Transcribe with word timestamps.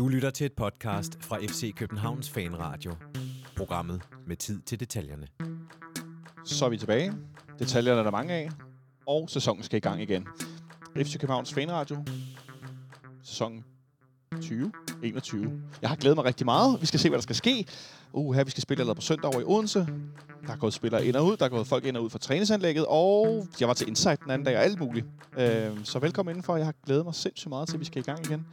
Du 0.00 0.08
lytter 0.08 0.30
til 0.30 0.46
et 0.46 0.52
podcast 0.52 1.18
fra 1.24 1.38
FC 1.38 1.74
Københavns 1.74 2.30
Fanradio. 2.30 2.94
Programmet 3.56 4.02
med 4.26 4.36
tid 4.36 4.60
til 4.62 4.80
detaljerne. 4.80 5.26
Så 6.44 6.64
er 6.64 6.68
vi 6.68 6.78
tilbage. 6.78 7.12
Detaljerne 7.58 7.98
er 7.98 8.04
der 8.04 8.10
mange 8.10 8.34
af. 8.34 8.50
Og 9.06 9.30
sæsonen 9.30 9.62
skal 9.62 9.76
i 9.76 9.80
gang 9.80 10.02
igen. 10.02 10.26
FC 10.96 11.18
Københavns 11.18 11.54
Fanradio. 11.54 12.04
Sæson 13.22 13.64
2021. 14.32 15.62
Jeg 15.82 15.88
har 15.90 15.96
glædet 15.96 16.16
mig 16.16 16.24
rigtig 16.24 16.44
meget. 16.44 16.80
Vi 16.80 16.86
skal 16.86 17.00
se, 17.00 17.08
hvad 17.08 17.18
der 17.18 17.22
skal 17.22 17.36
ske. 17.36 17.66
Uh, 18.12 18.34
her 18.34 18.44
vi 18.44 18.50
skal 18.50 18.62
spille 18.62 18.80
allerede 18.80 18.96
på 18.96 19.02
søndag 19.02 19.30
over 19.30 19.40
i 19.40 19.44
Odense. 19.44 19.86
Der 20.46 20.52
er 20.52 20.56
gået 20.56 20.72
spillere 20.72 21.06
ind 21.06 21.16
og 21.16 21.26
ud. 21.26 21.36
Der 21.36 21.44
er 21.44 21.48
gået 21.48 21.66
folk 21.66 21.84
ind 21.84 21.96
og 21.96 22.04
ud 22.04 22.10
fra 22.10 22.18
træningsanlægget. 22.18 22.86
Og 22.88 23.46
jeg 23.60 23.68
var 23.68 23.74
til 23.74 23.88
Insight 23.88 24.22
den 24.22 24.30
anden 24.30 24.46
dag 24.46 24.56
og 24.56 24.62
alt 24.62 24.80
muligt. 24.80 25.06
Uh, 25.36 25.84
så 25.84 25.98
velkommen 25.98 26.30
indenfor. 26.30 26.56
Jeg 26.56 26.66
har 26.66 26.74
glædet 26.86 27.04
mig 27.04 27.14
sindssygt 27.14 27.48
meget 27.48 27.68
til, 27.68 27.76
at 27.76 27.80
vi 27.80 27.84
skal 27.84 28.00
i 28.00 28.02
gang 28.02 28.26
igen. 28.26 28.46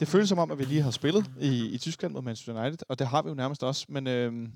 Det 0.00 0.08
føles 0.08 0.28
som 0.28 0.38
om, 0.38 0.50
at 0.50 0.58
vi 0.58 0.64
lige 0.64 0.82
har 0.82 0.90
spillet 0.90 1.30
i, 1.40 1.66
i 1.66 1.78
Tyskland 1.78 2.12
mod 2.12 2.22
Manchester 2.22 2.62
United. 2.62 2.78
Og 2.88 2.98
det 2.98 3.06
har 3.06 3.22
vi 3.22 3.28
jo 3.28 3.34
nærmest 3.34 3.62
også. 3.62 3.86
Men 3.88 4.06
øh, 4.06 4.48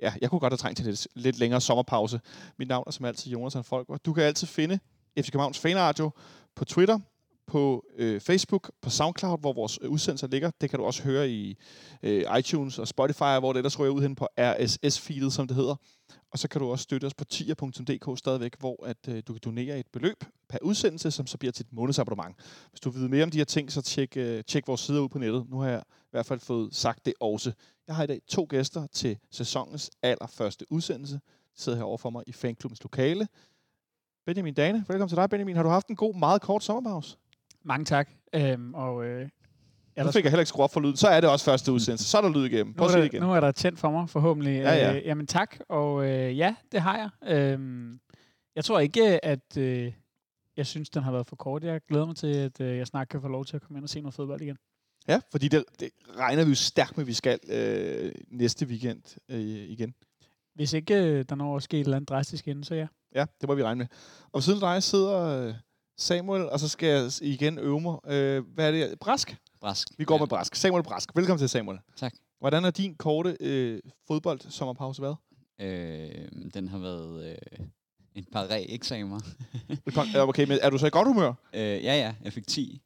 ja, 0.00 0.12
jeg 0.20 0.30
kunne 0.30 0.40
godt 0.40 0.52
have 0.52 0.58
trængt 0.58 0.76
til 0.76 0.86
lidt, 0.86 1.08
lidt 1.14 1.38
længere 1.38 1.60
sommerpause. 1.60 2.20
Mit 2.58 2.68
navn 2.68 2.84
er 2.86 2.90
som 2.90 3.04
altid 3.04 3.32
Jonas 3.32 3.56
Folk. 3.62 3.88
og 3.88 4.04
Du 4.04 4.12
kan 4.12 4.24
altid 4.24 4.46
finde 4.46 4.78
FC 5.18 5.30
Københavns 5.30 5.58
Fanradio 5.58 6.10
på 6.56 6.64
Twitter, 6.64 6.98
på 7.46 7.84
øh, 7.96 8.20
Facebook, 8.20 8.70
på 8.82 8.90
SoundCloud, 8.90 9.38
hvor 9.40 9.52
vores 9.52 9.78
øh, 9.82 9.90
udsendelser 9.90 10.26
ligger. 10.26 10.50
Det 10.60 10.70
kan 10.70 10.78
du 10.78 10.84
også 10.84 11.02
høre 11.02 11.30
i 11.30 11.56
øh, 12.02 12.38
iTunes 12.38 12.78
og 12.78 12.88
Spotify, 12.88 13.38
hvor 13.40 13.52
det 13.52 13.58
ellers 13.58 13.78
ryger 13.78 13.92
ud 13.92 14.02
hen 14.02 14.14
på 14.14 14.28
RSS-feedet, 14.40 15.30
som 15.32 15.46
det 15.46 15.56
hedder. 15.56 15.76
Og 16.30 16.38
så 16.38 16.48
kan 16.48 16.60
du 16.60 16.70
også 16.70 16.82
støtte 16.82 17.04
os 17.04 17.14
på 17.14 17.24
tier.dk 17.24 18.18
stadigvæk, 18.18 18.52
hvor 18.58 18.86
at, 18.86 19.08
øh, 19.08 19.22
du 19.26 19.32
kan 19.32 19.40
donere 19.44 19.78
et 19.78 19.86
beløb 19.92 20.24
per 20.48 20.58
udsendelse, 20.62 21.10
som 21.10 21.26
så 21.26 21.38
bliver 21.38 21.52
til 21.52 21.66
et 21.66 21.72
månedsabonnement. 21.72 22.36
Hvis 22.70 22.80
du 22.80 22.90
vil 22.90 23.00
vide 23.00 23.08
mere 23.08 23.22
om 23.22 23.30
de 23.30 23.38
her 23.38 23.44
ting, 23.44 23.72
så 23.72 23.82
tjek, 23.82 24.16
øh, 24.16 24.44
tjek 24.44 24.68
vores 24.68 24.80
sider 24.80 25.00
ud 25.00 25.08
på 25.08 25.18
nettet. 25.18 25.46
Nu 25.50 25.58
har 25.58 25.68
jeg 25.68 25.82
i 25.88 26.08
hvert 26.10 26.26
fald 26.26 26.40
fået 26.40 26.74
sagt 26.74 27.06
det 27.06 27.14
også. 27.20 27.52
Jeg 27.86 27.96
har 27.96 28.04
i 28.04 28.06
dag 28.06 28.20
to 28.28 28.46
gæster 28.50 28.86
til 28.86 29.18
sæsonens 29.30 29.90
allerførste 30.02 30.72
udsendelse. 30.72 31.14
De 31.56 31.60
sidder 31.62 31.78
herovre 31.78 31.98
for 31.98 32.10
mig 32.10 32.22
i 32.26 32.32
fanklubbens 32.32 32.82
lokale. 32.82 33.28
Benjamin 34.26 34.54
Dane, 34.54 34.84
velkommen 34.88 35.08
til 35.08 35.16
dig, 35.16 35.30
Benjamin. 35.30 35.56
Har 35.56 35.62
du 35.62 35.68
haft 35.68 35.88
en 35.88 35.96
god, 35.96 36.14
meget 36.14 36.42
kort 36.42 36.64
sommerpause? 36.64 37.16
Mange 37.64 37.84
tak. 37.84 38.08
Øhm, 38.34 38.74
og, 38.74 39.04
øh, 39.04 39.28
nu 39.98 40.10
fik 40.10 40.24
jeg 40.24 40.30
heller 40.30 40.40
ikke 40.40 40.48
skruet 40.48 40.64
op 40.64 40.72
for 40.72 40.80
lyden. 40.80 40.96
Så 40.96 41.08
er 41.08 41.20
det 41.20 41.30
også 41.30 41.44
første 41.44 41.72
udsendelse. 41.72 42.04
Så 42.04 42.18
er 42.18 42.22
der 42.22 42.28
lyd 42.28 42.44
igennem. 42.44 42.74
Prøv 42.74 42.86
at 42.86 42.92
sige 42.92 43.02
det 43.02 43.12
igen. 43.12 43.22
Nu 43.22 43.32
er 43.32 43.40
der 43.40 43.52
tændt 43.52 43.78
for 43.78 43.90
mig, 43.90 44.08
forhåbentlig. 44.08 44.54
Ja, 44.60 44.74
ja. 44.74 44.96
Øh, 44.96 45.06
jamen 45.06 45.26
tak. 45.26 45.56
Og 45.68 46.04
øh, 46.04 46.38
ja, 46.38 46.54
det 46.72 46.80
har 46.80 46.98
jeg. 46.98 47.34
Øhm, 47.36 48.00
jeg 48.56 48.64
tror 48.64 48.78
ikke, 48.80 49.24
at 49.24 49.56
øh, 49.56 49.92
jeg 50.56 50.66
synes, 50.66 50.90
den 50.90 51.02
har 51.02 51.12
været 51.12 51.26
for 51.26 51.36
kort. 51.36 51.64
Jeg 51.64 51.80
glæder 51.88 52.06
mig 52.06 52.16
til, 52.16 52.34
at 52.36 52.60
øh, 52.60 52.76
jeg 52.76 52.86
snart 52.86 53.08
kan 53.08 53.20
få 53.20 53.28
lov 53.28 53.44
til 53.44 53.56
at 53.56 53.62
komme 53.62 53.78
ind 53.78 53.84
og 53.84 53.88
se 53.88 54.00
noget 54.00 54.14
fodbold 54.14 54.40
igen. 54.40 54.56
Ja, 55.08 55.20
fordi 55.30 55.48
det, 55.48 55.64
det 55.80 55.90
regner 56.18 56.44
vi 56.44 56.48
jo 56.48 56.54
stærkt 56.54 56.96
med, 56.96 57.04
at 57.04 57.08
vi 57.08 57.12
skal 57.12 57.38
øh, 57.48 58.12
næste 58.30 58.66
weekend 58.66 59.02
øh, 59.28 59.40
igen. 59.40 59.94
Hvis 60.54 60.72
ikke 60.72 60.94
øh, 60.94 61.24
der 61.28 61.34
når 61.34 61.56
at 61.56 61.62
ske 61.62 61.76
et 61.80 61.84
eller 61.84 61.96
andet 61.96 62.08
drastisk 62.08 62.48
inden, 62.48 62.64
så 62.64 62.74
ja. 62.74 62.86
Ja, 63.14 63.24
det 63.40 63.48
må 63.48 63.54
vi 63.54 63.62
regne 63.62 63.78
med. 63.78 63.86
Og 64.32 64.42
siden 64.42 64.60
dig 64.60 64.82
sidder 64.82 65.46
øh, 65.46 65.54
Samuel, 66.02 66.50
og 66.50 66.60
så 66.60 66.68
skal 66.68 66.88
jeg 66.88 67.10
igen 67.20 67.58
øve 67.58 67.80
mig. 67.80 67.96
Øh, 68.06 68.44
hvad 68.54 68.66
er 68.66 68.70
det? 68.70 68.98
Brask? 68.98 69.36
Brask. 69.60 69.88
Vi 69.98 70.04
går 70.04 70.14
ja. 70.14 70.18
med 70.18 70.28
Brask. 70.28 70.54
Samuel 70.54 70.82
Brask. 70.82 71.16
Velkommen 71.16 71.38
til, 71.38 71.48
Samuel. 71.48 71.78
Tak. 71.96 72.12
Hvordan 72.40 72.64
har 72.64 72.70
din 72.70 72.94
korte 72.94 73.36
øh, 73.40 73.80
fodbold-sommerpause 74.06 75.02
været? 75.02 75.16
Øh, 75.60 76.28
den 76.54 76.68
har 76.68 76.78
været 76.78 77.30
øh, 77.30 77.66
en 78.14 78.24
par 78.32 78.46
re-eksamer. 78.46 79.20
okay, 80.28 80.48
men 80.48 80.58
er 80.62 80.70
du 80.70 80.78
så 80.78 80.86
i 80.86 80.90
godt 80.90 81.08
humør? 81.08 81.32
øh, 81.52 81.60
ja, 81.62 81.76
ja. 81.76 82.14
Jeg 82.24 82.32
fik 82.32 82.46
10. 82.46 82.82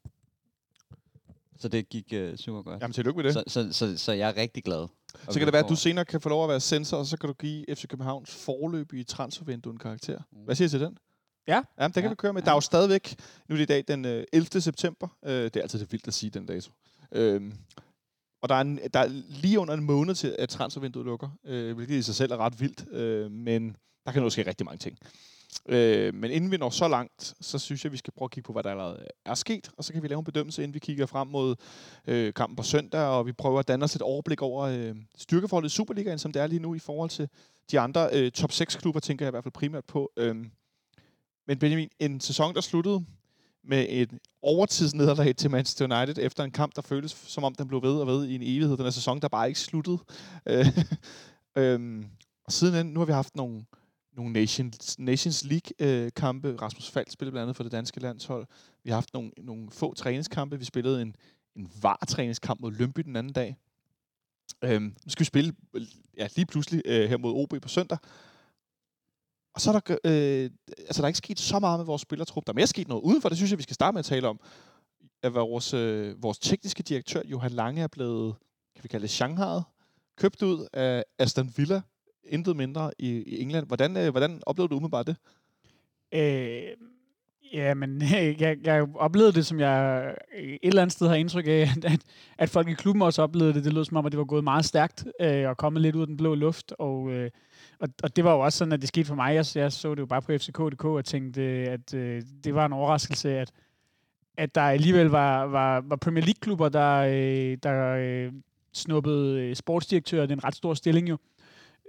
Så 1.58 1.68
det 1.68 1.88
gik 1.88 2.12
øh, 2.12 2.36
super 2.36 2.62
godt. 2.62 2.82
Jamen, 2.82 2.92
tillykke 2.92 3.16
med 3.16 3.24
det. 3.24 3.32
Så, 3.32 3.44
så, 3.46 3.72
så, 3.72 3.98
så 3.98 4.12
jeg 4.12 4.28
er 4.28 4.36
rigtig 4.36 4.64
glad. 4.64 4.86
Så 5.28 5.38
kan 5.38 5.46
det 5.46 5.52
være, 5.52 5.64
at 5.64 5.68
du 5.68 5.76
senere 5.76 6.04
kan 6.04 6.20
få 6.20 6.28
lov 6.28 6.42
at 6.42 6.48
være 6.48 6.60
sensor, 6.60 6.96
og 6.96 7.06
så 7.06 7.16
kan 7.16 7.28
du 7.28 7.34
give 7.34 7.64
FC 7.74 7.86
Københavns 7.86 8.34
forløb 8.34 8.92
i 8.92 9.04
transfervindue 9.04 9.72
en 9.72 9.78
karakter. 9.78 10.18
Hvad 10.44 10.54
siger 10.54 10.68
du 10.68 10.70
til 10.70 10.80
den? 10.80 10.98
Ja. 11.48 11.62
Ja, 11.78 11.86
det 11.86 11.94
kan 11.94 12.02
ja. 12.02 12.08
vi 12.08 12.14
køre 12.14 12.32
med. 12.32 12.42
Der 12.42 12.50
er 12.50 12.54
jo 12.54 12.60
stadigvæk, 12.60 13.16
nu 13.48 13.54
er 13.54 13.56
det 13.56 13.62
i 13.62 13.66
dag 13.66 13.84
den 13.88 14.04
øh, 14.04 14.24
11. 14.32 14.60
september. 14.60 15.08
Øh, 15.24 15.44
det 15.44 15.56
er 15.56 15.62
altid 15.62 15.78
det 15.78 15.92
vildt 15.92 16.08
at 16.08 16.14
sige 16.14 16.30
den 16.30 16.46
dato. 16.46 16.72
Øh, 17.12 17.52
og 18.42 18.48
der 18.48 18.54
er, 18.54 18.60
en, 18.60 18.80
der 18.94 19.00
er 19.00 19.06
lige 19.28 19.60
under 19.60 19.74
en 19.74 19.84
måned 19.84 20.14
til, 20.14 20.36
at 20.38 20.48
transfervinduet 20.48 21.06
lukker, 21.06 21.28
øh, 21.44 21.76
hvilket 21.76 21.94
i 21.94 22.02
sig 22.02 22.14
selv 22.14 22.32
er 22.32 22.36
ret 22.36 22.60
vildt. 22.60 22.92
Øh, 22.92 23.30
men 23.30 23.76
der 24.06 24.12
kan 24.12 24.22
nu 24.22 24.30
ske 24.30 24.46
rigtig 24.46 24.64
mange 24.64 24.78
ting. 24.78 24.98
Øh, 25.68 26.14
men 26.14 26.30
inden 26.30 26.50
vi 26.50 26.56
når 26.56 26.70
så 26.70 26.88
langt, 26.88 27.34
så 27.40 27.58
synes 27.58 27.84
jeg, 27.84 27.92
vi 27.92 27.96
skal 27.96 28.12
prøve 28.16 28.26
at 28.26 28.30
kigge 28.30 28.46
på, 28.46 28.52
hvad 28.52 28.62
der 28.62 28.70
allerede 28.70 29.06
er 29.24 29.34
sket, 29.34 29.70
og 29.76 29.84
så 29.84 29.92
kan 29.92 30.02
vi 30.02 30.08
lave 30.08 30.18
en 30.18 30.24
bedømmelse, 30.24 30.62
inden 30.62 30.74
vi 30.74 30.78
kigger 30.78 31.06
frem 31.06 31.28
mod 31.28 31.56
øh, 32.06 32.34
kampen 32.34 32.56
på 32.56 32.62
søndag, 32.62 33.00
og 33.00 33.26
vi 33.26 33.32
prøver 33.32 33.58
at 33.58 33.68
danne 33.68 33.84
os 33.84 33.96
et 33.96 34.02
overblik 34.02 34.42
over 34.42 34.62
øh, 34.62 34.96
styrkeforholdet 35.16 35.72
i 35.72 35.74
Superligaen, 35.74 36.18
som 36.18 36.32
det 36.32 36.42
er 36.42 36.46
lige 36.46 36.60
nu 36.60 36.74
i 36.74 36.78
forhold 36.78 37.10
til 37.10 37.28
de 37.70 37.80
andre 37.80 38.08
øh, 38.12 38.30
top 38.30 38.50
6-klubber, 38.50 39.00
tænker 39.00 39.24
jeg 39.24 39.30
i 39.30 39.34
hvert 39.34 39.44
fald 39.44 39.52
primært 39.52 39.84
på. 39.84 40.12
Øh, 40.16 40.36
men 41.46 41.58
Benjamin, 41.58 41.88
en 41.98 42.20
sæson, 42.20 42.54
der 42.54 42.60
sluttede 42.60 43.04
med 43.64 43.86
et 43.88 44.18
overtidsnederlag 44.42 45.36
til 45.36 45.50
Manchester 45.50 45.84
United 45.84 46.24
efter 46.24 46.44
en 46.44 46.50
kamp, 46.50 46.76
der 46.76 46.82
føltes 46.82 47.12
som 47.12 47.44
om 47.44 47.54
den 47.54 47.68
blev 47.68 47.82
ved 47.82 47.94
og 47.94 48.06
ved 48.06 48.26
i 48.26 48.34
en 48.34 48.42
evighed. 48.42 48.76
Den 48.76 48.84
her 48.84 48.90
sæson, 48.90 49.20
der 49.20 49.28
bare 49.28 49.48
ikke 49.48 49.60
sluttede. 49.60 49.98
Øh, 50.48 50.66
øhm, 51.56 52.06
og 52.44 52.52
siden 52.52 52.86
nu 52.86 53.00
har 53.00 53.06
vi 53.06 53.12
haft 53.12 53.36
nogle 53.36 53.64
nogle 54.16 54.32
Nations, 54.32 54.98
Nations 54.98 55.44
League-kampe. 55.44 56.48
Øh, 56.48 56.62
Rasmus 56.62 56.90
Fald 56.90 57.06
spillede 57.10 57.32
blandt 57.32 57.42
andet 57.42 57.56
for 57.56 57.62
det 57.62 57.72
danske 57.72 58.00
landshold. 58.00 58.46
Vi 58.84 58.90
har 58.90 58.96
haft 58.96 59.14
nogle, 59.14 59.30
nogle 59.38 59.70
få 59.70 59.94
træningskampe. 59.94 60.58
Vi 60.58 60.64
spillede 60.64 61.02
en, 61.02 61.16
en 61.56 61.70
var-træningskamp 61.82 62.60
mod 62.60 62.72
Lønby 62.72 63.00
den 63.00 63.16
anden 63.16 63.32
dag. 63.32 63.56
Øhm, 64.64 64.84
nu 64.84 65.10
skal 65.10 65.20
vi 65.20 65.24
spille 65.24 65.54
ja, 66.16 66.28
lige 66.36 66.46
pludselig 66.46 66.82
øh, 66.84 67.08
her 67.08 67.16
mod 67.16 67.32
OB 67.34 67.62
på 67.62 67.68
søndag. 67.68 67.98
Og 69.56 69.62
så 69.62 69.70
er 69.70 69.80
der, 69.80 69.96
øh, 70.04 70.50
altså, 70.78 71.02
der 71.02 71.02
er 71.02 71.06
ikke 71.06 71.18
sket 71.18 71.40
så 71.40 71.58
meget 71.58 71.78
med 71.78 71.86
vores 71.86 72.02
spillertrup. 72.02 72.46
Der 72.46 72.52
er 72.52 72.54
mere 72.54 72.66
sket 72.66 72.88
noget 72.88 73.02
udenfor, 73.02 73.28
det 73.28 73.38
synes 73.38 73.50
jeg, 73.50 73.58
vi 73.58 73.62
skal 73.62 73.74
starte 73.74 73.94
med 73.94 73.98
at 73.98 74.04
tale 74.04 74.28
om. 74.28 74.40
At 75.22 75.34
vores, 75.34 75.74
øh, 75.74 76.22
vores 76.22 76.38
tekniske 76.38 76.82
direktør, 76.82 77.20
Johan 77.24 77.50
Lange, 77.50 77.82
er 77.82 77.86
blevet, 77.86 78.34
kan 78.74 78.84
vi 78.84 78.88
kalde 78.88 79.02
det, 79.02 79.10
Shanghai, 79.10 79.60
købt 80.18 80.42
ud 80.42 80.66
af 80.72 81.04
Aston 81.18 81.52
Villa 81.56 81.80
intet 82.24 82.56
mindre 82.56 82.90
i, 82.98 83.08
i 83.08 83.40
England. 83.40 83.66
Hvordan, 83.66 83.96
øh, 83.96 84.10
hvordan 84.10 84.42
oplevede 84.46 84.70
du 84.70 84.76
umiddelbart 84.76 85.06
det? 85.06 85.16
Øh, 86.14 86.62
ja, 87.52 87.74
men 87.74 88.02
jeg, 88.40 88.58
jeg 88.64 88.86
oplevede 88.94 89.32
det, 89.32 89.46
som 89.46 89.60
jeg 89.60 90.04
øh, 90.38 90.48
et 90.48 90.58
eller 90.62 90.82
andet 90.82 90.92
sted 90.92 91.08
har 91.08 91.14
indtryk 91.14 91.46
af, 91.46 91.68
at, 91.92 92.00
at 92.38 92.50
folk 92.50 92.68
i 92.68 92.74
klubben 92.74 93.02
også 93.02 93.22
oplevede 93.22 93.54
det. 93.54 93.64
Det 93.64 93.72
lød 93.72 93.84
som 93.84 93.96
om, 93.96 94.06
at 94.06 94.12
det 94.12 94.18
var 94.18 94.24
gået 94.24 94.44
meget 94.44 94.64
stærkt 94.64 95.04
øh, 95.20 95.48
og 95.48 95.56
kommet 95.56 95.82
lidt 95.82 95.96
ud 95.96 96.00
af 96.00 96.06
den 96.06 96.16
blå 96.16 96.34
luft. 96.34 96.72
Og, 96.78 97.10
øh, 97.10 97.30
og, 97.80 97.88
og 98.02 98.16
det 98.16 98.24
var 98.24 98.32
jo 98.32 98.40
også 98.40 98.58
sådan, 98.58 98.72
at 98.72 98.80
det 98.80 98.88
skete 98.88 99.06
for 99.06 99.14
mig. 99.14 99.34
Jeg, 99.34 99.46
jeg 99.54 99.72
så 99.72 99.94
det 99.94 100.00
jo 100.00 100.06
bare 100.06 100.22
på 100.22 100.32
FCK.dk 100.38 100.84
og 100.84 101.04
tænkte, 101.04 101.42
at 101.42 101.94
øh, 101.94 102.22
det 102.44 102.54
var 102.54 102.66
en 102.66 102.72
overraskelse, 102.72 103.38
at 103.38 103.52
at 104.36 104.54
der 104.54 104.60
alligevel 104.60 105.06
var, 105.06 105.44
var, 105.44 105.80
var 105.80 105.96
Premier 105.96 106.24
League-klubber, 106.24 106.68
der, 106.68 106.96
øh, 106.96 107.58
der 107.62 107.96
øh, 107.98 108.32
snuppede 108.72 109.40
øh, 109.40 109.56
sportsdirektører. 109.56 110.22
Det 110.26 110.32
er 110.32 110.36
en 110.36 110.44
ret 110.44 110.54
stor 110.54 110.74
stilling 110.74 111.08
jo 111.08 111.18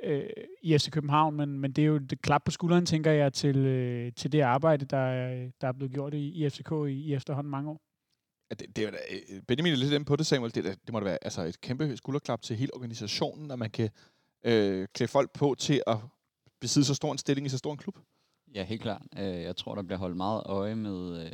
øh, 0.04 0.30
i 0.62 0.78
FC 0.78 0.90
København, 0.90 1.36
men, 1.36 1.60
men 1.60 1.72
det 1.72 1.82
er 1.82 1.86
jo 1.86 1.98
det 1.98 2.22
klap 2.22 2.44
på 2.46 2.52
skulderen, 2.52 2.86
tænker 2.86 3.12
jeg, 3.12 3.34
til, 3.34 3.58
øh, 3.58 4.12
til 4.14 4.32
det 4.32 4.42
arbejde, 4.42 4.86
der, 4.86 5.32
øh, 5.32 5.52
der 5.62 5.68
er 5.68 5.72
blevet 5.72 5.94
gjort 5.94 6.14
i, 6.14 6.46
i 6.46 6.50
FCK 6.50 6.72
i, 6.72 6.92
i 6.92 7.14
efterhånden 7.14 7.52
mange 7.52 7.70
år. 7.70 7.82
Ja, 8.50 8.56
det, 8.56 8.76
det 8.76 8.84
er, 8.84 8.92
øh, 9.12 9.42
Benjamin 9.48 9.74
er 9.74 9.78
lidt 9.78 9.94
inde 9.94 10.06
på 10.06 10.16
det, 10.16 10.26
Samuel. 10.26 10.56
Det, 10.56 10.64
det 10.64 10.92
må 10.92 11.00
da 11.00 11.06
være 11.06 11.18
altså 11.22 11.42
et 11.42 11.62
kæmpe 11.62 11.98
skulderklap 11.98 12.42
til 12.42 12.56
hele 12.56 12.74
organisationen, 12.76 13.52
at 13.52 13.60
man 13.60 13.70
kan 13.70 13.90
øh, 14.48 14.88
klæde 14.94 15.12
folk 15.12 15.32
på 15.34 15.56
til 15.60 15.82
at 15.88 15.98
besidde 16.62 16.88
så 16.88 16.96
stor 16.96 17.12
en 17.12 17.18
stilling 17.18 17.48
i 17.48 17.50
så 17.50 17.58
stor 17.58 17.72
en 17.72 17.78
klub. 17.78 18.00
Ja, 18.56 18.64
helt 18.64 18.82
klart. 18.82 19.02
Øh, 19.18 19.42
jeg 19.42 19.56
tror, 19.56 19.76
der 19.76 19.84
bliver 19.84 20.00
holdt 20.00 20.18
meget 20.18 20.44
øje 20.46 20.76
med 20.76 21.26
øh, 21.26 21.32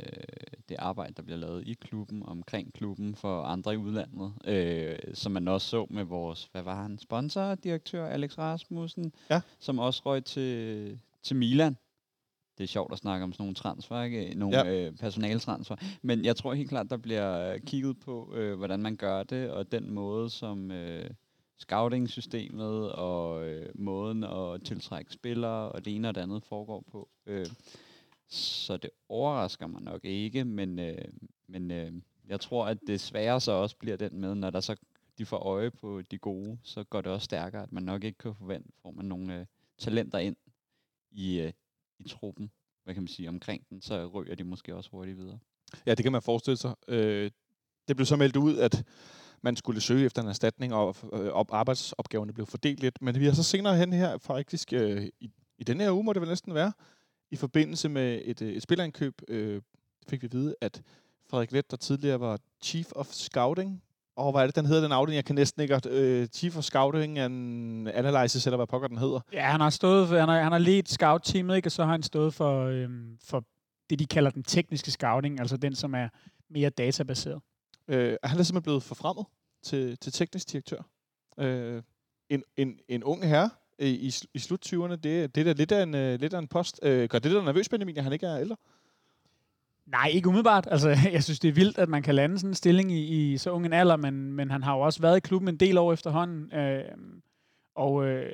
det 0.68 0.76
arbejde, 0.78 1.14
der 1.16 1.22
bliver 1.22 1.38
lavet 1.38 1.68
i 1.68 1.74
klubben, 1.74 2.22
omkring 2.26 2.72
klubben 2.72 3.14
for 3.14 3.42
andre 3.42 3.74
i 3.74 3.76
udlandet. 3.76 4.32
Øh, 4.44 5.14
som 5.14 5.32
man 5.32 5.48
også 5.48 5.68
så 5.68 5.86
med 5.90 6.04
vores, 6.04 6.48
hvad 6.52 6.62
var 6.62 6.82
han, 6.82 6.98
sponsordirektør 6.98 8.06
Alex 8.06 8.38
Rasmussen, 8.38 9.12
ja. 9.30 9.40
som 9.58 9.78
også 9.78 10.02
røg 10.06 10.24
til, 10.24 10.98
til 11.22 11.36
Milan. 11.36 11.76
Det 12.58 12.64
er 12.64 12.68
sjovt 12.68 12.92
at 12.92 12.98
snakke 12.98 13.24
om 13.24 13.32
sådan 13.32 13.42
nogle 13.42 13.54
transfer, 13.54 14.02
ikke? 14.02 14.34
Nogle 14.34 14.58
ja. 14.58 14.86
øh, 14.86 14.92
personaltransfer. 14.92 15.76
Men 16.02 16.24
jeg 16.24 16.36
tror 16.36 16.54
helt 16.54 16.68
klart, 16.68 16.90
der 16.90 16.96
bliver 16.96 17.58
kigget 17.58 18.00
på, 18.00 18.32
øh, 18.34 18.58
hvordan 18.58 18.80
man 18.80 18.96
gør 18.96 19.22
det, 19.22 19.50
og 19.50 19.72
den 19.72 19.90
måde, 19.90 20.30
som... 20.30 20.70
Øh, 20.70 21.10
scouting-systemet 21.58 22.92
og 22.92 23.48
øh, 23.48 23.68
måden 23.74 24.24
at 24.24 24.62
tiltrække 24.64 25.12
spillere 25.12 25.72
og 25.72 25.84
det 25.84 25.94
ene 25.94 26.08
og 26.08 26.14
det 26.14 26.20
andet 26.20 26.44
foregår 26.44 26.84
på. 26.92 27.08
Øh, 27.26 27.46
så 28.28 28.76
det 28.76 28.90
overrasker 29.08 29.66
mig 29.66 29.82
nok 29.82 30.04
ikke, 30.04 30.44
men, 30.44 30.78
øh, 30.78 31.04
men 31.46 31.70
øh, 31.70 31.92
jeg 32.28 32.40
tror, 32.40 32.66
at 32.66 32.78
det 32.86 33.00
svære 33.00 33.40
så 33.40 33.52
også 33.52 33.76
bliver 33.76 33.96
den 33.96 34.20
med, 34.20 34.34
når 34.34 34.50
der 34.50 34.60
så 34.60 34.76
de 35.18 35.26
får 35.26 35.38
øje 35.38 35.70
på 35.70 36.02
de 36.10 36.18
gode, 36.18 36.58
så 36.62 36.84
går 36.84 37.00
det 37.00 37.12
også 37.12 37.24
stærkere, 37.24 37.62
at 37.62 37.72
man 37.72 37.82
nok 37.82 38.04
ikke 38.04 38.18
kan 38.18 38.34
forvente, 38.34 38.72
får 38.82 38.90
man 38.90 39.04
nogle 39.04 39.38
øh, 39.40 39.46
talenter 39.78 40.18
ind 40.18 40.36
i, 41.10 41.40
øh, 41.40 41.52
i 41.98 42.08
truppen, 42.08 42.50
hvad 42.84 42.94
kan 42.94 43.02
man 43.02 43.08
sige, 43.08 43.28
omkring 43.28 43.68
den, 43.70 43.82
så 43.82 44.06
ryger 44.06 44.34
de 44.34 44.44
måske 44.44 44.76
også 44.76 44.90
hurtigt 44.90 45.18
videre. 45.18 45.38
Ja, 45.86 45.94
det 45.94 46.02
kan 46.02 46.12
man 46.12 46.22
forestille 46.22 46.56
sig. 46.56 46.74
Øh, 46.88 47.30
det 47.88 47.96
blev 47.96 48.06
så 48.06 48.16
meldt 48.16 48.36
ud, 48.36 48.58
at 48.58 48.84
man 49.44 49.56
skulle 49.56 49.80
søge 49.80 50.04
efter 50.04 50.22
en 50.22 50.28
erstatning, 50.28 50.74
og 50.74 50.96
øh, 51.12 51.28
op, 51.28 51.52
arbejdsopgaverne 51.52 52.32
blev 52.32 52.46
fordelt 52.46 52.80
lidt. 52.80 53.02
Men 53.02 53.20
vi 53.20 53.24
har 53.24 53.32
så 53.32 53.42
senere 53.42 53.76
hen 53.76 53.92
her, 53.92 54.18
faktisk 54.18 54.72
øh, 54.72 55.06
i, 55.20 55.30
i 55.58 55.64
denne 55.64 55.84
her 55.84 55.92
uge, 55.92 56.04
må 56.04 56.12
det 56.12 56.20
vel 56.20 56.28
næsten 56.28 56.54
være, 56.54 56.72
i 57.30 57.36
forbindelse 57.36 57.88
med 57.88 58.20
et, 58.24 58.42
øh, 58.42 58.52
et 58.52 58.62
spillerindkøb, 58.62 59.22
øh, 59.28 59.62
fik 60.08 60.22
vi 60.22 60.26
at 60.26 60.32
vide, 60.32 60.54
at 60.60 60.82
Frederik 61.30 61.52
Let, 61.52 61.70
der 61.70 61.76
tidligere 61.76 62.20
var 62.20 62.38
Chief 62.62 62.92
of 62.92 63.06
Scouting, 63.06 63.82
og 64.16 64.32
hvad 64.32 64.42
er 64.42 64.46
det, 64.46 64.56
den 64.56 64.66
hedder, 64.66 64.82
den 64.82 64.92
afdeling? 64.92 65.16
Jeg 65.16 65.24
kan 65.24 65.34
næsten 65.34 65.62
ikke... 65.62 65.80
Øh, 65.88 66.26
Chief 66.26 66.56
of 66.56 66.64
Scouting 66.64 67.18
and 67.18 67.88
Analysis, 67.88 68.46
eller 68.46 68.56
hvad 68.56 68.66
pokker 68.66 68.88
den 68.88 68.98
hedder. 68.98 69.20
Ja, 69.32 69.42
han 69.42 69.60
har 69.60 69.70
stået 69.70 70.08
for, 70.08 70.18
han 70.18 70.28
har, 70.28 70.42
han 70.42 70.52
har 70.52 70.58
ledt 70.58 70.88
scout-teamet, 70.88 71.56
ikke? 71.56 71.68
og 71.68 71.72
så 71.72 71.84
har 71.84 71.90
han 71.90 72.02
stået 72.02 72.34
for, 72.34 72.64
øhm, 72.64 73.18
for 73.24 73.44
det, 73.90 73.98
de 73.98 74.06
kalder 74.06 74.30
den 74.30 74.42
tekniske 74.42 74.90
scouting, 74.90 75.40
altså 75.40 75.56
den, 75.56 75.74
som 75.74 75.94
er 75.94 76.08
mere 76.50 76.70
databaseret. 76.70 77.42
Øh, 77.88 78.16
han 78.24 78.38
er 78.38 78.42
simpelthen 78.42 78.62
blevet 78.62 78.82
forfremmet 78.82 79.26
til, 79.62 79.98
til 79.98 80.12
teknisk 80.12 80.52
direktør. 80.52 80.82
Øh, 81.38 81.82
en, 82.28 82.42
en, 82.56 82.78
en 82.88 83.04
ung 83.04 83.24
herre 83.24 83.50
i, 83.78 84.14
i 84.34 84.38
slut 84.38 84.72
20'erne, 84.72 84.96
det, 84.96 85.34
det 85.34 85.40
er 85.40 85.44
da 85.44 85.52
lidt 85.52 85.72
af 85.72 85.82
en, 85.82 85.94
øh, 85.94 86.20
lidt 86.20 86.34
af 86.34 86.38
en 86.38 86.48
post. 86.48 86.80
Øh, 86.82 87.08
gør 87.08 87.18
det 87.18 87.32
der 87.32 87.42
nervøs, 87.42 87.68
Benjamin, 87.68 87.96
at 87.96 88.04
han 88.04 88.12
ikke 88.12 88.26
er 88.26 88.40
ældre? 88.40 88.56
Nej, 89.86 90.10
ikke 90.12 90.28
umiddelbart. 90.28 90.68
Altså, 90.70 90.88
jeg 91.12 91.24
synes, 91.24 91.40
det 91.40 91.48
er 91.48 91.52
vildt, 91.52 91.78
at 91.78 91.88
man 91.88 92.02
kan 92.02 92.14
lande 92.14 92.38
sådan 92.38 92.50
en 92.50 92.54
stilling 92.54 92.92
i, 92.92 93.32
i 93.32 93.38
så 93.38 93.50
ung 93.50 93.66
en 93.66 93.72
alder, 93.72 93.96
men, 93.96 94.32
men 94.32 94.50
han 94.50 94.62
har 94.62 94.74
jo 94.74 94.80
også 94.80 95.00
været 95.00 95.16
i 95.16 95.20
klubben 95.20 95.48
en 95.48 95.56
del 95.56 95.78
år 95.78 95.92
efterhånden. 95.92 96.52
Øh, 96.58 96.82
og 97.74 98.06
øh, 98.06 98.32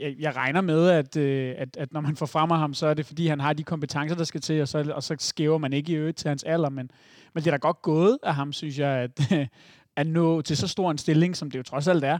jeg, 0.00 0.14
jeg 0.18 0.36
regner 0.36 0.60
med, 0.60 0.88
at, 0.88 1.16
øh, 1.16 1.54
at, 1.58 1.76
at 1.76 1.92
når 1.92 2.00
man 2.00 2.16
får 2.16 2.26
frem 2.26 2.50
ham, 2.50 2.74
så 2.74 2.86
er 2.86 2.94
det, 2.94 3.06
fordi 3.06 3.26
han 3.26 3.40
har 3.40 3.52
de 3.52 3.64
kompetencer, 3.64 4.16
der 4.16 4.24
skal 4.24 4.40
til, 4.40 4.62
og 4.62 4.68
så, 4.68 4.92
og 4.94 5.02
så 5.02 5.16
skæver 5.18 5.58
man 5.58 5.72
ikke 5.72 5.92
i 5.92 5.96
øvrigt 5.96 6.16
til 6.16 6.28
hans 6.28 6.44
alder. 6.44 6.68
Men, 6.68 6.90
men 7.34 7.44
det 7.44 7.46
er 7.46 7.50
da 7.50 7.56
godt 7.56 7.82
gået 7.82 8.18
af 8.22 8.34
ham, 8.34 8.52
synes 8.52 8.78
jeg, 8.78 8.90
at, 8.90 9.32
at 9.96 10.06
nå 10.06 10.42
til 10.42 10.56
så 10.56 10.68
stor 10.68 10.90
en 10.90 10.98
stilling, 10.98 11.36
som 11.36 11.50
det 11.50 11.58
jo 11.58 11.62
trods 11.62 11.88
alt 11.88 12.04
er. 12.04 12.18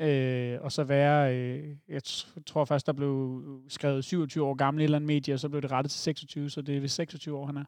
Øh, 0.00 0.58
og 0.60 0.72
så 0.72 0.84
være, 0.84 1.36
øh, 1.36 1.76
jeg 1.88 2.02
tror 2.46 2.64
først, 2.64 2.86
der 2.86 2.92
blev 2.92 3.42
skrevet 3.68 4.04
27 4.04 4.44
år 4.44 4.54
gammel 4.54 4.80
i 4.80 4.84
et 4.84 4.86
eller 4.86 4.98
andet 4.98 5.06
medie, 5.06 5.34
og 5.34 5.40
så 5.40 5.48
blev 5.48 5.62
det 5.62 5.70
rettet 5.70 5.90
til 5.90 6.00
26, 6.00 6.50
så 6.50 6.62
det 6.62 6.76
er 6.76 6.80
ved 6.80 6.88
26 6.88 7.36
år, 7.36 7.46
han 7.46 7.56
er. 7.56 7.64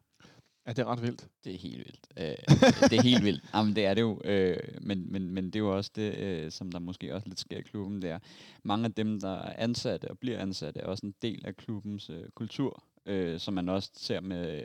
Ja, 0.67 0.71
det 0.71 0.79
er 0.79 0.85
ret 0.85 1.01
vildt. 1.01 1.27
Det 1.43 1.53
er 1.53 1.57
helt 1.57 1.77
vildt. 1.77 2.07
Øh, 2.17 2.89
det 2.89 2.97
er 2.97 3.03
helt 3.03 3.23
vildt. 3.23 3.43
Jamen, 3.53 3.75
det 3.75 3.85
er 3.85 3.93
det 3.93 4.01
jo. 4.01 4.21
Øh, 4.25 4.57
men, 4.81 5.11
men, 5.11 5.29
men 5.29 5.45
det 5.45 5.55
er 5.55 5.59
jo 5.59 5.75
også 5.75 5.91
det, 5.95 6.17
øh, 6.17 6.51
som 6.51 6.71
der 6.71 6.79
måske 6.79 7.15
også 7.15 7.27
lidt 7.27 7.39
sker 7.39 7.57
i 7.57 7.61
klubben. 7.61 8.01
Det 8.01 8.09
er, 8.09 8.19
mange 8.63 8.85
af 8.85 8.93
dem, 8.93 9.19
der 9.19 9.33
er 9.33 9.53
ansatte 9.57 10.11
og 10.11 10.19
bliver 10.19 10.39
ansatte, 10.39 10.79
er 10.79 10.85
også 10.85 11.05
en 11.05 11.13
del 11.21 11.45
af 11.45 11.55
klubbens 11.55 12.09
øh, 12.09 12.29
kultur, 12.35 12.83
øh, 13.05 13.39
som 13.39 13.53
man 13.53 13.69
også 13.69 13.91
ser 13.95 14.21
med 14.21 14.63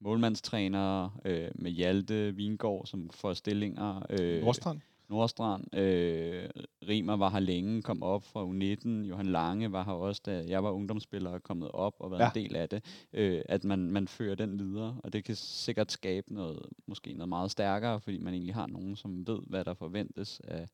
målmandstrænere, 0.00 1.10
øh, 1.24 1.48
med 1.54 1.70
Hjalte 1.70 2.34
Vingård, 2.34 2.86
som 2.86 3.10
får 3.10 3.32
stillinger. 3.32 4.06
Øh, 4.10 4.40
Nordstrand. 4.42 4.80
Nordstrand. 5.08 5.76
Øh, 5.76 6.48
Rimer 6.88 7.16
var 7.16 7.30
her 7.30 7.40
længe, 7.40 7.82
kom 7.82 8.02
op 8.02 8.24
fra 8.24 8.44
U19. 8.44 8.88
Johan 9.08 9.26
Lange 9.26 9.72
var 9.72 9.84
her 9.84 9.92
også, 9.92 10.22
da 10.26 10.44
jeg 10.48 10.64
var 10.64 10.70
ungdomsspiller 10.70 11.30
og 11.30 11.42
kommet 11.42 11.70
op 11.70 11.94
og 11.98 12.10
været 12.10 12.20
ja. 12.20 12.28
en 12.28 12.44
del 12.44 12.56
af 12.56 12.68
det. 12.68 13.06
Øh, 13.12 13.42
at 13.48 13.64
man, 13.64 13.78
man 13.78 14.08
fører 14.08 14.34
den 14.34 14.58
videre, 14.58 15.00
og 15.04 15.12
det 15.12 15.24
kan 15.24 15.36
sikkert 15.36 15.92
skabe 15.92 16.34
noget, 16.34 16.62
måske 16.86 17.12
noget 17.12 17.28
meget 17.28 17.50
stærkere, 17.50 18.00
fordi 18.00 18.18
man 18.18 18.34
egentlig 18.34 18.54
har 18.54 18.66
nogen, 18.66 18.96
som 18.96 19.26
ved, 19.26 19.40
hvad 19.46 19.64
der 19.64 19.74
forventes 19.74 20.40
af, 20.44 20.68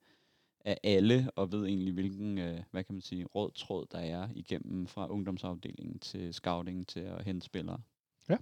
af 0.65 0.79
alle, 0.83 1.31
og 1.37 1.53
ved 1.53 1.67
egentlig, 1.67 1.95
hvilken, 1.95 2.39
øh, 2.39 2.61
hvad 2.71 2.85
kan 2.85 2.95
man 2.95 3.03
sige, 3.03 3.25
rød 3.25 3.51
tråd 3.55 3.87
der 3.93 3.99
er 3.99 4.29
igennem 4.35 4.87
fra 4.87 5.09
ungdomsafdelingen 5.09 5.99
til 5.99 6.35
scouting 6.35 6.89
til 6.89 7.01
at 7.01 7.25
hente 7.25 7.47
spillere. 7.47 7.81
Ja. 8.31 8.37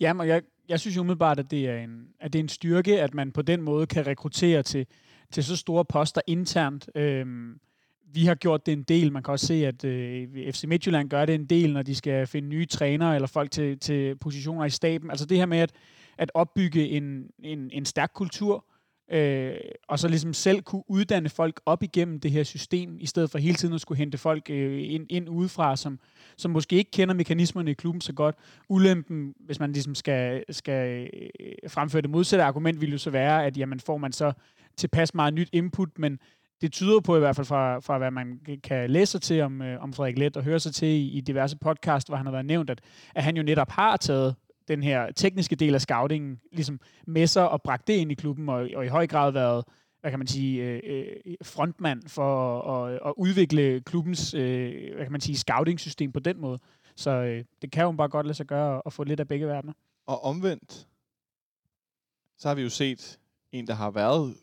Jamen, 0.00 0.28
jeg, 0.28 0.42
jeg 0.68 0.80
synes 0.80 0.96
jo 0.96 1.00
umiddelbart, 1.00 1.38
at 1.38 1.50
det, 1.50 1.68
er 1.68 1.78
en, 1.78 2.08
at 2.20 2.32
det 2.32 2.38
er 2.38 2.42
en 2.42 2.48
styrke, 2.48 3.02
at 3.02 3.14
man 3.14 3.32
på 3.32 3.42
den 3.42 3.62
måde 3.62 3.86
kan 3.86 4.06
rekruttere 4.06 4.62
til, 4.62 4.86
til 5.32 5.44
så 5.44 5.56
store 5.56 5.84
poster 5.84 6.20
internt. 6.26 6.88
Øhm, 6.94 7.60
vi 8.14 8.24
har 8.24 8.34
gjort 8.34 8.66
det 8.66 8.72
en 8.72 8.82
del. 8.82 9.12
Man 9.12 9.22
kan 9.22 9.32
også 9.32 9.46
se, 9.46 9.66
at 9.66 9.84
øh, 9.84 10.52
FC 10.52 10.64
Midtjylland 10.64 11.10
gør 11.10 11.24
det 11.24 11.34
en 11.34 11.46
del, 11.46 11.72
når 11.72 11.82
de 11.82 11.94
skal 11.94 12.26
finde 12.26 12.48
nye 12.48 12.66
trænere 12.66 13.14
eller 13.14 13.28
folk 13.28 13.50
til, 13.50 13.78
til 13.78 14.16
positioner 14.16 14.64
i 14.64 14.70
staben. 14.70 15.10
Altså 15.10 15.26
det 15.26 15.38
her 15.38 15.46
med 15.46 15.58
at, 15.58 15.72
at 16.18 16.30
opbygge 16.34 16.88
en, 16.88 17.30
en, 17.38 17.70
en 17.72 17.84
stærk 17.84 18.10
kultur, 18.14 18.64
øh, 19.10 19.54
og 19.88 19.98
så 19.98 20.08
ligesom 20.08 20.32
selv 20.32 20.62
kunne 20.62 20.82
uddanne 20.88 21.28
folk 21.28 21.60
op 21.66 21.82
igennem 21.82 22.20
det 22.20 22.30
her 22.30 22.42
system, 22.42 22.96
i 23.00 23.06
stedet 23.06 23.30
for 23.30 23.38
hele 23.38 23.56
tiden 23.56 23.74
at 23.74 23.80
skulle 23.80 23.98
hente 23.98 24.18
folk 24.18 24.50
øh, 24.50 24.92
ind, 24.92 25.06
ind 25.10 25.28
udefra, 25.28 25.76
som, 25.76 25.98
som 26.36 26.50
måske 26.50 26.76
ikke 26.76 26.90
kender 26.90 27.14
mekanismerne 27.14 27.70
i 27.70 27.74
klubben 27.74 28.00
så 28.00 28.12
godt. 28.12 28.36
Ulempen, 28.68 29.34
hvis 29.40 29.60
man 29.60 29.72
ligesom 29.72 29.94
skal, 29.94 30.44
skal 30.50 31.10
øh, 31.40 31.70
fremføre 31.70 32.02
det 32.02 32.10
modsatte 32.10 32.44
argument, 32.44 32.80
vil 32.80 32.92
jo 32.92 32.98
så 32.98 33.10
være, 33.10 33.46
at 33.46 33.56
jamen, 33.56 33.80
får 33.80 33.96
man 33.96 34.12
så 34.12 34.32
tilpas 34.76 35.14
meget 35.14 35.34
nyt 35.34 35.48
input, 35.52 35.98
men 35.98 36.18
det 36.60 36.72
tyder 36.72 37.00
på 37.00 37.16
i 37.16 37.18
hvert 37.18 37.36
fald 37.36 37.46
fra, 37.46 37.78
fra 37.78 37.98
hvad 37.98 38.10
man 38.10 38.40
kan 38.62 38.90
læse 38.90 39.12
sig 39.12 39.22
til 39.22 39.40
om, 39.40 39.62
øh, 39.62 39.82
om 39.82 39.92
Frederik 39.92 40.18
Let 40.18 40.36
og 40.36 40.42
høre 40.42 40.60
sig 40.60 40.74
til 40.74 40.88
i, 40.88 41.08
i 41.08 41.20
diverse 41.20 41.56
podcast, 41.58 42.08
hvor 42.08 42.16
han 42.16 42.26
har 42.26 42.32
været 42.32 42.46
nævnt, 42.46 42.70
at, 42.70 42.80
at 43.14 43.24
han 43.24 43.36
jo 43.36 43.42
netop 43.42 43.70
har 43.70 43.96
taget 43.96 44.34
den 44.68 44.82
her 44.82 45.12
tekniske 45.12 45.56
del 45.56 45.74
af 45.74 45.80
scoutingen 45.80 46.40
ligesom 46.52 46.80
med 47.06 47.26
sig 47.26 47.48
og 47.48 47.62
bragt 47.62 47.86
det 47.86 47.94
ind 47.94 48.12
i 48.12 48.14
klubben, 48.14 48.48
og, 48.48 48.68
og 48.76 48.84
i 48.84 48.88
høj 48.88 49.06
grad 49.06 49.32
været 49.32 49.64
hvad 50.00 50.12
kan 50.12 50.18
man 50.20 50.26
sige, 50.26 50.64
øh, 50.64 50.80
øh 50.86 51.34
frontmand 51.42 52.08
for 52.08 52.60
at, 52.60 53.00
at 53.06 53.12
udvikle 53.16 53.80
klubbens 53.80 54.34
øh, 54.34 54.94
hvad 54.94 55.04
kan 55.04 55.12
man 55.12 55.20
sige, 55.20 55.36
scouting-system 55.36 56.12
på 56.12 56.20
den 56.20 56.40
måde. 56.40 56.58
Så 56.96 57.10
øh, 57.10 57.44
det 57.62 57.72
kan 57.72 57.84
jo 57.84 57.92
bare 57.92 58.08
godt 58.08 58.26
lade 58.26 58.36
sig 58.36 58.46
gøre 58.46 58.82
at 58.86 58.92
få 58.92 59.04
lidt 59.04 59.20
af 59.20 59.28
begge 59.28 59.46
verdener. 59.46 59.72
Og 60.06 60.24
omvendt, 60.24 60.88
så 62.38 62.48
har 62.48 62.54
vi 62.54 62.62
jo 62.62 62.68
set 62.68 63.20
en, 63.52 63.66
der 63.66 63.74
har 63.74 63.90
været 63.90 64.36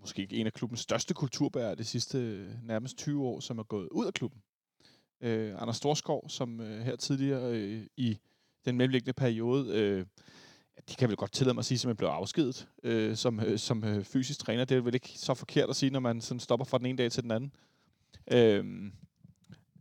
måske 0.00 0.22
ikke 0.22 0.36
en 0.36 0.46
af 0.46 0.52
klubbens 0.52 0.80
største 0.80 1.14
kulturbærere 1.14 1.74
de 1.74 1.84
sidste 1.84 2.18
øh, 2.18 2.48
nærmest 2.62 2.98
20 2.98 3.24
år, 3.24 3.40
som 3.40 3.58
er 3.58 3.62
gået 3.62 3.88
ud 3.88 4.06
af 4.06 4.14
klubben. 4.14 4.42
Øh, 5.20 5.62
Anders 5.62 5.76
Storskov, 5.76 6.28
som 6.28 6.60
øh, 6.60 6.80
her 6.80 6.96
tidligere 6.96 7.52
øh, 7.52 7.86
i 7.96 8.18
den 8.64 8.76
mellemliggende 8.76 9.12
periode, 9.12 9.78
øh, 9.78 10.06
de 10.88 10.94
kan 10.94 11.08
vel 11.08 11.16
godt 11.16 11.32
tillade 11.32 11.54
mig 11.54 11.60
at 11.60 11.64
sige, 11.64 11.78
som 11.78 11.88
jeg 11.88 11.96
blev 11.96 12.08
afskedet 12.08 12.68
øh, 12.82 13.16
som, 13.16 13.40
øh, 13.40 13.58
som 13.58 13.84
øh, 13.84 14.04
fysisk 14.04 14.40
træner. 14.40 14.64
Det 14.64 14.76
er 14.76 14.80
vel 14.80 14.94
ikke 14.94 15.08
så 15.16 15.34
forkert 15.34 15.70
at 15.70 15.76
sige, 15.76 15.90
når 15.90 16.00
man 16.00 16.20
sådan 16.20 16.40
stopper 16.40 16.64
fra 16.64 16.78
den 16.78 16.86
ene 16.86 16.98
dag 16.98 17.12
til 17.12 17.22
den 17.22 17.30
anden. 17.30 17.52
Øh, 18.30 18.64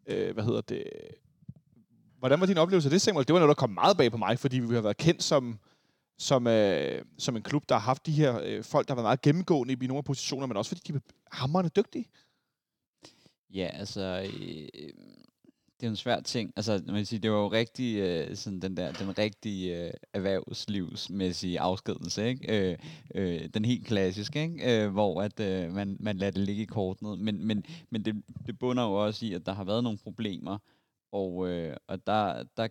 øh, 0.08 0.34
hvad 0.34 0.44
hedder 0.44 0.62
det? 0.62 0.84
Hvordan 2.20 2.40
var 2.40 2.46
din 2.46 2.58
oplevelse 2.58 2.88
af 2.88 2.92
det, 2.92 3.02
Samuel? 3.02 3.28
Det 3.28 3.34
var 3.34 3.40
noget, 3.40 3.58
der 3.58 3.62
kom 3.62 3.70
meget 3.70 3.98
bag 3.98 4.12
på 4.12 4.18
mig, 4.18 4.40
fordi 4.40 4.60
vi 4.60 4.76
har 4.76 4.82
været 4.82 4.98
kendt 4.98 5.24
som 5.24 5.60
som, 6.18 6.48
øh, 6.48 7.06
som 7.18 7.36
en 7.36 7.42
klub, 7.42 7.70
der 7.70 7.76
har 7.76 7.82
haft 7.82 8.06
de 8.06 8.12
her 8.12 8.40
øh, 8.44 8.64
folk, 8.64 8.88
der 8.88 8.94
har 8.94 8.96
været 8.96 9.06
meget 9.06 9.22
gennemgående 9.22 9.74
i 9.74 9.88
nogle 9.88 9.98
af 9.98 10.04
positioner, 10.04 10.48
men 10.48 10.58
også 10.58 10.70
fordi 10.70 10.82
de 10.94 10.98
er 10.98 11.00
hammerende 11.32 11.72
dygtige. 11.76 12.06
Ja, 13.50 13.70
altså, 13.74 14.30
øh, 14.34 14.90
det 15.84 15.88
er 15.88 15.92
en 15.92 15.96
svær 15.96 16.20
ting. 16.20 16.54
Altså, 16.56 16.82
man 16.86 16.96
kan 16.96 17.06
sige, 17.06 17.20
det 17.20 17.32
var 17.32 17.38
jo 17.38 17.48
rigtig, 17.48 17.98
øh, 17.98 18.36
sådan 18.36 18.60
den 18.60 18.78
der, 18.78 18.92
den 18.92 19.18
rigtige 19.18 19.86
øh, 19.86 19.94
erhvervslivsmæssige 20.14 21.60
afskedelse, 21.60 22.28
ikke? 22.28 22.72
Øh, 22.72 22.78
øh, 23.16 23.50
den 23.54 23.66
helt 23.66 23.86
klassiske, 23.88 24.42
ikke? 24.42 24.84
Øh, 24.84 24.92
hvor 24.92 25.22
at, 25.22 25.40
øh, 25.40 25.74
man, 25.74 25.98
man 26.00 26.18
lader 26.18 26.32
det 26.32 26.42
ligge 26.42 26.64
i 26.64 26.66
kortene. 26.66 27.18
Men, 27.18 27.48
men, 27.48 27.66
men 27.90 28.06
det, 28.06 28.24
det 28.46 28.60
bunder 28.60 28.84
jo 28.84 29.06
også 29.06 29.26
i, 29.26 29.34
at 29.34 29.46
der 29.46 29.54
har 29.54 29.64
været 29.64 29.84
nogle 29.84 29.98
problemer, 29.98 30.58
og, 31.12 31.50
øh, 31.50 31.78
og 31.88 32.08
der, 32.08 32.44
der 32.58 32.68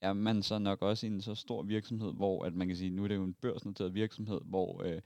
er 0.00 0.12
man 0.12 0.42
så 0.42 0.58
nok 0.58 0.82
også 0.82 1.06
i 1.06 1.10
en 1.10 1.20
så 1.20 1.34
stor 1.34 1.62
virksomhed, 1.62 2.12
hvor 2.12 2.44
at 2.44 2.54
man 2.54 2.66
kan 2.66 2.76
sige, 2.76 2.90
nu 2.90 3.04
er 3.04 3.08
det 3.08 3.14
jo 3.14 3.24
en 3.24 3.34
børsnoteret 3.34 3.94
virksomhed, 3.94 4.40
hvor 4.44 4.82
øh, 4.84 5.00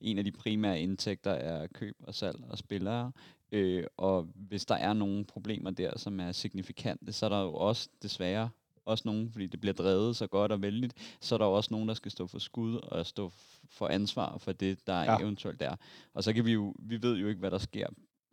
en 0.00 0.18
af 0.18 0.24
de 0.24 0.32
primære 0.32 0.80
indtægter 0.80 1.30
er 1.30 1.66
køb 1.66 1.96
og 2.00 2.14
salg 2.14 2.40
og 2.48 2.58
spillere. 2.58 3.12
Øh, 3.52 3.84
og 3.96 4.28
hvis 4.34 4.64
der 4.64 4.74
er 4.74 4.92
nogle 4.92 5.24
problemer 5.24 5.70
der, 5.70 5.98
som 5.98 6.20
er 6.20 6.32
signifikante, 6.32 7.12
så 7.12 7.26
er 7.26 7.30
der 7.30 7.42
jo 7.42 7.54
også 7.54 7.88
desværre 8.02 8.50
også 8.84 9.02
nogen, 9.06 9.30
fordi 9.32 9.46
det 9.46 9.60
bliver 9.60 9.74
drevet 9.74 10.16
så 10.16 10.26
godt 10.26 10.52
og 10.52 10.62
vældigt, 10.62 11.16
så 11.20 11.34
er 11.34 11.38
der 11.38 11.44
også 11.44 11.68
nogen, 11.70 11.88
der 11.88 11.94
skal 11.94 12.10
stå 12.10 12.26
for 12.26 12.38
skud 12.38 12.76
og 12.76 13.06
stå 13.06 13.32
for 13.70 13.88
ansvar 13.88 14.38
for 14.38 14.52
det, 14.52 14.86
der 14.86 15.02
ja. 15.02 15.18
eventuelt 15.18 15.62
er. 15.62 15.76
Og 16.14 16.24
så 16.24 16.32
kan 16.32 16.44
vi 16.44 16.52
jo, 16.52 16.74
vi 16.78 17.02
ved 17.02 17.16
jo 17.16 17.28
ikke, 17.28 17.38
hvad 17.38 17.50
der 17.50 17.58
sker 17.58 17.86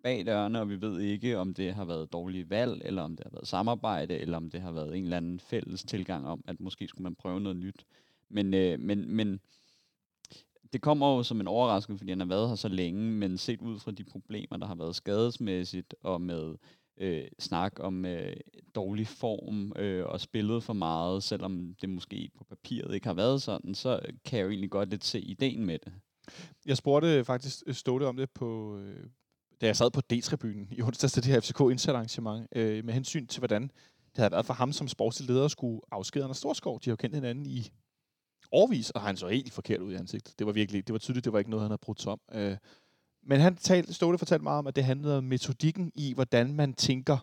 bag 0.03 0.25
dørene, 0.25 0.59
og 0.59 0.69
vi 0.69 0.81
ved 0.81 0.99
ikke, 0.99 1.38
om 1.38 1.53
det 1.53 1.73
har 1.73 1.85
været 1.85 2.13
dårlige 2.13 2.49
valg, 2.49 2.81
eller 2.85 3.01
om 3.01 3.15
det 3.15 3.23
har 3.23 3.31
været 3.31 3.47
samarbejde, 3.47 4.17
eller 4.17 4.38
om 4.38 4.49
det 4.49 4.61
har 4.61 4.71
været 4.71 4.97
en 4.97 5.03
eller 5.03 5.17
anden 5.17 5.39
fælles 5.39 5.83
tilgang 5.83 6.27
om, 6.27 6.43
at 6.47 6.59
måske 6.59 6.88
skulle 6.88 7.03
man 7.03 7.15
prøve 7.15 7.39
noget 7.39 7.57
nyt. 7.57 7.85
Men, 8.29 8.53
øh, 8.53 8.79
men, 8.79 9.15
men 9.15 9.39
det 10.73 10.81
kommer 10.81 11.15
jo 11.15 11.23
som 11.23 11.41
en 11.41 11.47
overraskelse, 11.47 11.97
fordi 11.97 12.11
han 12.11 12.19
har 12.19 12.27
været 12.27 12.49
her 12.49 12.55
så 12.55 12.67
længe, 12.67 13.11
men 13.11 13.38
set 13.38 13.61
ud 13.61 13.79
fra 13.79 13.91
de 13.91 14.03
problemer, 14.03 14.57
der 14.57 14.65
har 14.65 14.75
været 14.75 14.95
skadesmæssigt, 14.95 15.95
og 16.03 16.21
med 16.21 16.55
øh, 16.97 17.27
snak 17.39 17.73
om 17.79 18.05
øh, 18.05 18.35
dårlig 18.75 19.07
form 19.07 19.73
øh, 19.75 20.05
og 20.05 20.21
spillet 20.21 20.63
for 20.63 20.73
meget, 20.73 21.23
selvom 21.23 21.75
det 21.81 21.89
måske 21.89 22.29
på 22.38 22.43
papiret 22.43 22.95
ikke 22.95 23.07
har 23.07 23.13
været 23.13 23.41
sådan, 23.41 23.75
så 23.75 23.99
kan 24.25 24.39
jeg 24.39 24.45
jo 24.45 24.49
egentlig 24.49 24.71
godt 24.71 24.89
lidt 24.89 25.05
se 25.05 25.19
ideen 25.19 25.65
med 25.65 25.79
det. 25.79 25.93
Jeg 26.65 26.77
spurgte 26.77 27.25
faktisk 27.25 27.63
øh, 27.67 27.73
Ståle 27.73 28.07
om 28.07 28.17
det 28.17 28.29
på, 28.29 28.77
øh, 28.77 29.05
da 29.61 29.65
jeg 29.65 29.75
sad 29.75 29.91
på 29.91 30.01
D-tribunen 30.01 30.67
i 30.71 30.81
onsdags 30.81 31.13
til 31.13 31.23
det 31.23 31.31
her 31.31 31.39
FCK 31.39 31.59
indsat 31.59 32.19
øh, 32.55 32.85
med 32.85 32.93
hensyn 32.93 33.27
til, 33.27 33.39
hvordan 33.39 33.61
det 34.15 34.17
havde 34.17 34.31
været 34.31 34.45
for 34.45 34.53
ham 34.53 34.71
som 34.71 34.88
sportslig 34.88 35.29
leder 35.29 35.45
at 35.45 35.51
skulle 35.51 35.81
afskede 35.91 36.23
Anders 36.23 36.38
Storskov. 36.38 36.79
De 36.79 36.89
har 36.89 36.91
jo 36.91 36.95
kendt 36.95 37.15
hinanden 37.15 37.45
i 37.45 37.71
årvis, 38.51 38.89
og 38.89 39.01
han 39.01 39.18
så 39.18 39.27
helt 39.27 39.53
forkert 39.53 39.82
ud 39.82 39.91
i 39.91 39.96
ansigtet. 39.96 40.39
Det 40.39 40.48
var 40.48 40.53
virkelig, 40.53 40.88
det 40.88 40.94
var 40.94 41.00
tydeligt, 41.00 41.25
det 41.25 41.34
var 41.34 41.39
ikke 41.39 41.51
noget, 41.51 41.63
han 41.63 41.72
havde 41.72 41.82
brudt 41.82 42.08
om. 42.08 42.20
Øh, 42.34 42.58
men 43.24 43.39
han 43.39 43.56
talte, 43.56 43.94
Ståle 43.94 44.18
fortalte 44.18 44.44
meget 44.44 44.60
om, 44.60 44.68
at 44.68 44.75
det 44.75 44.84
handlede 44.84 45.18
om 45.18 45.24
metodikken 45.24 45.91
i, 45.96 46.13
hvordan 46.13 46.53
man 46.53 46.74
tænker, 46.74 47.18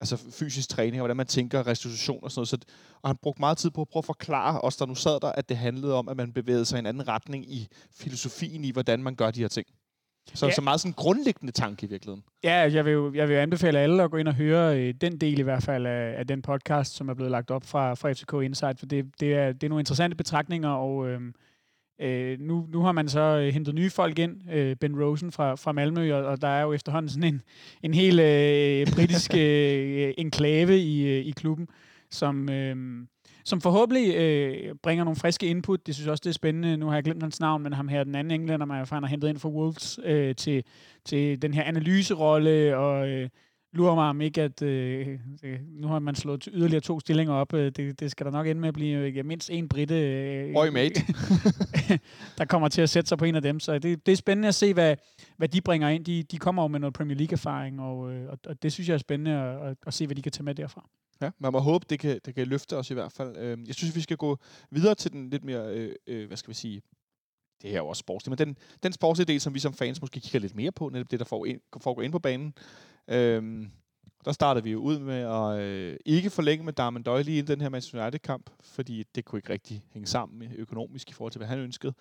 altså 0.00 0.16
fysisk 0.16 0.68
træning, 0.68 0.94
og 0.94 1.00
hvordan 1.00 1.16
man 1.16 1.26
tænker 1.26 1.66
restitution 1.66 2.24
og 2.24 2.30
sådan 2.30 2.38
noget. 2.38 2.48
Så, 2.48 2.58
og 3.02 3.08
han 3.08 3.16
brugte 3.22 3.40
meget 3.40 3.58
tid 3.58 3.70
på 3.70 3.80
at 3.80 3.88
prøve 3.88 4.00
at 4.00 4.04
forklare 4.04 4.60
os, 4.60 4.76
der 4.76 4.86
nu 4.86 4.94
sad 4.94 5.20
der, 5.20 5.32
at 5.32 5.48
det 5.48 5.56
handlede 5.56 5.94
om, 5.94 6.08
at 6.08 6.16
man 6.16 6.32
bevægede 6.32 6.64
sig 6.64 6.76
i 6.76 6.78
en 6.78 6.86
anden 6.86 7.08
retning 7.08 7.52
i 7.52 7.68
filosofien 7.90 8.64
i, 8.64 8.70
hvordan 8.70 9.02
man 9.02 9.14
gør 9.14 9.30
de 9.30 9.40
her 9.40 9.48
ting. 9.48 9.66
Så, 10.34 10.46
ja. 10.46 10.52
så 10.52 10.60
meget 10.60 10.80
sådan 10.80 10.90
en 10.90 10.94
grundlæggende 10.94 11.52
tanke 11.52 11.86
i 11.86 11.88
virkeligheden. 11.88 12.24
Ja, 12.44 12.54
jeg 12.54 12.84
vil, 12.84 12.92
jo, 12.92 13.14
jeg 13.14 13.28
vil 13.28 13.34
anbefale 13.34 13.78
alle 13.78 14.02
at 14.02 14.10
gå 14.10 14.16
ind 14.16 14.28
og 14.28 14.34
høre 14.34 14.78
øh, 14.78 14.94
den 15.00 15.18
del 15.18 15.38
i 15.38 15.42
hvert 15.42 15.62
fald 15.62 15.86
af, 15.86 16.14
af 16.18 16.26
den 16.26 16.42
podcast, 16.42 16.94
som 16.94 17.08
er 17.08 17.14
blevet 17.14 17.30
lagt 17.30 17.50
op 17.50 17.64
fra, 17.64 17.94
fra 17.94 18.12
FCK 18.12 18.32
Insight, 18.44 18.78
for 18.78 18.86
det, 18.86 19.04
det, 19.20 19.34
er, 19.34 19.52
det 19.52 19.64
er 19.64 19.68
nogle 19.68 19.80
interessante 19.80 20.16
betragtninger, 20.16 20.70
og 20.70 21.08
øh, 21.08 21.20
øh, 22.00 22.40
nu, 22.40 22.66
nu 22.72 22.82
har 22.82 22.92
man 22.92 23.08
så 23.08 23.20
øh, 23.20 23.52
hentet 23.54 23.74
nye 23.74 23.90
folk 23.90 24.18
ind, 24.18 24.50
øh, 24.52 24.76
Ben 24.76 25.02
Rosen 25.02 25.32
fra, 25.32 25.54
fra 25.54 25.72
Malmø, 25.72 26.14
og, 26.14 26.24
og 26.24 26.40
der 26.40 26.48
er 26.48 26.62
jo 26.62 26.72
efterhånden 26.72 27.08
sådan 27.08 27.34
en, 27.34 27.42
en 27.82 27.94
hel 27.94 28.20
øh, 28.20 28.86
britisk 28.94 29.34
øh, 29.38 30.14
enklave 30.18 30.78
i, 30.78 31.06
øh, 31.06 31.26
i 31.26 31.30
klubben, 31.30 31.68
som... 32.10 32.48
Øh, 32.48 33.06
som 33.48 33.60
forhåbentlig 33.60 34.14
øh, 34.14 34.74
bringer 34.82 35.04
nogle 35.04 35.16
friske 35.16 35.46
input. 35.46 35.86
Det 35.86 35.94
synes 35.94 36.06
jeg 36.06 36.10
også, 36.10 36.22
det 36.24 36.30
er 36.30 36.34
spændende. 36.34 36.76
Nu 36.76 36.86
har 36.86 36.94
jeg 36.94 37.04
glemt 37.04 37.22
hans 37.22 37.40
navn, 37.40 37.62
men 37.62 37.72
ham 37.72 37.88
her, 37.88 38.04
den 38.04 38.14
anden 38.14 38.40
englænder, 38.40 38.66
man 38.66 38.86
har 38.90 39.06
hentet 39.06 39.28
ind 39.28 39.38
for 39.38 39.48
Wolves 39.48 40.00
øh, 40.04 40.34
til, 40.34 40.64
til 41.04 41.42
den 41.42 41.54
her 41.54 41.62
analyserolle, 41.62 42.76
og 42.76 43.08
øh, 43.08 43.28
lurer 43.72 43.94
mig 43.94 44.08
om 44.08 44.20
ikke, 44.20 44.42
at 44.42 44.62
øh, 44.62 45.18
nu 45.80 45.88
har 45.88 45.98
man 45.98 46.14
slået 46.14 46.48
yderligere 46.52 46.80
to 46.80 47.00
stillinger 47.00 47.34
op. 47.34 47.54
Øh, 47.54 47.72
det, 47.76 48.00
det 48.00 48.10
skal 48.10 48.26
der 48.26 48.32
nok 48.32 48.46
ende 48.46 48.60
med 48.60 48.68
at 48.68 48.74
blive 48.74 49.18
øh, 49.18 49.24
mindst 49.24 49.50
en 49.50 49.68
britte, 49.68 49.94
øh, 49.94 50.56
Oi, 50.56 50.70
mate. 50.70 51.00
der 52.38 52.44
kommer 52.44 52.68
til 52.68 52.82
at 52.82 52.90
sætte 52.90 53.08
sig 53.08 53.18
på 53.18 53.24
en 53.24 53.34
af 53.34 53.42
dem. 53.42 53.60
Så 53.60 53.78
det, 53.78 54.06
det 54.06 54.12
er 54.12 54.16
spændende 54.16 54.48
at 54.48 54.54
se, 54.54 54.74
hvad, 54.74 54.96
hvad 55.36 55.48
de 55.48 55.60
bringer 55.60 55.88
ind. 55.88 56.04
De, 56.04 56.22
de 56.22 56.38
kommer 56.38 56.62
jo 56.62 56.68
med 56.68 56.80
noget 56.80 56.94
Premier 56.94 57.16
League-erfaring, 57.16 57.80
og, 57.80 58.12
øh, 58.12 58.28
og, 58.28 58.38
og 58.46 58.62
det 58.62 58.72
synes 58.72 58.88
jeg 58.88 58.94
er 58.94 58.98
spændende 58.98 59.32
at, 59.32 59.70
at, 59.70 59.76
at 59.86 59.94
se, 59.94 60.06
hvad 60.06 60.16
de 60.16 60.22
kan 60.22 60.32
tage 60.32 60.44
med 60.44 60.54
derfra. 60.54 60.88
Ja, 61.20 61.30
man 61.38 61.52
må 61.52 61.58
håbe, 61.58 61.86
det 61.90 61.98
kan, 61.98 62.20
det 62.24 62.34
kan 62.34 62.46
løfte 62.46 62.76
os 62.76 62.90
i 62.90 62.94
hvert 62.94 63.12
fald. 63.12 63.36
Øhm, 63.36 63.64
jeg 63.66 63.74
synes, 63.74 63.96
vi 63.96 64.00
skal 64.00 64.16
gå 64.16 64.38
videre 64.70 64.94
til 64.94 65.12
den 65.12 65.30
lidt 65.30 65.44
mere, 65.44 65.74
øh, 65.74 65.94
øh, 66.06 66.26
hvad 66.26 66.36
skal 66.36 66.48
vi 66.48 66.54
sige, 66.54 66.82
det 67.62 67.70
her 67.70 67.76
er 67.76 67.82
jo 67.82 67.88
også 67.88 68.00
sportsligt, 68.00 68.40
men 68.40 68.48
den, 68.48 68.58
den 68.82 68.92
sportslige 68.92 69.26
del, 69.26 69.40
som 69.40 69.54
vi 69.54 69.58
som 69.58 69.72
fans 69.72 70.00
måske 70.00 70.20
kigger 70.20 70.38
lidt 70.38 70.54
mere 70.54 70.72
på, 70.72 70.88
netop 70.88 71.10
det, 71.10 71.18
der 71.20 71.24
foregår 71.80 72.02
ind 72.02 72.12
på 72.12 72.18
banen. 72.18 72.54
Øhm, 73.08 73.70
der 74.24 74.32
startede 74.32 74.64
vi 74.64 74.70
jo 74.70 74.78
ud 74.78 74.98
med 74.98 75.14
at 75.14 75.60
øh, 75.60 75.96
ikke 76.06 76.30
forlænge 76.30 76.64
med 76.64 76.72
Darman 76.72 77.02
Doyle 77.02 77.38
i 77.38 77.40
den 77.40 77.60
her 77.60 77.68
Manchester 77.68 78.02
United-kamp, 78.02 78.50
fordi 78.60 79.02
det 79.14 79.24
kunne 79.24 79.38
ikke 79.38 79.52
rigtig 79.52 79.84
hænge 79.90 80.06
sammen 80.06 80.38
med 80.38 80.48
økonomisk 80.56 81.10
i 81.10 81.12
forhold 81.12 81.32
til, 81.32 81.38
hvad 81.38 81.48
han 81.48 81.58
ønskede. 81.58 81.94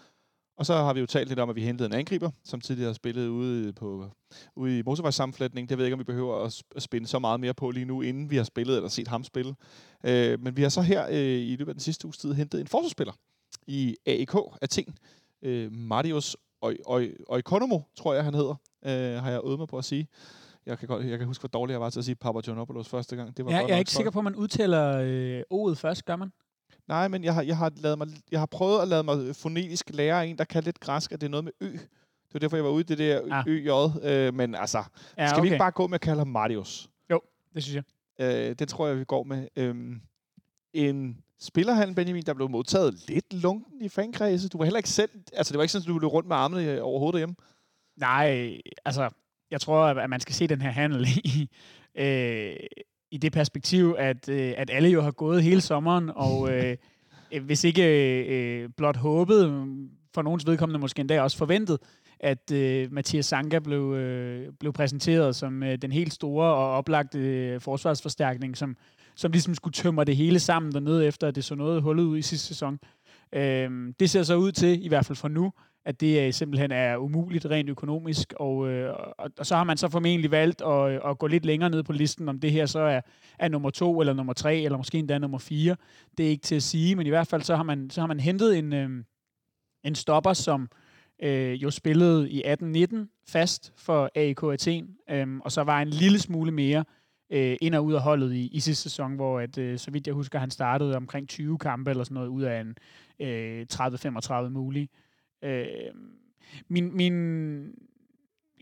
Og 0.58 0.66
så 0.66 0.74
har 0.74 0.94
vi 0.94 1.00
jo 1.00 1.06
talt 1.06 1.28
lidt 1.28 1.40
om, 1.40 1.50
at 1.50 1.56
vi 1.56 1.62
hentede 1.62 1.88
en 1.88 1.94
angriber, 1.94 2.30
som 2.44 2.62
tidligere 2.62 2.90
har 2.90 2.94
spillet 2.94 3.28
ude, 3.28 3.74
på, 3.74 4.06
ude 4.56 4.80
i 4.80 4.82
motorvejssammenflætning. 4.86 5.70
Det 5.70 5.78
ved 5.78 5.86
jeg 5.86 5.88
ikke, 5.88 5.94
om 5.94 6.00
vi 6.00 6.04
behøver 6.04 6.44
at, 6.46 6.64
at 6.76 7.10
så 7.10 7.20
meget 7.20 7.40
mere 7.40 7.54
på 7.54 7.72
lige 7.72 7.86
nu, 7.86 8.02
inden 8.02 8.30
vi 8.30 8.38
har 8.38 8.44
spillet 8.44 8.76
eller 8.76 8.90
set 8.90 9.08
ham 9.08 9.24
spille. 9.24 9.56
Øh, 10.04 10.40
men 10.42 10.58
vi 10.58 10.62
har 10.62 10.70
så 10.70 10.82
her 10.82 11.08
øh, 11.10 11.16
i 11.18 11.56
løbet 11.56 11.72
af 11.72 11.76
den 11.76 11.82
sidste 11.82 12.06
uges 12.06 12.18
tid 12.18 12.34
hentet 12.34 12.62
en 12.62 12.68
forsvarsspiller 12.68 13.14
i 13.68 13.96
AEK 14.06 14.36
Athen. 14.62 14.96
Øh, 15.42 15.72
Marius 15.72 16.38
Oikonomo, 17.30 17.80
tror 17.96 18.14
jeg, 18.14 18.24
han 18.24 18.34
hedder, 18.34 18.56
øh, 18.86 19.24
har 19.24 19.32
jeg 19.32 19.42
øvet 19.46 19.60
mig 19.60 19.68
på 19.68 19.78
at 19.78 19.86
sige. 19.86 20.08
Jeg 20.66 20.80
kan, 20.80 20.88
godt, 20.88 21.06
jeg 21.06 21.18
kan 21.18 21.28
huske, 21.28 21.42
hvor 21.42 21.60
dårlig 21.60 21.72
jeg 21.72 21.82
var 21.82 21.90
til 21.90 22.00
at 22.00 22.06
sige 22.06 22.16
Papa 22.16 22.40
Giannopoulos 22.40 22.90
første 22.90 23.16
gang. 23.16 23.38
Det 23.38 23.46
var 23.46 23.52
ja, 23.52 23.58
jeg 23.58 23.70
er 23.70 23.78
ikke 23.78 23.92
sikker 23.92 24.12
på, 24.12 24.20
at 24.20 24.24
man 24.24 24.36
udtaler 24.36 25.02
øh, 25.04 25.42
O'et 25.54 25.76
først, 25.76 26.06
gør 26.06 26.16
man? 26.16 26.32
Nej, 26.88 27.08
men 27.08 27.24
jeg 27.24 27.34
har, 27.34 27.41
jeg 27.41 27.58
har, 27.58 27.72
lavet 27.75 27.98
mig, 27.98 28.08
jeg 28.32 28.39
har 28.39 28.46
prøvet 28.46 28.82
at 28.82 28.88
lade 28.88 29.03
mig 29.03 29.36
fonetisk 29.36 29.89
lære 29.94 30.27
en, 30.27 30.38
der 30.38 30.44
kan 30.44 30.63
lidt 30.63 30.79
græsk, 30.79 31.12
at 31.12 31.22
det 31.22 31.27
er 31.27 31.32
noget 31.32 31.44
med 31.44 31.51
ø. 31.62 31.72
Det 31.72 32.34
var 32.34 32.39
derfor, 32.39 32.58
jeg 32.58 32.63
var 32.63 32.72
ude 32.72 32.82
i 32.82 32.84
det 32.84 32.98
der 32.98 33.44
ja. 33.48 33.72
øj. 33.72 33.89
Øh, 34.03 34.34
men 34.34 34.56
altså, 34.56 34.84
ja, 35.17 35.27
skal 35.27 35.39
okay. 35.39 35.41
vi 35.41 35.48
ikke 35.48 35.58
bare 35.58 35.72
gå 35.72 35.88
med 35.88 35.96
at 35.96 36.01
kalde 36.01 36.17
ham 36.17 36.27
Marius? 36.27 36.89
Jo, 37.12 37.22
det 37.56 37.63
synes 37.63 37.75
jeg. 37.75 37.84
Øh, 38.50 38.56
det 38.60 38.67
tror 38.67 38.88
jeg, 38.88 39.00
vi 39.00 39.03
går 39.03 39.24
med. 39.24 39.48
Øhm, 39.56 40.01
en 40.74 41.17
spillerhandel, 41.39 41.96
Benjamin, 41.96 42.24
der 42.24 42.34
blev 42.34 42.50
modtaget 42.50 43.10
lidt 43.10 43.34
lunken 43.34 43.82
i 43.82 43.89
fankredse. 43.89 44.50
Du 44.50 44.58
var 44.58 44.65
heller 44.65 44.77
ikke 44.77 44.89
selv... 44.89 45.10
Altså, 45.34 45.51
det 45.51 45.58
var 45.58 45.63
ikke 45.63 45.72
sådan, 45.72 45.84
at 45.84 45.88
du 45.94 46.00
blev 46.00 46.10
rundt 46.10 46.27
med 46.27 46.36
armene 46.36 46.82
over 46.82 47.00
hovedet 47.00 47.20
hjemme. 47.20 47.36
Nej, 47.96 48.58
altså, 48.86 49.10
jeg 49.51 49.62
tror, 49.62 49.86
at 49.86 50.10
man 50.10 50.20
skal 50.20 50.36
se 50.36 50.48
den 50.48 50.62
her 50.62 50.70
handel 50.70 51.08
i, 51.08 51.50
øh, 51.96 52.56
i 53.18 53.20
det 53.20 53.32
perspektiv, 53.32 53.96
at, 53.98 54.30
øh, 54.30 54.54
at 54.58 54.70
alle 54.74 54.90
jo 54.90 55.02
har 55.02 55.12
gået 55.12 55.44
hele 55.44 55.62
sommeren, 55.62 56.12
og 56.16 56.50
øh, 56.54 56.78
hvis 57.42 57.64
ikke 57.64 57.84
øh, 58.26 58.70
blot 58.78 58.98
håbet, 58.98 59.68
for 60.14 60.22
nogens 60.22 60.48
vedkommende 60.48 60.80
måske 60.80 61.00
endda 61.00 61.22
også 61.22 61.38
forventet, 61.38 61.78
at 62.20 62.52
øh, 62.52 62.94
Mathias 62.94 63.26
Sanka 63.26 63.60
blev, 63.60 63.94
øh, 63.94 64.54
blev 64.60 64.74
præsenteret 64.74 65.36
som 65.36 65.64
øh, 65.64 65.78
den 65.78 65.92
helt 65.92 66.14
store 66.14 66.46
og 66.46 66.72
oplagte 66.72 67.20
øh, 67.20 67.62
forsvarsforstærkning, 67.62 68.58
som, 68.58 68.78
som 69.16 69.32
ligesom 69.32 69.56
skulle 69.56 69.74
tømre 69.74 70.06
det 70.06 70.16
hele 70.16 70.40
sammen 70.40 70.72
dernede, 70.72 71.08
efter 71.08 71.28
at 71.28 71.36
det 71.36 71.44
så 71.44 71.56
noget 71.56 71.82
hullet 71.82 72.04
ud 72.04 72.18
i 72.18 72.22
sidste 72.22 72.48
sæson. 72.48 72.80
Øh, 73.34 73.94
det 74.00 74.10
ser 74.10 74.24
så 74.24 74.36
ud 74.36 74.52
til, 74.52 74.86
i 74.86 74.88
hvert 74.88 75.06
fald 75.06 75.16
for 75.16 75.28
nu, 75.28 75.54
at 75.88 76.01
det 76.01 76.27
øh, 76.27 76.34
simpelthen 76.34 76.72
er 76.72 76.98
umuligt 76.98 77.46
rent 77.46 77.70
økonomisk, 77.70 78.34
og, 78.39 78.70
øh, 78.70 78.94
og, 79.17 79.32
og 79.38 79.46
så 79.46 79.56
har 79.56 79.63
man 79.63 79.77
så 79.77 79.89
formentlig 79.89 80.32
valgt 80.32 80.62
at, 80.62 80.91
øh, 80.91 81.00
at 81.10 81.17
gå 81.17 81.27
lidt 81.27 81.46
længere 81.46 81.70
ned 81.70 81.84
på 81.84 81.94
listen, 81.94 82.29
om 82.29 82.39
det 82.39 82.51
her 82.51 82.65
så 82.65 82.79
er, 82.79 83.01
er 83.39 83.48
nummer 83.48 83.70
to, 83.70 84.00
eller 84.00 84.13
nummer 84.13 84.34
tre, 84.34 84.58
eller 84.58 84.77
måske 84.77 84.98
endda 84.98 85.17
nummer 85.17 85.38
fire. 85.38 85.75
Det 86.17 86.25
er 86.25 86.29
ikke 86.29 86.44
til 86.44 86.56
at 86.56 86.63
sige, 86.63 86.96
men 86.96 87.08
i 87.08 87.10
hvert 87.10 87.27
fald 87.27 87.41
så 87.41 87.56
har 87.56 87.63
man, 87.63 87.89
så 87.89 88.01
har 88.01 88.08
man 88.08 88.20
hentet 88.20 88.58
en, 88.58 88.74
øh, 88.74 88.89
en 89.84 89.96
stopper, 89.96 90.34
som 90.34 90.70
øh, 91.22 91.63
jo 91.63 91.70
spillede 91.72 92.29
i 92.29 92.44
18-19 92.44 93.24
fast 93.29 93.74
for 93.77 94.10
AEK 94.15 94.44
Athen, 94.44 94.96
øh, 95.10 95.38
og 95.38 95.51
så 95.51 95.63
var 95.63 95.82
en 95.82 95.89
lille 95.89 96.20
smule 96.20 96.51
mere 96.51 96.84
øh, 97.29 97.58
ind 97.62 97.75
og 97.75 97.86
ud 97.86 97.94
af 97.94 98.01
holdet 98.01 98.34
i, 98.34 98.48
i 98.48 98.60
sidste 98.60 98.84
sæson, 98.84 99.15
hvor 99.15 99.39
at, 99.39 99.58
øh, 99.58 99.77
så 99.79 99.91
vidt 99.91 100.08
jeg 100.08 100.13
husker, 100.13 100.39
han 100.39 100.51
startede 100.51 100.96
omkring 100.96 101.29
20 101.29 101.58
kampe 101.58 101.89
eller 101.89 102.03
sådan 102.03 102.15
noget 102.15 102.27
ud 102.27 102.44
af 102.44 102.62
en 102.62 102.75
øh, 103.20 103.65
30-35 103.74 104.50
mulige. 104.50 104.89
Øh, 105.48 105.66
min, 106.68 106.96
min, 106.98 107.13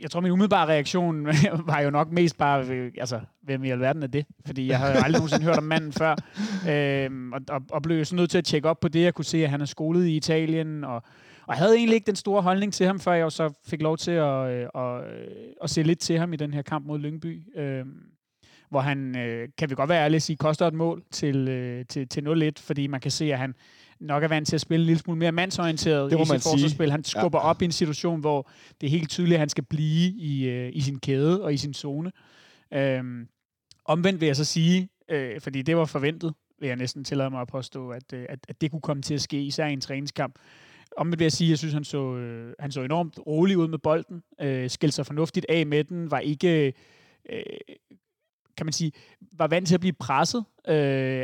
jeg 0.02 0.12
tror, 0.12 0.20
min 0.20 0.32
umiddelbare 0.32 0.68
reaktion 0.68 1.26
var 1.72 1.80
jo 1.80 1.90
nok 1.90 2.12
mest 2.12 2.38
bare, 2.38 2.66
altså, 2.98 3.20
hvem 3.42 3.64
i 3.64 3.70
alverden 3.70 4.04
er 4.04 4.08
det? 4.08 4.26
Fordi 4.46 4.68
jeg 4.68 4.80
havde 4.80 4.94
aldrig 4.94 5.12
nogensinde 5.12 5.46
hørt 5.46 5.58
om 5.58 5.64
manden 5.64 5.94
før, 5.94 6.16
øh, 6.70 7.32
og, 7.34 7.42
og, 7.50 7.62
og 7.72 7.82
blev 7.82 8.06
sådan 8.06 8.16
nødt 8.16 8.30
til 8.30 8.38
at 8.38 8.46
tjekke 8.46 8.70
op 8.70 8.80
på 8.80 8.88
det. 8.88 9.02
Jeg 9.02 9.14
kunne 9.14 9.26
se, 9.26 9.44
at 9.44 9.50
han 9.50 9.62
er 9.62 9.66
skolet 9.66 10.06
i 10.06 10.16
Italien, 10.16 10.84
og, 10.84 10.96
og 11.42 11.54
jeg 11.54 11.58
havde 11.58 11.76
egentlig 11.76 11.96
ikke 11.96 12.08
den 12.08 12.16
store 12.16 12.42
holdning 12.42 12.74
til 12.74 12.86
ham, 12.86 13.00
før 13.00 13.14
jeg 13.14 13.32
så 13.32 13.54
fik 13.68 13.82
lov 13.82 13.98
til 13.98 14.12
at, 14.12 14.50
øh, 14.50 14.68
at, 14.76 15.04
at, 15.04 15.28
at 15.62 15.70
se 15.70 15.84
lidt 15.84 16.00
til 16.00 16.20
ham 16.20 16.34
i 16.34 16.36
den 16.36 16.54
her 16.54 16.62
kamp 16.62 16.86
mod 16.86 17.00
Lyngby. 17.00 17.60
Øh, 17.60 17.86
hvor 18.70 18.80
han, 18.80 19.18
øh, 19.18 19.50
kan 19.58 19.70
vi 19.70 19.76
godt 19.76 19.90
være 19.90 20.04
ærlige 20.04 20.20
sige, 20.20 20.38
koster 20.38 20.68
et 20.68 20.74
mål 20.74 21.04
til, 21.12 21.48
øh, 21.48 21.86
til, 21.86 22.08
til 22.08 22.52
0-1, 22.58 22.62
fordi 22.66 22.88
man 22.88 23.02
kan 23.02 23.12
se, 23.12 23.34
at 23.34 23.40
han, 23.40 23.56
nok 24.00 24.24
er 24.24 24.28
vant 24.28 24.48
til 24.48 24.56
at 24.56 24.62
spille 24.62 24.84
en 24.84 24.86
lille 24.86 25.00
smule 25.00 25.20
mere 25.20 25.32
mandsorienteret 25.32 26.12
det 26.12 26.20
i 26.22 26.26
sit 26.26 26.44
forsvarsspil. 26.44 26.92
Han 26.92 27.04
skubber 27.04 27.40
ja. 27.40 27.50
op 27.50 27.62
i 27.62 27.66
en 27.66 27.72
situation, 27.72 28.20
hvor 28.20 28.50
det 28.82 28.88
er 28.88 28.92
helt 28.92 29.10
tydeligt, 29.10 29.34
at 29.34 29.40
han 29.40 29.50
skal 29.50 29.64
blive 29.64 30.12
i, 30.12 30.50
øh, 30.50 30.70
i 30.74 30.82
sin 30.82 31.00
kæde 31.00 31.44
og 31.44 31.54
i 31.54 31.58
sin 31.58 31.74
zone. 31.74 32.12
Øhm, 32.74 33.28
omvendt 33.86 34.22
vil 34.22 34.28
jeg 34.28 34.36
så 34.36 34.46
sige, 34.46 34.90
øh, 35.10 35.42
fordi 35.42 35.62
det 35.62 35.78
var 35.78 35.86
forventet, 35.86 36.34
vil 36.60 36.68
jeg 36.68 36.76
næsten 36.76 37.04
tillade 37.04 37.30
mig 37.30 37.42
at 37.42 37.48
påstå, 37.48 37.90
at, 37.90 38.14
øh, 38.14 38.26
at, 38.30 38.40
at 38.50 38.62
det 38.62 38.72
kunne 38.72 38.82
komme 38.82 39.04
til 39.04 39.14
at 39.14 39.22
ske, 39.22 39.42
især 39.42 39.68
i 39.68 39.74
en 39.74 39.82
træningskamp. 39.82 40.36
Omvendt 40.98 41.20
vil 41.20 41.26
jeg 41.26 41.32
sige, 41.32 41.48
at 41.48 41.50
jeg 41.50 41.58
synes, 41.58 41.74
han 41.74 41.84
så, 41.84 42.16
øh, 42.16 42.54
han 42.60 42.72
så 42.72 42.82
enormt 42.82 43.20
rolig 43.28 43.58
ud 43.58 43.68
med 43.68 43.80
bolden, 43.80 44.24
øh, 44.42 44.70
skældte 44.70 44.96
sig 44.96 45.06
fornuftigt 45.06 45.46
af 45.50 45.66
med 45.66 45.84
den, 45.84 46.12
var 46.12 46.20
ikke 46.20 46.74
øh, 47.30 47.44
kan 48.58 48.66
man 48.66 48.74
sige, 48.74 48.92
var 49.38 49.48
vant 49.48 49.68
til 49.68 49.76
at 49.76 49.80
blive 49.80 49.94
presset 49.94 50.46
øh, 50.68 50.76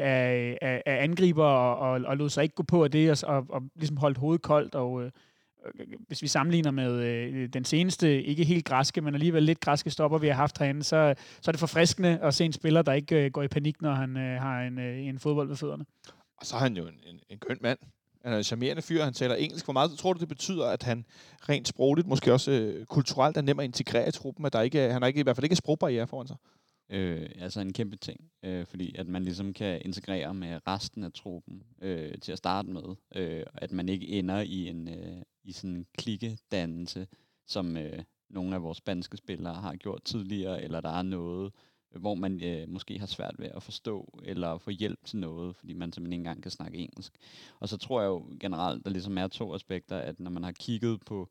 af, 0.02 0.58
af, 0.62 0.84
af 0.86 1.04
angriber 1.04 1.46
og, 1.46 1.92
og, 1.92 2.02
og 2.06 2.18
lod 2.18 2.30
sig 2.30 2.44
ikke 2.44 2.56
gå 2.56 2.64
på 2.64 2.84
af 2.84 2.92
det, 2.92 3.24
og, 3.24 3.36
og, 3.36 3.46
og 3.50 3.62
ligesom 3.76 3.98
holdt 3.98 4.18
hovedet 4.18 4.42
koldt. 4.42 4.76
Og 4.76 5.04
øh, 5.04 5.12
øh, 5.80 5.88
hvis 6.08 6.22
vi 6.22 6.28
sammenligner 6.28 6.72
med 6.72 6.94
øh, 6.94 7.50
den 7.54 7.66
seneste, 7.66 8.24
ikke 8.24 8.44
helt 8.44 8.66
græske, 8.66 9.02
men 9.02 9.14
alligevel 9.14 9.44
lidt 9.44 9.60
græske 9.60 9.90
stopper, 9.90 10.18
vi 10.18 10.28
har 10.28 10.36
haft 10.36 10.58
herinde, 10.58 10.84
så, 10.84 11.16
så 11.42 11.52
er 11.52 11.54
det 11.54 11.60
forfriskende 11.60 12.20
at 12.22 12.34
se 12.34 12.46
en 12.46 12.54
spiller, 12.54 12.82
der 12.82 12.94
ikke 12.94 13.26
øh, 13.26 13.32
går 13.32 13.44
i 13.44 13.48
panik, 13.48 13.82
når 13.82 13.94
han 13.94 14.18
øh, 14.18 14.42
har 14.42 14.62
en, 14.62 14.80
øh, 14.80 14.98
en 14.98 15.20
fodbold 15.20 15.48
ved 15.48 15.56
fødderne. 15.56 15.86
Og 16.38 16.46
så 16.46 16.56
er 16.56 16.60
han 16.60 16.78
jo 16.78 16.88
en, 16.88 17.00
en, 17.08 17.20
en 17.30 17.38
køn 17.38 17.58
mand. 17.62 17.80
Han 18.24 18.34
er 18.34 18.38
en 18.38 18.44
charmerende 18.44 18.82
fyr, 18.82 19.04
han 19.04 19.14
taler 19.14 19.36
engelsk. 19.36 19.66
Hvor 19.66 19.74
meget 19.74 19.92
tror 19.92 20.14
du, 20.14 20.20
det 20.20 20.28
betyder, 20.28 20.66
at 20.66 20.84
han 20.84 21.06
rent 21.50 21.68
sprogligt, 21.68 22.08
måske 22.08 22.34
også 22.34 22.52
øh, 22.52 22.86
kulturelt, 22.86 23.38
er 23.38 23.42
nem 23.42 23.60
at 23.60 23.64
integrere 23.64 24.08
i 24.08 24.12
truppen, 24.12 24.46
at 24.46 24.54
der 24.54 24.62
ikke, 24.62 24.80
han 24.80 25.02
har 25.02 25.08
ikke, 25.08 25.20
i 25.20 25.24
hvert 25.24 25.36
fald 25.36 25.44
ikke 25.44 25.56
sprogbarriere 25.56 26.08
foran 26.08 26.28
sig? 26.28 26.36
Øh, 26.92 27.30
altså 27.36 27.62
en 27.62 27.74
kæmpe 27.74 27.96
ting, 27.96 28.32
øh, 28.44 28.66
fordi 28.66 28.96
at 28.96 29.08
man 29.08 29.24
ligesom 29.24 29.54
kan 29.54 29.82
integrere 29.86 30.34
med 30.34 30.60
resten 30.68 31.04
af 31.04 31.14
truppen 31.14 31.64
øh, 31.82 32.18
til 32.22 32.32
at 32.32 32.38
starte 32.38 32.70
med, 32.70 32.96
øh, 33.16 33.46
at 33.54 33.72
man 33.72 33.90
ikke 33.90 34.08
ender 34.08 34.40
i 34.40 34.68
en 34.68 34.88
øh, 34.88 35.22
i 35.44 35.52
sådan 35.52 35.76
en 35.76 35.86
klikkedannelse, 35.98 37.08
som 37.48 37.78
øh, 37.78 38.04
nogle 38.30 38.56
af 38.56 38.64
vores 38.64 38.78
spanske 38.78 39.18
spillere 39.18 39.54
har 39.54 39.76
gjort 39.76 40.04
tidligere, 40.04 40.64
eller 40.64 40.82
der 40.82 40.90
er 40.90 41.02
noget 41.02 41.52
hvor 42.00 42.16
man 42.16 42.44
øh, 42.44 42.70
måske 42.70 43.00
har 43.00 43.06
svært 43.06 43.36
ved 43.38 43.48
at 43.56 43.64
forstå 43.64 44.20
eller 44.24 44.58
få 44.58 44.70
hjælp 44.70 45.06
til 45.06 45.20
noget, 45.20 45.56
fordi 45.56 45.74
man 45.74 45.94
simpelthen 45.94 46.14
ikke 46.14 46.22
engang 46.22 46.42
kan 46.42 46.52
snakke 46.52 46.78
engelsk. 46.78 47.14
Og 47.60 47.70
så 47.70 47.78
tror 47.78 48.02
jeg 48.02 48.08
jo 48.08 48.26
generelt, 48.40 48.86
der 48.86 48.92
ligesom 48.92 49.18
er 49.18 49.28
to 49.28 49.56
aspekter, 49.56 49.98
at 49.98 50.20
når 50.20 50.32
man 50.32 50.44
har 50.44 50.52
kigget 50.52 51.02
på 51.06 51.30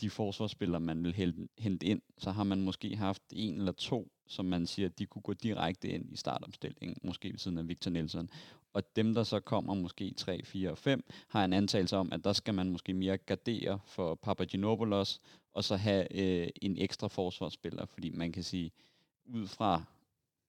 de 0.00 0.10
forsvarsspillere, 0.10 0.80
man 0.80 1.04
vil 1.04 1.44
hente 1.58 1.86
ind, 1.86 2.02
så 2.18 2.30
har 2.30 2.44
man 2.44 2.60
måske 2.60 2.96
haft 2.96 3.22
en 3.32 3.54
eller 3.58 3.72
to, 3.72 4.12
som 4.26 4.44
man 4.44 4.66
siger, 4.66 4.88
de 4.88 5.06
kunne 5.06 5.22
gå 5.22 5.32
direkte 5.32 5.88
ind 5.88 6.12
i 6.12 6.16
startopstillingen, 6.16 6.96
måske 7.02 7.30
ved 7.30 7.38
siden 7.38 7.58
af 7.58 7.68
Victor 7.68 7.90
Nielsen. 7.90 8.30
Og 8.72 8.96
dem, 8.96 9.14
der 9.14 9.22
så 9.22 9.40
kommer 9.40 9.74
måske 9.74 10.14
3, 10.16 10.44
4 10.44 10.70
og 10.70 10.78
5, 10.78 11.04
har 11.28 11.44
en 11.44 11.52
antagelse 11.52 11.96
om, 11.96 12.12
at 12.12 12.24
der 12.24 12.32
skal 12.32 12.54
man 12.54 12.70
måske 12.70 12.94
mere 12.94 13.16
gardere 13.16 13.78
for 13.86 14.14
Papagenopoulos, 14.14 15.20
og 15.52 15.64
så 15.64 15.76
have 15.76 16.16
øh, 16.16 16.48
en 16.62 16.76
ekstra 16.78 17.08
forsvarsspiller, 17.08 17.86
fordi 17.86 18.10
man 18.10 18.32
kan 18.32 18.42
sige, 18.42 18.70
ud 19.26 19.46
fra 19.46 19.82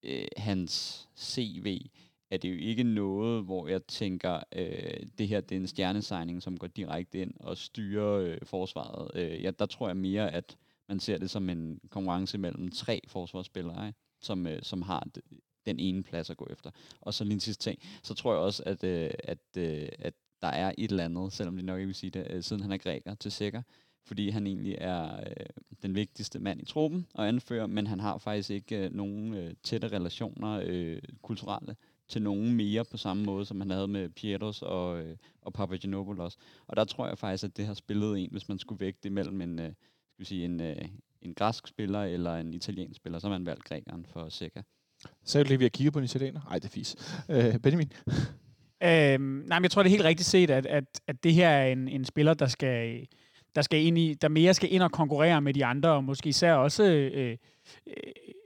øh, 0.04 0.28
hans 0.38 1.08
CV, 1.18 1.82
er 2.32 2.38
det 2.38 2.50
jo 2.50 2.56
ikke 2.56 2.84
noget, 2.84 3.44
hvor 3.44 3.68
jeg 3.68 3.86
tænker, 3.86 4.40
øh, 4.56 5.08
det 5.18 5.28
her 5.28 5.42
det 5.42 5.56
er 5.56 5.60
en 5.60 5.68
stjernesigning, 5.68 6.44
som 6.44 6.58
går 6.58 6.68
direkte 6.68 7.22
ind 7.22 7.34
og 7.40 7.58
styrer 7.58 8.20
øh, 8.20 8.38
forsvaret. 8.44 9.12
Øh, 9.16 9.44
ja, 9.44 9.52
der 9.52 9.66
tror 9.66 9.88
jeg 9.88 9.98
mere, 9.98 10.32
at 10.34 10.58
man 10.90 11.00
ser 11.00 11.18
det 11.18 11.30
som 11.30 11.50
en 11.50 11.80
konkurrence 11.90 12.38
mellem 12.38 12.72
tre 12.72 13.02
forsvarsspillere, 13.08 13.88
ikke? 13.88 14.00
Som, 14.22 14.48
øh, 14.48 14.60
som 14.64 14.82
har 14.82 15.08
den 15.66 15.80
ene 15.80 16.04
plads 16.04 16.30
at 16.30 16.38
gå 16.38 16.48
efter. 16.50 16.72
Og 17.02 17.14
så 17.14 17.24
lige 17.24 17.34
en 17.34 17.40
sidste 17.40 17.64
ting, 17.64 17.80
så 18.04 18.14
tror 18.14 18.34
jeg 18.34 18.42
også, 18.42 18.64
at, 18.66 18.84
øh, 18.84 19.12
at, 19.24 19.58
øh, 19.58 19.90
at 20.00 20.14
der 20.42 20.48
er 20.48 20.74
et 20.78 20.92
eller 20.92 21.06
andet, 21.06 21.34
selvom 21.34 21.58
de 21.58 21.64
nok 21.64 21.78
ikke 21.78 21.88
vil 21.88 21.96
sige 21.96 22.10
det, 22.10 22.28
øh, 22.30 22.44
siden 22.44 22.62
han 22.62 22.72
er 22.72 22.78
græker 22.78 23.16
til 23.16 23.32
sikker, 23.32 23.62
fordi 24.06 24.30
han 24.30 24.48
egentlig 24.48 24.76
er 24.78 25.16
øh, 25.20 25.46
den 25.82 25.96
vigtigste 25.96 26.40
mand 26.40 26.62
i 26.62 26.66
truppen 26.66 27.08
og 27.14 27.28
anfører, 27.28 27.68
men 27.68 27.88
han 27.88 28.00
har 28.00 28.18
faktisk 28.18 28.50
ikke 28.50 28.86
øh, 28.86 28.94
nogen 28.94 29.34
øh, 29.34 29.54
tætte 29.64 29.88
relationer 29.88 30.62
øh, 30.66 31.02
kulturelle 31.22 31.76
til 32.10 32.22
nogen 32.22 32.54
mere 32.54 32.86
på 32.86 32.98
samme 32.98 33.24
måde, 33.24 33.46
som 33.46 33.62
han 33.62 33.70
havde 33.70 33.88
med 33.88 34.10
Pietros 34.10 34.62
og, 34.62 35.02
øh, 35.02 35.18
og 35.42 35.54
Papagenopoulos. 35.54 36.38
Og 36.68 36.76
der 36.76 36.84
tror 36.84 37.08
jeg 37.08 37.18
faktisk, 37.18 37.44
at 37.44 37.58
det 37.58 37.66
har 37.66 37.74
spillet 37.74 38.20
en, 38.20 38.30
hvis 38.32 38.50
man 38.50 38.60
skulle 38.60 38.80
vægte 38.80 39.00
det 39.04 39.12
mellem 39.12 39.42
en, 39.42 39.60
øh, 39.60 39.66
skal 39.66 40.20
vi 40.20 40.26
sige, 40.26 40.46
en, 40.46 40.62
øh, 40.62 40.86
en 41.22 41.34
græsk 41.34 41.68
spiller 41.68 42.04
eller 42.04 42.36
en 42.36 42.54
italiensk 42.54 42.98
spiller, 42.98 43.20
så 43.20 43.28
har 43.28 43.38
man 43.38 43.46
valgt 43.46 43.64
grækeren 43.64 44.06
for 44.06 44.30
Seca. 44.30 44.64
Sagde 45.24 45.44
du 45.44 45.48
lige, 45.48 45.54
at 45.54 45.60
vi 45.60 45.66
har 45.66 45.70
kigget 45.70 45.94
på 45.94 46.00
en 46.00 46.06
italiener? 46.06 46.42
Nej, 46.46 46.60
det 46.60 46.66
er 46.66 46.70
fis. 46.70 46.96
Øh, 47.30 47.60
Benjamin? 47.60 47.92
Øhm, 48.84 49.22
nej, 49.22 49.60
men 49.60 49.64
jeg 49.64 49.72
tror, 49.72 49.84
det 49.84 49.90
er 49.90 49.98
helt 49.98 50.04
rigtigt 50.04 50.30
set, 50.30 50.50
at, 50.50 50.66
at, 50.66 51.02
at 51.08 51.24
det 51.24 51.34
her 51.34 51.50
er 51.50 51.72
en, 51.72 51.88
en 51.88 52.06
spiller, 52.06 52.34
der 52.34 52.48
skal, 52.48 53.08
der 53.56 53.62
skal 53.62 53.86
ind 53.86 53.98
i, 53.98 54.14
der 54.14 54.28
mere 54.28 54.54
skal 54.54 54.74
ind 54.74 54.84
og 54.84 54.92
konkurrere 54.92 55.42
med 55.42 55.54
de 55.54 55.66
andre, 55.66 55.90
og 55.90 56.04
måske 56.04 56.30
især 56.30 56.54
også 56.54 56.84
øh, 56.84 57.38
øh, 57.88 57.94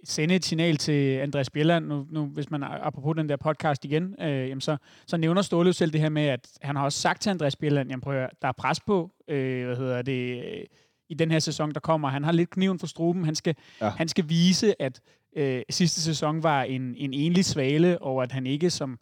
sende 0.03 0.35
et 0.35 0.45
signal 0.45 0.77
til 0.77 1.17
Andreas 1.17 1.49
Bjelland, 1.49 1.85
nu, 1.85 2.05
nu, 2.09 2.25
hvis 2.25 2.51
man 2.51 2.63
apropos 2.63 3.15
den 3.15 3.29
der 3.29 3.37
podcast 3.37 3.85
igen, 3.85 4.15
øh, 4.21 4.49
jamen 4.49 4.61
så, 4.61 4.77
så 5.07 5.17
nævner 5.17 5.41
Ståle 5.41 5.73
selv 5.73 5.91
det 5.91 6.01
her 6.01 6.09
med, 6.09 6.25
at 6.25 6.47
han 6.61 6.75
har 6.75 6.83
også 6.83 6.99
sagt 6.99 7.21
til 7.21 7.29
Andreas 7.29 7.55
Bjelland, 7.55 7.89
jamen 7.89 8.01
prøv 8.01 8.23
at, 8.23 8.29
der 8.41 8.47
er 8.47 8.51
pres 8.51 8.79
på, 8.79 9.11
øh, 9.27 9.65
hvad 9.65 9.77
hedder 9.77 10.01
det, 10.01 10.43
øh, 10.43 10.65
i 11.09 11.13
den 11.13 11.31
her 11.31 11.39
sæson, 11.39 11.73
der 11.73 11.79
kommer. 11.79 12.09
Han 12.09 12.23
har 12.23 12.31
lidt 12.31 12.49
kniven 12.49 12.79
for 12.79 12.87
struben. 12.87 13.25
Han 13.25 13.35
skal, 13.35 13.55
ja. 13.81 13.89
han 13.89 14.07
skal 14.07 14.29
vise, 14.29 14.81
at 14.81 15.01
øh, 15.35 15.61
sidste 15.69 16.01
sæson 16.01 16.43
var 16.43 16.63
en, 16.63 16.95
en 16.97 17.13
enlig 17.13 17.45
svale, 17.45 18.01
og 18.01 18.23
at 18.23 18.31
han 18.31 18.47
ikke 18.47 18.69
som 18.69 18.99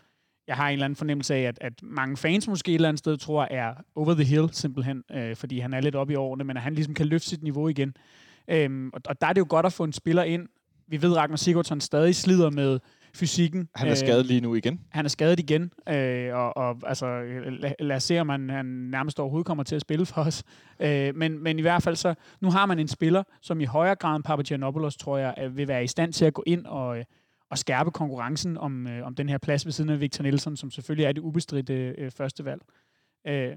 jeg 0.47 0.55
har 0.55 0.67
en 0.67 0.73
eller 0.73 0.85
anden 0.85 0.95
fornemmelse 0.95 1.35
af, 1.35 1.41
at, 1.41 1.57
at 1.61 1.73
mange 1.83 2.17
fans 2.17 2.47
måske 2.47 2.71
et 2.71 2.75
eller 2.75 2.89
andet 2.89 2.99
sted 2.99 3.17
tror, 3.17 3.47
er 3.51 3.73
over 3.95 4.13
the 4.13 4.23
hill 4.23 4.49
simpelthen, 4.51 5.03
øh, 5.11 5.35
fordi 5.35 5.59
han 5.59 5.73
er 5.73 5.81
lidt 5.81 5.95
oppe 5.95 6.13
i 6.13 6.15
årene, 6.15 6.43
men 6.43 6.57
at 6.57 6.63
han 6.63 6.73
ligesom 6.73 6.93
kan 6.93 7.07
løfte 7.07 7.29
sit 7.29 7.43
niveau 7.43 7.67
igen. 7.67 7.93
Øhm, 8.47 8.89
og, 8.93 9.01
og 9.05 9.21
der 9.21 9.27
er 9.27 9.33
det 9.33 9.41
jo 9.41 9.45
godt 9.49 9.65
at 9.65 9.73
få 9.73 9.83
en 9.83 9.93
spiller 9.93 10.23
ind. 10.23 10.47
Vi 10.87 11.01
ved, 11.01 11.11
at 11.11 11.17
Ragnar 11.17 11.35
Sigurdsson 11.35 11.81
stadig 11.81 12.15
slider 12.15 12.49
med 12.49 12.79
fysikken. 13.13 13.69
Han 13.75 13.87
er 13.87 13.95
skadet 13.95 14.25
lige 14.25 14.41
nu 14.41 14.55
igen. 14.55 14.79
Han 14.89 15.05
er 15.05 15.09
skadet 15.09 15.39
igen, 15.39 15.71
øh, 15.89 16.35
og, 16.35 16.57
og 16.57 16.77
altså, 16.85 17.21
lad, 17.49 17.71
lad 17.79 17.95
os 17.95 18.03
se, 18.03 18.19
om 18.19 18.29
han, 18.29 18.49
han 18.49 18.65
nærmest 18.65 19.19
overhovedet 19.19 19.45
kommer 19.45 19.63
til 19.63 19.75
at 19.75 19.81
spille 19.81 20.05
for 20.05 20.21
os. 20.21 20.43
Øh, 20.79 21.15
men, 21.15 21.43
men 21.43 21.59
i 21.59 21.61
hvert 21.61 21.83
fald 21.83 21.95
så, 21.95 22.13
nu 22.41 22.51
har 22.51 22.65
man 22.65 22.79
en 22.79 22.87
spiller, 22.87 23.23
som 23.41 23.61
i 23.61 23.65
højere 23.65 23.95
grad 23.95 24.15
end 24.15 24.23
Papagiannopoulos, 24.23 24.97
tror 24.97 25.17
jeg, 25.17 25.51
vil 25.51 25.67
være 25.67 25.83
i 25.83 25.87
stand 25.87 26.13
til 26.13 26.25
at 26.25 26.33
gå 26.33 26.43
ind 26.47 26.65
og, 26.65 26.97
og 27.51 27.57
skærpe 27.57 27.91
konkurrencen 27.91 28.57
om, 28.57 28.87
øh, 28.87 29.05
om 29.05 29.15
den 29.15 29.29
her 29.29 29.37
plads 29.37 29.65
ved 29.65 29.71
siden 29.71 29.89
af 29.89 29.99
Victor 29.99 30.23
Nielsen, 30.23 30.57
som 30.57 30.71
selvfølgelig 30.71 31.05
er 31.05 31.11
det 31.11 31.21
ubestridte 31.21 31.73
øh, 31.97 32.11
førstevalg. 32.11 32.61
Øh, 33.27 33.55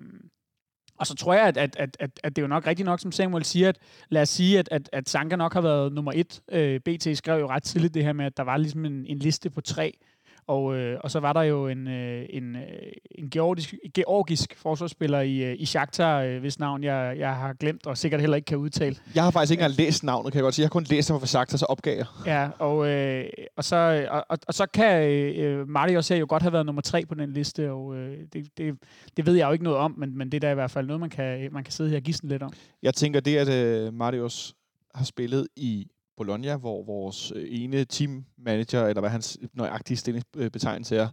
og 0.99 1.07
så 1.07 1.15
tror 1.15 1.35
jeg, 1.35 1.47
at, 1.47 1.57
at, 1.57 1.77
at, 1.79 1.97
at, 2.01 2.11
at 2.25 2.37
det 2.37 2.43
er 2.43 2.45
jo 2.45 2.49
nok 2.49 2.67
rigtigt 2.67 2.87
nok, 2.87 3.01
som 3.01 3.13
Samuel 3.13 3.45
siger, 3.45 3.69
at 3.69 3.79
lad 4.09 4.23
os 4.23 4.29
sige, 4.29 4.59
at, 4.59 4.69
at, 4.73 4.91
at 4.93 5.09
Sanka 5.09 5.37
nok 5.37 5.53
har 5.53 5.61
været 5.61 5.93
nummer 5.93 6.13
et. 6.15 6.43
Øh, 6.53 6.81
BT 6.81 7.19
skrev 7.19 7.41
jo 7.41 7.49
ret 7.49 7.63
tidligt 7.63 7.95
det 7.95 8.05
her 8.05 8.13
med, 8.13 8.25
at 8.25 8.37
der 8.37 8.43
var 8.43 8.57
ligesom 8.57 8.85
en, 8.85 9.07
en 9.07 9.19
liste 9.19 9.51
på 9.51 9.61
tre, 9.61 9.99
og, 10.47 10.77
øh, 10.77 10.99
og 11.01 11.11
så 11.11 11.21
var 11.21 11.33
der 11.33 11.43
jo 11.43 11.69
en, 11.69 11.89
øh, 11.89 12.27
en, 12.31 12.57
øh, 12.57 12.63
en 13.11 13.31
georgisk, 13.31 13.75
georgisk 13.95 14.57
forsvarsspiller 14.57 15.21
i, 15.21 15.37
øh, 15.37 15.57
i 15.59 15.67
Shakhtar, 15.67 16.21
øh, 16.21 16.41
hvis 16.41 16.59
navn 16.59 16.85
jeg, 16.85 17.17
jeg 17.19 17.37
har 17.37 17.53
glemt, 17.53 17.87
og 17.87 17.99
sikkert 17.99 18.21
heller 18.21 18.37
ikke 18.37 18.47
kan 18.47 18.59
udtale. 18.59 18.97
Jeg 19.15 19.23
har 19.23 19.31
faktisk 19.31 19.51
ikke 19.53 19.63
engang 19.63 19.79
læst 19.79 20.05
navnet, 20.05 20.33
kan 20.33 20.39
jeg 20.39 20.43
godt 20.43 20.55
sige. 20.55 20.63
Jeg 20.63 20.67
har 20.67 20.71
kun 20.71 20.87
læst 20.91 21.09
det 21.09 21.21
fra 21.21 21.27
Shakhtar, 21.27 21.59
så 21.59 21.67
opgav 21.67 21.97
jeg. 21.97 22.07
Ja, 22.27 22.49
og, 22.59 22.89
øh, 22.89 23.25
og, 23.57 23.65
så, 23.65 24.07
og, 24.11 24.25
og, 24.29 24.39
og 24.49 24.55
så 24.55 24.67
kan 24.67 25.11
øh, 25.11 25.69
Marius 25.69 26.11
jo 26.11 26.27
godt 26.29 26.43
have 26.43 26.53
været 26.53 26.67
nummer 26.67 26.83
tre 26.83 27.05
på 27.07 27.15
den 27.15 27.33
liste, 27.33 27.73
og 27.73 27.97
øh, 27.97 28.19
det, 28.33 28.59
det, 28.59 28.79
det 29.17 29.27
ved 29.27 29.35
jeg 29.35 29.47
jo 29.47 29.53
ikke 29.53 29.65
noget 29.65 29.79
om, 29.79 29.95
men, 29.99 30.19
men 30.19 30.33
det 30.33 30.37
er 30.37 30.41
da 30.41 30.51
i 30.51 30.55
hvert 30.55 30.71
fald 30.71 30.87
noget, 30.87 31.01
man 31.01 31.11
kan, 31.11 31.49
man 31.53 31.65
kan 31.65 31.73
sidde 31.73 31.91
her 31.91 31.97
og 31.97 32.03
gisne 32.03 32.29
lidt 32.29 32.43
om. 32.43 32.53
Jeg 32.83 32.95
tænker, 32.95 33.21
det 33.21 33.37
at 33.37 33.49
øh, 33.49 33.95
Marius 33.95 34.55
har 34.95 35.05
spillet 35.05 35.49
i 35.57 35.87
Bologna, 36.17 36.57
hvor 36.57 36.85
vores 36.85 37.33
øh, 37.37 37.47
ene 37.51 37.85
teammanager, 37.85 38.87
eller 38.87 39.01
hvad 39.01 39.11
hans 39.11 39.39
nøjagtige 39.53 39.97
stillingsbetegnelse 39.97 40.97
er, 40.97 41.09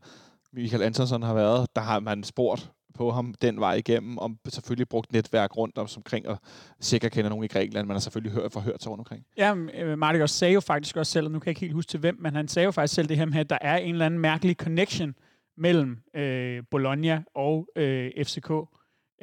Michael 0.53 0.83
Antonsen 0.83 1.23
har 1.23 1.33
været, 1.33 1.75
der 1.75 1.81
har 1.81 1.99
man 1.99 2.23
spurgt 2.23 2.71
på 2.93 3.11
ham 3.11 3.33
den 3.41 3.59
vej 3.59 3.73
igennem, 3.73 4.17
og 4.17 4.31
selvfølgelig 4.47 4.89
brugt 4.89 5.13
netværk 5.13 5.57
rundt 5.57 5.77
om, 5.77 5.87
omkring, 5.97 6.27
og 6.27 6.37
sikkert 6.79 7.11
kender 7.11 7.29
nogen 7.29 7.43
i 7.45 7.47
Grækenland, 7.47 7.87
man 7.87 7.95
har 7.95 7.99
selvfølgelig 7.99 8.33
hørt, 8.33 8.51
forhørt 8.51 8.83
sig 8.83 8.91
rundt 8.91 8.99
omkring. 8.99 9.25
Ja, 9.37 9.55
øh, 9.55 9.97
Martin 9.97 10.21
også 10.21 10.35
sagde 10.35 10.53
jo 10.53 10.59
faktisk 10.59 10.97
også 10.97 11.11
selv, 11.11 11.25
og 11.25 11.31
nu 11.31 11.39
kan 11.39 11.45
jeg 11.45 11.51
ikke 11.51 11.61
helt 11.61 11.73
huske 11.73 11.89
til 11.89 11.99
hvem, 11.99 12.17
men 12.19 12.35
han 12.35 12.47
sagde 12.47 12.65
jo 12.65 12.71
faktisk 12.71 12.93
selv 12.93 13.09
det 13.09 13.17
her 13.17 13.25
med, 13.25 13.39
at 13.39 13.49
der 13.49 13.57
er 13.61 13.77
en 13.77 13.91
eller 13.91 14.05
anden 14.05 14.19
mærkelig 14.19 14.55
connection 14.55 15.15
mellem 15.57 15.97
øh, 16.15 16.63
Bologna 16.71 17.23
og 17.35 17.67
øh, 17.75 18.11
FCK. 18.23 18.51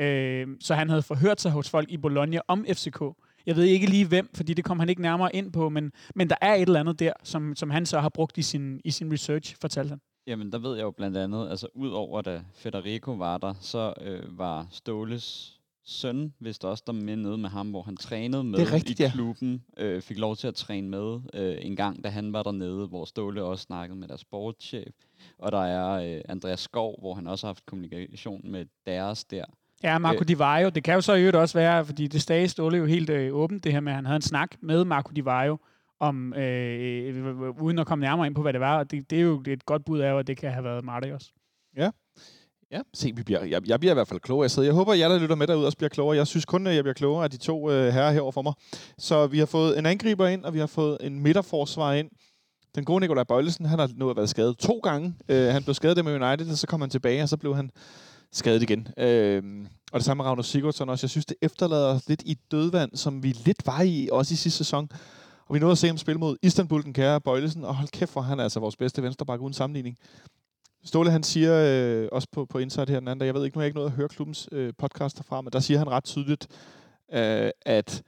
Øh, 0.00 0.46
så 0.60 0.74
han 0.74 0.88
havde 0.88 1.02
forhørt 1.02 1.40
sig 1.40 1.50
hos 1.50 1.70
folk 1.70 1.90
i 1.90 1.96
Bologna 1.96 2.40
om 2.48 2.66
FCK. 2.72 3.02
Jeg 3.46 3.56
ved 3.56 3.64
ikke 3.64 3.86
lige 3.86 4.06
hvem, 4.06 4.30
fordi 4.34 4.54
det 4.54 4.64
kom 4.64 4.78
han 4.78 4.88
ikke 4.88 5.02
nærmere 5.02 5.36
ind 5.36 5.52
på, 5.52 5.68
men, 5.68 5.92
men 6.14 6.30
der 6.30 6.36
er 6.40 6.54
et 6.54 6.62
eller 6.62 6.80
andet 6.80 7.00
der, 7.00 7.12
som, 7.22 7.56
som 7.56 7.70
han 7.70 7.86
så 7.86 8.00
har 8.00 8.08
brugt 8.08 8.38
i 8.38 8.42
sin, 8.42 8.80
i 8.84 8.90
sin 8.90 9.12
research, 9.12 9.56
fortalte 9.60 9.88
han. 9.88 10.00
Jamen, 10.26 10.52
der 10.52 10.58
ved 10.58 10.76
jeg 10.76 10.82
jo 10.82 10.90
blandt 10.90 11.16
andet, 11.16 11.50
altså 11.50 11.68
ud 11.74 11.90
over 11.90 12.22
da 12.22 12.42
Federico 12.54 13.12
var 13.12 13.38
der, 13.38 13.54
så 13.60 13.94
øh, 14.00 14.38
var 14.38 14.66
Ståles 14.70 15.58
søn, 15.88 16.34
hvis 16.38 16.58
der 16.58 16.68
også 16.68 16.84
der 16.86 16.92
med 16.92 17.16
nede 17.16 17.38
med 17.38 17.48
ham, 17.48 17.70
hvor 17.70 17.82
han 17.82 17.96
trænede 17.96 18.44
med 18.44 18.72
rigtigt, 18.72 19.00
i 19.00 19.08
klubben, 19.14 19.64
ja. 19.76 19.84
øh, 19.84 20.02
fik 20.02 20.18
lov 20.18 20.36
til 20.36 20.48
at 20.48 20.54
træne 20.54 20.88
med 20.88 21.20
øh, 21.34 21.56
en 21.60 21.76
gang, 21.76 22.04
da 22.04 22.08
han 22.08 22.32
var 22.32 22.42
dernede, 22.42 22.86
hvor 22.86 23.04
Ståle 23.04 23.42
også 23.42 23.62
snakkede 23.62 23.98
med 23.98 24.08
deres 24.08 24.20
sportschef. 24.20 24.94
Og 25.38 25.52
der 25.52 25.64
er 25.64 26.16
øh, 26.16 26.20
Andreas 26.28 26.60
Skov, 26.60 27.00
hvor 27.00 27.14
han 27.14 27.26
også 27.26 27.46
har 27.46 27.48
haft 27.48 27.66
kommunikation 27.66 28.50
med 28.50 28.66
deres 28.86 29.24
der. 29.24 29.44
Ja, 29.82 29.98
Marco 29.98 30.24
Di 30.24 30.38
Vaio. 30.38 30.68
Det 30.68 30.84
kan 30.84 30.94
jo 30.94 31.00
så 31.00 31.14
i 31.14 31.20
øvrigt 31.20 31.36
også 31.36 31.58
være, 31.58 31.84
fordi 31.84 32.06
det 32.06 32.22
stadig 32.22 32.50
Ståle 32.50 32.78
jo 32.78 32.84
helt 32.86 33.10
øh, 33.10 33.34
åbent, 33.34 33.64
det 33.64 33.72
her 33.72 33.80
med, 33.80 33.92
at 33.92 33.96
han 33.96 34.06
havde 34.06 34.16
en 34.16 34.22
snak 34.22 34.50
med 34.62 34.84
Marco 34.84 35.10
Di 35.16 35.24
Vaio, 35.24 35.58
om, 36.00 36.34
øh, 36.34 37.60
uden 37.60 37.78
at 37.78 37.86
komme 37.86 38.04
nærmere 38.04 38.26
ind 38.26 38.34
på, 38.34 38.42
hvad 38.42 38.52
det 38.52 38.60
var. 38.60 38.78
Og 38.78 38.90
det, 38.90 39.10
det 39.10 39.18
er 39.18 39.22
jo 39.22 39.42
et 39.46 39.66
godt 39.66 39.84
bud 39.84 39.98
af, 39.98 40.18
at 40.18 40.26
det 40.26 40.36
kan 40.36 40.52
have 40.52 40.64
været 40.64 40.84
Marty 40.84 41.08
også. 41.08 41.30
Ja. 41.76 41.90
Ja, 42.72 42.80
se, 42.94 43.12
vi 43.16 43.22
bliver, 43.22 43.44
jeg, 43.44 43.68
jeg 43.68 43.80
bliver 43.80 43.92
i 43.92 43.94
hvert 43.94 44.08
fald 44.08 44.20
klogere. 44.20 44.50
Jeg, 44.56 44.64
jeg 44.64 44.74
håber, 44.74 44.92
at 44.92 44.98
jer, 44.98 45.08
der 45.08 45.18
lytter 45.18 45.36
med 45.36 45.46
derude, 45.46 45.66
også 45.66 45.78
bliver 45.78 45.88
klogere. 45.88 46.16
Jeg 46.16 46.26
synes 46.26 46.44
kun, 46.44 46.66
at 46.66 46.74
jeg 46.74 46.84
bliver 46.84 46.94
klogere 46.94 47.24
af 47.24 47.30
de 47.30 47.36
to 47.36 47.70
øh, 47.70 47.92
herrer 47.92 48.12
herover 48.12 48.32
for 48.32 48.42
mig. 48.42 48.52
Så 48.98 49.26
vi 49.26 49.38
har 49.38 49.46
fået 49.46 49.78
en 49.78 49.86
angriber 49.86 50.26
ind, 50.26 50.44
og 50.44 50.54
vi 50.54 50.58
har 50.58 50.66
fået 50.66 50.98
en 51.00 51.20
midterforsvar 51.20 51.92
ind. 51.92 52.10
Den 52.74 52.84
gode 52.84 53.00
Nikolaj 53.00 53.24
Bøjlesen, 53.24 53.66
han 53.66 53.78
har 53.78 53.90
nu 53.96 54.14
været 54.14 54.28
skadet 54.28 54.58
to 54.58 54.78
gange. 54.78 55.14
Øh, 55.28 55.46
han 55.48 55.62
blev 55.62 55.74
skadet 55.74 56.04
med 56.04 56.22
United, 56.22 56.50
og 56.50 56.56
så 56.56 56.66
kom 56.66 56.80
han 56.80 56.90
tilbage, 56.90 57.22
og 57.22 57.28
så 57.28 57.36
blev 57.36 57.56
han 57.56 57.70
skadet 58.32 58.62
igen. 58.62 58.88
Øh, 58.98 59.42
og 59.92 59.98
det 59.98 60.04
samme 60.04 60.22
med 60.22 60.30
Ragnar 60.30 60.42
Sigurdsson 60.42 60.88
også. 60.88 61.04
Jeg 61.04 61.10
synes, 61.10 61.26
det 61.26 61.36
efterlader 61.42 61.94
os 61.94 62.08
lidt 62.08 62.22
i 62.26 62.38
dødvand, 62.50 62.96
som 62.96 63.22
vi 63.22 63.32
lidt 63.32 63.66
var 63.66 63.82
i, 63.82 64.08
også 64.12 64.34
i 64.34 64.36
sidste 64.36 64.58
sæson. 64.58 64.88
Og 65.46 65.54
vi 65.54 65.58
nåede 65.58 65.72
at 65.72 65.78
se 65.78 65.86
ham 65.86 65.98
spille 65.98 66.18
mod 66.18 66.36
Istanbul, 66.42 66.82
den 66.82 66.92
kære 66.92 67.20
Bøjlesen, 67.20 67.64
og 67.64 67.74
hold 67.74 67.88
kæft 67.88 68.10
for, 68.10 68.20
han 68.20 68.38
er 68.38 68.42
altså 68.42 68.60
vores 68.60 68.76
bedste 68.76 69.02
venstreback 69.02 69.42
uden 69.42 69.54
sammenligning. 69.54 69.96
Ståle, 70.84 71.10
han 71.10 71.22
siger 71.22 71.54
øh, 71.54 72.08
også 72.12 72.28
på, 72.32 72.44
på 72.44 72.58
Insight 72.58 72.90
her 72.90 73.00
den 73.00 73.08
anden 73.08 73.18
dag, 73.18 73.26
jeg 73.26 73.34
ved 73.34 73.44
ikke, 73.44 73.56
nu 73.56 73.58
har 73.58 73.64
jeg 73.64 73.68
ikke 73.68 73.78
noget 73.78 73.90
at 73.90 73.96
høre 73.96 74.08
klubbens 74.08 74.48
øh, 74.52 74.72
podcast 74.78 75.16
derfra, 75.16 75.40
men 75.40 75.52
der 75.52 75.60
siger 75.60 75.78
han 75.78 75.90
ret 75.90 76.04
tydeligt, 76.04 76.48
øh, 77.12 77.50
at 77.62 78.02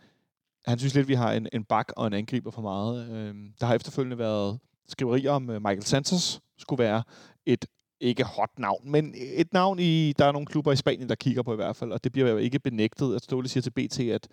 han 0.67 0.79
synes 0.79 0.95
lidt, 0.95 1.05
at 1.05 1.09
vi 1.09 1.15
har 1.15 1.33
en, 1.33 1.49
en 1.53 1.65
bak 1.65 1.93
og 1.97 2.07
en 2.07 2.13
angriber 2.13 2.51
for 2.51 2.63
meget. 2.63 3.11
Øh, 3.11 3.35
der 3.61 3.67
har 3.67 3.75
efterfølgende 3.75 4.19
været 4.19 4.59
skriverier 4.89 5.31
om, 5.31 5.51
øh, 5.51 5.63
Michael 5.63 5.85
Santos 5.85 6.41
skulle 6.59 6.85
være 6.85 7.03
et 7.47 7.67
ikke 8.01 8.25
hot 8.25 8.59
navn, 8.59 8.91
men 8.91 9.15
et 9.17 9.53
navn 9.53 9.79
i, 9.79 10.13
der 10.19 10.25
er 10.25 10.33
nogle 10.33 10.47
klubber 10.47 10.73
i 10.73 10.77
Spanien, 10.77 11.09
der 11.09 11.15
kigger 11.15 11.43
på 11.43 11.53
i 11.53 11.57
hvert 11.57 11.77
fald, 11.77 11.93
og 11.93 12.05
det 12.05 12.13
bliver 12.13 12.31
jo 12.31 12.37
ikke 12.37 12.59
benægtet, 12.59 13.13
Altså 13.13 13.25
Ståle 13.25 13.49
siger 13.49 13.63
til 13.63 13.71
BT, 13.71 14.01
at 14.01 14.29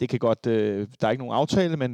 det 0.00 0.08
kan 0.08 0.18
godt, 0.18 0.46
øh, 0.46 0.88
der 1.00 1.06
er 1.06 1.10
ikke 1.10 1.24
nogen 1.24 1.36
aftale, 1.36 1.76
men 1.76 1.92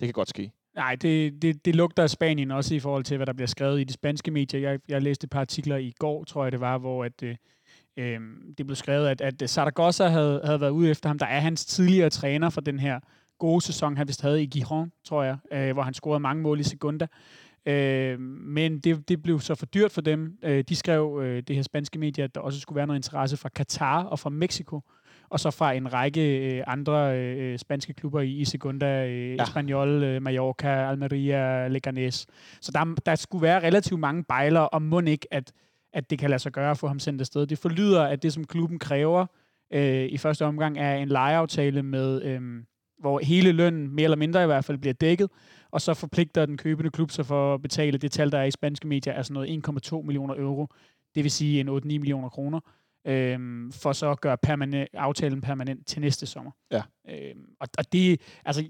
det 0.00 0.06
kan 0.06 0.12
godt 0.12 0.28
ske. 0.28 0.52
Nej, 0.74 0.94
det, 0.94 1.42
det, 1.42 1.64
det 1.64 1.74
lugter 1.76 2.02
af 2.02 2.10
Spanien 2.10 2.50
også 2.50 2.74
i 2.74 2.80
forhold 2.80 3.04
til, 3.04 3.16
hvad 3.16 3.26
der 3.26 3.32
bliver 3.32 3.46
skrevet 3.46 3.80
i 3.80 3.84
de 3.84 3.92
spanske 3.92 4.30
medier. 4.30 4.60
Jeg, 4.60 4.78
jeg 4.88 5.02
læste 5.02 5.24
et 5.24 5.30
par 5.30 5.40
artikler 5.40 5.76
i 5.76 5.92
går, 5.98 6.24
tror 6.24 6.44
jeg 6.44 6.52
det 6.52 6.60
var, 6.60 6.78
hvor 6.78 7.04
at, 7.04 7.22
øh, 7.22 7.36
øhm, 7.96 8.54
det 8.58 8.66
blev 8.66 8.76
skrevet, 8.76 9.08
at, 9.08 9.20
at 9.20 9.50
Zaragoza 9.50 10.08
havde, 10.08 10.40
havde 10.44 10.60
været 10.60 10.70
ude 10.70 10.90
efter 10.90 11.08
ham. 11.08 11.18
Der 11.18 11.26
er 11.26 11.40
hans 11.40 11.64
tidligere 11.64 12.10
træner 12.10 12.50
for 12.50 12.60
den 12.60 12.78
her 12.78 13.00
gode 13.38 13.60
sæson, 13.60 13.96
han 13.96 14.08
vist 14.08 14.22
havde 14.22 14.42
i 14.42 14.46
Gijon, 14.46 14.92
tror 15.04 15.22
jeg, 15.22 15.36
øh, 15.52 15.72
hvor 15.72 15.82
han 15.82 15.94
scorede 15.94 16.20
mange 16.20 16.42
mål 16.42 16.60
i 16.60 16.62
sekunder. 16.62 17.06
Øh, 17.66 18.20
men 18.20 18.78
det, 18.78 19.08
det 19.08 19.22
blev 19.22 19.40
så 19.40 19.54
for 19.54 19.66
dyrt 19.66 19.92
for 19.92 20.00
dem. 20.00 20.38
Øh, 20.44 20.64
de 20.68 20.76
skrev, 20.76 21.20
øh, 21.22 21.42
det 21.42 21.56
her 21.56 21.62
spanske 21.62 21.98
medier, 21.98 22.24
at 22.24 22.34
der 22.34 22.40
også 22.40 22.60
skulle 22.60 22.76
være 22.76 22.86
noget 22.86 22.98
interesse 22.98 23.36
fra 23.36 23.48
Katar 23.48 24.02
og 24.04 24.18
fra 24.18 24.30
Mexico, 24.30 24.80
og 25.30 25.40
så 25.40 25.50
fra 25.50 25.72
en 25.72 25.92
række 25.92 26.38
øh, 26.38 26.64
andre 26.66 27.18
øh, 27.18 27.58
spanske 27.58 27.92
klubber 27.92 28.20
i, 28.20 28.30
i 28.30 28.44
Segunda, 28.44 29.06
øh, 29.06 29.36
ja. 29.36 29.42
Espanyol, 29.42 29.88
øh, 29.88 30.22
Mallorca, 30.22 30.68
Almeria, 30.68 31.68
Leganés. 31.68 32.24
Så 32.60 32.72
der, 32.74 32.94
der 33.06 33.14
skulle 33.14 33.42
være 33.42 33.62
relativt 33.62 34.00
mange 34.00 34.24
bejler, 34.24 34.60
og 34.60 34.82
må 34.82 35.00
ikke, 35.00 35.26
at, 35.30 35.52
at 35.92 36.10
det 36.10 36.18
kan 36.18 36.30
lade 36.30 36.38
sig 36.38 36.52
gøre 36.52 36.70
at 36.70 36.78
få 36.78 36.86
ham 36.86 36.98
sendt 36.98 37.20
afsted. 37.20 37.46
Det 37.46 37.58
forlyder, 37.58 38.02
at 38.02 38.22
det, 38.22 38.32
som 38.32 38.44
klubben 38.44 38.78
kræver 38.78 39.26
øh, 39.72 40.04
i 40.04 40.18
første 40.18 40.44
omgang, 40.44 40.78
er 40.78 40.94
en 40.94 41.08
lejeaftale 41.08 41.82
med... 41.82 42.22
Øh, 42.22 42.40
hvor 43.02 43.18
hele 43.18 43.52
lønnen, 43.52 43.94
mere 43.94 44.04
eller 44.04 44.16
mindre 44.16 44.42
i 44.42 44.46
hvert 44.46 44.64
fald, 44.64 44.78
bliver 44.78 44.94
dækket, 44.94 45.30
og 45.72 45.80
så 45.80 45.94
forpligter 45.94 46.46
den 46.46 46.56
købende 46.56 46.90
klub 46.90 47.10
sig 47.10 47.26
for 47.26 47.54
at 47.54 47.62
betale 47.62 47.98
det 47.98 48.12
tal, 48.12 48.32
der 48.32 48.38
er 48.38 48.44
i 48.44 48.50
spanske 48.50 48.86
medier, 48.86 49.14
altså 49.14 49.32
noget 49.32 49.66
1,2 49.92 50.02
millioner 50.02 50.34
euro, 50.34 50.68
det 51.14 51.24
vil 51.24 51.30
sige 51.30 51.60
en 51.60 51.68
8-9 51.68 51.72
millioner 51.82 52.28
kroner, 52.28 52.60
øhm, 53.06 53.72
for 53.72 53.92
så 53.92 54.10
at 54.10 54.20
gøre 54.20 54.38
permanent, 54.38 54.88
aftalen 54.92 55.40
permanent 55.40 55.86
til 55.86 56.00
næste 56.00 56.26
sommer. 56.26 56.50
Ja. 56.70 56.82
Øhm, 57.08 57.46
og, 57.60 57.68
og 57.78 57.92
det, 57.92 58.20
altså, 58.44 58.64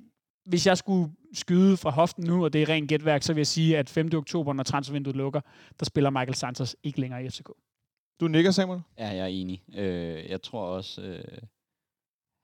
hvis 0.44 0.66
jeg 0.66 0.78
skulle 0.78 1.12
skyde 1.32 1.76
fra 1.76 1.90
hoften 1.90 2.24
nu, 2.24 2.44
og 2.44 2.52
det 2.52 2.62
er 2.62 2.68
rent 2.68 2.88
gætværk, 2.88 3.22
så 3.22 3.32
vil 3.32 3.40
jeg 3.40 3.46
sige, 3.46 3.78
at 3.78 3.88
5. 3.90 4.10
oktober, 4.14 4.52
når 4.52 4.62
transfervinduet 4.62 5.16
lukker, 5.16 5.40
der 5.80 5.84
spiller 5.84 6.10
Michael 6.10 6.34
Santos 6.34 6.76
ikke 6.82 7.00
længere 7.00 7.24
i 7.24 7.28
FCK. 7.28 7.50
Du 8.20 8.28
nikker, 8.28 8.50
Samuel? 8.50 8.80
Ja, 8.98 9.08
jeg 9.08 9.18
er 9.18 9.26
enig. 9.26 9.62
Øh, 9.74 10.30
jeg 10.30 10.42
tror 10.42 10.66
også, 10.66 11.02
øh, 11.02 11.38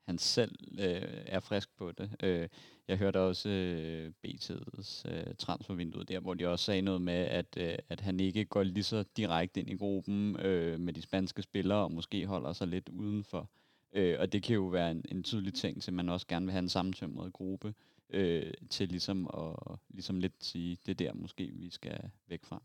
han 0.09 0.17
selv 0.17 0.55
øh, 0.79 1.01
er 1.25 1.39
frisk 1.39 1.77
på 1.77 1.91
det. 1.91 2.09
Øh, 2.23 2.47
jeg 2.87 2.97
hørte 2.97 3.19
også 3.19 3.49
øh, 3.49 4.11
BT's 4.27 5.09
øh, 5.09 5.35
transfervindue 5.37 6.03
der, 6.03 6.19
hvor 6.19 6.33
de 6.33 6.47
også 6.47 6.65
sagde 6.65 6.81
noget 6.81 7.01
med, 7.01 7.13
at, 7.13 7.57
øh, 7.57 7.75
at 7.89 8.01
han 8.01 8.19
ikke 8.19 8.45
går 8.45 8.63
lige 8.63 8.83
så 8.83 9.03
direkte 9.17 9.59
ind 9.59 9.69
i 9.69 9.75
gruppen 9.75 10.39
øh, 10.39 10.79
med 10.79 10.93
de 10.93 11.01
spanske 11.01 11.41
spillere, 11.41 11.77
og 11.77 11.91
måske 11.91 12.25
holder 12.25 12.53
sig 12.53 12.67
lidt 12.67 12.89
udenfor. 12.89 13.49
Øh, 13.93 14.15
og 14.19 14.33
det 14.33 14.43
kan 14.43 14.55
jo 14.55 14.65
være 14.65 14.91
en, 14.91 15.05
en 15.11 15.23
tydelig 15.23 15.53
ting 15.53 15.81
til, 15.81 15.91
at 15.91 15.95
man 15.95 16.09
også 16.09 16.27
gerne 16.27 16.45
vil 16.45 16.51
have 16.51 16.63
en 16.63 16.69
sammentømret 16.69 17.33
gruppe, 17.33 17.73
øh, 18.09 18.53
til 18.69 18.87
ligesom 18.87 19.29
at 19.37 19.77
ligesom 19.89 20.19
lidt 20.19 20.45
sige, 20.45 20.77
det 20.85 21.01
er 21.01 21.05
der 21.05 21.13
måske, 21.13 21.51
vi 21.53 21.69
skal 21.69 21.99
væk 22.27 22.45
fra. 22.45 22.63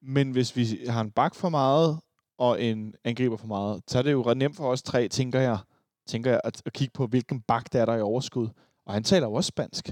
Men 0.00 0.30
hvis 0.32 0.56
vi 0.56 0.86
har 0.88 1.00
en 1.00 1.10
bak 1.10 1.34
for 1.34 1.48
meget, 1.48 2.00
og 2.38 2.62
en 2.62 2.94
angriber 3.04 3.36
for 3.36 3.46
meget, 3.46 3.82
så 3.86 3.98
er 3.98 4.02
det 4.02 4.12
jo 4.12 4.22
ret 4.22 4.36
nemt 4.36 4.56
for 4.56 4.70
os 4.70 4.82
tre, 4.82 5.08
tænker 5.08 5.40
jeg, 5.40 5.58
tænker 6.06 6.30
jeg, 6.30 6.40
at, 6.44 6.62
at 6.66 6.72
kigge 6.72 6.92
på, 6.94 7.06
hvilken 7.06 7.40
bak 7.40 7.72
der 7.72 7.80
er 7.80 7.84
der 7.84 7.96
i 7.96 8.00
overskud. 8.00 8.48
Og 8.86 8.94
han 8.94 9.02
taler 9.02 9.26
jo 9.26 9.32
også 9.32 9.48
spansk. 9.48 9.90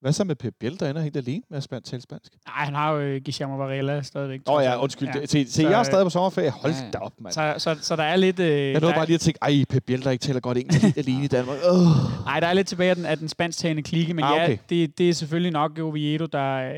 Hvad 0.00 0.12
så 0.12 0.24
med 0.24 0.36
Pep 0.36 0.54
Biel, 0.60 0.80
der 0.80 0.90
ender 0.90 1.02
helt 1.02 1.16
alene 1.16 1.42
med 1.50 1.62
at 1.72 1.84
tale 1.84 2.02
spansk? 2.02 2.32
Nej, 2.46 2.64
han 2.64 2.74
har 2.74 2.92
jo 2.92 2.98
uh, 2.98 3.22
Guillermo 3.24 3.56
Varela 3.56 4.02
stadigvæk. 4.02 4.40
Åh 4.46 4.54
oh, 4.54 4.62
ja, 4.64 4.82
undskyld. 4.82 5.08
Ja. 5.14 5.26
Se, 5.26 5.52
se 5.52 5.62
jeg 5.62 5.78
er 5.78 5.82
stadig 5.82 6.06
på 6.06 6.10
sommerferie. 6.10 6.50
Hold 6.50 6.72
ja, 6.72 6.90
da 6.92 6.98
op, 6.98 7.12
mand. 7.20 7.32
Så, 7.32 7.54
så, 7.58 7.76
så 7.80 7.96
der 7.96 8.02
er 8.02 8.16
lidt... 8.16 8.38
Uh, 8.38 8.46
jeg 8.46 8.80
nåede 8.80 8.94
bare 8.94 9.06
lige 9.06 9.14
at 9.14 9.20
tænke, 9.20 9.38
ej, 9.42 9.64
Pep 9.68 9.84
Biel, 9.86 10.04
der 10.04 10.10
ikke 10.10 10.22
taler 10.22 10.40
godt 10.40 10.58
engelsk 10.58 10.82
helt 10.86 10.98
alene 10.98 11.24
i 11.24 11.28
Danmark. 11.28 11.58
Nej, 12.24 12.40
der 12.40 12.46
er 12.46 12.52
lidt 12.52 12.66
tilbage 12.66 12.90
af 12.90 12.96
den, 12.96 13.06
af 13.06 13.18
den 13.18 13.28
spansktalende 13.28 13.82
klike, 13.82 14.14
men 14.14 14.24
ah, 14.24 14.32
okay. 14.32 14.48
ja, 14.48 14.56
det, 14.70 14.98
det 14.98 15.08
er 15.08 15.14
selvfølgelig 15.14 15.52
nok 15.52 15.78
Oviedo, 15.78 16.26
der... 16.26 16.70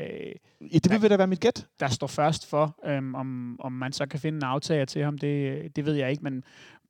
Uh, 0.61 0.73
ja, 0.73 0.77
det 0.77 1.01
vil 1.01 1.09
da 1.09 1.17
være 1.17 1.27
mit 1.27 1.39
gæt. 1.39 1.65
Der 1.79 1.87
står 1.87 2.07
først 2.07 2.49
for, 2.49 2.75
um, 2.97 3.15
om, 3.15 3.59
om 3.59 3.71
man 3.71 3.93
så 3.93 4.05
kan 4.05 4.19
finde 4.19 4.37
en 4.37 4.43
aftager 4.43 4.85
til 4.85 5.03
ham, 5.03 5.17
det, 5.17 5.61
det 5.75 5.85
ved 5.85 5.93
jeg 5.93 6.11
ikke, 6.11 6.23
men 6.23 6.43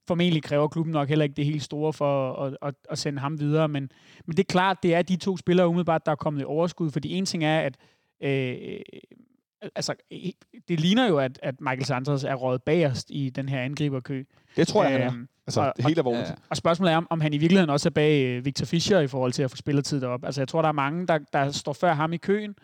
formentlig 0.09 0.43
kræver 0.43 0.67
klubben 0.67 0.91
nok 0.91 1.09
heller 1.09 1.23
ikke 1.23 1.35
det 1.35 1.45
helt 1.45 1.63
store 1.63 1.93
for 1.93 2.33
at, 2.33 2.57
at, 2.61 2.73
at 2.89 2.97
sende 2.97 3.19
ham 3.19 3.39
videre. 3.39 3.67
Men, 3.67 3.91
men 4.25 4.37
det 4.37 4.43
er 4.43 4.51
klart, 4.51 4.83
det 4.83 4.95
er 4.95 5.01
de 5.01 5.15
to 5.15 5.37
spillere 5.37 5.67
umiddelbart, 5.67 6.05
der 6.05 6.11
er 6.11 6.15
kommet 6.15 6.41
i 6.41 6.43
overskud. 6.43 6.91
Fordi 6.91 7.09
en 7.09 7.25
ting 7.25 7.43
er, 7.43 7.59
at 7.59 7.77
øh, 8.23 8.79
altså, 9.75 9.93
det 10.67 10.79
ligner 10.79 11.07
jo, 11.07 11.17
at, 11.17 11.39
at 11.43 11.61
Michael 11.61 11.85
Santos 11.85 12.23
er 12.23 12.35
rådet 12.35 12.63
bagerst 12.63 13.07
i 13.09 13.29
den 13.29 13.49
her 13.49 13.61
angriberkø. 13.61 14.23
Det 14.55 14.67
tror 14.67 14.83
jeg, 14.83 14.93
øh, 14.93 14.99
han 14.99 15.07
er. 15.07 15.13
Øhm, 15.13 15.27
altså, 15.47 15.61
og, 15.61 15.73
det 15.77 15.83
er 15.83 15.87
helt 15.87 15.99
alvorligt. 15.99 16.29
Og, 16.29 16.37
og 16.49 16.57
spørgsmålet 16.57 16.93
er, 16.93 16.97
om, 16.97 17.07
om 17.09 17.21
han 17.21 17.33
i 17.33 17.37
virkeligheden 17.37 17.69
også 17.69 17.89
er 17.89 17.91
bag 17.91 18.25
øh, 18.25 18.45
Victor 18.45 18.65
Fischer 18.65 18.99
i 18.99 19.07
forhold 19.07 19.31
til 19.31 19.43
at 19.43 19.51
få 19.51 19.57
spilletid 19.57 20.01
derop. 20.01 20.25
Altså, 20.25 20.41
jeg 20.41 20.47
tror, 20.47 20.61
der 20.61 20.69
er 20.69 20.73
mange, 20.73 21.07
der, 21.07 21.19
der 21.33 21.51
står 21.51 21.73
før 21.73 21.93
ham 21.93 22.13
i 22.13 22.17
køen. 22.17 22.55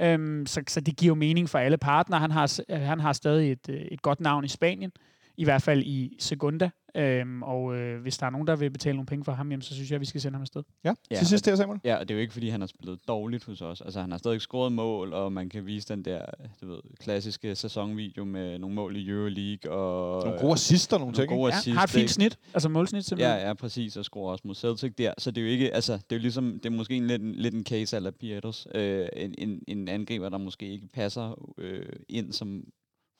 Øhm, 0.00 0.46
så, 0.46 0.62
så 0.68 0.80
det 0.80 0.96
giver 0.96 1.08
jo 1.08 1.14
mening 1.14 1.50
for 1.50 1.58
alle 1.58 1.76
partnere. 1.76 2.20
Han 2.20 2.30
har, 2.30 2.76
han 2.76 3.00
har 3.00 3.12
stadig 3.12 3.52
et, 3.52 3.68
øh, 3.68 3.80
et 3.80 4.02
godt 4.02 4.20
navn 4.20 4.44
i 4.44 4.48
Spanien, 4.48 4.92
i 5.36 5.44
hvert 5.44 5.62
fald 5.62 5.82
i 5.82 6.16
Segunda. 6.18 6.70
Øhm, 6.94 7.42
og 7.42 7.76
øh, 7.76 8.02
hvis 8.02 8.18
der 8.18 8.26
er 8.26 8.30
nogen, 8.30 8.46
der 8.46 8.56
vil 8.56 8.70
betale 8.70 8.96
nogle 8.96 9.06
penge 9.06 9.24
for 9.24 9.32
ham, 9.32 9.50
jamen, 9.50 9.62
så 9.62 9.74
synes 9.74 9.90
jeg, 9.90 9.94
at 9.94 10.00
vi 10.00 10.06
skal 10.06 10.20
sende 10.20 10.34
ham 10.34 10.42
afsted. 10.42 10.62
Ja, 10.84 10.94
ja 11.10 11.16
til 11.16 11.26
sidst 11.26 11.46
her, 11.46 11.56
Samuel. 11.56 11.80
Ja, 11.84 11.96
og 11.96 12.08
det 12.08 12.14
er 12.14 12.18
jo 12.18 12.20
ikke, 12.20 12.32
fordi 12.32 12.48
han 12.48 12.60
har 12.60 12.66
spillet 12.66 12.98
dårligt 13.08 13.44
hos 13.44 13.62
os. 13.62 13.80
Altså, 13.80 14.00
han 14.00 14.10
har 14.10 14.18
stadig 14.18 14.40
scoret 14.40 14.72
mål, 14.72 15.12
og 15.12 15.32
man 15.32 15.48
kan 15.48 15.66
vise 15.66 15.88
den 15.88 16.04
der 16.04 16.24
du 16.60 16.66
ved, 16.66 16.80
klassiske 17.00 17.54
sæsonvideo 17.54 18.24
med 18.24 18.58
nogle 18.58 18.74
mål 18.74 18.96
i 18.96 19.08
Euroleague. 19.08 19.72
Og 19.72 20.24
nogle 20.24 20.40
gode 20.40 20.52
assister, 20.52 20.98
nogle, 20.98 21.12
nogle 21.12 21.28
ting. 21.28 21.40
Gode 21.40 21.52
ja, 21.66 21.72
har 21.74 21.84
et 21.84 21.90
fint 21.90 22.10
snit, 22.10 22.38
altså 22.54 22.68
målsnit 22.68 23.04
simpelthen. 23.04 23.38
Ja, 23.38 23.46
ja, 23.46 23.54
præcis, 23.54 23.96
og 23.96 24.04
scorer 24.04 24.32
også 24.32 24.42
mod 24.46 24.54
Celtic 24.54 24.94
der. 24.98 25.12
Så 25.18 25.30
det 25.30 25.40
er 25.40 25.44
jo 25.44 25.52
ikke, 25.52 25.74
altså, 25.74 25.92
det 25.92 26.12
er 26.12 26.16
jo 26.16 26.20
ligesom, 26.20 26.52
det 26.52 26.66
er 26.66 26.76
måske 26.76 26.94
en, 26.94 27.06
lidt, 27.06 27.22
lidt 27.22 27.54
en 27.54 27.64
case 27.64 27.96
af 27.96 28.14
Pietros. 28.14 28.66
Øh, 28.74 29.06
en, 29.16 29.34
en, 29.38 29.62
en 29.68 29.88
angriber, 29.88 30.28
der 30.28 30.38
måske 30.38 30.68
ikke 30.68 30.88
passer 30.88 31.52
øh, 31.58 31.86
ind 32.08 32.32
som 32.32 32.64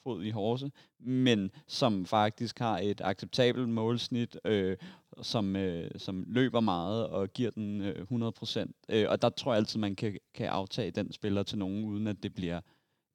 fod 0.04 0.24
i 0.24 0.30
horse, 0.30 0.70
men 1.00 1.50
som 1.66 2.06
faktisk 2.06 2.58
har 2.58 2.78
et 2.78 3.00
acceptabelt 3.04 3.68
målsnit, 3.68 4.38
øh, 4.44 4.76
som, 5.22 5.56
øh, 5.56 5.90
som 5.96 6.24
løber 6.26 6.60
meget 6.60 7.06
og 7.06 7.32
giver 7.32 7.50
den 7.50 7.80
øh, 7.80 8.06
100%. 8.10 8.72
Øh, 8.88 9.06
og 9.08 9.22
der 9.22 9.28
tror 9.28 9.52
jeg 9.52 9.56
altid, 9.56 9.80
man 9.80 9.96
kan, 9.96 10.18
kan 10.34 10.46
aftage 10.46 10.90
den 10.90 11.12
spiller 11.12 11.42
til 11.42 11.58
nogen, 11.58 11.84
uden 11.84 12.06
at 12.06 12.22
det 12.22 12.34
bliver 12.34 12.60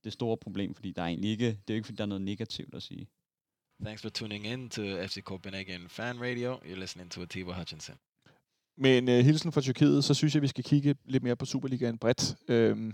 det 0.03 0.13
store 0.13 0.37
problem, 0.37 0.75
fordi 0.75 0.91
der 0.91 1.01
er 1.01 1.07
egentlig 1.07 1.31
ikke, 1.31 1.45
det 1.45 1.73
er 1.73 1.75
ikke, 1.75 1.85
fordi 1.85 1.95
der 1.95 2.03
er 2.03 2.07
noget 2.07 2.21
negativt 2.21 2.75
at 2.75 2.83
sige. 2.83 3.07
Thanks 3.83 4.01
for 4.01 4.09
tuning 4.09 4.45
in 4.45 4.69
to 4.69 4.81
FC 4.81 5.21
Copenhagen 5.21 5.89
Fan 5.89 6.21
Radio. 6.21 6.55
You're 6.55 6.79
listening 6.79 7.11
to 7.11 7.21
Atiba 7.21 7.53
Hutchinson. 7.53 7.95
Med 8.77 8.97
en 8.97 9.07
uh, 9.07 9.13
hilsen 9.13 9.51
fra 9.51 9.61
Tyrkiet, 9.61 10.03
så 10.03 10.13
synes 10.13 10.33
jeg, 10.33 10.41
vi 10.41 10.47
skal 10.47 10.63
kigge 10.63 10.95
lidt 11.05 11.23
mere 11.23 11.35
på 11.35 11.45
Superligaen 11.45 11.97
bredt. 11.97 12.35
Øhm, 12.47 12.93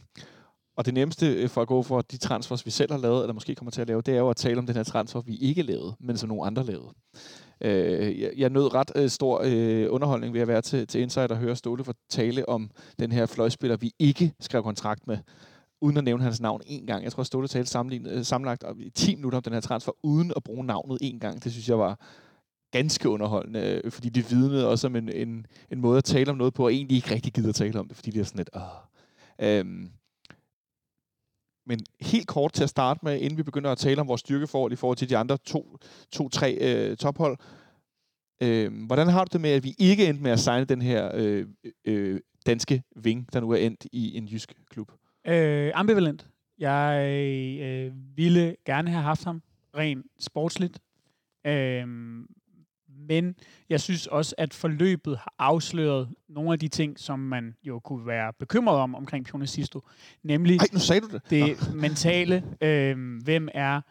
og 0.75 0.85
det 0.85 0.93
nemmeste 0.93 1.33
øh, 1.33 1.49
for 1.49 1.61
at 1.61 1.67
gå 1.67 1.81
for 1.81 2.01
de 2.01 2.17
transfers, 2.17 2.65
vi 2.65 2.71
selv 2.71 2.91
har 2.91 2.99
lavet, 2.99 3.21
eller 3.21 3.33
måske 3.33 3.55
kommer 3.55 3.71
til 3.71 3.81
at 3.81 3.87
lave, 3.87 4.01
det 4.01 4.13
er 4.13 4.19
jo 4.19 4.29
at 4.29 4.35
tale 4.35 4.59
om 4.59 4.65
den 4.65 4.75
her 4.75 4.83
transfer, 4.83 5.21
vi 5.21 5.35
ikke 5.35 5.61
lavede, 5.61 5.95
men 5.99 6.17
som 6.17 6.29
nogle 6.29 6.45
andre 6.45 6.65
lavede. 6.65 6.93
Øh, 7.61 8.21
jeg, 8.21 8.31
jeg 8.37 8.49
nød 8.49 8.73
ret 8.73 8.91
øh, 8.95 9.09
stor 9.09 9.41
øh, 9.45 9.87
underholdning 9.89 10.33
ved 10.33 10.41
at 10.41 10.47
være 10.47 10.61
til, 10.61 10.87
til 10.87 11.01
Insight 11.01 11.31
og 11.31 11.37
høre 11.37 11.55
Ståle 11.55 11.83
tale 12.09 12.49
om 12.49 12.71
den 12.99 13.11
her 13.11 13.25
fløjspiller, 13.25 13.77
vi 13.77 13.91
ikke 13.99 14.33
skrev 14.39 14.63
kontrakt 14.63 15.07
med, 15.07 15.17
uden 15.81 15.97
at 15.97 16.03
nævne 16.03 16.23
hans 16.23 16.41
navn 16.41 16.61
én 16.65 16.85
gang. 16.85 17.03
Jeg 17.03 17.11
tror, 17.11 17.23
Ståle 17.23 17.47
talte 17.47 17.79
øh, 18.05 18.23
sammenlagt 18.23 18.63
i 18.79 18.89
10 18.89 19.15
minutter 19.15 19.37
om 19.37 19.43
den 19.43 19.53
her 19.53 19.61
transfer, 19.61 19.91
uden 20.03 20.33
at 20.35 20.43
bruge 20.43 20.65
navnet 20.65 20.99
én 21.03 21.19
gang. 21.19 21.43
Det 21.43 21.51
synes 21.51 21.69
jeg 21.69 21.79
var 21.79 21.99
ganske 22.71 23.09
underholdende, 23.09 23.81
øh, 23.83 23.91
fordi 23.91 24.09
det 24.09 24.31
vidnede 24.31 24.69
også 24.69 24.87
om 24.87 24.95
en, 24.95 25.09
en, 25.09 25.45
en 25.71 25.81
måde 25.81 25.97
at 25.97 26.03
tale 26.03 26.31
om 26.31 26.37
noget 26.37 26.53
på, 26.53 26.65
og 26.65 26.73
egentlig 26.73 26.95
ikke 26.95 27.11
rigtig 27.11 27.33
gider 27.33 27.49
at 27.49 27.55
tale 27.55 27.79
om 27.79 27.87
det, 27.87 27.95
fordi 27.97 28.11
det 28.11 28.19
er 28.19 28.23
sådan 28.23 28.37
lidt... 28.37 28.49
Åh. 28.55 28.61
Øhm, 29.39 29.89
men 31.65 31.79
helt 32.01 32.27
kort 32.27 32.53
til 32.53 32.63
at 32.63 32.69
starte 32.69 32.99
med, 33.03 33.19
inden 33.19 33.37
vi 33.37 33.43
begynder 33.43 33.71
at 33.71 33.77
tale 33.77 34.01
om 34.01 34.07
vores 34.07 34.21
styrkeforhold 34.21 34.73
i 34.73 34.75
forhold 34.75 34.97
til 34.97 35.09
de 35.09 35.17
andre 35.17 35.37
to, 35.37 35.77
to 36.11 36.29
tre 36.29 36.57
øh, 36.61 36.97
tophold. 36.97 37.37
Øh, 38.43 38.85
hvordan 38.85 39.07
har 39.07 39.25
du 39.25 39.29
det 39.33 39.41
med, 39.41 39.49
at 39.49 39.63
vi 39.63 39.75
ikke 39.79 40.07
endte 40.07 40.23
med 40.23 40.31
at 40.31 40.39
signe 40.39 40.65
den 40.65 40.81
her 40.81 41.11
øh, 41.15 41.45
øh, 41.85 42.19
danske 42.45 42.83
ving, 42.95 43.33
der 43.33 43.39
nu 43.39 43.51
er 43.51 43.57
endt 43.57 43.85
i 43.91 44.17
en 44.17 44.25
jysk 44.25 44.53
klub? 44.69 44.91
Øh, 45.27 45.71
ambivalent. 45.75 46.27
Jeg 46.59 47.07
øh, 47.61 47.91
ville 48.15 48.55
gerne 48.65 48.89
have 48.89 49.03
haft 49.03 49.23
ham 49.23 49.41
rent 49.77 50.05
sportsligt. 50.19 50.79
Øh, 51.45 51.87
men 53.07 53.35
jeg 53.69 53.81
synes 53.81 54.07
også, 54.07 54.35
at 54.37 54.53
forløbet 54.53 55.17
har 55.17 55.33
afsløret 55.39 56.09
nogle 56.29 56.53
af 56.53 56.59
de 56.59 56.67
ting, 56.67 56.99
som 56.99 57.19
man 57.19 57.55
jo 57.63 57.79
kunne 57.79 58.07
være 58.07 58.33
bekymret 58.39 58.77
om 58.77 58.95
omkring 58.95 59.25
Pionicisto. 59.25 59.81
Nemlig 60.23 60.59
Ej, 60.59 60.65
nu 60.73 60.79
sagde 60.79 61.01
du 61.01 61.07
det. 61.07 61.21
det 61.29 61.75
mentale. 61.75 62.43
Øh, 62.61 62.97
hvem 63.23 63.49
er... 63.53 63.81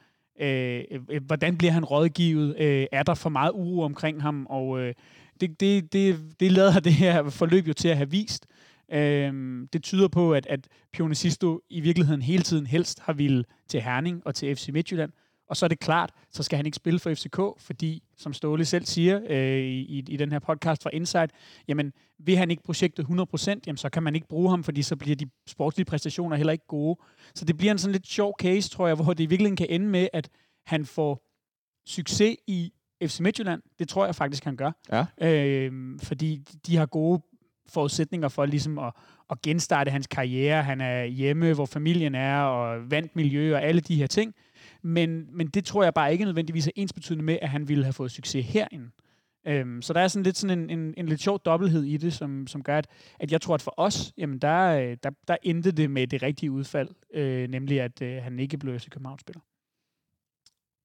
Øh, 0.41 0.85
øh, 1.11 1.23
hvordan 1.27 1.57
bliver 1.57 1.73
han 1.73 1.85
rådgivet? 1.85 2.57
Øh, 2.59 2.87
er 2.93 3.03
der 3.03 3.15
for 3.15 3.31
meget 3.31 3.53
uro 3.55 3.83
omkring 3.83 4.23
ham? 4.23 4.47
Og 4.51 4.81
øh, 4.81 4.95
det, 5.41 5.61
det, 5.61 5.93
det, 5.93 6.21
det 6.41 6.53
lader 6.53 6.81
det 6.81 6.93
her 6.93 7.31
forløb 7.31 7.69
jo 7.69 7.73
til 7.73 7.89
at 7.89 7.97
have 7.97 8.11
vist. 8.11 8.47
Øh, 8.93 9.33
det 9.73 9.83
tyder 9.83 10.09
på, 10.09 10.33
at, 10.33 10.47
at 10.47 10.69
Pionicisto 10.93 11.61
i 11.71 11.81
virkeligheden 11.81 12.23
hele 12.23 12.43
tiden 12.43 12.67
helst 12.67 13.01
har 13.01 13.13
ville 13.13 13.45
til 13.69 13.81
Herning 13.81 14.23
og 14.25 14.35
til 14.35 14.57
FC 14.57 14.69
Midtjylland 14.73 15.13
Og 15.53 15.57
så 15.57 15.67
er 15.67 15.69
det 15.69 15.81
klart, 15.81 16.11
så 16.31 16.43
skal 16.43 16.57
han 16.57 16.67
ikke 16.67 16.77
spille 16.77 16.99
for 16.99 17.15
FCK, 17.15 17.41
fordi, 17.59 18.03
som 18.17 18.33
Ståle 18.33 18.65
selv 18.65 18.85
siger 18.85 19.21
øh, 19.29 19.59
i, 19.59 20.05
i 20.09 20.17
den 20.17 20.33
her 20.33 20.39
podcast 20.39 20.83
fra 20.83 20.91
Insight, 20.93 21.33
jamen, 21.69 21.93
vil 22.19 22.37
han 22.37 22.51
ikke 22.51 22.63
projektet 22.63 23.07
100%, 23.07 23.61
jamen, 23.67 23.77
så 23.77 23.89
kan 23.89 24.03
man 24.03 24.15
ikke 24.15 24.29
bruge 24.29 24.51
ham, 24.51 24.65
fordi 24.65 24.83
så 24.83 24.97
bliver 24.97 25.17
de 25.17 25.31
sportslige 25.47 25.85
præstationer 25.85 26.37
heller 26.37 26.53
ikke 26.53 26.67
gode. 26.67 27.01
Så 27.35 27.45
det 27.45 27.57
bliver 27.57 27.73
en 27.73 27.79
sådan 27.79 27.93
lidt 27.93 28.07
sjov 28.07 28.35
case, 28.41 28.71
tror 28.71 28.87
jeg, 28.87 28.97
hvor 28.97 29.13
det 29.13 29.25
i 29.25 29.27
virkeligheden 29.27 29.57
kan 29.57 29.67
ende 29.71 29.87
med, 29.87 30.09
at 30.13 30.29
han 30.67 30.87
får 30.87 31.23
succes 31.87 32.37
i 32.47 32.73
FC 33.05 33.21
Midtjylland. 33.21 33.63
Det 33.79 33.89
tror 33.89 34.05
jeg 34.05 34.15
faktisk, 34.15 34.45
han 34.45 34.57
gør. 34.57 34.71
Ja. 34.93 35.29
Øh, 35.29 35.99
fordi 36.03 36.37
de 36.67 36.77
har 36.77 36.87
gode 36.87 37.23
forudsætninger 37.69 38.29
for 38.29 38.47
ligesom 38.47 38.79
at, 38.79 38.93
at 39.31 39.43
genstarte 39.43 39.91
hans 39.91 40.07
karriere. 40.07 40.63
Han 40.63 40.81
er 40.81 41.05
hjemme, 41.05 41.55
hvor 41.55 41.67
familien 41.67 42.15
er, 42.15 42.41
og 42.43 42.91
vandt 42.91 43.17
miljø 43.17 43.57
og 43.57 43.63
alle 43.63 43.81
de 43.81 43.97
her 43.97 44.07
ting. 44.07 44.35
Men, 44.83 45.27
men 45.33 45.47
det 45.47 45.65
tror 45.65 45.83
jeg 45.83 45.95
bare 45.95 46.13
ikke 46.13 46.25
nødvendigvis 46.25 46.67
er 46.67 46.71
ensbetydende 46.77 47.25
med, 47.25 47.39
at 47.43 47.49
han 47.49 47.69
ville 47.69 47.85
have 47.85 47.93
fået 47.93 48.11
succes 48.11 48.47
herinde. 48.47 48.91
Øhm, 49.47 49.83
så 49.83 49.93
der 49.93 50.01
er 50.01 50.09
sådan 50.09 50.23
lidt 50.23 50.37
sådan 50.37 50.59
en, 50.59 50.79
en, 50.79 50.95
en 50.97 51.07
lidt 51.07 51.21
sjov 51.21 51.41
dobbelthed 51.45 51.83
i 51.83 51.97
det, 51.97 52.13
som, 52.13 52.47
som 52.47 52.63
gør, 52.63 52.79
at, 52.79 52.87
at 53.21 53.33
jeg 53.33 53.41
tror, 53.41 53.55
at 53.55 53.63
for 53.63 53.75
os, 53.77 54.13
jamen 54.19 54.39
der, 54.39 54.67
øh, 54.67 54.97
der, 55.03 55.11
der 55.29 55.37
endte 55.43 55.73
det 55.73 55.91
med 55.91 56.07
det 56.07 56.23
rigtige 56.23 56.51
udfald, 56.51 56.89
øh, 57.15 57.49
nemlig 57.49 57.81
at 57.81 58.03
øh, 58.03 58.23
han 58.23 58.39
ikke 58.39 58.59
blev 58.59 58.79
FC 58.79 58.89
København-spiller. 58.89 59.41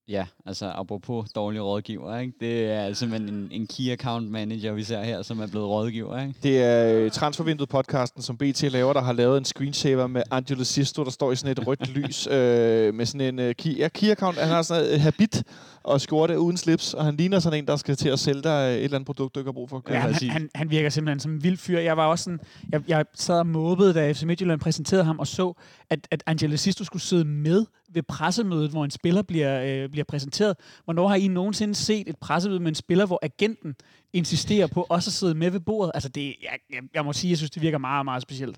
Ja, 0.09 0.25
altså 0.45 0.71
apropos 0.75 1.29
dårlige 1.35 1.61
rådgiver, 1.61 2.17
ikke? 2.17 2.33
det 2.39 2.71
er 2.71 2.93
simpelthen 2.93 3.33
en, 3.35 3.47
en 3.51 3.67
key 3.67 3.91
account 3.91 4.31
manager, 4.31 4.73
vi 4.73 4.83
ser 4.83 5.03
her, 5.03 5.21
som 5.21 5.39
er 5.39 5.47
blevet 5.47 5.67
rådgiver. 5.67 6.21
Ikke? 6.21 6.33
Det 6.43 6.63
er 6.63 6.93
øh, 6.93 7.11
Transfervinduet-podcasten, 7.11 8.21
som 8.21 8.37
BT 8.37 8.61
laver, 8.61 8.93
der 8.93 9.01
har 9.01 9.13
lavet 9.13 9.37
en 9.37 9.45
screensaver 9.45 10.07
med 10.07 10.23
Angelo 10.31 10.63
Sisto, 10.63 11.03
der 11.03 11.11
står 11.11 11.31
i 11.31 11.35
sådan 11.35 11.51
et 11.51 11.67
rødt 11.67 11.89
lys 11.97 12.27
øh, 12.27 12.93
med 12.93 13.05
sådan 13.05 13.39
en 13.39 13.49
uh, 13.49 13.55
key, 13.55 13.77
ja, 13.77 13.87
key 13.87 14.09
account. 14.09 14.37
Han 14.37 14.47
har 14.47 14.61
sådan 14.61 14.93
et 14.93 15.01
habit 15.01 15.43
og 15.87 16.01
skjorte 16.01 16.39
uden 16.39 16.57
slips, 16.57 16.93
og 16.93 17.05
han 17.05 17.15
ligner 17.15 17.39
sådan 17.39 17.59
en, 17.59 17.67
der 17.67 17.75
skal 17.75 17.95
til 17.95 18.09
at 18.09 18.19
sælge 18.19 18.41
dig 18.41 18.49
et 18.49 18.83
eller 18.83 18.95
andet 18.95 19.05
produkt, 19.05 19.35
du 19.35 19.39
ikke 19.39 19.47
har 19.47 19.53
brug 19.53 19.69
for. 19.69 19.83
Ja, 19.89 19.99
han, 19.99 20.13
han, 20.13 20.49
han 20.55 20.69
virker 20.69 20.89
simpelthen 20.89 21.19
som 21.19 21.31
en 21.31 21.43
vild 21.43 21.57
fyr. 21.57 21.79
Jeg 21.79 21.97
var 21.97 22.05
også 22.05 22.23
sådan, 22.23 22.39
jeg, 22.71 22.81
jeg 22.87 23.05
sad 23.13 23.39
og 23.39 23.47
måbede, 23.47 23.93
da 23.93 24.11
FC 24.11 24.23
Midtjylland 24.23 24.59
præsenterede 24.59 25.03
ham, 25.03 25.19
og 25.19 25.27
så, 25.27 25.53
at, 25.89 26.07
at 26.11 26.23
Angelo 26.25 26.57
Sisto 26.57 26.83
skulle 26.83 27.03
sidde 27.03 27.25
med 27.25 27.65
ved 27.89 28.03
pressemødet, 28.03 28.69
hvor 28.69 28.85
en 28.85 28.91
spiller 28.91 29.21
bliver, 29.21 29.83
øh, 29.83 29.89
bliver 29.89 30.03
præsenteret. 30.03 30.55
Hvornår 30.83 31.07
har 31.07 31.15
I 31.15 31.27
nogensinde 31.27 31.75
set 31.75 32.09
et 32.09 32.17
pressemøde 32.17 32.59
med 32.59 32.67
en 32.67 32.75
spiller, 32.75 33.05
hvor 33.05 33.19
agenten 33.21 33.75
insisterer 34.13 34.67
på 34.67 34.85
også 34.89 35.09
at 35.09 35.13
sidde 35.13 35.35
med 35.35 35.51
ved 35.51 35.59
bordet? 35.59 35.91
Altså, 35.93 36.09
det, 36.09 36.35
jeg, 36.41 36.59
jeg, 36.69 36.81
jeg 36.93 37.05
må 37.05 37.13
sige, 37.13 37.29
jeg 37.29 37.37
synes, 37.37 37.51
det 37.51 37.61
virker 37.61 37.77
meget, 37.77 38.05
meget 38.05 38.21
specielt. 38.21 38.57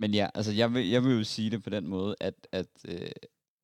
Men 0.00 0.14
ja, 0.14 0.28
altså 0.34 0.52
jeg 0.52 0.74
vil, 0.74 0.88
jeg 0.88 1.04
vil 1.04 1.16
jo 1.16 1.24
sige 1.24 1.50
det 1.50 1.62
på 1.62 1.70
den 1.70 1.88
måde, 1.88 2.14
at, 2.20 2.34
at 2.52 2.66
øh, 2.88 3.08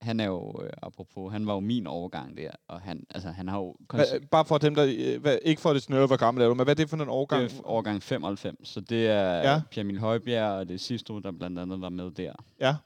han 0.01 0.21
er 0.21 0.27
jo, 0.27 0.61
øh, 0.63 0.71
apropos, 0.83 1.33
han 1.33 1.47
var 1.47 1.55
jo 1.55 1.61
min 1.61 1.87
overgang 1.87 2.37
der, 2.37 2.51
og 2.69 2.81
han, 2.81 3.07
altså, 3.11 3.29
han 3.29 3.49
har 3.49 3.59
jo... 3.59 3.77
Hva, 3.95 4.05
bare 4.31 4.45
for 4.45 4.59
dem, 4.59 4.75
der... 4.75 4.87
Øh, 4.99 5.21
hva, 5.21 5.39
ikke 5.43 5.61
for 5.61 5.73
det 5.73 5.83
snøre, 5.83 6.07
hvor 6.07 6.17
gammel 6.17 6.43
er 6.43 6.49
du, 6.49 6.55
men 6.55 6.65
hvad 6.65 6.75
er 6.75 6.83
det 6.83 6.91
for 6.91 6.97
en 6.97 7.09
årgang? 7.09 7.43
Det 7.43 7.59
er 7.59 7.69
årgang 7.69 8.03
95, 8.03 8.69
så 8.69 8.81
det 8.81 9.07
er 9.07 9.53
ja. 9.53 9.61
Pierre 9.71 9.85
Emil 9.85 9.99
Højbjerg, 9.99 10.53
og 10.53 10.69
det 10.69 10.75
er 10.75 10.79
Sisto, 10.79 11.19
der 11.19 11.33
blandt 11.33 11.59
andet 11.59 11.81
var 11.81 11.89
med 11.89 12.11
der. 12.11 12.33
Ja. 12.61 12.77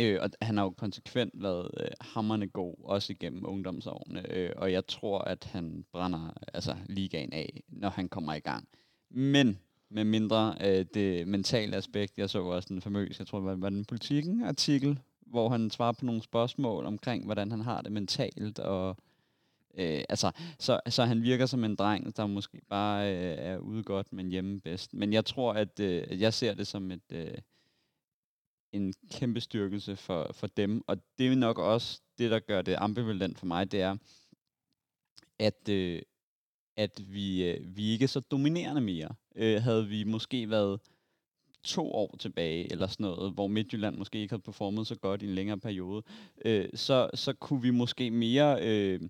Øh, 0.00 0.18
og 0.22 0.30
han 0.42 0.56
har 0.56 0.64
jo 0.64 0.70
konsekvent 0.70 1.32
været 1.42 1.70
øh, 1.80 1.88
hammerne 2.00 2.46
god, 2.46 2.74
også 2.84 3.12
igennem 3.12 3.46
ungdomsårene. 3.46 4.32
Øh, 4.32 4.50
og 4.56 4.72
jeg 4.72 4.86
tror, 4.86 5.18
at 5.18 5.48
han 5.52 5.84
brænder 5.92 6.34
altså, 6.54 6.76
ligaen 6.86 7.32
af, 7.32 7.62
når 7.68 7.88
han 7.88 8.08
kommer 8.08 8.34
i 8.34 8.40
gang. 8.40 8.68
Men 9.10 9.58
med 9.90 10.04
mindre 10.04 10.54
øh, 10.60 10.84
det 10.94 11.28
mentale 11.28 11.76
aspekt, 11.76 12.18
jeg 12.18 12.30
så 12.30 12.42
også 12.42 12.68
den 12.68 12.80
famøse, 12.80 13.20
jeg 13.20 13.26
tror, 13.26 13.38
det 13.38 13.46
var, 13.46 13.56
var 13.56 13.70
den 13.70 13.84
politikken 13.84 14.44
artikel, 14.44 14.98
hvor 15.30 15.48
han 15.48 15.70
svarer 15.70 15.92
på 15.92 16.04
nogle 16.04 16.22
spørgsmål 16.22 16.86
omkring, 16.86 17.24
hvordan 17.24 17.50
han 17.50 17.60
har 17.60 17.82
det 17.82 17.92
mentalt, 17.92 18.58
og 18.58 18.96
Øh, 19.74 20.04
altså, 20.08 20.32
så, 20.58 20.80
så 20.88 21.04
han 21.04 21.22
virker 21.22 21.46
som 21.46 21.64
en 21.64 21.74
dreng, 21.74 22.16
der 22.16 22.26
måske 22.26 22.60
bare 22.68 23.14
øh, 23.14 23.36
er 23.38 23.58
ude 23.58 23.82
godt, 23.82 24.12
men 24.12 24.28
hjemme 24.28 24.60
bedst. 24.60 24.94
Men 24.94 25.12
jeg 25.12 25.24
tror, 25.24 25.52
at 25.52 25.80
øh, 25.80 26.20
jeg 26.20 26.34
ser 26.34 26.54
det 26.54 26.66
som 26.66 26.90
et, 26.90 27.12
øh, 27.12 27.38
en 28.72 28.94
kæmpe 29.10 29.40
styrkelse 29.40 29.96
for, 29.96 30.30
for 30.32 30.46
dem. 30.46 30.82
Og 30.86 30.96
det 31.18 31.32
er 31.32 31.36
nok 31.36 31.58
også 31.58 32.00
det, 32.18 32.30
der 32.30 32.38
gør 32.38 32.62
det 32.62 32.76
ambivalent 32.78 33.38
for 33.38 33.46
mig, 33.46 33.72
det 33.72 33.80
er, 33.80 33.96
at, 35.38 35.68
øh, 35.68 36.02
at 36.76 37.02
vi, 37.12 37.44
øh, 37.50 37.76
vi 37.76 37.90
ikke 37.90 38.02
er 38.02 38.08
så 38.08 38.20
dominerende 38.20 38.80
mere. 38.80 39.08
Øh, 39.36 39.62
havde 39.62 39.88
vi 39.88 40.04
måske 40.04 40.50
været 40.50 40.80
to 41.64 41.92
år 41.92 42.16
tilbage, 42.18 42.72
eller 42.72 42.86
sådan 42.86 43.04
noget, 43.04 43.32
hvor 43.32 43.46
Midtjylland 43.46 43.96
måske 43.96 44.18
ikke 44.18 44.32
havde 44.32 44.42
performet 44.42 44.86
så 44.86 44.94
godt 44.94 45.22
i 45.22 45.26
en 45.26 45.34
længere 45.34 45.58
periode, 45.58 46.02
øh, 46.44 46.68
så, 46.74 47.10
så 47.14 47.32
kunne 47.32 47.62
vi 47.62 47.70
måske 47.70 48.10
mere 48.10 48.58
øh, 48.62 49.00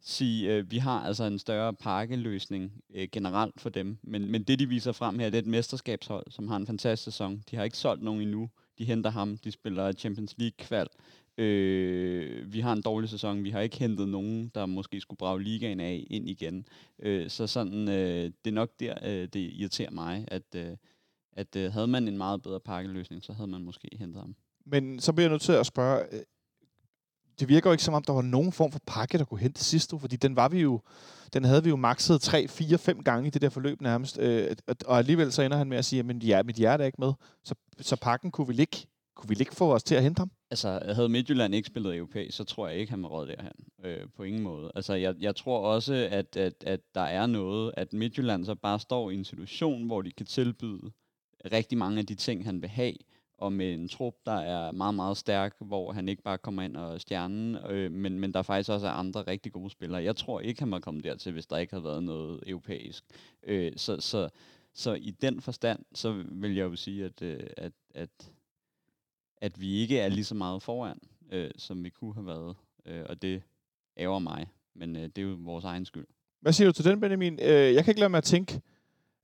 sige, 0.00 0.54
øh, 0.54 0.70
vi 0.70 0.78
har 0.78 1.00
altså 1.00 1.24
en 1.24 1.38
større 1.38 1.74
pakkeløsning 1.74 2.72
øh, 2.94 3.08
generelt 3.12 3.60
for 3.60 3.70
dem. 3.70 3.98
Men, 4.02 4.30
men 4.30 4.42
det, 4.42 4.58
de 4.58 4.68
viser 4.68 4.92
frem 4.92 5.18
her, 5.18 5.30
det 5.30 5.34
er 5.34 5.42
et 5.42 5.46
mesterskabshold, 5.46 6.26
som 6.30 6.48
har 6.48 6.56
en 6.56 6.66
fantastisk 6.66 7.04
sæson. 7.04 7.42
De 7.50 7.56
har 7.56 7.64
ikke 7.64 7.76
solgt 7.76 8.02
nogen 8.02 8.22
endnu. 8.22 8.50
De 8.78 8.84
henter 8.84 9.10
ham. 9.10 9.38
De 9.38 9.50
spiller 9.50 9.92
Champions 9.92 10.34
League-kval. 10.38 10.86
Øh, 11.38 12.52
vi 12.52 12.60
har 12.60 12.72
en 12.72 12.82
dårlig 12.82 13.10
sæson. 13.10 13.44
Vi 13.44 13.50
har 13.50 13.60
ikke 13.60 13.78
hentet 13.78 14.08
nogen, 14.08 14.50
der 14.54 14.66
måske 14.66 15.00
skulle 15.00 15.18
brage 15.18 15.42
ligaen 15.42 15.80
af 15.80 16.06
ind 16.10 16.28
igen. 16.28 16.66
Øh, 16.98 17.30
så 17.30 17.46
sådan, 17.46 17.88
øh, 17.88 18.24
det 18.44 18.50
er 18.50 18.54
nok 18.54 18.70
der, 18.80 18.94
øh, 19.04 19.28
det 19.32 19.36
irriterer 19.36 19.90
mig, 19.90 20.24
at, 20.28 20.54
øh, 20.56 20.76
at 21.38 21.56
øh, 21.56 21.72
havde 21.72 21.86
man 21.86 22.08
en 22.08 22.18
meget 22.18 22.42
bedre 22.42 22.60
pakkeløsning, 22.60 23.24
så 23.24 23.32
havde 23.32 23.50
man 23.50 23.62
måske 23.62 23.88
hentet 23.98 24.20
ham. 24.20 24.34
Men 24.66 25.00
så 25.00 25.12
bliver 25.12 25.24
jeg 25.24 25.30
nødt 25.30 25.42
til 25.42 25.52
at 25.52 25.66
spørge, 25.66 26.04
øh, 26.12 26.20
det 27.40 27.48
virker 27.48 27.70
jo 27.70 27.72
ikke 27.72 27.84
som 27.84 27.94
om, 27.94 28.04
der 28.04 28.12
var 28.12 28.22
nogen 28.22 28.52
form 28.52 28.72
for 28.72 28.80
pakke, 28.86 29.18
der 29.18 29.24
kunne 29.24 29.40
hente 29.40 29.64
sidst, 29.64 29.94
fordi 30.00 30.16
den 30.16 30.36
var 30.36 30.48
vi 30.48 30.60
jo, 30.60 30.80
den 31.32 31.44
havde 31.44 31.64
vi 31.64 31.70
jo 31.70 31.76
makset 31.76 32.20
3, 32.20 32.48
4, 32.48 32.78
5 32.78 33.02
gange 33.02 33.26
i 33.26 33.30
det 33.30 33.42
der 33.42 33.48
forløb 33.48 33.80
nærmest, 33.80 34.18
øh, 34.18 34.56
og 34.86 34.98
alligevel 34.98 35.32
så 35.32 35.42
ender 35.42 35.56
han 35.56 35.68
med 35.68 35.78
at 35.78 35.84
sige, 35.84 36.00
at 36.10 36.24
ja, 36.24 36.42
mit 36.42 36.56
hjerte 36.56 36.82
er 36.82 36.86
ikke 36.86 37.00
med, 37.00 37.12
så, 37.44 37.54
så 37.80 37.96
pakken 37.96 38.30
kunne 38.30 38.48
vi 38.48 38.60
ikke 38.60 38.86
kunne 39.18 39.28
vi 39.28 39.36
ikke 39.40 39.54
få 39.54 39.74
os 39.74 39.82
til 39.82 39.94
at 39.94 40.02
hente 40.02 40.20
ham? 40.20 40.30
Altså, 40.50 40.80
havde 40.94 41.08
Midtjylland 41.08 41.54
ikke 41.54 41.66
spillet 41.66 41.96
europæisk, 41.96 42.36
så 42.36 42.44
tror 42.44 42.68
jeg 42.68 42.78
ikke, 42.78 42.90
han 42.90 43.02
var 43.02 43.08
råd 43.08 43.26
derhen. 43.26 43.52
Øh, 43.84 44.06
på 44.16 44.22
ingen 44.22 44.42
måde. 44.42 44.72
Altså, 44.74 44.94
jeg, 44.94 45.14
jeg 45.20 45.36
tror 45.36 45.58
også, 45.58 46.08
at, 46.10 46.36
at, 46.36 46.64
at 46.66 46.80
der 46.94 47.00
er 47.00 47.26
noget, 47.26 47.72
at 47.76 47.92
Midtjylland 47.92 48.44
så 48.44 48.54
bare 48.54 48.80
står 48.80 49.10
i 49.10 49.14
en 49.14 49.24
situation, 49.24 49.86
hvor 49.86 50.02
de 50.02 50.10
kan 50.10 50.26
tilbyde 50.26 50.90
rigtig 51.52 51.78
mange 51.78 51.98
af 51.98 52.06
de 52.06 52.14
ting, 52.14 52.44
han 52.44 52.62
vil 52.62 52.70
have, 52.70 52.94
og 53.38 53.52
med 53.52 53.74
en 53.74 53.88
trup, 53.88 54.14
der 54.26 54.32
er 54.32 54.72
meget, 54.72 54.94
meget 54.94 55.16
stærk, 55.16 55.56
hvor 55.60 55.92
han 55.92 56.08
ikke 56.08 56.22
bare 56.22 56.38
kommer 56.38 56.62
ind 56.62 56.76
og 56.76 57.00
stjernen, 57.00 57.54
øh, 57.54 57.92
men, 57.92 58.20
men 58.20 58.34
der 58.34 58.42
faktisk 58.42 58.70
også 58.70 58.86
er 58.86 58.90
andre 58.90 59.22
rigtig 59.22 59.52
gode 59.52 59.70
spillere. 59.70 60.02
Jeg 60.02 60.16
tror 60.16 60.40
ikke, 60.40 60.60
han 60.60 60.70
var 60.70 60.80
kommet 60.80 61.04
dertil, 61.04 61.32
hvis 61.32 61.46
der 61.46 61.56
ikke 61.56 61.72
havde 61.72 61.84
været 61.84 62.02
noget 62.02 62.40
europæisk. 62.46 63.04
Øh, 63.42 63.72
så, 63.76 64.00
så, 64.00 64.28
så 64.74 64.94
i 64.94 65.10
den 65.10 65.40
forstand, 65.40 65.84
så 65.94 66.24
vil 66.30 66.54
jeg 66.54 66.64
jo 66.64 66.76
sige, 66.76 67.04
at, 67.04 67.22
øh, 67.22 67.46
at, 67.56 67.72
at, 67.94 68.30
at 69.36 69.60
vi 69.60 69.74
ikke 69.74 69.98
er 69.98 70.08
lige 70.08 70.24
så 70.24 70.34
meget 70.34 70.62
foran, 70.62 70.98
øh, 71.32 71.50
som 71.56 71.84
vi 71.84 71.90
kunne 71.90 72.14
have 72.14 72.26
været. 72.26 72.56
Øh, 72.86 73.04
og 73.08 73.22
det 73.22 73.42
ærger 73.96 74.18
mig, 74.18 74.46
men 74.74 74.96
øh, 74.96 75.02
det 75.02 75.18
er 75.18 75.22
jo 75.22 75.36
vores 75.40 75.64
egen 75.64 75.84
skyld. 75.84 76.06
Hvad 76.40 76.52
siger 76.52 76.68
du 76.68 76.72
til 76.72 76.84
den, 76.84 77.00
Benjamin? 77.00 77.38
Øh, 77.42 77.74
jeg 77.74 77.84
kan 77.84 77.90
ikke 77.90 78.00
lade 78.00 78.10
mig 78.10 78.18
at 78.18 78.24
tænke, 78.24 78.60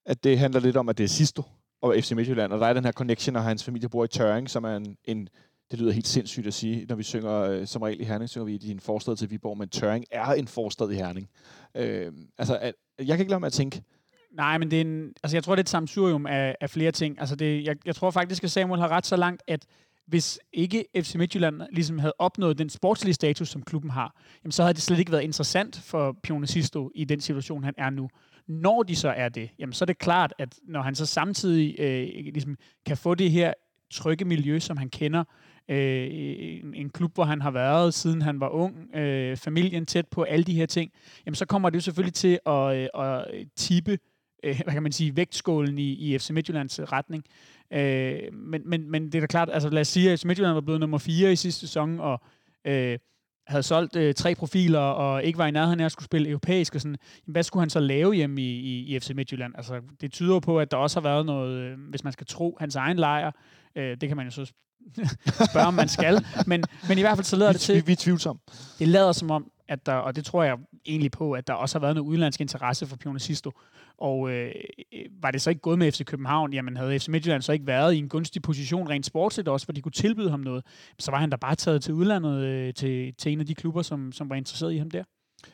at 0.05 0.25
det 0.25 0.39
handler 0.39 0.61
lidt 0.61 0.77
om, 0.77 0.89
at 0.89 0.99
det 0.99 1.05
er 1.05 1.09
Sisto 1.09 1.43
og 1.85 1.95
FC 2.01 2.13
Midtjylland, 2.13 2.53
og 2.53 2.61
der 2.61 2.67
er 2.67 2.73
den 2.73 2.85
her 2.85 2.93
connection, 2.93 3.37
og 3.37 3.43
hans 3.43 3.65
familie 3.65 3.89
bor 3.89 4.05
i 4.05 4.09
Tøring, 4.09 4.51
som 4.51 4.65
er 4.65 4.77
en, 4.77 4.97
en 5.05 5.29
det 5.71 5.79
lyder 5.79 5.93
helt 5.93 6.07
sindssygt 6.07 6.47
at 6.47 6.55
sige, 6.55 6.87
når 6.89 6.97
vi 6.97 7.03
synger, 7.03 7.41
øh, 7.41 7.67
som 7.67 7.83
regel 7.83 8.01
i 8.01 8.05
Herning, 8.05 8.31
synger 8.31 8.45
vi 8.45 8.59
i 8.63 8.71
en 8.71 8.81
forstad 8.81 9.17
til 9.17 9.31
Viborg, 9.31 9.59
men 9.59 9.69
Tøring 9.69 10.05
er 10.11 10.27
en 10.27 10.49
forstad 10.49 10.91
i 10.91 10.95
Herning. 10.95 11.29
Øh, 11.75 12.13
altså, 12.39 12.59
at, 12.61 12.75
jeg 12.99 13.07
kan 13.07 13.21
ikke 13.21 13.31
lade 13.31 13.41
mig 13.41 13.47
at 13.47 13.53
tænke, 13.53 13.83
Nej, 14.33 14.59
men 14.59 14.71
det 14.71 14.77
er 14.77 14.81
en, 14.81 15.13
altså 15.23 15.37
jeg 15.37 15.45
tror, 15.45 15.55
det 15.55 15.61
er 15.61 15.65
et 15.65 15.69
samsurium 15.69 16.27
af, 16.27 16.57
af 16.61 16.71
flere 16.71 16.93
ting. 16.93 17.21
Altså 17.21 17.37
det, 17.37 17.65
jeg, 17.65 17.77
jeg 17.87 17.95
tror 17.95 18.11
faktisk, 18.11 18.45
at 18.45 18.51
Samuel 18.51 18.81
har 18.81 18.89
ret 18.89 19.07
så 19.07 19.17
langt, 19.17 19.43
at 19.47 19.67
hvis 20.07 20.41
ikke 20.53 20.85
FC 20.97 21.15
Midtjylland 21.15 21.63
ligesom 21.73 21.99
havde 21.99 22.15
opnået 22.19 22.59
den 22.59 22.69
sportslige 22.69 23.15
status, 23.15 23.49
som 23.49 23.63
klubben 23.63 23.91
har, 23.91 24.17
jamen 24.45 24.53
så 24.53 24.63
havde 24.63 24.75
det 24.75 24.83
slet 24.83 24.99
ikke 24.99 25.13
været 25.13 25.23
interessant 25.23 25.77
for 25.77 26.17
Pionicisto 26.23 26.91
i 26.95 27.05
den 27.05 27.21
situation, 27.21 27.65
han 27.65 27.75
er 27.79 27.91
nu. 27.91 28.09
Når 28.47 28.83
de 28.83 28.97
så 28.97 29.09
er 29.09 29.29
det, 29.29 29.51
jamen 29.59 29.73
så 29.73 29.85
er 29.85 29.87
det 29.87 29.99
klart, 29.99 30.35
at 30.39 30.55
når 30.69 30.83
han 30.83 30.95
så 30.95 31.07
samtidig 31.07 31.81
øh, 31.81 32.09
ligesom 32.33 32.57
kan 32.87 32.97
få 32.97 33.15
det 33.15 33.31
her 33.31 33.53
trygge 33.91 34.25
miljø, 34.25 34.59
som 34.59 34.77
han 34.77 34.89
kender, 34.89 35.25
øh, 35.69 36.09
en, 36.11 36.75
en 36.75 36.91
klub, 36.91 37.15
hvor 37.15 37.25
han 37.25 37.41
har 37.41 37.51
været, 37.51 37.95
siden 37.95 38.23
han 38.23 38.41
var 38.41 38.49
ung, 38.49 38.97
øh, 38.97 39.37
familien 39.37 39.87
tæt 39.87 40.09
på, 40.09 40.23
alle 40.23 40.45
de 40.45 40.55
her 40.55 40.67
ting, 40.67 40.93
jamen 41.27 41.35
så 41.35 41.47
kommer 41.47 41.71
det 41.71 41.77
jo 41.77 41.81
selvfølgelig 41.81 42.15
til 42.15 42.39
at, 42.47 42.77
øh, 42.77 42.89
at 42.95 43.27
tippe 43.57 43.93
øh, 43.93 43.99
hvad 44.65 44.73
kan 44.73 44.83
man 44.83 44.93
sige, 44.93 45.17
vægtskålen 45.17 45.79
i, 45.79 45.93
i 45.93 46.19
FC 46.19 46.31
Midtjyllands 46.31 46.81
retning. 46.93 47.25
Øh, 47.73 48.33
men, 48.33 48.63
men, 48.65 48.91
men 48.91 49.07
det 49.07 49.15
er 49.15 49.21
da 49.21 49.27
klart, 49.27 49.51
altså 49.53 49.69
lad 49.69 49.81
os 49.81 49.89
sige, 49.89 50.13
at 50.13 50.21
FC 50.21 50.25
Midtjylland 50.25 50.55
var 50.55 50.61
blevet 50.61 50.81
nummer 50.81 50.99
4 50.99 51.33
i 51.33 51.37
sidste 51.37 51.61
sæson, 51.61 52.01
og 52.01 52.21
øh, 52.65 52.99
havde 53.47 53.63
solgt 53.63 53.97
øh, 53.97 54.15
tre 54.15 54.35
profiler 54.35 54.79
og 54.79 55.25
ikke 55.25 55.39
var 55.39 55.47
i 55.47 55.51
nærheden 55.51 55.81
af 55.81 55.85
at 55.85 55.93
skulle 55.93 56.05
spille 56.05 56.29
europæisk, 56.29 56.75
og 56.75 56.81
sådan, 56.81 56.97
jamen, 57.27 57.33
hvad 57.33 57.43
skulle 57.43 57.61
han 57.61 57.71
så 57.71 57.81
lave 57.81 58.15
hjemme 58.15 58.41
i, 58.41 58.45
i, 58.45 58.97
i 58.97 59.01
FC 59.01 59.11
Midtjylland? 59.15 59.53
Altså, 59.57 59.81
det 60.01 60.13
tyder 60.13 60.41
på, 60.41 60.61
at 60.61 60.71
der 60.71 60.77
også 60.77 61.01
har 61.01 61.09
været 61.09 61.27
noget, 61.27 61.59
øh, 61.59 61.79
hvis 61.91 62.05
man 62.05 62.13
skal 62.13 62.27
tro 62.27 62.57
hans 62.61 62.77
egen 62.77 62.97
lejr, 62.97 63.31
øh, 63.77 63.97
det 64.01 64.09
kan 64.09 64.17
man 64.17 64.27
jo 64.27 64.31
så 64.31 64.53
spørge, 65.51 65.67
om 65.67 65.75
man 65.75 65.89
skal, 65.89 66.25
men, 66.47 66.65
men 66.89 66.99
i 66.99 67.01
hvert 67.01 67.17
fald 67.17 67.25
så 67.25 67.37
lader 67.37 67.53
det 67.53 67.61
til... 67.61 67.75
Vi, 67.75 67.83
vi 67.87 67.93
er 67.93 67.97
tvivlsomme. 67.97 68.41
Det 68.79 68.89
lader 68.89 69.13
som 69.13 69.31
om, 69.31 69.51
at 69.69 69.87
der, 69.87 69.93
og 69.93 70.17
det 70.17 70.25
tror 70.25 70.43
jeg 70.43 70.57
egentlig 70.87 71.11
på, 71.11 71.33
at 71.33 71.47
der 71.47 71.53
også 71.53 71.79
har 71.79 71.81
været 71.81 71.95
noget 71.95 72.09
udenlandsk 72.09 72.41
interesse 72.41 72.87
for 72.87 72.97
Pionicisto. 72.97 73.53
Og 73.99 74.31
øh, 74.31 74.53
var 75.23 75.31
det 75.31 75.43
så 75.43 75.51
ikke 75.51 75.63
gået 75.63 75.79
med 75.79 75.93
FC 75.93 76.05
København, 76.05 76.53
jamen 76.53 76.77
havde 76.77 76.99
FC 76.99 77.09
Midtjylland 77.09 77.43
så 77.43 77.53
ikke 77.53 77.67
været 77.67 77.95
i 77.95 77.99
en 77.99 78.09
gunstig 78.09 78.43
position 78.43 78.89
rent 78.89 79.07
sportsligt 79.07 79.49
også, 79.49 79.67
hvor 79.67 79.73
de 79.73 79.81
kunne 79.81 79.93
tilbyde 79.93 80.31
ham 80.31 80.41
noget, 80.41 80.65
så 80.99 81.11
var 81.11 81.19
han 81.19 81.31
da 81.31 81.37
bare 81.37 81.55
taget 81.55 81.83
til 81.83 81.95
udlandet 81.95 82.43
øh, 82.43 82.75
til, 82.75 83.15
til 83.15 83.33
en 83.33 83.41
af 83.41 83.47
de 83.47 83.55
klubber, 83.55 83.83
som, 83.83 84.13
som 84.13 84.31
var 84.31 84.37
interesseret 84.37 84.73
i 84.73 84.79
ham 84.79 84.91
der. 84.91 85.05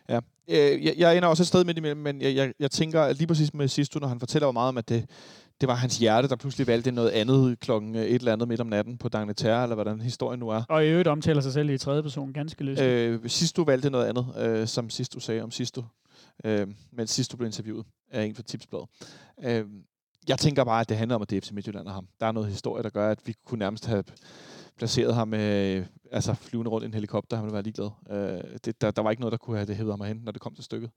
Ja, 0.08 0.20
øh, 0.48 0.84
jeg, 0.84 0.94
jeg 0.96 1.16
ender 1.16 1.28
også 1.28 1.42
et 1.42 1.46
sted 1.46 1.64
midt 1.64 1.78
imellem, 1.78 2.00
men 2.00 2.22
jeg, 2.22 2.34
jeg, 2.34 2.52
jeg 2.60 2.70
tænker 2.70 3.02
at 3.02 3.16
lige 3.16 3.26
præcis 3.26 3.54
med 3.54 3.68
sidste 3.68 3.98
når 3.98 4.08
han 4.08 4.20
fortæller 4.20 4.52
meget 4.52 4.68
om, 4.68 4.78
at 4.78 4.88
det, 4.88 5.06
det 5.60 5.68
var 5.68 5.74
hans 5.74 5.98
hjerte, 5.98 6.28
der 6.28 6.36
pludselig 6.36 6.66
valgte 6.66 6.90
noget 6.90 7.10
andet 7.10 7.60
klokken 7.60 7.94
et 7.94 8.14
eller 8.14 8.32
andet 8.32 8.48
midt 8.48 8.60
om 8.60 8.66
natten 8.66 8.98
på 8.98 9.08
Dagneterre, 9.08 9.62
eller 9.62 9.74
hvordan 9.74 10.00
historien 10.00 10.40
nu 10.40 10.48
er. 10.48 10.62
Og 10.68 10.84
i 10.84 10.88
øvrigt 10.88 11.08
omtaler 11.08 11.40
sig 11.40 11.52
selv 11.52 11.70
i 11.70 11.78
tredje 11.78 12.02
person 12.02 12.32
ganske 12.32 12.64
løst. 12.64 12.82
Øh, 12.82 13.20
sidst 13.26 13.56
du 13.56 13.64
valgte 13.64 13.90
noget 13.90 14.06
andet, 14.06 14.26
øh, 14.38 14.66
som 14.66 14.90
sidst 14.90 15.14
du 15.14 15.20
sagde 15.20 15.42
om 15.42 15.50
sidst 15.50 15.76
du, 15.76 15.84
øh, 16.44 16.68
men 16.92 17.06
sidst 17.06 17.32
du 17.32 17.36
blev 17.36 17.46
interviewet 17.46 17.86
af 18.10 18.24
en 18.24 18.34
fra 18.34 18.42
Tipsbladet. 18.42 18.88
Øh, 19.42 19.66
jeg 20.28 20.38
tænker 20.38 20.64
bare, 20.64 20.80
at 20.80 20.88
det 20.88 20.96
handler 20.96 21.14
om, 21.14 21.22
at 21.22 21.30
det 21.30 21.36
er 21.36 21.40
FC 21.40 21.50
Midtjylland 21.50 21.86
og 21.86 21.94
ham. 21.94 22.08
Der 22.20 22.26
er 22.26 22.32
noget 22.32 22.48
historie, 22.48 22.82
der 22.82 22.90
gør, 22.90 23.10
at 23.10 23.18
vi 23.26 23.34
kunne 23.46 23.58
nærmest 23.58 23.86
have 23.86 24.04
placeret 24.76 25.14
ham 25.14 25.34
øh, 25.34 25.86
altså 26.12 26.34
flyvende 26.34 26.70
rundt 26.70 26.84
i 26.84 26.86
en 26.86 26.94
helikopter, 26.94 27.36
han 27.36 27.44
ville 27.44 27.54
være 27.54 27.62
ligeglad. 27.62 27.90
Øh, 28.10 28.58
det, 28.64 28.80
der, 28.80 28.90
der 28.90 29.02
var 29.02 29.10
ikke 29.10 29.20
noget, 29.20 29.32
der 29.32 29.38
kunne 29.38 29.56
have 29.56 29.66
det 29.66 29.76
hævet 29.76 29.92
ham 29.92 30.00
hen, 30.00 30.16
når 30.16 30.32
det 30.32 30.40
kom 30.40 30.54
til 30.54 30.64
stykket. 30.64 30.90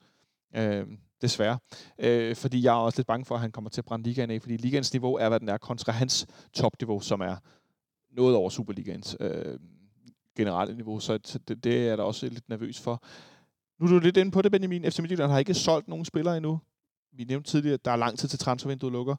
Øh, 0.55 0.87
desværre. 1.21 1.59
Øh, 1.99 2.35
fordi 2.35 2.63
jeg 2.63 2.71
er 2.71 2.77
også 2.77 2.99
lidt 2.99 3.07
bange 3.07 3.25
for, 3.25 3.35
at 3.35 3.41
han 3.41 3.51
kommer 3.51 3.69
til 3.69 3.81
at 3.81 3.85
brænde 3.85 4.05
ligaen 4.05 4.31
af, 4.31 4.41
fordi 4.41 4.57
ligaens 4.57 4.93
niveau 4.93 5.15
er, 5.15 5.29
hvad 5.29 5.39
den 5.39 5.49
er, 5.49 5.57
kontra 5.57 5.91
hans 5.91 6.27
topniveau, 6.53 6.99
som 6.99 7.21
er 7.21 7.35
noget 8.11 8.35
over 8.35 8.49
Superligaens 8.49 9.17
øh, 9.19 9.59
generelle 10.37 10.75
niveau. 10.75 10.99
Så 10.99 11.17
det, 11.17 11.63
det 11.63 11.89
er 11.89 11.95
der 11.95 12.03
også 12.03 12.29
lidt 12.29 12.49
nervøs 12.49 12.79
for. 12.79 13.03
Nu 13.83 13.89
er 13.89 13.99
du 13.99 13.99
lidt 13.99 14.17
inde 14.17 14.31
på 14.31 14.41
det, 14.41 14.51
Benjamin. 14.51 14.91
FC 14.91 14.99
Midtjylland 14.99 15.31
har 15.31 15.39
ikke 15.39 15.53
solgt 15.53 15.87
nogen 15.87 16.05
spillere 16.05 16.37
endnu. 16.37 16.59
Vi 17.13 17.23
nævnte 17.23 17.49
tidligere, 17.49 17.73
at 17.73 17.85
der 17.85 17.91
er 17.91 17.95
lang 17.95 18.19
tid 18.19 18.29
til 18.29 18.39
transfervinduet 18.39 18.91
lukker. 18.93 19.15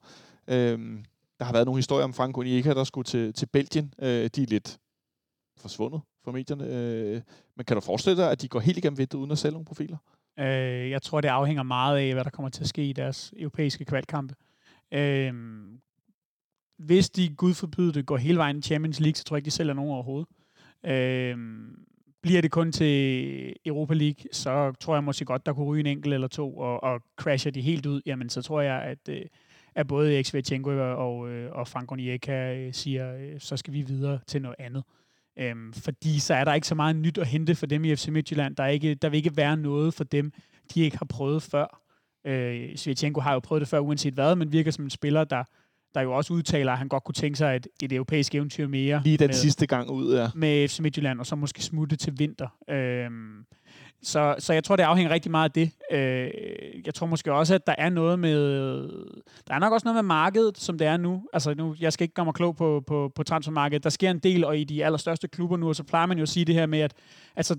Øhm, 0.48 1.04
der 1.38 1.44
har 1.44 1.52
været 1.52 1.66
nogle 1.66 1.78
historier 1.78 2.04
om 2.04 2.14
Franco 2.14 2.40
Onyeka, 2.40 2.74
der 2.74 2.84
skulle 2.84 3.04
til, 3.04 3.32
til 3.32 3.46
Belgien. 3.46 3.94
Øh, 3.98 4.08
de 4.08 4.42
er 4.42 4.46
lidt 4.46 4.78
forsvundet 5.56 6.00
fra 6.24 6.32
medierne. 6.32 6.66
Øh, 6.66 7.20
men 7.56 7.64
kan 7.64 7.76
du 7.76 7.80
forestille 7.80 8.22
dig, 8.22 8.30
at 8.30 8.42
de 8.42 8.48
går 8.48 8.60
helt 8.60 8.78
igennem 8.78 8.98
vinduet 8.98 9.20
uden 9.20 9.30
at 9.30 9.38
sælge 9.38 9.52
nogle 9.52 9.64
profiler? 9.64 9.96
Øh, 10.38 10.90
jeg 10.90 11.02
tror, 11.02 11.20
det 11.20 11.28
afhænger 11.28 11.62
meget 11.62 11.98
af, 11.98 12.12
hvad 12.12 12.24
der 12.24 12.30
kommer 12.30 12.48
til 12.48 12.62
at 12.62 12.68
ske 12.68 12.88
i 12.88 12.92
deres 12.92 13.32
europæiske 13.36 13.84
kvalkampe. 13.84 14.34
Øh, 14.92 15.34
hvis 16.78 17.10
de, 17.10 17.34
gud 17.34 17.54
forbyde 17.54 17.92
det, 17.92 18.06
går 18.06 18.16
hele 18.16 18.38
vejen 18.38 18.58
i 18.58 18.62
Champions 18.62 19.00
League, 19.00 19.16
så 19.16 19.24
tror 19.24 19.36
jeg 19.36 19.38
ikke, 19.38 19.46
de 19.46 19.50
sælger 19.50 19.74
nogen 19.74 19.92
overhovedet. 19.92 20.28
Øh, 20.84 21.38
bliver 22.24 22.40
det 22.40 22.50
kun 22.50 22.72
til 22.72 23.54
Europa 23.66 23.94
League, 23.94 24.24
så 24.32 24.72
tror 24.80 24.94
jeg 24.94 25.04
måske 25.04 25.24
godt, 25.24 25.46
der 25.46 25.52
kunne 25.52 25.66
ryge 25.66 25.80
en 25.80 25.86
enkelt 25.86 26.14
eller 26.14 26.28
to, 26.28 26.56
og, 26.56 26.82
og 26.82 27.00
crasher 27.16 27.50
de 27.50 27.60
helt 27.60 27.86
ud, 27.86 28.00
jamen 28.06 28.28
så 28.28 28.42
tror 28.42 28.60
jeg, 28.60 28.82
at, 28.82 29.08
øh, 29.08 29.22
at 29.74 29.86
både 29.86 30.16
Eksvetjenko 30.16 30.70
og, 30.70 31.30
øh, 31.30 31.52
og 31.52 31.68
Frank 31.68 31.92
Onyeka 31.92 32.54
øh, 32.54 32.74
siger, 32.74 33.38
så 33.38 33.56
skal 33.56 33.74
vi 33.74 33.82
videre 33.82 34.18
til 34.26 34.42
noget 34.42 34.56
andet. 34.58 34.82
Øhm, 35.38 35.72
fordi 35.72 36.18
så 36.18 36.34
er 36.34 36.44
der 36.44 36.54
ikke 36.54 36.66
så 36.66 36.74
meget 36.74 36.96
nyt 36.96 37.18
at 37.18 37.26
hente 37.26 37.54
for 37.54 37.66
dem 37.66 37.84
i 37.84 37.96
FC 37.96 38.08
Midtjylland. 38.08 38.56
Der, 38.56 38.64
er 38.64 38.68
ikke, 38.68 38.94
der 38.94 39.08
vil 39.08 39.16
ikke 39.16 39.36
være 39.36 39.56
noget 39.56 39.94
for 39.94 40.04
dem, 40.04 40.32
de 40.74 40.80
ikke 40.80 40.98
har 40.98 41.06
prøvet 41.06 41.42
før. 41.42 41.80
Øh, 42.26 42.76
Svetchenko 42.76 43.20
har 43.20 43.32
jo 43.32 43.38
prøvet 43.38 43.60
det 43.60 43.68
før, 43.68 43.78
uanset 43.78 44.14
hvad, 44.14 44.36
men 44.36 44.52
virker 44.52 44.70
som 44.70 44.84
en 44.84 44.90
spiller, 44.90 45.24
der, 45.24 45.44
der 45.94 46.00
jo 46.00 46.12
også 46.12 46.32
udtaler, 46.32 46.72
at 46.72 46.78
han 46.78 46.88
godt 46.88 47.04
kunne 47.04 47.14
tænke 47.14 47.38
sig 47.38 47.56
et, 47.56 47.66
et 47.82 47.92
europæisk 47.92 48.34
eventyr 48.34 48.68
mere. 48.68 49.00
Lige 49.04 49.16
den 49.16 49.28
med, 49.28 49.34
sidste 49.34 49.66
gang 49.66 49.90
ud, 49.90 50.14
ja. 50.16 50.28
Med 50.34 50.68
FC 50.68 50.80
Midtjylland, 50.80 51.20
og 51.20 51.26
så 51.26 51.36
måske 51.36 51.62
smutte 51.62 51.96
til 51.96 52.18
vinter. 52.18 52.48
Øhm, 52.70 53.44
så, 54.02 54.34
så 54.38 54.52
jeg 54.52 54.64
tror, 54.64 54.76
det 54.76 54.82
afhænger 54.82 55.12
rigtig 55.12 55.30
meget 55.30 55.44
af 55.44 55.52
det. 55.52 55.70
Øh, 55.90 56.30
jeg 56.86 56.94
tror 56.94 57.06
måske 57.06 57.32
også, 57.32 57.54
at 57.54 57.66
der 57.66 57.74
er 57.78 57.90
noget 57.90 58.18
med... 58.18 58.34
Der 59.46 59.54
er 59.54 59.58
nok 59.58 59.72
også 59.72 59.84
noget 59.84 59.94
med 59.94 60.02
markedet, 60.02 60.58
som 60.58 60.78
det 60.78 60.86
er 60.86 60.96
nu. 60.96 61.22
Altså 61.32 61.54
nu, 61.54 61.74
jeg 61.80 61.92
skal 61.92 62.04
ikke 62.04 62.14
gøre 62.14 62.24
mig 62.24 62.34
klog 62.34 62.56
på, 62.56 62.82
på, 62.86 63.12
på 63.14 63.22
transfermarkedet. 63.22 63.84
Der 63.84 63.90
sker 63.90 64.10
en 64.10 64.18
del, 64.18 64.44
og 64.44 64.58
i 64.58 64.64
de 64.64 64.84
allerstørste 64.84 65.28
klubber 65.28 65.56
nu, 65.56 65.68
og 65.68 65.76
så 65.76 65.82
plejer 65.84 66.06
man 66.06 66.18
jo 66.18 66.22
at 66.22 66.28
sige 66.28 66.44
det 66.44 66.54
her 66.54 66.66
med, 66.66 66.80
at 66.80 66.94
altså, 67.36 67.56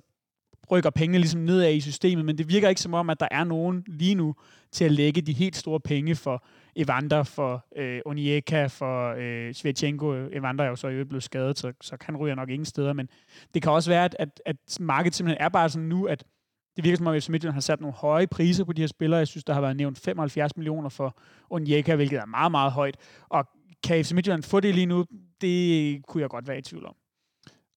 rykker 0.71 0.89
pengene 0.89 1.17
ligesom 1.17 1.41
nedad 1.41 1.73
i 1.73 1.81
systemet, 1.81 2.25
men 2.25 2.37
det 2.37 2.49
virker 2.49 2.69
ikke 2.69 2.81
som 2.81 2.93
om, 2.93 3.09
at 3.09 3.19
der 3.19 3.27
er 3.31 3.43
nogen 3.43 3.83
lige 3.87 4.15
nu 4.15 4.35
til 4.71 4.85
at 4.85 4.91
lægge 4.91 5.21
de 5.21 5.33
helt 5.33 5.55
store 5.55 5.79
penge 5.79 6.15
for 6.15 6.45
Evander, 6.75 7.23
for 7.23 7.65
øh, 7.75 8.01
Onieka, 8.05 8.65
for 8.65 9.15
øh, 9.17 9.53
Svetchenko. 9.53 10.11
Evander 10.11 10.63
er 10.63 10.69
jo 10.69 10.75
så 10.75 10.87
i 10.87 11.03
blevet 11.03 11.23
skadet, 11.23 11.59
så, 11.59 11.73
så 11.81 11.97
kan 11.97 12.17
ryger 12.17 12.35
nok 12.35 12.49
ingen 12.49 12.65
steder, 12.65 12.93
men 12.93 13.09
det 13.53 13.61
kan 13.61 13.71
også 13.71 13.89
være, 13.89 14.03
at, 14.03 14.15
at, 14.19 14.41
at 14.45 14.55
markedet 14.79 15.15
simpelthen 15.15 15.45
er 15.45 15.49
bare 15.49 15.69
sådan 15.69 15.87
nu, 15.87 16.05
at 16.05 16.23
det 16.75 16.83
virker 16.83 16.97
som 16.97 17.07
om, 17.07 17.13
at 17.13 17.23
FC 17.23 17.29
Midtjylland 17.29 17.53
har 17.53 17.61
sat 17.61 17.81
nogle 17.81 17.95
høje 17.95 18.27
priser 18.27 18.63
på 18.63 18.73
de 18.73 18.81
her 18.81 18.87
spillere. 18.87 19.17
Jeg 19.17 19.27
synes, 19.27 19.43
der 19.43 19.53
har 19.53 19.61
været 19.61 19.77
nævnt 19.77 19.99
75 19.99 20.57
millioner 20.57 20.89
for 20.89 21.17
Onyeka, 21.49 21.95
hvilket 21.95 22.19
er 22.19 22.25
meget, 22.25 22.51
meget 22.51 22.71
højt. 22.71 22.97
Og 23.29 23.47
kan 23.83 24.05
FC 24.05 24.11
Midtjylland 24.11 24.43
få 24.43 24.59
det 24.59 24.75
lige 24.75 24.85
nu? 24.85 25.05
Det 25.41 26.05
kunne 26.05 26.21
jeg 26.21 26.29
godt 26.29 26.47
være 26.47 26.57
i 26.57 26.61
tvivl 26.61 26.85
om. 26.85 26.95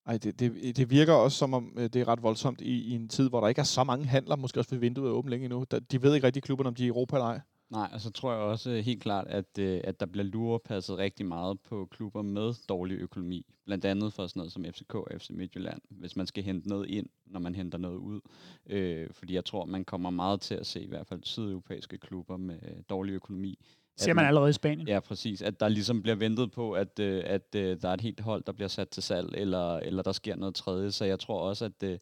Ej, 0.08 0.18
det, 0.18 0.40
det, 0.40 0.76
det 0.76 0.90
virker 0.90 1.12
også 1.12 1.38
som 1.38 1.54
om, 1.54 1.72
øh, 1.76 1.82
det 1.84 1.96
er 1.96 2.08
ret 2.08 2.22
voldsomt 2.22 2.60
i, 2.60 2.92
i 2.92 2.94
en 2.94 3.08
tid, 3.08 3.28
hvor 3.28 3.40
der 3.40 3.48
ikke 3.48 3.60
er 3.60 3.64
så 3.64 3.84
mange 3.84 4.06
handler, 4.06 4.36
måske 4.36 4.60
også 4.60 4.70
ved 4.70 4.78
vinduet 4.78 5.08
er 5.08 5.12
åbent 5.12 5.30
længe 5.30 5.44
endnu. 5.44 5.64
De 5.92 6.02
ved 6.02 6.14
ikke 6.14 6.26
rigtig 6.26 6.42
klubberne, 6.42 6.68
om 6.68 6.74
de 6.74 6.82
er 6.82 6.86
i 6.86 6.88
Europa 6.88 7.16
eller 7.16 7.26
ej. 7.26 7.40
Nej, 7.70 7.90
og 7.92 8.00
så 8.00 8.10
tror 8.10 8.32
jeg 8.32 8.40
også 8.40 8.70
øh, 8.70 8.84
helt 8.84 9.02
klart, 9.02 9.26
at, 9.26 9.58
øh, 9.58 9.80
at 9.84 10.00
der 10.00 10.06
bliver 10.06 10.24
lurepasset 10.24 10.98
rigtig 10.98 11.26
meget 11.26 11.60
på 11.60 11.88
klubber 11.90 12.22
med 12.22 12.54
dårlig 12.68 12.98
økonomi. 12.98 13.46
Blandt 13.64 13.84
andet 13.84 14.12
for 14.12 14.26
sådan 14.26 14.40
noget 14.40 14.52
som 14.52 14.64
FCK 14.64 14.94
og 14.94 15.08
FC 15.18 15.30
Midtjylland, 15.30 15.80
hvis 15.90 16.16
man 16.16 16.26
skal 16.26 16.42
hente 16.42 16.68
noget 16.68 16.88
ind, 16.88 17.06
når 17.26 17.40
man 17.40 17.54
henter 17.54 17.78
noget 17.78 17.96
ud. 17.96 18.20
Øh, 18.66 19.08
fordi 19.12 19.34
jeg 19.34 19.44
tror, 19.44 19.64
man 19.64 19.84
kommer 19.84 20.10
meget 20.10 20.40
til 20.40 20.54
at 20.54 20.66
se 20.66 20.80
i 20.80 20.88
hvert 20.88 21.06
fald 21.06 21.20
sydeuropæiske 21.22 21.98
klubber 21.98 22.36
med 22.36 22.58
dårlig 22.88 23.12
økonomi. 23.12 23.58
Ser 23.98 24.14
man, 24.14 24.24
allerede 24.24 24.50
i 24.50 24.52
Spanien? 24.52 24.88
Ja, 24.88 25.00
præcis. 25.00 25.42
At 25.42 25.60
der 25.60 25.68
ligesom 25.68 26.02
bliver 26.02 26.14
ventet 26.14 26.50
på, 26.52 26.72
at, 26.72 26.98
øh, 26.98 27.22
at 27.26 27.54
øh, 27.56 27.82
der 27.82 27.88
er 27.88 27.94
et 27.94 28.00
helt 28.00 28.20
hold, 28.20 28.44
der 28.44 28.52
bliver 28.52 28.68
sat 28.68 28.88
til 28.88 29.02
salg, 29.02 29.34
eller, 29.34 29.76
eller 29.76 30.02
der 30.02 30.12
sker 30.12 30.36
noget 30.36 30.54
tredje. 30.54 30.90
Så 30.90 31.04
jeg 31.04 31.18
tror 31.18 31.40
også, 31.40 31.64
at 31.64 31.82
øh, 31.82 31.98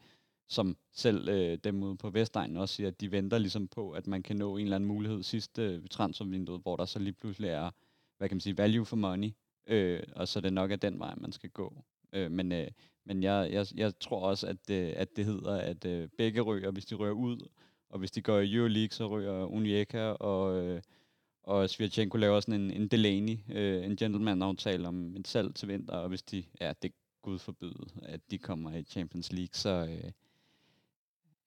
som 0.49 0.77
selv 0.93 1.29
øh, 1.29 1.59
dem 1.65 1.83
ude 1.83 1.97
på 1.97 2.11
Vestegnen 2.11 2.57
også 2.57 2.75
siger, 2.75 2.89
at 2.89 3.01
de 3.01 3.13
venter 3.13 3.39
ligesom 3.39 3.69
på, 3.69 3.91
at 3.91 4.07
man 4.07 4.23
kan 4.23 4.37
nå 4.37 4.57
en 4.57 4.63
eller 4.63 4.77
anden 4.77 4.89
mulighed 4.89 5.23
sidste 5.23 5.63
øh, 5.63 5.83
transfervinduet, 5.91 6.63
hvor 6.63 6.77
der 6.77 6.85
så 6.85 6.99
lige 6.99 7.13
pludselig 7.13 7.51
er, 7.51 7.71
hvad 8.19 8.29
kan 8.29 8.35
man 8.37 8.41
sige, 8.41 8.59
value 8.59 8.85
for 8.85 8.97
money, 8.97 9.31
øh, 9.67 10.03
og 10.17 10.29
så 10.29 10.39
er 10.39 10.41
det 10.41 10.53
nok 10.53 10.71
af 10.71 10.81
den 10.81 10.99
vej, 10.99 11.15
man 11.17 11.33
skal 11.33 11.51
gå. 11.51 11.75
Øh, 12.13 12.31
men 12.31 12.53
øh, 12.53 12.69
men 13.07 13.23
jeg, 13.23 13.49
jeg, 13.53 13.67
jeg 13.75 13.99
tror 14.01 14.21
også, 14.21 14.47
at, 14.47 14.71
øh, 14.71 14.93
at 14.97 15.17
det 15.17 15.25
hedder, 15.25 15.57
at 15.57 15.85
øh, 15.85 16.09
begge 16.19 16.41
rører, 16.41 16.71
hvis 16.71 16.85
de 16.85 16.95
rører 16.95 17.13
ud, 17.13 17.49
og 17.91 17.99
hvis 17.99 18.11
de 18.11 18.23
går 18.23 18.39
i 18.39 18.55
Euroleague, 18.55 18.91
så 18.91 19.09
rører 19.09 19.47
Unyeka 19.47 20.03
og, 20.09 20.65
øh, 20.65 20.83
og 21.47 21.71
Svirchenko 21.71 22.17
laver 22.19 22.41
sådan 22.41 22.61
en, 22.61 22.71
en 22.71 22.89
Delaney, 22.89 23.39
øh, 23.53 23.85
en 23.85 23.97
gentleman-aftale 23.97 24.89
om 24.89 25.17
et 25.17 25.29
salg 25.29 25.55
til 25.55 25.69
vinter, 25.69 25.95
og 25.95 26.09
hvis 26.09 26.23
de, 26.23 26.45
ja, 26.61 26.73
det 26.83 26.93
gud 27.23 27.39
forbyde, 27.39 27.87
at 28.03 28.21
de 28.31 28.39
kommer 28.39 28.77
i 28.77 28.83
Champions 28.83 29.33
League, 29.33 29.51
så, 29.53 29.69
øh, 29.69 30.11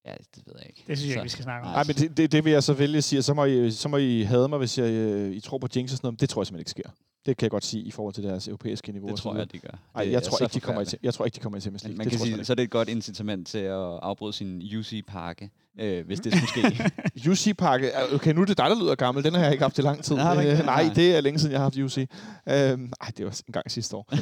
Ja, 0.06 0.14
det 0.36 0.44
ved 0.46 0.54
jeg 0.58 0.66
ikke. 0.70 0.84
Det 0.88 0.98
synes 0.98 1.10
jeg 1.10 1.16
ikke, 1.16 1.24
vi 1.24 1.30
skal 1.30 1.44
snakke 1.44 1.68
om. 1.68 1.74
Nej, 1.74 1.84
men 1.88 1.96
det, 1.96 2.18
det, 2.18 2.32
det 2.32 2.46
vil 2.46 2.52
jeg 2.52 2.64
så 2.64 2.74
vælge 2.74 2.98
at 2.98 3.04
sige. 3.04 3.22
Så 3.22 3.34
må 3.34 3.46
I, 3.46 3.72
så 3.72 3.90
må 3.90 3.98
I 3.98 4.22
hade 4.22 4.48
mig, 4.50 4.58
hvis 4.58 4.78
jeg, 4.78 4.90
øh, 4.92 5.32
I 5.32 5.40
tror 5.40 5.58
på 5.58 5.68
Jinx 5.76 5.92
og 5.92 5.98
sådan 5.98 6.08
noget. 6.08 6.22
Det 6.22 6.30
tror 6.30 6.42
jeg 6.42 6.48
simpelthen 6.48 6.62
ikke 6.62 6.72
sker. 6.72 6.90
Det 7.26 7.38
kan 7.38 7.46
jeg 7.46 7.52
godt 7.52 7.66
sige 7.66 7.84
i 7.84 7.92
forhold 7.92 8.14
til 8.14 8.24
deres 8.24 8.48
europæiske 8.48 8.92
niveau. 8.92 9.10
Det 9.10 9.18
tror 9.18 9.36
jeg, 9.36 9.52
de 9.52 9.58
gør. 9.60 9.70
Nej, 9.96 10.12
jeg, 10.12 10.24
tror 10.24 10.42
ikke, 10.42 10.54
de 10.54 10.60
kommer 10.60 10.82
i, 10.82 10.86
jeg 11.04 11.14
tror 11.14 11.26
ikke, 11.26 11.36
de 11.36 11.40
kommer 11.40 11.58
i 11.58 11.62
Champions 11.62 11.84
League. 11.84 11.98
Man 11.98 12.06
det 12.06 12.12
kan 12.12 12.20
sige, 12.20 12.46
så 12.46 12.54
er 12.54 12.56
det 12.56 12.64
et 12.64 12.70
godt 12.70 12.90
incitament 12.90 13.48
til 13.48 13.58
at 13.58 14.00
afbryde 14.02 14.34
sin 14.34 14.62
UC-pakke, 14.78 15.50
øh, 15.80 16.06
hvis 16.06 16.20
det 16.20 16.34
skulle 16.38 16.76
ske. 17.16 17.30
UC-pakke? 17.30 17.92
Okay, 18.14 18.34
nu 18.34 18.42
er 18.42 18.46
det 18.46 18.58
dig, 18.58 18.66
der 18.66 18.84
lyder 18.84 18.96
gammel. 18.96 19.24
Den 19.24 19.34
har 19.34 19.44
jeg 19.44 19.52
ikke 19.52 19.62
haft 19.62 19.78
i 19.78 19.82
lang 19.82 20.04
tid. 20.04 20.16
Nej, 20.36 20.52
øh, 20.52 20.66
nej, 20.66 20.92
det 20.96 21.16
er 21.16 21.22
længe 21.22 21.40
siden, 21.40 21.52
jeg 21.52 21.60
har 21.60 21.66
haft 21.66 21.78
UC. 21.78 21.98
Øh, 21.98 22.80
nej, 22.80 23.12
det 23.18 23.26
var 23.26 23.42
en 23.48 23.54
gang 23.54 23.72
sidste 23.72 23.96
år. 23.96 24.14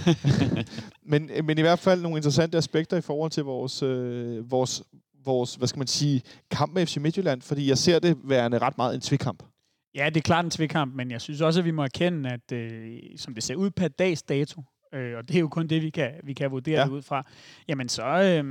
men, 1.12 1.31
men 1.43 1.57
i 1.57 1.62
hvert 1.62 1.79
fald 1.79 2.01
nogle 2.01 2.17
interessante 2.17 2.57
aspekter 2.57 2.97
i 2.97 3.01
forhold 3.01 3.31
til 3.31 3.43
vores, 3.43 3.83
øh, 3.83 4.51
vores, 4.51 4.83
vores, 5.25 5.55
hvad 5.55 5.67
skal 5.67 5.79
man 5.79 5.88
sige, 5.88 6.21
kamp 6.51 6.73
med 6.73 6.86
FC 6.86 6.97
Midtjylland, 6.97 7.41
fordi 7.41 7.69
jeg 7.69 7.77
ser 7.77 7.99
det 7.99 8.17
værende 8.23 8.57
ret 8.57 8.77
meget 8.77 8.95
en 8.95 9.01
tvikamp. 9.01 9.43
Ja, 9.95 10.06
det 10.06 10.17
er 10.17 10.21
klart 10.21 10.45
en 10.45 10.52
tvikamp, 10.52 10.95
men 10.95 11.12
jeg 11.12 11.21
synes 11.21 11.41
også, 11.41 11.60
at 11.60 11.65
vi 11.65 11.71
må 11.71 11.84
erkende, 11.84 12.30
at 12.30 12.52
øh, 12.52 13.00
som 13.15 13.34
det 13.34 13.43
ser 13.43 13.56
ud 13.56 13.69
per 13.69 13.88
dags 13.88 14.23
dato, 14.23 14.63
øh, 14.93 15.17
og 15.17 15.28
det 15.28 15.36
er 15.36 15.39
jo 15.39 15.47
kun 15.47 15.67
det, 15.67 15.82
vi 15.82 15.90
kan, 15.90 16.12
vi 16.23 16.33
kan 16.33 16.52
vurdere 16.52 16.79
ja. 16.79 16.85
det 16.85 16.92
ud 16.92 17.02
fra, 17.02 17.23
jamen 17.67 17.90
så, 17.90 18.04
øh, 18.04 18.44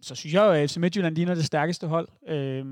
så 0.00 0.14
synes 0.14 0.34
jeg 0.34 0.42
jo, 0.42 0.50
at 0.50 0.70
FC 0.70 0.76
Midtjylland 0.76 1.14
ligner 1.14 1.34
det 1.34 1.44
stærkeste 1.44 1.86
hold. 1.86 2.08
Øh, 2.28 2.66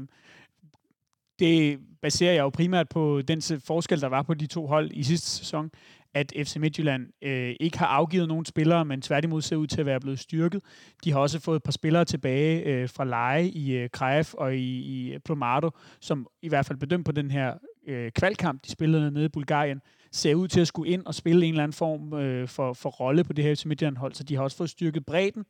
det 1.38 1.78
baserer 2.02 2.32
jeg 2.32 2.40
jo 2.40 2.48
primært 2.48 2.88
på 2.88 3.22
den 3.22 3.42
forskel, 3.42 4.00
der 4.00 4.06
var 4.06 4.22
på 4.22 4.34
de 4.34 4.46
to 4.46 4.66
hold 4.66 4.90
i 4.92 5.02
sidste 5.02 5.30
sæson, 5.30 5.70
at 6.14 6.32
FC 6.36 6.56
Midtjylland 6.56 7.06
øh, 7.22 7.54
ikke 7.60 7.78
har 7.78 7.86
afgivet 7.86 8.28
nogen 8.28 8.44
spillere, 8.44 8.84
men 8.84 9.02
tværtimod 9.02 9.42
ser 9.42 9.56
ud 9.56 9.66
til 9.66 9.80
at 9.80 9.86
være 9.86 10.00
blevet 10.00 10.18
styrket. 10.18 10.62
De 11.04 11.12
har 11.12 11.20
også 11.20 11.40
fået 11.40 11.56
et 11.56 11.62
par 11.62 11.72
spillere 11.72 12.04
tilbage 12.04 12.62
øh, 12.62 12.88
fra 12.88 13.04
leje 13.04 13.46
i 13.46 13.72
øh, 13.72 13.90
Krejf 13.90 14.34
og 14.34 14.56
i, 14.56 14.78
i 15.14 15.18
Plomado, 15.18 15.70
som 16.00 16.26
i 16.42 16.48
hvert 16.48 16.66
fald 16.66 16.78
bedømt 16.78 17.06
på 17.06 17.12
den 17.12 17.30
her 17.30 17.54
øh, 17.88 18.12
kvalkamp, 18.12 18.64
de 18.64 18.70
spillede 18.70 19.10
nede 19.10 19.24
i 19.24 19.28
Bulgarien, 19.28 19.80
ser 20.12 20.34
ud 20.34 20.48
til 20.48 20.60
at 20.60 20.66
skulle 20.66 20.92
ind 20.92 21.06
og 21.06 21.14
spille 21.14 21.46
en 21.46 21.52
eller 21.52 21.62
anden 21.62 21.76
form 21.76 22.12
øh, 22.12 22.48
for, 22.48 22.72
for 22.72 22.90
rolle 22.90 23.24
på 23.24 23.32
det 23.32 23.44
her 23.44 23.54
FC 23.54 23.64
Midtjylland-hold, 23.64 24.14
så 24.14 24.24
de 24.24 24.36
har 24.36 24.42
også 24.42 24.56
fået 24.56 24.70
styrket 24.70 25.06
bredden. 25.06 25.44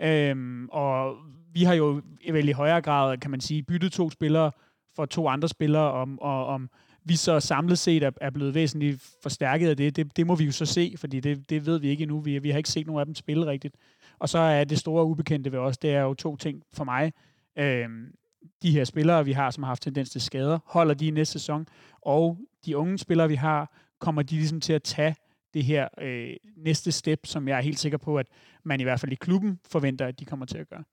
Øhm, 0.00 0.68
og 0.68 1.16
vi 1.52 1.62
har 1.62 1.74
jo 1.74 2.02
vel 2.30 2.48
i 2.48 2.52
højere 2.52 2.80
grad, 2.80 3.18
kan 3.18 3.30
man 3.30 3.40
sige, 3.40 3.62
byttet 3.62 3.92
to 3.92 4.10
spillere 4.10 4.50
for 4.96 5.06
to 5.06 5.28
andre 5.28 5.48
spillere, 5.48 5.92
om, 5.92 6.18
og, 6.18 6.46
om 6.46 6.70
vi 7.04 7.16
så 7.16 7.40
samlet 7.40 7.78
set 7.78 8.02
er, 8.02 8.10
er 8.20 8.30
blevet 8.30 8.54
væsentligt 8.54 9.14
forstærket 9.22 9.68
af 9.68 9.76
det, 9.76 9.96
det, 9.96 10.16
det 10.16 10.26
må 10.26 10.34
vi 10.34 10.44
jo 10.44 10.52
så 10.52 10.66
se, 10.66 10.94
fordi 10.96 11.20
det, 11.20 11.50
det 11.50 11.66
ved 11.66 11.78
vi 11.78 11.88
ikke 11.88 12.02
endnu. 12.02 12.20
Vi, 12.20 12.38
vi 12.38 12.50
har 12.50 12.58
ikke 12.58 12.70
set 12.70 12.86
nogen 12.86 13.00
af 13.00 13.06
dem 13.06 13.14
spille 13.14 13.46
rigtigt. 13.46 13.76
Og 14.18 14.28
så 14.28 14.38
er 14.38 14.64
det 14.64 14.78
store 14.78 15.04
ubekendte 15.04 15.52
ved 15.52 15.58
os, 15.58 15.78
det 15.78 15.90
er 15.90 16.00
jo 16.00 16.14
to 16.14 16.36
ting 16.36 16.62
for 16.72 16.84
mig. 16.84 17.12
Øhm, 17.58 18.14
de 18.62 18.70
her 18.70 18.84
spillere, 18.84 19.24
vi 19.24 19.32
har, 19.32 19.50
som 19.50 19.62
har 19.62 19.68
haft 19.68 19.82
tendens 19.82 20.10
til 20.10 20.20
skader, 20.20 20.58
holder 20.66 20.94
de 20.94 21.06
i 21.06 21.10
næste 21.10 21.32
sæson, 21.32 21.66
og 22.00 22.38
de 22.66 22.76
unge 22.76 22.98
spillere, 22.98 23.28
vi 23.28 23.34
har, 23.34 23.72
kommer 23.98 24.22
de 24.22 24.34
ligesom 24.34 24.60
til 24.60 24.72
at 24.72 24.82
tage 24.82 25.14
det 25.54 25.64
her 25.64 25.88
øh, 26.00 26.36
næste 26.56 26.92
step, 26.92 27.26
som 27.26 27.48
jeg 27.48 27.58
er 27.58 27.62
helt 27.62 27.78
sikker 27.78 27.98
på, 27.98 28.16
at 28.16 28.26
man 28.64 28.80
i 28.80 28.82
hvert 28.82 29.00
fald 29.00 29.12
i 29.12 29.14
klubben 29.14 29.60
forventer, 29.70 30.06
at 30.06 30.20
de 30.20 30.24
kommer 30.24 30.46
til 30.46 30.58
at 30.58 30.68
gøre. 30.68 30.84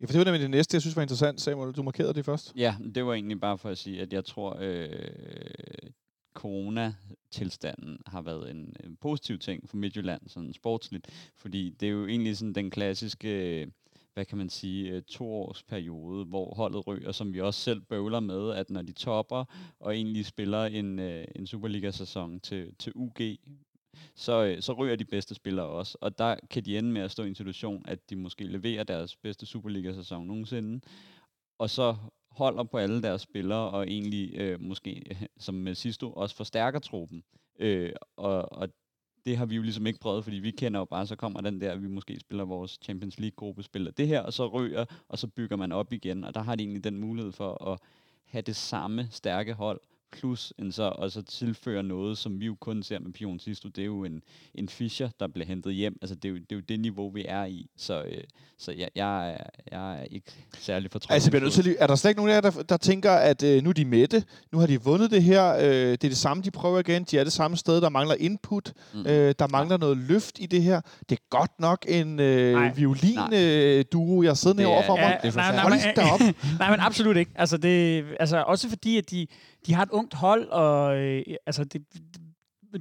Ja, 0.00 0.06
for 0.06 0.12
det 0.12 0.18
var 0.18 0.24
nemlig 0.24 0.40
det 0.40 0.50
næste, 0.50 0.74
jeg 0.74 0.82
synes 0.82 0.96
var 0.96 1.02
interessant. 1.02 1.40
Samuel, 1.40 1.72
du 1.72 1.82
markerede 1.82 2.14
det 2.14 2.24
først. 2.24 2.52
Ja, 2.56 2.74
det 2.94 3.06
var 3.06 3.14
egentlig 3.14 3.40
bare 3.40 3.58
for 3.58 3.68
at 3.68 3.78
sige, 3.78 4.02
at 4.02 4.12
jeg 4.12 4.24
tror, 4.24 4.56
øh, 4.60 4.88
corona-tilstanden 6.34 7.98
har 8.06 8.22
været 8.22 8.50
en, 8.50 8.76
en 8.84 8.96
positiv 9.00 9.38
ting 9.38 9.70
for 9.70 9.76
Midtjylland, 9.76 10.22
sådan 10.26 10.52
sportsligt. 10.52 11.32
Fordi 11.36 11.76
det 11.80 11.86
er 11.86 11.90
jo 11.90 12.06
egentlig 12.06 12.36
sådan 12.36 12.52
den 12.52 12.70
klassiske 12.70 13.66
hvad 14.14 14.24
kan 14.24 14.38
man 14.38 14.50
sige, 14.50 14.90
øh, 14.90 15.02
toårsperiode, 15.02 16.24
hvor 16.24 16.54
holdet 16.54 16.86
ryger, 16.86 17.12
som 17.12 17.34
vi 17.34 17.40
også 17.40 17.60
selv 17.60 17.80
bøvler 17.80 18.20
med, 18.20 18.50
at 18.50 18.70
når 18.70 18.82
de 18.82 18.92
topper 18.92 19.44
og 19.80 19.96
egentlig 19.96 20.26
spiller 20.26 20.64
en, 20.64 20.98
øh, 20.98 21.24
en 21.36 21.46
Superliga-sæson 21.46 22.40
til, 22.40 22.74
til 22.78 22.92
UG, 22.94 23.20
så, 24.14 24.44
øh, 24.44 24.62
så 24.62 24.72
ryger 24.72 24.96
de 24.96 25.04
bedste 25.04 25.34
spillere 25.34 25.66
også. 25.66 25.98
Og 26.00 26.18
der 26.18 26.36
kan 26.50 26.64
de 26.64 26.78
ende 26.78 26.92
med 26.92 27.02
at 27.02 27.10
stå 27.10 27.22
i 27.22 27.28
en 27.28 27.34
situation, 27.34 27.84
at 27.88 28.10
de 28.10 28.16
måske 28.16 28.44
leverer 28.44 28.84
deres 28.84 29.16
bedste 29.16 29.46
Superliga-sæson 29.46 30.26
nogensinde, 30.26 30.80
og 31.58 31.70
så 31.70 31.96
holder 32.30 32.64
på 32.64 32.78
alle 32.78 33.02
deres 33.02 33.22
spillere, 33.22 33.70
og 33.70 33.86
egentlig 33.88 34.34
øh, 34.34 34.60
måske, 34.60 35.16
som 35.44 35.54
med 35.54 35.74
Sisto, 35.74 36.12
også 36.12 36.36
forstærker 36.36 36.78
truppen. 36.78 37.24
Øh, 37.58 37.92
og, 38.16 38.52
og 38.52 38.68
det 39.24 39.36
har 39.36 39.46
vi 39.46 39.56
jo 39.56 39.62
ligesom 39.62 39.86
ikke 39.86 40.00
prøvet, 40.00 40.24
fordi 40.24 40.36
vi 40.36 40.50
kender 40.50 40.80
jo 40.80 40.84
bare, 40.84 41.06
så 41.06 41.16
kommer 41.16 41.40
den 41.40 41.60
der, 41.60 41.76
vi 41.76 41.88
måske 41.88 42.20
spiller 42.20 42.44
vores 42.44 42.78
Champions 42.82 43.20
League-gruppe, 43.20 43.62
spiller 43.62 43.90
det 43.90 44.08
her, 44.08 44.20
og 44.20 44.32
så 44.32 44.46
ryger, 44.46 44.84
og 45.08 45.18
så 45.18 45.28
bygger 45.28 45.56
man 45.56 45.72
op 45.72 45.92
igen, 45.92 46.24
og 46.24 46.34
der 46.34 46.42
har 46.42 46.54
de 46.54 46.62
egentlig 46.62 46.84
den 46.84 46.98
mulighed 46.98 47.32
for 47.32 47.72
at 47.72 47.78
have 48.24 48.42
det 48.42 48.56
samme 48.56 49.08
stærke 49.10 49.52
hold, 49.52 49.80
plus 50.20 50.52
en 50.58 50.72
så, 50.72 50.82
og 50.82 51.10
så 51.10 51.22
tilføre 51.22 51.82
noget, 51.82 52.18
som 52.18 52.40
vi 52.40 52.46
jo 52.46 52.56
kun 52.60 52.82
ser 52.82 52.98
med 52.98 53.12
Pion 53.12 53.38
Sisto, 53.38 53.68
det 53.68 53.82
er 53.82 53.86
jo 53.86 54.04
en, 54.04 54.22
en 54.54 54.68
Fischer, 54.68 55.08
der 55.20 55.26
bliver 55.26 55.46
hentet 55.46 55.74
hjem. 55.74 55.98
Altså, 56.02 56.14
det 56.14 56.24
er 56.24 56.32
jo 56.32 56.36
det, 56.36 56.52
er 56.52 56.56
jo 56.56 56.62
det 56.68 56.80
niveau, 56.80 57.10
vi 57.10 57.24
er 57.28 57.44
i. 57.44 57.66
Så, 57.76 58.02
øh, 58.02 58.22
så 58.58 58.72
jeg, 58.72 58.88
jeg, 58.94 59.30
er, 59.30 59.36
jeg 59.72 60.00
er 60.00 60.04
ikke 60.04 60.32
særlig 60.58 60.90
fortrolig. 60.90 61.14
Altså, 61.14 61.30
nødt 61.38 61.52
til, 61.52 61.76
er 61.78 61.86
der 61.86 61.94
slet 61.94 62.10
ikke 62.10 62.18
nogen 62.18 62.30
af 62.30 62.34
jer, 62.34 62.50
der, 62.50 62.62
der 62.62 62.76
tænker, 62.76 63.12
at 63.12 63.42
øh, 63.42 63.62
nu 63.62 63.70
er 63.70 63.72
de 63.72 64.06
det, 64.06 64.24
nu 64.52 64.58
har 64.58 64.66
de 64.66 64.82
vundet 64.82 65.10
det 65.10 65.22
her, 65.22 65.56
øh, 65.56 65.64
det 65.64 66.04
er 66.04 66.08
det 66.08 66.16
samme, 66.16 66.42
de 66.42 66.50
prøver 66.50 66.78
igen, 66.78 67.04
de 67.04 67.18
er 67.18 67.24
det 67.24 67.32
samme 67.32 67.56
sted, 67.56 67.80
der 67.80 67.88
mangler 67.88 68.14
input, 68.18 68.72
mm. 68.94 69.00
øh, 69.00 69.34
der 69.38 69.48
mangler 69.48 69.74
ja. 69.74 69.78
noget 69.78 69.96
løft 69.96 70.38
i 70.38 70.46
det 70.46 70.62
her. 70.62 70.80
Det 71.08 71.18
er 71.18 71.22
godt 71.30 71.60
nok 71.60 71.86
en 71.88 72.20
øh, 72.20 72.76
violin-duo, 72.76 74.22
øh, 74.22 74.26
jeg 74.26 74.36
sidder 74.36 74.60
herovre 74.60 74.86
for 74.86 74.96
mig. 74.96 75.20
Ja, 75.24 75.30
nej, 75.30 75.54
nej, 75.54 75.94
nej, 75.96 76.32
nej, 76.58 76.70
men 76.70 76.80
absolut 76.80 77.16
ikke. 77.16 77.30
Altså, 77.34 77.56
det, 77.56 78.04
altså, 78.20 78.44
også 78.46 78.68
fordi, 78.68 78.98
at 78.98 79.10
de, 79.10 79.26
de 79.66 79.74
har 79.74 79.82
et 79.82 79.90
ungt 79.90 80.14
hold, 80.14 80.48
og 80.48 80.96
øh, 80.96 81.22
altså 81.46 81.64
det, 81.64 81.82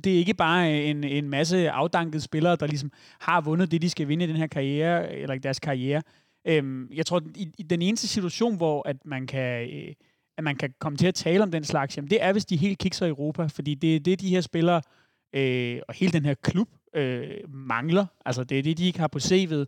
det 0.03 0.13
er 0.13 0.17
ikke 0.17 0.33
bare 0.33 0.83
en, 0.83 1.03
en 1.03 1.29
masse 1.29 1.71
afdankede 1.71 2.21
spillere, 2.21 2.55
der 2.55 2.67
ligesom 2.67 2.91
har 3.19 3.41
vundet 3.41 3.71
det, 3.71 3.81
de 3.81 3.89
skal 3.89 4.07
vinde 4.07 4.25
i 4.25 4.27
den 4.27 4.35
her 4.35 4.47
karriere, 4.47 5.13
eller 5.15 5.35
i 5.35 5.39
deres 5.39 5.59
karriere. 5.59 6.01
Øhm, 6.47 6.89
jeg 6.93 7.05
tror, 7.05 7.21
i, 7.35 7.51
i 7.57 7.63
den 7.63 7.81
eneste 7.81 8.07
situation, 8.07 8.57
hvor 8.57 8.87
at 8.87 9.05
man 9.05 9.27
kan... 9.27 9.69
Øh, 9.69 9.93
at 10.37 10.43
man 10.43 10.55
kan 10.55 10.73
komme 10.79 10.97
til 10.97 11.07
at 11.07 11.15
tale 11.15 11.43
om 11.43 11.51
den 11.51 11.63
slags, 11.63 11.97
jamen 11.97 12.09
det 12.09 12.23
er, 12.23 12.31
hvis 12.31 12.45
de 12.45 12.57
helt 12.57 12.79
kikser 12.79 13.05
i 13.05 13.09
Europa, 13.09 13.45
fordi 13.45 13.75
det 13.75 13.95
er 13.95 13.99
det, 13.99 14.21
de 14.21 14.29
her 14.29 14.41
spillere 14.41 14.81
øh, 15.33 15.79
og 15.87 15.93
hele 15.93 16.11
den 16.11 16.25
her 16.25 16.33
klub 16.33 16.69
øh, 16.95 17.49
mangler. 17.49 18.05
Altså 18.25 18.43
det 18.43 18.59
er 18.59 18.63
det, 18.63 18.77
de 18.77 18.85
ikke 18.85 18.99
har 18.99 19.07
på 19.07 19.19
CV'et. 19.19 19.65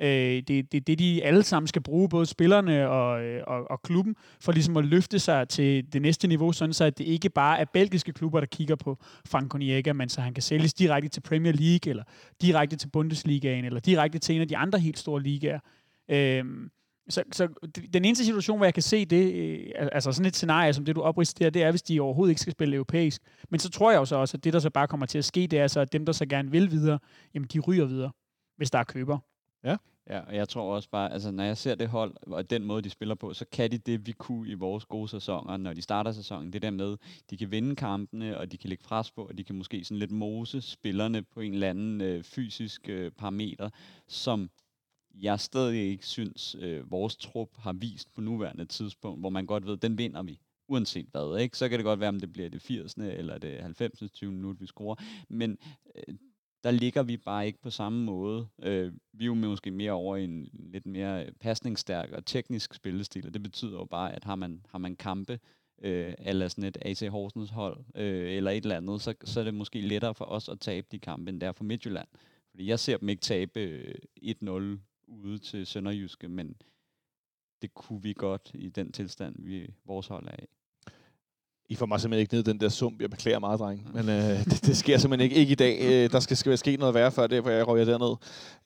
Øh, 0.00 0.08
det 0.48 0.50
er 0.50 0.62
det, 0.62 0.86
det, 0.86 0.98
de 0.98 1.24
alle 1.24 1.42
sammen 1.42 1.66
skal 1.66 1.82
bruge, 1.82 2.08
både 2.08 2.26
spillerne 2.26 2.88
og, 2.88 3.24
øh, 3.24 3.42
og, 3.46 3.70
og 3.70 3.82
klubben, 3.82 4.16
for 4.40 4.52
ligesom 4.52 4.76
at 4.76 4.84
løfte 4.84 5.18
sig 5.18 5.48
til 5.48 5.92
det 5.92 6.02
næste 6.02 6.28
niveau, 6.28 6.52
sådan 6.52 6.72
så 6.72 6.84
at 6.84 6.98
det 6.98 7.04
ikke 7.04 7.28
bare 7.28 7.58
er 7.58 7.64
belgiske 7.64 8.12
klubber, 8.12 8.40
der 8.40 8.46
kigger 8.46 8.76
på 8.76 8.98
Frank 9.26 9.54
Onyeka, 9.54 9.92
men 9.92 10.08
så 10.08 10.20
han 10.20 10.34
kan 10.34 10.42
sælges 10.42 10.74
direkte 10.74 11.08
til 11.08 11.20
Premier 11.20 11.52
League, 11.52 11.90
eller 11.90 12.04
direkte 12.42 12.76
til 12.76 12.88
Bundesligaen, 12.88 13.64
eller 13.64 13.80
direkte 13.80 14.18
til 14.18 14.34
en 14.34 14.40
af 14.40 14.48
de 14.48 14.56
andre 14.56 14.78
helt 14.78 14.98
store 14.98 15.22
ligaer. 15.22 15.60
Øh, 16.08 16.44
så, 17.08 17.22
så 17.32 17.48
den 17.92 18.04
eneste 18.04 18.24
situation, 18.24 18.56
hvor 18.56 18.66
jeg 18.66 18.74
kan 18.74 18.82
se 18.82 19.04
det, 19.04 19.34
øh, 19.34 19.88
altså 19.92 20.12
sådan 20.12 20.26
et 20.26 20.36
scenarie, 20.36 20.72
som 20.72 20.84
det 20.84 20.96
du 20.96 21.00
opristerer, 21.00 21.50
det 21.50 21.62
er, 21.62 21.70
hvis 21.70 21.82
de 21.82 22.00
overhovedet 22.00 22.30
ikke 22.30 22.40
skal 22.40 22.52
spille 22.52 22.74
europæisk. 22.74 23.22
Men 23.50 23.60
så 23.60 23.70
tror 23.70 23.90
jeg 23.90 23.98
jo 23.98 24.04
så 24.04 24.16
også, 24.16 24.36
at 24.36 24.44
det, 24.44 24.52
der 24.52 24.58
så 24.58 24.70
bare 24.70 24.88
kommer 24.88 25.06
til 25.06 25.18
at 25.18 25.24
ske, 25.24 25.46
det 25.46 25.58
er 25.58 25.66
så, 25.66 25.80
at 25.80 25.92
dem, 25.92 26.06
der 26.06 26.12
så 26.12 26.26
gerne 26.26 26.50
vil 26.50 26.70
videre, 26.70 26.98
jamen 27.34 27.48
de 27.52 27.58
ryger 27.58 27.84
videre, 27.84 28.10
hvis 28.56 28.70
der 28.70 28.78
er 28.78 28.84
køber. 28.84 29.18
Ja. 29.64 29.76
Ja, 30.10 30.20
og 30.20 30.36
jeg 30.36 30.48
tror 30.48 30.74
også 30.74 30.90
bare, 30.90 31.12
altså 31.12 31.30
når 31.30 31.44
jeg 31.44 31.56
ser 31.56 31.74
det 31.74 31.88
hold, 31.88 32.14
og 32.22 32.50
den 32.50 32.64
måde, 32.64 32.82
de 32.82 32.90
spiller 32.90 33.14
på, 33.14 33.34
så 33.34 33.44
kan 33.52 33.70
de 33.70 33.78
det, 33.78 34.06
vi 34.06 34.12
kunne 34.12 34.50
i 34.50 34.54
vores 34.54 34.84
gode 34.84 35.08
sæsoner, 35.08 35.56
når 35.56 35.72
de 35.72 35.82
starter 35.82 36.12
sæsonen. 36.12 36.52
Det 36.52 36.62
der 36.62 36.70
med, 36.70 36.96
de 37.30 37.36
kan 37.36 37.50
vinde 37.50 37.76
kampene, 37.76 38.38
og 38.38 38.52
de 38.52 38.56
kan 38.58 38.68
lægge 38.68 38.84
pres 38.84 39.10
på, 39.10 39.24
og 39.24 39.38
de 39.38 39.44
kan 39.44 39.54
måske 39.54 39.84
sådan 39.84 39.98
lidt 39.98 40.10
mose 40.10 40.60
spillerne 40.60 41.22
på 41.22 41.40
en 41.40 41.52
eller 41.52 41.70
anden 41.70 42.00
øh, 42.00 42.24
fysisk 42.24 42.88
øh, 42.88 43.10
parameter, 43.10 43.70
som 44.06 44.50
jeg 45.14 45.40
stadig 45.40 45.90
ikke 45.90 46.06
synes, 46.06 46.56
øh, 46.60 46.90
vores 46.90 47.16
trup 47.16 47.48
har 47.58 47.72
vist 47.72 48.14
på 48.14 48.20
nuværende 48.20 48.64
tidspunkt, 48.64 49.20
hvor 49.20 49.30
man 49.30 49.46
godt 49.46 49.66
ved, 49.66 49.76
den 49.76 49.98
vinder 49.98 50.22
vi 50.22 50.40
uanset 50.68 51.06
hvad. 51.12 51.40
Ikke? 51.40 51.58
Så 51.58 51.68
kan 51.68 51.78
det 51.78 51.84
godt 51.84 52.00
være, 52.00 52.08
om 52.08 52.20
det 52.20 52.32
bliver 52.32 52.48
det 52.48 52.62
80. 52.62 52.94
eller 52.94 53.38
det 53.38 53.62
90. 53.62 54.12
20 54.12 54.32
minut, 54.32 54.60
vi 54.60 54.66
scorer. 54.66 54.94
Men 55.28 55.58
øh, 55.94 56.14
der 56.68 56.72
ligger 56.72 57.02
vi 57.02 57.16
bare 57.16 57.46
ikke 57.46 57.60
på 57.60 57.70
samme 57.70 58.04
måde. 58.04 58.48
Øh, 58.62 58.92
vi 59.12 59.24
er 59.24 59.26
jo 59.26 59.34
måske 59.34 59.70
mere 59.70 59.92
over 59.92 60.16
i 60.16 60.24
en 60.24 60.48
lidt 60.52 60.86
mere 60.86 61.26
øh, 61.26 61.32
pasningsstærk 61.32 62.12
og 62.12 62.26
teknisk 62.26 62.74
spillestil, 62.74 63.26
og 63.26 63.34
det 63.34 63.42
betyder 63.42 63.78
jo 63.78 63.84
bare, 63.84 64.12
at 64.14 64.24
har 64.24 64.36
man, 64.36 64.66
har 64.68 64.78
man 64.78 64.96
kampe, 64.96 65.40
øh, 65.82 66.14
eller 66.18 66.48
sådan 66.48 66.64
et 66.64 66.78
AC 66.82 67.00
Horsens 67.10 67.50
hold, 67.50 67.84
øh, 67.94 68.32
eller 68.32 68.50
et 68.50 68.62
eller 68.62 68.76
andet, 68.76 69.02
så, 69.02 69.14
så 69.24 69.40
er 69.40 69.44
det 69.44 69.54
måske 69.54 69.80
lettere 69.80 70.14
for 70.14 70.24
os 70.24 70.48
at 70.48 70.60
tabe 70.60 70.86
de 70.92 70.98
kampe, 70.98 71.28
end 71.28 71.40
der 71.40 71.52
for 71.52 71.64
Midtjylland. 71.64 72.08
Fordi 72.50 72.66
jeg 72.66 72.78
ser 72.78 72.96
dem 72.96 73.08
ikke 73.08 73.22
tabe 73.22 73.60
øh, 73.60 73.94
1-0 74.22 74.50
ude 75.06 75.38
til 75.38 75.66
Sønderjyske, 75.66 76.28
men 76.28 76.56
det 77.62 77.74
kunne 77.74 78.02
vi 78.02 78.12
godt 78.12 78.50
i 78.54 78.68
den 78.68 78.92
tilstand, 78.92 79.34
vi 79.38 79.74
vores 79.84 80.06
hold 80.06 80.26
er 80.26 80.44
i. 80.44 80.46
I 81.70 81.74
får 81.74 81.86
mig 81.86 82.00
simpelthen 82.00 82.20
ikke 82.20 82.34
ned 82.34 82.42
den 82.42 82.60
der 82.60 82.68
sump. 82.68 83.00
Jeg 83.00 83.10
beklager 83.10 83.38
meget, 83.38 83.60
dreng. 83.60 83.90
Men 83.94 84.08
øh, 84.08 84.44
det, 84.50 84.66
det, 84.66 84.76
sker 84.76 84.98
simpelthen 84.98 85.24
ikke, 85.24 85.36
ikke 85.36 85.52
i 85.52 85.54
dag. 85.54 85.78
Øh, 85.80 86.10
der 86.10 86.20
skal, 86.20 86.36
skal 86.36 86.58
ske 86.58 86.76
noget 86.76 86.94
værre 86.94 87.12
før 87.12 87.26
det, 87.26 87.42
hvor 87.42 87.50
jeg 87.50 87.68
røger 87.68 87.84
derned. 87.84 88.16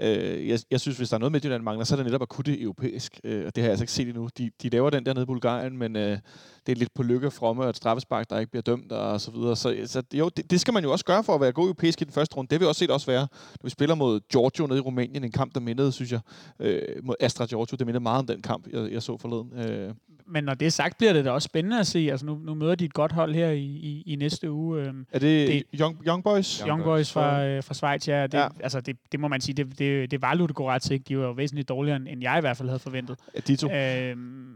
Øh, 0.00 0.48
jeg, 0.48 0.58
jeg 0.70 0.80
synes, 0.80 0.96
hvis 0.96 1.08
der 1.08 1.14
er 1.14 1.18
noget, 1.18 1.32
Midtjylland 1.32 1.62
mangler, 1.62 1.84
så 1.84 1.94
er 1.94 1.96
det 1.96 2.06
netop 2.06 2.22
at 2.22 2.28
kunne 2.28 2.44
det 2.44 2.62
europæisk. 2.62 3.20
Øh, 3.24 3.46
og 3.46 3.56
det 3.56 3.62
har 3.62 3.68
jeg 3.68 3.70
altså 3.70 3.82
ikke 3.82 3.92
set 3.92 4.08
endnu. 4.08 4.28
De, 4.38 4.50
de 4.62 4.68
laver 4.68 4.90
den 4.90 5.06
der 5.06 5.14
nede 5.14 5.22
i 5.22 5.26
Bulgarien, 5.26 5.78
men 5.78 5.96
øh, 5.96 6.18
det 6.66 6.72
er 6.72 6.76
lidt 6.76 6.94
på 6.94 7.02
lykke 7.02 7.30
fromme 7.30 7.62
og 7.62 7.70
et 7.70 7.76
straffespark, 7.76 8.30
der 8.30 8.38
ikke 8.38 8.50
bliver 8.50 8.62
dømt 8.62 8.92
og 8.92 9.20
så 9.20 9.30
videre. 9.30 9.56
Så, 9.56 9.76
så 9.86 10.02
jo, 10.14 10.28
det, 10.28 10.50
det, 10.50 10.60
skal 10.60 10.74
man 10.74 10.84
jo 10.84 10.92
også 10.92 11.04
gøre 11.04 11.24
for 11.24 11.34
at 11.34 11.40
være 11.40 11.52
god 11.52 11.64
europæisk 11.64 12.02
i 12.02 12.04
den 12.04 12.12
første 12.12 12.36
runde. 12.36 12.50
Det 12.50 12.60
vil 12.60 12.68
også 12.68 12.78
set 12.78 12.90
også 12.90 13.06
være, 13.06 13.20
når 13.30 13.64
vi 13.64 13.70
spiller 13.70 13.94
mod 13.94 14.20
Giorgio 14.20 14.66
nede 14.66 14.78
i 14.78 14.80
Rumænien. 14.80 15.24
En 15.24 15.32
kamp, 15.32 15.54
der 15.54 15.60
mindede, 15.60 15.92
synes 15.92 16.12
jeg, 16.12 16.20
øh, 16.60 16.82
mod 17.02 17.14
Astra 17.20 17.46
Giorgio. 17.46 17.76
Det 17.76 17.86
mindede 17.86 18.02
meget 18.02 18.18
om 18.18 18.26
den 18.26 18.42
kamp, 18.42 18.66
jeg, 18.72 18.92
jeg 18.92 19.02
så 19.02 19.18
forleden. 19.18 19.70
Øh, 19.70 19.94
men 20.26 20.44
når 20.44 20.54
det 20.54 20.66
er 20.66 20.70
sagt, 20.70 20.98
bliver 20.98 21.12
det 21.12 21.24
da 21.24 21.30
også 21.30 21.46
spændende 21.46 21.80
at 21.80 21.86
se. 21.86 21.98
Altså 22.10 22.26
nu, 22.26 22.34
nu 22.34 22.54
møder 22.54 22.74
de 22.74 22.84
et 22.84 22.94
godt 22.94 23.12
hold 23.12 23.34
her 23.34 23.50
i, 23.50 23.64
i, 23.64 24.02
i 24.06 24.16
næste 24.16 24.50
uge. 24.50 24.82
Øhm, 24.82 25.06
er 25.12 25.18
det, 25.18 25.48
det 25.48 25.80
Young, 25.80 25.98
Young 26.06 26.24
Boys? 26.24 26.58
Young, 26.58 26.68
Young 26.68 26.84
Boys 26.84 27.12
fra, 27.12 27.44
øh, 27.44 27.62
fra 27.62 27.74
Schweiz, 27.74 28.08
ja. 28.08 28.22
Det, 28.26 28.34
ja. 28.34 28.48
Altså, 28.60 28.80
det, 28.80 28.96
det 29.12 29.20
må 29.20 29.28
man 29.28 29.40
sige, 29.40 29.54
det, 29.54 29.78
det, 29.78 30.10
det 30.10 30.22
var 30.22 30.34
Ludogorets, 30.34 30.90
ikke? 30.90 31.04
De 31.08 31.18
var 31.18 31.24
jo 31.24 31.32
væsentligt 31.32 31.68
dårligere, 31.68 31.96
end 31.96 32.22
jeg 32.22 32.38
i 32.38 32.40
hvert 32.40 32.56
fald 32.56 32.68
havde 32.68 32.78
forventet. 32.78 33.18
Ja, 33.34 33.40
de 33.40 33.56
to. 33.56 33.70
Øhm, 33.70 34.54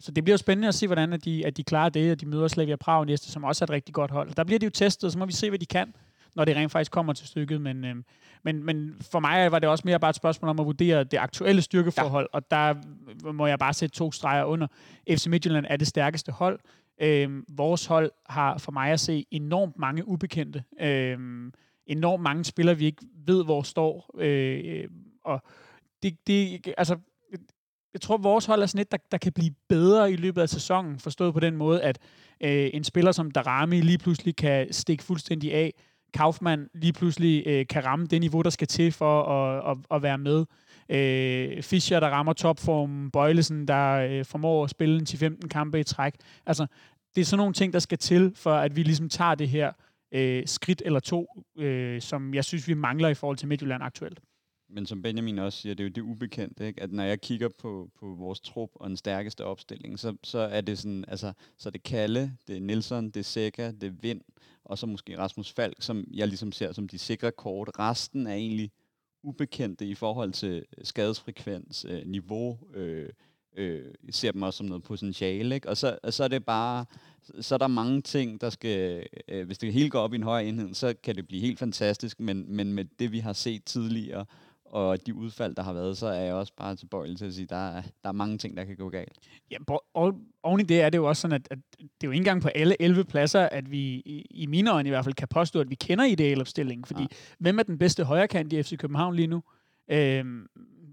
så 0.00 0.10
det 0.10 0.24
bliver 0.24 0.34
jo 0.34 0.38
spændende 0.38 0.68
at 0.68 0.74
se, 0.74 0.86
hvordan 0.86 1.12
at 1.12 1.24
de, 1.24 1.46
at 1.46 1.56
de 1.56 1.64
klarer 1.64 1.88
det, 1.88 2.12
og 2.12 2.20
de 2.20 2.26
møder 2.26 2.48
Slavia 2.48 2.76
Prag 2.76 3.06
næste, 3.06 3.30
som 3.30 3.44
også 3.44 3.64
er 3.64 3.66
et 3.66 3.70
rigtig 3.70 3.94
godt 3.94 4.10
hold. 4.10 4.34
Der 4.34 4.44
bliver 4.44 4.58
de 4.58 4.66
jo 4.66 4.70
testet, 4.70 5.12
så 5.12 5.18
må 5.18 5.26
vi 5.26 5.32
se, 5.32 5.48
hvad 5.48 5.58
de 5.58 5.66
kan 5.66 5.94
når 6.38 6.44
det 6.44 6.56
rent 6.56 6.72
faktisk 6.72 6.90
kommer 6.90 7.12
til 7.12 7.26
stykket. 7.26 7.60
Men, 7.60 7.84
øh, 7.84 7.96
men, 8.42 8.64
men 8.64 8.96
for 9.00 9.20
mig 9.20 9.52
var 9.52 9.58
det 9.58 9.68
også 9.68 9.82
mere 9.84 10.00
bare 10.00 10.10
et 10.10 10.16
spørgsmål 10.16 10.48
om 10.48 10.60
at 10.60 10.66
vurdere 10.66 11.04
det 11.04 11.16
aktuelle 11.18 11.62
styrkeforhold, 11.62 12.28
ja. 12.32 12.36
og 12.36 12.50
der 12.50 12.74
må 13.32 13.46
jeg 13.46 13.58
bare 13.58 13.74
sætte 13.74 13.96
to 13.96 14.12
streger 14.12 14.44
under. 14.44 14.66
FC 15.10 15.26
Midtjylland 15.26 15.66
er 15.68 15.76
det 15.76 15.86
stærkeste 15.86 16.32
hold. 16.32 16.60
Øh, 17.00 17.42
vores 17.48 17.86
hold 17.86 18.10
har 18.26 18.58
for 18.58 18.72
mig 18.72 18.90
at 18.90 19.00
se 19.00 19.26
enormt 19.30 19.78
mange 19.78 20.08
ubekendte. 20.08 20.64
Øh, 20.80 21.18
enormt 21.86 22.22
mange 22.22 22.44
spillere, 22.44 22.78
vi 22.78 22.86
ikke 22.86 23.02
ved, 23.26 23.44
hvor 23.44 23.62
står. 23.62 24.10
Øh, 24.18 24.88
og 25.24 25.42
det, 26.02 26.26
det, 26.26 26.60
altså, 26.78 26.96
jeg 27.98 28.02
tror, 28.02 28.16
vores 28.16 28.46
hold 28.46 28.62
er 28.62 28.66
sådan 28.66 28.80
et, 28.80 28.92
der, 28.92 28.98
der 29.12 29.18
kan 29.18 29.32
blive 29.32 29.50
bedre 29.68 30.12
i 30.12 30.16
løbet 30.16 30.42
af 30.42 30.48
sæsonen, 30.48 30.98
forstået 30.98 31.34
på 31.34 31.40
den 31.40 31.56
måde, 31.56 31.82
at 31.82 31.98
øh, 32.40 32.70
en 32.74 32.84
spiller 32.84 33.12
som 33.12 33.30
Darami 33.30 33.80
lige 33.80 33.98
pludselig 33.98 34.36
kan 34.36 34.72
stikke 34.72 35.04
fuldstændig 35.04 35.54
af. 35.54 35.74
Kaufmann 36.14 36.68
lige 36.74 36.92
pludselig 36.92 37.46
øh, 37.46 37.66
kan 37.66 37.84
ramme 37.84 38.06
det 38.06 38.20
niveau, 38.20 38.42
der 38.42 38.50
skal 38.50 38.66
til 38.66 38.92
for 38.92 39.22
at, 39.22 39.70
at, 39.70 39.96
at 39.96 40.02
være 40.02 40.18
med. 40.18 40.44
Øh, 40.88 41.62
Fischer, 41.62 42.00
der 42.00 42.08
rammer 42.08 42.32
topformen. 42.32 43.10
Bøjlesen, 43.10 43.68
der 43.68 43.92
øh, 43.94 44.24
formår 44.24 44.64
at 44.64 44.70
spille 44.70 44.96
en 44.96 45.06
10-15 45.42 45.48
kampe 45.48 45.80
i 45.80 45.84
træk. 45.84 46.14
Altså, 46.46 46.66
det 47.14 47.20
er 47.20 47.24
sådan 47.24 47.38
nogle 47.38 47.54
ting, 47.54 47.72
der 47.72 47.78
skal 47.78 47.98
til, 47.98 48.32
for 48.36 48.54
at 48.54 48.76
vi 48.76 48.82
ligesom 48.82 49.08
tager 49.08 49.34
det 49.34 49.48
her 49.48 49.72
øh, 50.14 50.42
skridt 50.46 50.82
eller 50.84 51.00
to, 51.00 51.26
øh, 51.58 52.00
som 52.00 52.34
jeg 52.34 52.44
synes, 52.44 52.68
vi 52.68 52.74
mangler 52.74 53.08
i 53.08 53.14
forhold 53.14 53.36
til 53.36 53.48
Midtjylland 53.48 53.82
aktuelt. 53.82 54.20
Men 54.70 54.86
som 54.86 55.02
Benjamin 55.02 55.38
også 55.38 55.58
siger, 55.58 55.74
det 55.74 55.84
er 55.84 55.88
jo 55.88 55.92
det 55.92 56.02
ubekendte, 56.02 56.66
ikke? 56.66 56.82
at 56.82 56.92
når 56.92 57.02
jeg 57.02 57.20
kigger 57.20 57.48
på, 57.48 57.90
på 58.00 58.06
vores 58.06 58.40
trup 58.40 58.70
og 58.74 58.88
den 58.88 58.96
stærkeste 58.96 59.44
opstilling, 59.44 59.98
så, 59.98 60.16
så 60.24 60.38
er 60.38 60.60
det 60.60 60.78
sådan, 60.78 61.04
altså, 61.08 61.32
så 61.58 61.68
er 61.68 61.70
det 61.70 61.82
Kalle, 61.82 62.36
det 62.46 62.56
er 62.56 62.60
Nielsen, 62.60 63.10
det 63.10 63.16
er 63.16 63.24
Sækker, 63.24 63.70
det 63.70 63.86
er 63.86 63.94
Vind, 64.00 64.20
og 64.64 64.78
så 64.78 64.86
måske 64.86 65.18
Rasmus 65.18 65.52
Falk, 65.52 65.76
som 65.80 66.04
jeg 66.14 66.28
ligesom 66.28 66.52
ser 66.52 66.72
som 66.72 66.88
de 66.88 66.98
sikre 66.98 67.32
kort. 67.32 67.70
Resten 67.78 68.26
er 68.26 68.34
egentlig 68.34 68.70
ubekendte 69.22 69.86
i 69.86 69.94
forhold 69.94 70.32
til 70.32 70.64
skadesfrekvens, 70.82 71.86
øh, 71.88 72.06
niveau, 72.06 72.58
øh, 72.74 73.08
øh, 73.56 73.94
ser 74.10 74.32
dem 74.32 74.42
også 74.42 74.56
som 74.56 74.66
noget 74.66 74.82
potentiale, 74.82 75.54
ikke? 75.54 75.68
Og 75.68 75.76
så, 75.76 75.98
og 76.02 76.12
så 76.12 76.24
er 76.24 76.28
det 76.28 76.44
bare, 76.44 76.84
så 77.40 77.54
er 77.54 77.58
der 77.58 77.66
mange 77.66 78.02
ting, 78.02 78.40
der 78.40 78.50
skal, 78.50 79.06
øh, 79.28 79.46
hvis 79.46 79.58
det 79.58 79.72
hele 79.72 79.90
går 79.90 80.00
op 80.00 80.12
i 80.12 80.16
en 80.16 80.22
høj 80.22 80.40
enhed, 80.40 80.74
så 80.74 80.94
kan 81.02 81.16
det 81.16 81.26
blive 81.26 81.40
helt 81.40 81.58
fantastisk, 81.58 82.20
men, 82.20 82.56
men 82.56 82.72
med 82.72 82.84
det, 82.98 83.12
vi 83.12 83.18
har 83.18 83.32
set 83.32 83.64
tidligere, 83.64 84.24
og 84.70 85.06
de 85.06 85.14
udfald, 85.14 85.54
der 85.54 85.62
har 85.62 85.72
været, 85.72 85.98
så 85.98 86.06
er 86.06 86.20
jeg 86.20 86.34
også 86.34 86.52
bare 86.56 86.76
tilbøjelig 86.76 87.18
til 87.18 87.24
at 87.26 87.34
sige, 87.34 87.42
at 87.42 87.50
der 87.50 87.56
er, 87.56 87.82
der 88.02 88.08
er 88.08 88.12
mange 88.12 88.38
ting, 88.38 88.56
der 88.56 88.64
kan 88.64 88.76
gå 88.76 88.88
galt. 88.88 89.18
Ja, 89.50 89.56
og 89.94 90.14
oven 90.42 90.60
i 90.60 90.62
det 90.62 90.80
er 90.80 90.90
det 90.90 90.98
jo 90.98 91.08
også 91.08 91.20
sådan, 91.20 91.34
at, 91.34 91.48
at 91.50 91.58
det 91.80 91.84
er 91.84 91.88
jo 92.04 92.10
ikke 92.10 92.20
engang 92.20 92.42
på 92.42 92.48
alle 92.48 92.82
11 92.82 93.04
pladser, 93.04 93.40
at 93.40 93.70
vi 93.70 93.78
i, 93.78 94.26
i 94.30 94.46
mine 94.46 94.72
øjne 94.72 94.88
i 94.88 94.90
hvert 94.90 95.04
fald 95.04 95.14
kan 95.14 95.28
påstå, 95.28 95.60
at 95.60 95.70
vi 95.70 95.74
kender 95.74 96.04
idealopstillingen. 96.04 96.84
Fordi 96.84 97.02
ja. 97.02 97.16
hvem 97.38 97.58
er 97.58 97.62
den 97.62 97.78
bedste 97.78 98.04
højrekant 98.04 98.52
i 98.52 98.62
FC 98.62 98.76
København 98.76 99.14
lige 99.14 99.26
nu? 99.26 99.42
Øhm, 99.90 100.46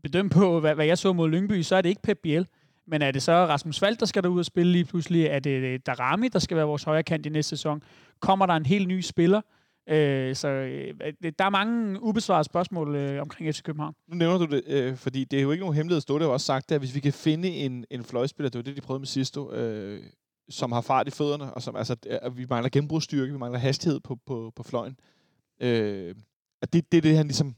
bedømt 0.04 0.32
på, 0.32 0.60
hvad, 0.60 0.76
hvad 0.76 0.86
jeg 0.86 0.98
så 0.98 1.14
mod 1.14 1.30
Lyngby, 1.30 1.62
så 1.62 1.76
er 1.76 1.82
det 1.82 1.90
ikke 1.90 2.02
Pep 2.02 2.20
Biel. 2.24 2.48
Men 2.88 3.02
er 3.02 3.12
det 3.12 3.22
så 3.22 3.32
Rasmus 3.32 3.80
Fald, 3.80 3.98
der 3.98 4.06
skal 4.06 4.24
der 4.24 4.30
ud 4.30 4.40
og 4.40 4.46
spille 4.46 4.72
lige 4.72 4.86
pludselig? 4.86 5.26
Er 5.26 5.40
det 5.40 5.86
Darami, 5.86 6.28
der 6.28 6.40
skal 6.40 6.58
være 6.58 6.66
vores 6.66 6.84
højrekant 6.84 7.26
i 7.26 7.30
næste 7.30 7.50
sæson? 7.50 7.84
Kommer 8.20 8.46
der 8.46 8.54
en 8.54 8.66
helt 8.66 8.88
ny 8.88 9.02
spiller? 9.02 9.42
Øh, 9.90 10.36
så 10.36 10.48
øh, 10.48 10.94
der 11.40 11.46
er 11.46 11.50
mange 11.50 12.04
ubesvarede 12.04 12.44
spørgsmål 12.44 12.96
øh, 12.96 13.22
omkring 13.22 13.56
FC 13.56 13.62
København. 13.62 13.94
Nu 14.08 14.16
nævner 14.16 14.38
du 14.38 14.56
det, 14.56 14.64
øh, 14.68 14.96
fordi 14.96 15.24
det 15.24 15.40
er 15.40 15.44
jo 15.44 15.52
ikke 15.52 15.62
nogen 15.62 15.76
hemmelighed. 15.76 16.02
Stå 16.02 16.14
det 16.14 16.22
har 16.22 16.30
også 16.30 16.46
sagt, 16.46 16.72
at 16.72 16.80
hvis 16.80 16.96
vi 16.96 17.00
kan 17.00 17.14
finde 17.14 17.48
en, 17.48 17.86
en 17.92 18.04
fløjspiller, 18.04 18.50
det 18.50 18.58
var 18.58 18.64
det, 18.64 18.76
de 18.76 18.82
prøvede 18.82 19.00
med 19.00 19.08
sidste 19.08 19.40
øh, 19.52 20.04
som 20.50 20.72
har 20.72 20.82
fart 20.82 21.08
i 21.08 21.12
fødderne, 21.12 21.54
og 21.54 21.62
som 21.62 21.76
altså, 21.76 21.96
at 22.06 22.38
vi 22.38 22.46
mangler 22.50 22.70
genbrugsstyrke, 22.70 23.32
vi 23.32 23.40
mangler 23.40 23.60
hastighed 23.60 24.00
på, 24.00 24.18
på, 24.26 24.54
på 24.56 24.64
fløjen. 24.64 24.98
Øh, 25.62 26.16
at 26.62 26.74
det, 26.74 26.92
det 26.92 26.98
er 26.98 27.02
det, 27.02 27.18
han 27.18 27.28
ligesom 27.28 27.56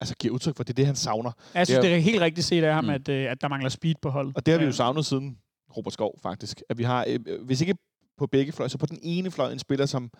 altså 0.00 0.14
giver 0.16 0.34
udtryk 0.34 0.56
for, 0.56 0.62
det 0.62 0.70
er 0.70 0.74
det, 0.74 0.86
han 0.86 0.96
savner. 0.96 1.32
Jeg 1.54 1.66
synes, 1.66 1.78
det 1.78 1.86
er, 1.86 1.90
det 1.90 1.98
er 1.98 2.02
helt 2.02 2.20
rigtigt 2.20 2.46
set 2.46 2.64
af 2.64 2.74
ham, 2.74 2.84
mm. 2.84 2.90
at, 2.90 3.08
øh, 3.08 3.30
at 3.30 3.40
der 3.40 3.48
mangler 3.48 3.68
speed 3.68 3.94
på 4.02 4.10
holdet. 4.10 4.36
Og 4.36 4.46
det 4.46 4.52
har 4.52 4.58
vi 4.58 4.64
jo 4.64 4.72
savnet 4.72 5.06
siden 5.06 5.38
Robert 5.76 5.92
Skov, 5.92 6.18
faktisk. 6.22 6.62
At 6.68 6.78
vi 6.78 6.82
har, 6.82 7.04
øh, 7.08 7.44
hvis 7.44 7.60
ikke 7.60 7.74
på 8.18 8.26
begge 8.26 8.52
fløje, 8.52 8.68
så 8.68 8.78
på 8.78 8.86
den 8.86 8.98
ene 9.02 9.30
fløj 9.30 9.52
en 9.52 9.58
spiller, 9.58 9.86
som 9.86 10.10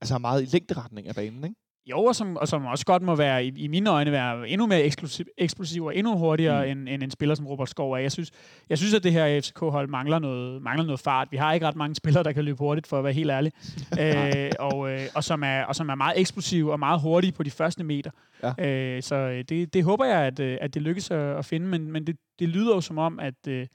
altså 0.00 0.18
meget 0.18 0.42
i 0.42 0.46
længderetning 0.56 1.08
af 1.08 1.14
banen, 1.14 1.44
ikke? 1.44 1.56
Jo, 1.90 2.04
og 2.04 2.16
som, 2.16 2.36
og 2.36 2.48
som 2.48 2.66
også 2.66 2.86
godt 2.86 3.02
må 3.02 3.14
være, 3.14 3.44
i, 3.44 3.52
i 3.56 3.68
mine 3.68 3.90
øjne, 3.90 4.12
være 4.12 4.48
endnu 4.48 4.66
mere 4.66 4.82
eksplosiv, 4.82 5.26
eksplosiv 5.38 5.84
og 5.84 5.96
endnu 5.96 6.18
hurtigere 6.18 6.64
mm. 6.64 6.70
end, 6.70 6.88
end 6.88 7.02
en 7.02 7.10
spiller 7.10 7.34
som 7.34 7.46
Robert 7.46 7.68
Skov 7.68 7.92
er. 7.92 7.96
Jeg 7.96 8.12
synes, 8.12 8.30
jeg 8.68 8.78
synes 8.78 8.94
at 8.94 9.02
det 9.02 9.12
her 9.12 9.40
FCK-hold 9.40 9.88
mangler 9.88 10.18
noget, 10.18 10.62
mangler 10.62 10.84
noget 10.84 11.00
fart. 11.00 11.28
Vi 11.30 11.36
har 11.36 11.52
ikke 11.52 11.66
ret 11.66 11.76
mange 11.76 11.94
spillere, 11.94 12.24
der 12.24 12.32
kan 12.32 12.44
løbe 12.44 12.58
hurtigt, 12.58 12.86
for 12.86 12.98
at 12.98 13.04
være 13.04 13.12
helt 13.12 13.30
ærlig. 13.30 13.52
øh, 14.00 14.50
og, 14.58 14.90
øh, 14.92 15.00
og, 15.14 15.24
som 15.24 15.42
er, 15.42 15.64
og 15.64 15.76
som 15.76 15.88
er 15.88 15.94
meget 15.94 16.20
eksplosiv 16.20 16.68
og 16.68 16.78
meget 16.78 17.00
hurtige 17.00 17.32
på 17.32 17.42
de 17.42 17.50
første 17.50 17.84
meter. 17.84 18.10
Ja. 18.42 18.68
Øh, 18.68 19.02
så 19.02 19.14
øh, 19.14 19.44
det, 19.48 19.74
det 19.74 19.84
håber 19.84 20.04
jeg, 20.04 20.20
at, 20.20 20.40
øh, 20.40 20.58
at 20.60 20.74
det 20.74 20.82
lykkes 20.82 21.10
at, 21.10 21.36
at 21.36 21.44
finde, 21.44 21.66
men, 21.66 21.92
men 21.92 22.06
det, 22.06 22.16
det 22.38 22.48
lyder 22.48 22.74
jo 22.74 22.80
som 22.80 22.98
om, 22.98 23.20
at, 23.20 23.48
øh, 23.48 23.66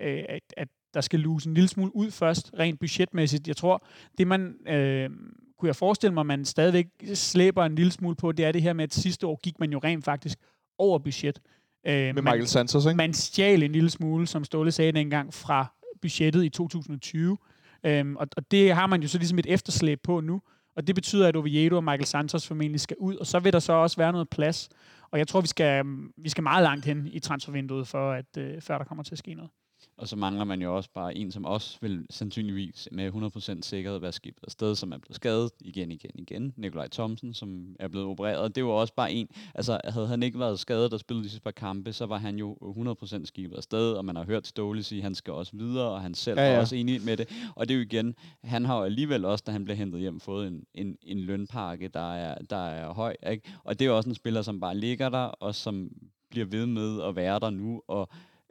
at, 0.00 0.40
at 0.56 0.68
der 0.94 1.00
skal 1.00 1.20
luse 1.20 1.48
en 1.48 1.54
lille 1.54 1.68
smule 1.68 1.96
ud 1.96 2.10
først, 2.10 2.50
rent 2.58 2.80
budgetmæssigt. 2.80 3.48
Jeg 3.48 3.56
tror, 3.56 3.86
det 4.18 4.26
man... 4.26 4.54
Øh, 4.68 5.10
kunne 5.58 5.66
jeg 5.66 5.76
forestille 5.76 6.14
mig, 6.14 6.26
man 6.26 6.44
stadigvæk 6.44 6.86
slæber 7.14 7.64
en 7.64 7.74
lille 7.74 7.92
smule 7.92 8.16
på, 8.16 8.32
det 8.32 8.44
er 8.44 8.52
det 8.52 8.62
her 8.62 8.72
med, 8.72 8.84
at 8.84 8.94
sidste 8.94 9.26
år 9.26 9.40
gik 9.42 9.60
man 9.60 9.72
jo 9.72 9.78
rent 9.78 10.04
faktisk 10.04 10.38
over 10.78 10.98
budget. 10.98 11.40
Øh, 11.86 11.92
med 11.92 12.12
man, 12.12 12.24
Michael 12.24 12.46
Santos, 12.46 12.86
ikke? 12.86 12.96
Man 12.96 13.14
stjal 13.14 13.62
en 13.62 13.72
lille 13.72 13.90
smule, 13.90 14.26
som 14.26 14.44
Ståle 14.44 14.72
sagde 14.72 14.92
dengang, 14.92 15.34
fra 15.34 15.72
budgettet 16.02 16.44
i 16.44 16.48
2020. 16.48 17.38
Øhm, 17.86 18.16
og, 18.16 18.26
og 18.36 18.50
det 18.50 18.74
har 18.74 18.86
man 18.86 19.02
jo 19.02 19.08
så 19.08 19.18
ligesom 19.18 19.38
et 19.38 19.46
efterslæb 19.48 20.00
på 20.02 20.20
nu. 20.20 20.42
Og 20.76 20.86
det 20.86 20.94
betyder, 20.94 21.28
at 21.28 21.36
Oviedo 21.36 21.76
og 21.76 21.84
Michael 21.84 22.04
Santos 22.04 22.46
formentlig 22.46 22.80
skal 22.80 22.96
ud, 23.00 23.16
og 23.16 23.26
så 23.26 23.38
vil 23.38 23.52
der 23.52 23.58
så 23.58 23.72
også 23.72 23.96
være 23.96 24.12
noget 24.12 24.28
plads. 24.28 24.68
Og 25.10 25.18
jeg 25.18 25.28
tror, 25.28 25.40
vi 25.40 25.46
skal, 25.46 25.84
vi 26.16 26.28
skal 26.28 26.42
meget 26.42 26.62
langt 26.62 26.84
hen 26.84 27.06
i 27.06 27.18
transfervinduet, 27.18 27.88
for 27.88 28.12
at, 28.12 28.36
øh, 28.38 28.60
før 28.60 28.78
der 28.78 28.84
kommer 28.84 29.04
til 29.04 29.14
at 29.14 29.18
ske 29.18 29.34
noget. 29.34 29.50
Og 29.98 30.08
så 30.08 30.16
mangler 30.16 30.44
man 30.44 30.62
jo 30.62 30.76
også 30.76 30.90
bare 30.94 31.16
en, 31.16 31.32
som 31.32 31.44
også 31.44 31.78
vil 31.80 32.06
sandsynligvis 32.10 32.88
med 32.92 33.12
100% 33.58 33.62
sikkerhed 33.62 33.98
være 33.98 34.12
skibet 34.12 34.44
afsted, 34.44 34.74
som 34.74 34.92
er 34.92 34.98
blevet 34.98 35.16
skadet 35.16 35.50
igen, 35.60 35.92
igen, 35.92 36.10
igen. 36.14 36.52
Nikolaj 36.56 36.88
Thomsen, 36.88 37.34
som 37.34 37.76
er 37.80 37.88
blevet 37.88 38.06
opereret. 38.06 38.54
Det 38.54 38.64
var 38.64 38.70
også 38.70 38.94
bare 38.94 39.12
en, 39.12 39.28
altså 39.54 39.80
havde 39.84 40.06
han 40.06 40.22
ikke 40.22 40.38
været 40.38 40.58
skadet 40.58 40.92
og 40.92 41.00
spillet 41.00 41.24
de 41.24 41.28
sidste 41.28 41.44
par 41.44 41.50
kampe, 41.50 41.92
så 41.92 42.06
var 42.06 42.18
han 42.18 42.36
jo 42.36 42.56
100% 43.04 43.24
skibet 43.24 43.56
afsted, 43.56 43.92
og 43.92 44.04
man 44.04 44.16
har 44.16 44.24
hørt 44.24 44.46
Ståle 44.46 44.82
sige, 44.82 44.98
at 44.98 45.02
han 45.02 45.14
skal 45.14 45.32
også 45.32 45.52
videre, 45.56 45.90
og 45.90 46.02
han 46.02 46.14
selv 46.14 46.38
ja, 46.38 46.46
ja. 46.46 46.52
er 46.52 46.60
også 46.60 46.76
enig 46.76 47.02
med 47.02 47.16
det. 47.16 47.28
Og 47.56 47.68
det 47.68 47.74
er 47.74 47.78
jo 47.78 47.84
igen, 47.84 48.14
han 48.44 48.64
har 48.64 48.78
jo 48.78 48.84
alligevel 48.84 49.24
også, 49.24 49.44
da 49.46 49.52
han 49.52 49.64
blev 49.64 49.76
hentet 49.76 50.00
hjem, 50.00 50.20
fået 50.20 50.46
en, 50.46 50.64
en, 50.74 50.96
en 51.02 51.20
lønpakke, 51.20 51.88
der 51.88 52.14
er, 52.14 52.38
der 52.50 52.56
er 52.56 52.92
høj. 52.92 53.16
Ikke? 53.30 53.52
Og 53.64 53.78
det 53.78 53.84
er 53.84 53.88
jo 53.88 53.96
også 53.96 54.08
en 54.08 54.14
spiller, 54.14 54.42
som 54.42 54.60
bare 54.60 54.76
ligger 54.76 55.08
der, 55.08 55.18
og 55.18 55.54
som 55.54 55.90
bliver 56.30 56.46
ved 56.46 56.66
med 56.66 57.02
at 57.02 57.16
være 57.16 57.40
der 57.40 57.50
nu, 57.50 57.82
og 57.88 58.08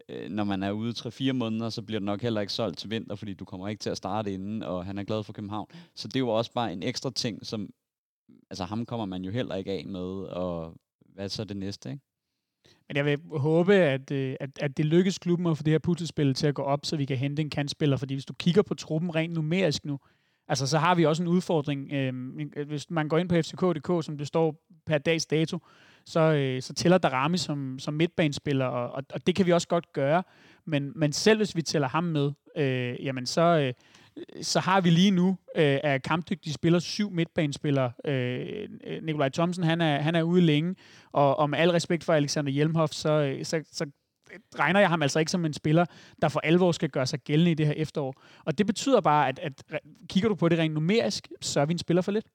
øh, 0.09 0.29
når 0.29 0.43
man 0.43 0.63
er 0.63 0.71
ude 0.71 0.93
3-4 0.97 1.31
måneder, 1.31 1.69
så 1.69 1.81
bliver 1.81 1.99
det 1.99 2.05
nok 2.05 2.21
heller 2.21 2.41
ikke 2.41 2.53
solgt 2.53 2.77
til 2.77 2.89
vinter, 2.89 3.15
fordi 3.15 3.33
du 3.33 3.45
kommer 3.45 3.67
ikke 3.67 3.79
til 3.79 3.89
at 3.89 3.97
starte 3.97 4.33
inden, 4.33 4.63
og 4.63 4.85
han 4.85 4.97
er 4.97 5.03
glad 5.03 5.23
for 5.23 5.33
København. 5.33 5.67
Så 5.95 6.07
det 6.07 6.15
er 6.15 6.19
jo 6.19 6.29
også 6.29 6.51
bare 6.53 6.73
en 6.73 6.83
ekstra 6.83 7.11
ting, 7.11 7.45
som 7.45 7.69
altså 8.49 8.63
ham 8.63 8.85
kommer 8.85 9.05
man 9.05 9.23
jo 9.23 9.31
heller 9.31 9.55
ikke 9.55 9.71
af 9.71 9.85
med, 9.85 10.23
og 10.23 10.73
hvad 10.99 11.23
er 11.23 11.27
så 11.27 11.43
det 11.43 11.57
næste, 11.57 11.91
ikke? 11.91 12.03
Men 12.87 12.97
jeg 12.97 13.05
vil 13.05 13.19
håbe, 13.31 13.73
at, 13.73 14.11
øh, 14.11 14.35
at, 14.39 14.49
at 14.61 14.77
det 14.77 14.85
lykkes 14.85 15.17
klubben 15.17 15.47
at 15.47 15.57
få 15.57 15.63
det 15.63 15.71
her 15.71 15.79
puslespil 15.79 16.33
til 16.33 16.47
at 16.47 16.55
gå 16.55 16.61
op, 16.61 16.85
så 16.85 16.97
vi 16.97 17.05
kan 17.05 17.17
hente 17.17 17.41
en 17.41 17.49
kantspiller, 17.49 17.97
fordi 17.97 18.13
hvis 18.13 18.25
du 18.25 18.33
kigger 18.33 18.61
på 18.61 18.73
truppen 18.73 19.15
rent 19.15 19.33
numerisk 19.33 19.85
nu, 19.85 19.99
altså 20.47 20.67
så 20.67 20.77
har 20.77 20.95
vi 20.95 21.05
også 21.05 21.23
en 21.23 21.29
udfordring. 21.29 21.93
Øhm, 21.93 22.51
hvis 22.67 22.89
man 22.89 23.09
går 23.09 23.17
ind 23.17 23.29
på 23.29 23.35
fck.dk, 23.35 24.05
som 24.05 24.17
det 24.17 24.27
står 24.27 24.65
per 24.85 24.97
dags 24.97 25.25
dato, 25.25 25.59
så, 26.05 26.19
øh, 26.19 26.61
så 26.61 26.73
tæller 26.73 26.97
Darami 26.97 27.37
som, 27.37 27.79
som 27.79 27.93
midtbanespiller, 27.93 28.65
og, 28.65 28.91
og, 28.91 29.03
og 29.13 29.27
det 29.27 29.35
kan 29.35 29.45
vi 29.45 29.51
også 29.51 29.67
godt 29.67 29.93
gøre. 29.93 30.23
Men, 30.65 30.91
men 30.95 31.13
selv 31.13 31.37
hvis 31.37 31.55
vi 31.55 31.61
tæller 31.61 31.87
ham 31.87 32.03
med, 32.03 32.31
øh, 32.57 33.05
jamen 33.05 33.25
så, 33.25 33.41
øh, 33.41 33.73
så 34.41 34.59
har 34.59 34.81
vi 34.81 34.89
lige 34.89 35.11
nu 35.11 35.29
øh, 35.55 35.79
af 35.83 36.01
kampdygtige 36.01 36.53
spillere 36.53 36.81
syv 36.81 37.11
midtbanespillere. 37.11 37.91
Øh, 38.05 38.67
øh, 38.83 39.03
Nikolaj 39.03 39.29
Thomsen, 39.29 39.63
han 39.63 39.81
er, 39.81 40.01
han 40.01 40.15
er 40.15 40.23
ude 40.23 40.41
længe, 40.41 40.75
og, 41.11 41.39
og 41.39 41.49
med 41.49 41.59
al 41.59 41.71
respekt 41.71 42.03
for 42.03 42.13
Alexander 42.13 42.51
Hjelmhoff, 42.51 42.93
så, 42.93 43.09
øh, 43.09 43.45
så, 43.45 43.63
så 43.71 43.85
regner 44.59 44.79
jeg 44.79 44.89
ham 44.89 45.01
altså 45.01 45.19
ikke 45.19 45.31
som 45.31 45.45
en 45.45 45.53
spiller, 45.53 45.85
der 46.21 46.29
for 46.29 46.39
alvor 46.39 46.71
skal 46.71 46.89
gøre 46.89 47.05
sig 47.05 47.19
gældende 47.19 47.51
i 47.51 47.53
det 47.53 47.67
her 47.67 47.73
efterår. 47.73 48.13
Og 48.45 48.57
det 48.57 48.67
betyder 48.67 49.01
bare, 49.01 49.27
at, 49.27 49.39
at 49.39 49.79
kigger 50.09 50.29
du 50.29 50.35
på 50.35 50.49
det 50.49 50.59
rent 50.59 50.73
numerisk, 50.73 51.27
så 51.41 51.59
er 51.59 51.65
vi 51.65 51.71
en 51.71 51.77
spiller 51.77 52.01
for 52.01 52.11
lidt 52.11 52.25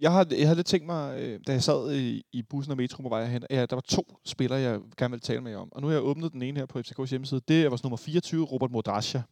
jeg, 0.00 0.12
har, 0.12 0.26
jeg 0.30 0.46
havde 0.46 0.56
lidt 0.56 0.66
tænkt 0.66 0.86
mig, 0.86 1.20
øh, 1.20 1.40
da 1.46 1.52
jeg 1.52 1.62
sad 1.62 1.94
i, 1.94 2.22
i 2.32 2.42
bussen 2.42 2.70
og 2.70 2.76
metro 2.76 3.02
på 3.02 3.08
vej 3.08 3.26
hen, 3.26 3.44
ja, 3.50 3.66
der 3.66 3.76
var 3.76 3.80
to 3.80 4.18
spillere, 4.24 4.60
jeg 4.60 4.80
gerne 4.96 5.10
ville 5.10 5.20
tale 5.20 5.40
med 5.40 5.50
jer 5.50 5.58
om. 5.58 5.72
Og 5.72 5.80
nu 5.80 5.86
har 5.86 5.94
jeg 5.94 6.02
åbnet 6.02 6.32
den 6.32 6.42
ene 6.42 6.58
her 6.58 6.66
på 6.66 6.78
FCK's 6.78 7.10
hjemmeside. 7.10 7.40
Det 7.48 7.64
er 7.64 7.68
vores 7.68 7.82
nummer 7.82 7.96
24, 7.96 8.44
Robert 8.44 8.70
Modrasja. 8.70 9.22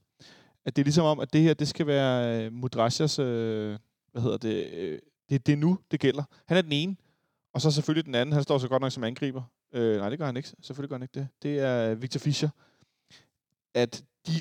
At 0.65 0.77
det 0.77 0.83
er 0.83 0.85
ligesom 0.85 1.05
om, 1.05 1.21
at 1.21 1.33
det 1.33 1.41
her, 1.41 1.55
det 1.55 1.69
skal 1.69 1.87
være 1.87 2.45
øh, 2.45 2.53
Modrasjas, 2.53 3.19
øh, 3.19 3.79
hvad 4.13 4.23
hedder 4.23 4.37
det, 4.37 4.67
øh, 4.73 4.99
det, 5.29 5.47
det 5.47 5.53
er 5.53 5.57
nu, 5.57 5.79
det 5.91 6.01
gælder. 6.01 6.23
Han 6.47 6.57
er 6.57 6.63
den 6.63 6.73
ene, 6.73 6.97
og 7.55 7.61
så 7.61 7.71
selvfølgelig 7.71 8.07
den 8.07 8.15
anden, 8.15 8.33
han 8.33 8.43
står 8.43 8.59
så 8.59 8.69
godt 8.69 8.81
nok 8.81 8.93
som 8.93 9.05
angriber. 9.05 9.43
Øh, 9.73 9.97
nej, 9.97 10.09
det 10.09 10.19
gør 10.19 10.27
han 10.27 10.37
ikke. 10.37 10.53
Selvfølgelig 10.61 10.89
gør 10.89 10.97
han 10.97 11.03
ikke 11.03 11.15
det. 11.15 11.29
Det 11.43 11.59
er 11.59 11.91
øh, 11.91 12.03
Victor 12.03 12.19
Fischer. 12.19 12.49
At 13.75 14.05
de, 14.27 14.33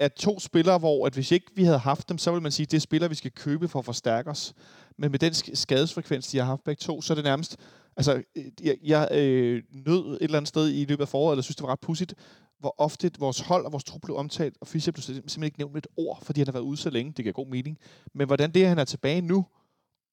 er 0.00 0.08
to 0.08 0.40
spillere, 0.40 0.78
hvor 0.78 1.06
at 1.06 1.14
hvis 1.14 1.30
ikke 1.30 1.46
vi 1.54 1.64
havde 1.64 1.78
haft 1.78 2.08
dem, 2.08 2.18
så 2.18 2.32
vil 2.32 2.42
man 2.42 2.52
sige, 2.52 2.64
at 2.64 2.70
det 2.70 2.76
er 2.76 2.80
spillere, 2.80 3.08
vi 3.10 3.14
skal 3.14 3.30
købe 3.30 3.68
for 3.68 3.78
at 3.78 3.84
forstærke 3.84 4.30
os. 4.30 4.54
Men 4.98 5.10
med 5.10 5.18
den 5.18 5.34
skadesfrekvens, 5.34 6.28
de 6.28 6.38
har 6.38 6.44
haft 6.44 6.64
begge 6.64 6.80
to, 6.80 7.02
så 7.02 7.12
er 7.12 7.14
det 7.14 7.24
nærmest... 7.24 7.56
Altså, 7.96 8.22
øh, 8.36 8.44
jeg, 8.62 8.76
jeg 8.84 9.08
øh, 9.12 9.62
nød 9.86 10.14
et 10.14 10.18
eller 10.20 10.36
andet 10.36 10.48
sted 10.48 10.68
i 10.68 10.84
løbet 10.84 11.02
af 11.02 11.08
foråret, 11.08 11.32
eller 11.32 11.42
synes, 11.42 11.56
det 11.56 11.62
var 11.62 11.72
ret 11.72 11.80
pudsigt, 11.80 12.14
hvor 12.60 12.74
ofte 12.78 13.10
vores 13.18 13.40
hold 13.40 13.64
og 13.64 13.72
vores 13.72 13.84
trup 13.84 14.00
blev 14.00 14.16
omtalt, 14.16 14.56
og 14.60 14.66
Fischer 14.66 14.92
blev 14.92 15.02
simpelthen 15.02 15.42
ikke 15.42 15.58
nævnt 15.58 15.72
med 15.74 15.82
et 15.82 15.86
ord, 15.96 16.24
fordi 16.24 16.40
han 16.40 16.46
har 16.46 16.52
været 16.52 16.64
ude 16.64 16.76
så 16.76 16.90
længe. 16.90 17.12
Det 17.12 17.24
giver 17.24 17.32
god 17.32 17.46
mening. 17.46 17.78
Men 18.14 18.26
hvordan 18.26 18.50
det, 18.50 18.62
at 18.62 18.68
han 18.68 18.78
er 18.78 18.84
tilbage 18.84 19.20
nu, 19.20 19.46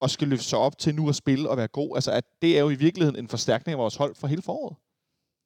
og 0.00 0.10
skal 0.10 0.28
løfte 0.28 0.44
sig 0.44 0.58
op 0.58 0.78
til 0.78 0.94
nu 0.94 1.08
at 1.08 1.14
spille 1.14 1.50
og 1.50 1.56
være 1.56 1.68
god, 1.68 1.96
altså 1.96 2.10
at 2.10 2.24
det 2.42 2.56
er 2.56 2.60
jo 2.60 2.70
i 2.70 2.74
virkeligheden 2.74 3.18
en 3.18 3.28
forstærkning 3.28 3.72
af 3.72 3.78
vores 3.78 3.96
hold 3.96 4.14
for 4.14 4.26
hele 4.26 4.42
foråret. 4.42 4.76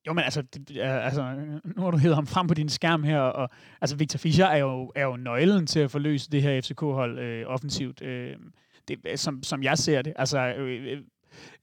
Jo, 0.06 0.12
men 0.12 0.24
altså, 0.24 0.42
det, 0.42 0.78
altså, 0.80 1.34
nu 1.76 1.82
har 1.82 1.90
du 1.90 1.96
hedder 1.96 2.14
ham 2.16 2.26
frem 2.26 2.46
på 2.46 2.54
din 2.54 2.68
skærm 2.68 3.02
her, 3.02 3.20
og 3.20 3.50
altså, 3.80 3.96
Victor 3.96 4.18
Fischer 4.18 4.46
er 4.46 4.58
jo, 4.58 4.92
er 4.94 5.04
jo 5.04 5.16
nøglen 5.16 5.66
til 5.66 5.80
at 5.80 5.90
forløse 5.90 6.30
det 6.30 6.42
her 6.42 6.60
FCK-hold 6.60 7.18
øh, 7.18 7.46
offensivt, 7.46 8.02
øh, 8.02 8.36
det, 8.88 9.20
som, 9.20 9.42
som 9.42 9.62
jeg 9.62 9.78
ser 9.78 10.02
det. 10.02 10.12
Altså, 10.16 10.38
øh, 10.38 10.92
øh, 10.92 10.98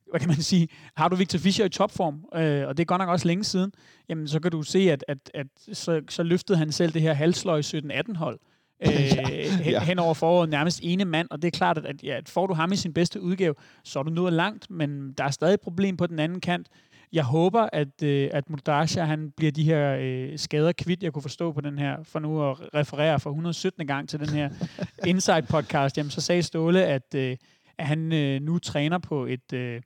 hvad 0.10 0.20
kan 0.20 0.30
man 0.30 0.38
sige, 0.38 0.68
har 0.96 1.08
du 1.08 1.16
Victor 1.16 1.40
Fischer 1.40 1.66
i 1.66 1.70
topform, 1.70 2.26
øh, 2.36 2.68
og 2.68 2.78
det 2.78 2.84
er 2.84 2.86
godt 2.86 3.00
nok 3.00 3.10
også 3.10 3.28
længe 3.28 3.44
siden, 3.44 3.72
jamen 4.10 4.28
så 4.28 4.40
kan 4.40 4.52
du 4.52 4.64
se, 4.64 4.80
at, 4.92 5.06
at, 5.08 5.32
at 5.34 5.48
så, 5.74 6.02
så 6.10 6.24
løftede 6.24 6.58
han 6.58 6.72
selv 6.72 6.94
det 6.94 7.02
her 7.02 7.14
halsløg 7.14 7.60
17-18 7.66 8.18
hold 8.18 8.40
øh, 8.84 8.90
hen, 8.90 9.72
ja. 9.72 9.84
hen 9.84 10.00
over 10.00 10.14
foråret 10.14 10.50
nærmest 10.50 10.80
ene 10.84 11.06
mand, 11.06 11.28
og 11.32 11.42
det 11.42 11.48
er 11.48 11.58
klart, 11.58 11.78
at, 11.78 11.86
at, 11.86 12.04
ja, 12.04 12.20
får 12.28 12.48
du 12.48 12.54
ham 12.54 12.72
i 12.72 12.76
sin 12.76 12.94
bedste 12.94 13.22
udgave, 13.22 13.56
så 13.84 14.00
er 14.00 14.04
du 14.04 14.10
nået 14.10 14.34
langt, 14.34 14.70
men 14.70 15.14
der 15.14 15.24
er 15.24 15.32
stadig 15.32 15.54
et 15.54 15.62
problem 15.62 15.98
på 15.98 16.08
den 16.08 16.20
anden 16.20 16.42
kant. 16.42 16.68
Jeg 17.14 17.24
håber, 17.24 17.70
at, 17.74 18.04
øh, 18.04 18.30
at 18.34 18.50
Mudarsha, 18.50 19.04
han 19.04 19.32
bliver 19.32 19.52
de 19.52 19.64
her 19.64 19.98
øh, 20.00 20.40
skader 20.40 20.72
kvidt, 20.72 21.04
jeg 21.04 21.14
kunne 21.14 21.22
forstå 21.22 21.52
på 21.52 21.62
den 21.62 21.78
her, 21.78 22.04
for 22.04 22.20
nu 22.20 22.50
at 22.50 22.74
referere 22.74 23.20
for 23.20 23.30
117. 23.30 23.88
gang 23.88 24.10
til 24.10 24.20
den 24.20 24.30
her 24.30 24.50
Inside 25.08 25.46
podcast, 25.50 25.98
jamen 25.98 26.12
så 26.12 26.22
sagde 26.22 26.44
Ståle, 26.44 26.86
at, 26.86 27.16
øh, 27.16 27.38
at 27.78 27.88
han 27.88 28.14
øh, 28.14 28.42
nu 28.42 28.60
træner 28.60 28.98
på 28.98 29.26
et, 29.26 29.54
øh, 29.54 29.82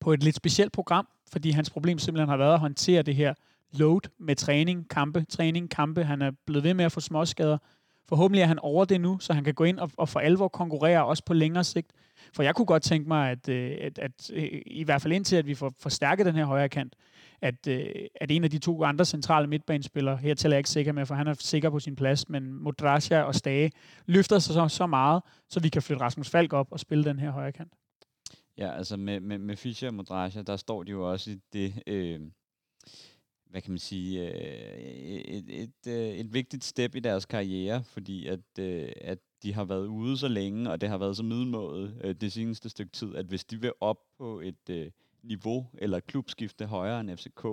på 0.00 0.12
et 0.12 0.22
lidt 0.22 0.36
specielt 0.36 0.72
program, 0.72 1.08
fordi 1.32 1.50
hans 1.50 1.70
problem 1.70 1.98
simpelthen 1.98 2.28
har 2.28 2.36
været 2.36 2.54
at 2.54 2.60
håndtere 2.60 3.02
det 3.02 3.14
her 3.14 3.34
load 3.72 4.00
med 4.18 4.36
træning, 4.36 4.88
kampe, 4.88 5.24
træning, 5.28 5.70
kampe. 5.70 6.04
Han 6.04 6.22
er 6.22 6.30
blevet 6.46 6.64
ved 6.64 6.74
med 6.74 6.84
at 6.84 6.92
få 6.92 7.00
småskader. 7.00 7.58
Forhåbentlig 8.08 8.42
er 8.42 8.46
han 8.46 8.58
over 8.58 8.84
det 8.84 9.00
nu, 9.00 9.18
så 9.18 9.32
han 9.32 9.44
kan 9.44 9.54
gå 9.54 9.64
ind 9.64 9.78
og, 9.78 9.90
og 9.96 10.08
for 10.08 10.20
alvor 10.20 10.48
konkurrere 10.48 11.04
også 11.04 11.24
på 11.24 11.34
længere 11.34 11.64
sigt. 11.64 11.92
For 12.34 12.42
jeg 12.42 12.54
kunne 12.54 12.66
godt 12.66 12.82
tænke 12.82 13.08
mig, 13.08 13.30
at, 13.30 13.48
øh, 13.48 13.76
at, 13.80 13.98
at 13.98 14.30
øh, 14.32 14.62
i 14.66 14.84
hvert 14.84 15.02
fald 15.02 15.12
indtil, 15.12 15.36
at 15.36 15.46
vi 15.46 15.54
får 15.54 15.72
forstærket 15.78 16.26
den 16.26 16.34
her 16.34 16.44
højre 16.44 16.68
kant, 16.68 16.96
at, 17.40 17.66
øh, 17.68 17.86
at 18.14 18.30
en 18.30 18.44
af 18.44 18.50
de 18.50 18.58
to 18.58 18.84
andre 18.84 19.04
centrale 19.04 19.46
midtbanespillere, 19.46 20.16
her 20.16 20.34
tæller 20.34 20.56
jeg 20.56 20.60
ikke 20.60 20.70
sikker 20.70 20.92
med, 20.92 21.06
for 21.06 21.14
han 21.14 21.26
er 21.26 21.34
sikker 21.34 21.70
på 21.70 21.80
sin 21.80 21.96
plads, 21.96 22.28
men 22.28 22.52
Modrasja 22.52 23.22
og 23.22 23.34
Stage 23.34 23.72
løfter 24.06 24.38
sig 24.38 24.54
så, 24.54 24.68
så 24.68 24.86
meget, 24.86 25.22
så 25.48 25.60
vi 25.60 25.68
kan 25.68 25.82
flytte 25.82 26.02
Rasmus 26.02 26.30
Falk 26.30 26.52
op 26.52 26.66
og 26.70 26.80
spille 26.80 27.04
den 27.04 27.18
her 27.18 27.30
højre 27.30 27.52
kant. 27.52 27.72
Ja, 28.58 28.76
altså 28.76 28.96
med, 28.96 29.20
med, 29.20 29.38
med 29.38 29.56
Fischer 29.56 29.88
og 29.88 29.94
Modrasja, 29.94 30.42
der 30.42 30.56
står 30.56 30.82
de 30.82 30.90
jo 30.90 31.10
også 31.10 31.30
i 31.30 31.36
det, 31.52 31.82
øh, 31.86 32.20
hvad 33.50 33.62
kan 33.62 33.70
man 33.70 33.78
sige, 33.78 34.28
øh, 34.28 34.78
et, 34.78 35.44
et, 35.48 36.20
et 36.20 36.34
vigtigt 36.34 36.64
step 36.64 36.94
i 36.94 37.00
deres 37.00 37.26
karriere, 37.26 37.84
fordi 37.84 38.26
at, 38.26 38.58
øh, 38.58 38.92
at 39.00 39.18
de 39.42 39.54
har 39.54 39.64
været 39.64 39.86
ude 39.86 40.18
så 40.18 40.28
længe, 40.28 40.70
og 40.70 40.80
det 40.80 40.88
har 40.88 40.98
været 40.98 41.16
så 41.16 41.22
middelmåde 41.22 42.00
øh, 42.04 42.14
det 42.14 42.32
seneste 42.32 42.68
stykke 42.68 42.92
tid, 42.92 43.14
at 43.14 43.26
hvis 43.26 43.44
de 43.44 43.60
vil 43.60 43.72
op 43.80 43.98
på 44.18 44.40
et 44.40 44.70
øh, 44.70 44.90
niveau 45.22 45.66
eller 45.78 46.00
klubskifte 46.00 46.66
højere 46.66 47.00
end 47.00 47.16
FCK, 47.16 47.46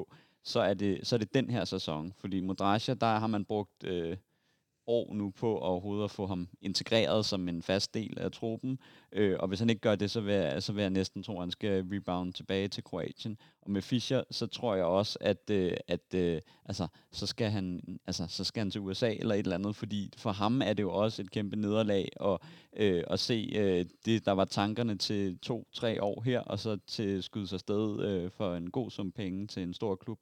så 0.43 0.59
er 0.59 0.73
det, 0.73 1.07
så 1.07 1.15
er 1.15 1.17
det 1.17 1.33
den 1.33 1.49
her 1.49 1.65
sæson. 1.65 2.13
Fordi 2.17 2.41
Modrasja, 2.41 2.93
der 2.93 3.19
har 3.19 3.27
man 3.27 3.45
brugt 3.45 3.83
øh, 3.83 4.17
år 4.87 5.13
nu 5.13 5.29
på 5.29 5.57
overhovedet 5.57 6.03
at 6.03 6.11
få 6.11 6.25
ham 6.25 6.47
integreret 6.61 7.25
som 7.25 7.49
en 7.49 7.61
fast 7.61 7.93
del 7.93 8.19
af 8.19 8.31
truppen. 8.31 8.79
Øh, 9.11 9.37
og 9.39 9.47
hvis 9.47 9.59
han 9.59 9.69
ikke 9.69 9.81
gør 9.81 9.95
det, 9.95 10.11
så 10.11 10.21
vil, 10.21 10.33
jeg, 10.33 10.63
så 10.63 10.73
vil 10.73 10.81
jeg 10.81 10.89
næsten 10.89 11.23
tro, 11.23 11.33
at 11.33 11.39
han 11.39 11.51
skal 11.51 11.85
rebound 11.91 12.33
tilbage 12.33 12.67
til 12.67 12.83
Kroatien. 12.83 13.37
Og 13.65 13.71
med 13.71 13.81
Fischer, 13.81 14.23
så 14.31 14.47
tror 14.47 14.75
jeg 14.75 14.85
også, 14.85 15.17
at, 15.21 15.49
øh, 15.51 15.71
at 15.87 16.13
øh, 16.15 16.41
altså, 16.65 16.87
så, 17.11 17.25
skal 17.25 17.49
han, 17.49 17.81
altså, 18.07 18.25
så 18.29 18.43
skal 18.43 18.61
han 18.61 18.71
til 18.71 18.81
USA 18.81 19.13
eller 19.13 19.35
et 19.35 19.39
eller 19.39 19.55
andet, 19.55 19.75
fordi 19.75 20.13
for 20.17 20.31
ham 20.31 20.61
er 20.61 20.73
det 20.73 20.83
jo 20.83 20.93
også 20.93 21.21
et 21.21 21.31
kæmpe 21.31 21.55
nederlag 21.55 22.09
at, 22.21 22.37
øh, 22.77 23.03
at 23.07 23.19
se 23.19 23.51
øh, 23.55 23.85
det, 24.05 24.25
der 24.25 24.31
var 24.31 24.45
tankerne 24.45 24.97
til 24.97 25.37
to-tre 25.39 26.03
år 26.03 26.21
her, 26.21 26.39
og 26.39 26.59
så 26.59 26.77
til 26.87 27.23
skyde 27.23 27.47
sig 27.47 27.59
sted 27.59 27.99
øh, 27.99 28.31
for 28.31 28.55
en 28.55 28.71
god 28.71 28.91
sum 28.91 29.11
penge 29.11 29.47
til 29.47 29.63
en 29.63 29.73
stor 29.73 29.95
klub 29.95 30.19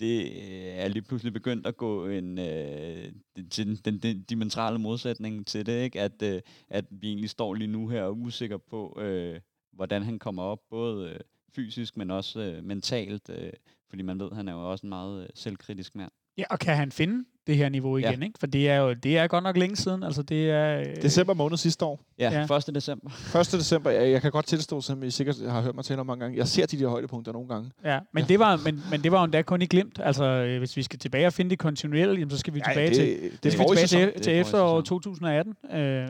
det 0.00 0.20
øh, 0.20 0.74
er 0.84 0.88
lige 0.88 1.02
pludselig 1.02 1.32
begyndt 1.32 1.66
at 1.66 1.76
gå 1.76 2.06
en, 2.06 2.38
øh, 2.38 3.12
til 3.50 3.66
den, 3.66 3.76
den, 3.84 3.98
den 3.98 4.22
dimensionale 4.22 4.78
modsætning 4.78 5.46
til 5.46 5.66
det, 5.66 5.82
ikke? 5.82 6.00
At, 6.00 6.22
øh, 6.22 6.42
at 6.68 6.84
vi 6.90 7.08
egentlig 7.08 7.30
står 7.30 7.54
lige 7.54 7.68
nu 7.68 7.88
her 7.88 8.02
og 8.02 8.08
er 8.08 8.12
usikre 8.12 8.58
på, 8.58 9.00
øh, 9.00 9.40
hvordan 9.72 10.02
han 10.02 10.18
kommer 10.18 10.42
op, 10.42 10.60
både 10.70 11.10
øh, 11.10 11.20
fysisk, 11.54 11.96
men 11.96 12.10
også 12.10 12.40
øh, 12.40 12.64
mentalt, 12.64 13.30
øh, 13.30 13.52
fordi 13.88 14.02
man 14.02 14.20
ved, 14.20 14.28
at 14.30 14.36
han 14.36 14.48
er 14.48 14.52
jo 14.52 14.70
også 14.70 14.86
en 14.86 14.88
meget 14.88 15.22
øh, 15.22 15.28
selvkritisk 15.34 15.96
mand. 15.96 16.10
Ja, 16.38 16.44
og 16.50 16.58
kan 16.58 16.76
han 16.76 16.92
finde 16.92 17.24
det 17.46 17.56
her 17.56 17.68
niveau 17.68 17.96
igen, 17.96 18.20
ja. 18.20 18.26
ikke? 18.26 18.38
For 18.38 18.46
det 18.46 18.68
er 18.68 18.76
jo 18.76 18.92
det 18.92 19.18
er 19.18 19.26
godt 19.26 19.44
nok 19.44 19.56
længe 19.56 19.76
siden. 19.76 20.02
Altså 20.02 20.22
det 20.22 20.50
er 20.50 20.80
øh... 20.80 21.02
december 21.02 21.34
måned 21.34 21.56
sidste 21.56 21.84
år. 21.84 22.00
Ja, 22.18 22.46
ja. 22.50 22.56
1. 22.56 22.74
december. 22.74 23.10
1. 23.40 23.52
december. 23.52 23.90
Jeg, 23.90 24.10
jeg 24.10 24.22
kan 24.22 24.30
godt 24.30 24.46
tilstå, 24.46 24.80
som 24.80 25.02
I 25.02 25.10
sikkert 25.10 25.36
har 25.48 25.62
hørt 25.62 25.74
mig 25.74 25.84
tale 25.84 26.00
om 26.00 26.06
mange 26.06 26.20
gange. 26.20 26.38
Jeg 26.38 26.48
ser 26.48 26.66
de 26.66 26.78
der 26.78 26.88
højdepunkter 26.88 27.32
nogle 27.32 27.48
gange. 27.48 27.70
Ja, 27.84 27.98
men 28.12 28.22
ja. 28.22 28.28
det 28.28 28.38
var 28.38 28.56
men, 28.56 28.82
men 28.90 29.02
det 29.02 29.12
var 29.12 29.18
jo 29.18 29.24
endda 29.24 29.42
kun 29.42 29.62
i 29.62 29.66
glimt. 29.66 30.00
Altså 30.02 30.24
øh, 30.24 30.58
hvis 30.58 30.76
vi 30.76 30.82
skal 30.82 30.98
tilbage 30.98 31.26
og 31.26 31.32
finde 31.32 31.50
det 31.50 31.58
kontinuerligt, 31.58 32.32
så 32.32 32.38
skal 32.38 32.54
vi 32.54 32.60
ja, 32.66 32.72
tilbage 32.72 32.88
det, 32.88 32.96
til 32.96 33.30
det, 33.32 33.42
det 33.42 33.52
skal 33.52 33.64
vi 33.70 33.76
tilbage 33.76 34.12
til, 34.12 34.22
til 34.22 34.32
efteråret 34.32 34.84
2018. 34.84 35.54
Øh, 35.72 36.02
øh, 36.02 36.08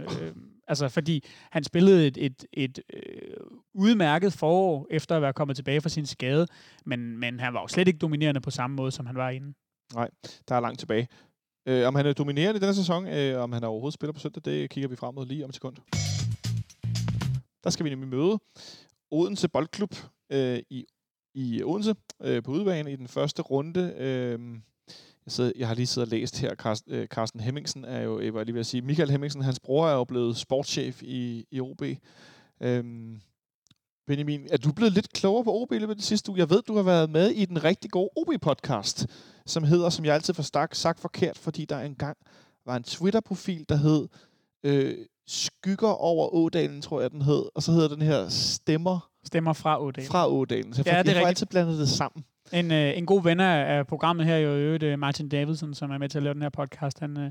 altså 0.71 0.89
fordi 0.89 1.25
han 1.51 1.64
spillede 1.64 2.07
et, 2.07 2.16
et, 2.21 2.45
et 2.53 2.81
øh, 2.93 3.37
udmærket 3.75 4.33
forår 4.33 4.87
efter 4.91 5.16
at 5.16 5.23
være 5.23 5.33
kommet 5.33 5.57
tilbage 5.57 5.81
fra 5.81 5.89
sin 5.89 6.07
skade, 6.07 6.47
men 6.87 7.18
men 7.18 7.41
han 7.41 7.55
var 7.55 7.61
jo 7.61 7.68
slet 7.68 7.89
ikke 7.89 7.99
dominerende 7.99 8.41
på 8.41 8.51
samme 8.51 8.77
måde 8.77 8.91
som 8.91 9.07
han 9.07 9.16
var 9.16 9.31
inden. 9.31 9.55
Nej, 9.95 10.11
der 10.49 10.55
er 10.55 10.61
langt 10.61 10.79
tilbage. 10.79 11.09
Øh, 11.68 11.89
om 11.89 11.95
han 11.95 12.07
er 12.07 12.12
dominerende 12.12 12.59
i 12.59 12.61
denne 12.61 12.75
sæson, 12.75 13.07
øh, 13.09 13.43
om 13.43 13.53
han 13.53 13.64
overhovedet 13.64 13.95
spiller 13.95 14.12
på 14.12 14.21
søndag, 14.21 14.43
det 14.45 14.71
kigger 14.71 14.89
vi 14.89 14.97
frem 14.97 15.14
mod 15.14 15.27
lige 15.27 15.45
om 15.45 15.49
et 15.49 15.55
sekund. 15.55 15.77
Der 17.64 17.71
skal 17.71 17.85
vi 17.85 17.91
nemlig 17.91 18.09
møde 18.09 18.39
Odense 19.11 19.49
Boldklub 19.49 19.95
øh, 20.33 20.59
i, 20.71 20.87
i 21.35 21.62
Odense 21.62 21.95
øh, 22.23 22.43
på 22.43 22.51
udebane 22.51 22.93
i 22.93 22.97
den 22.97 23.09
første 23.09 23.43
runde. 23.43 23.95
Øh, 23.99 24.39
jeg, 25.27 25.33
sidder, 25.33 25.53
jeg 25.57 25.68
har 25.68 25.75
lige 25.75 25.87
siddet 25.87 26.12
og 26.12 26.18
læst 26.18 26.39
her, 26.39 26.55
Carsten, 26.55 26.95
øh, 26.95 27.07
Carsten 27.07 27.41
Hemmingsen 27.41 27.85
er 27.85 28.01
jo, 28.03 28.21
jeg 28.21 28.35
var 28.35 28.45
lige 28.45 28.55
ved 28.55 28.61
at 28.61 28.66
sige, 28.66 28.83
Michael 28.83 29.11
Hemmingsen, 29.11 29.43
hans 29.43 29.61
bror 29.61 29.89
er 29.89 29.95
jo 29.95 30.05
blevet 30.05 30.37
sportschef 30.37 31.03
i, 31.03 31.47
i 31.51 31.61
OB. 31.61 31.83
Øh, 32.62 32.85
Benjamin, 34.07 34.47
er 34.51 34.57
du 34.57 34.73
blevet 34.73 34.93
lidt 34.93 35.12
klogere 35.12 35.45
på 35.45 35.62
OB 35.62 35.73
i 35.73 35.79
løbet 35.79 35.91
af 35.93 35.97
det 35.97 36.05
sidste 36.05 36.31
uge? 36.31 36.39
Jeg 36.39 36.51
ved, 36.51 36.62
du 36.62 36.77
har 36.77 36.83
været 36.83 37.11
med 37.11 37.31
i 37.31 37.45
den 37.45 37.64
rigtig 37.64 37.91
gode 37.91 38.11
OB-podcast, 38.16 39.07
som 39.47 39.64
hedder, 39.64 39.91
som 39.91 40.05
jeg 40.05 40.14
altid 40.14 40.35
får 40.35 40.43
sagt, 40.43 40.77
sagt 40.77 41.01
forkert, 41.01 41.39
fordi 41.39 41.64
der 41.64 41.81
engang 41.81 42.16
var 42.66 42.77
en 42.77 42.83
Twitter-profil, 42.83 43.64
der 43.68 43.77
hed 43.77 44.09
øh, 44.64 44.95
Skygger 45.27 45.89
over 45.89 46.35
Ådalen, 46.35 46.83
tror 46.83 47.01
jeg, 47.01 47.11
den 47.11 47.23
hed. 47.23 47.45
Og 47.55 47.62
så 47.62 47.73
hedder 47.73 47.89
den 47.89 48.03
her 48.03 48.29
Stemmer. 48.29 49.11
Stemmer 49.25 49.53
fra 49.53 49.83
Ådalen. 49.83 50.11
Fra 50.11 50.29
Ådalen. 50.29 50.75
Så 50.75 50.83
jeg, 50.87 50.93
ja, 50.93 51.01
får, 51.01 51.11
jeg 51.11 51.23
får 51.23 51.27
altid 51.27 51.47
blandet 51.47 51.79
det 51.79 51.89
sammen. 51.89 52.25
En, 52.53 52.73
øh, 52.73 52.99
en 52.99 53.07
god 53.07 53.23
ven 53.23 53.41
af 53.41 53.87
programmet 53.87 54.27
her, 54.27 54.37
jo 54.37 54.49
øvrigt 54.49 54.83
øh, 54.83 54.99
Martin 54.99 55.29
Davidson, 55.29 55.75
som 55.75 55.91
er 55.91 55.99
med 55.99 56.09
til 56.09 56.19
at 56.19 56.23
lave 56.23 56.35
den 56.35 56.43
her 56.43 56.49
podcast, 56.51 57.01
han, 57.01 57.19
øh, 57.19 57.31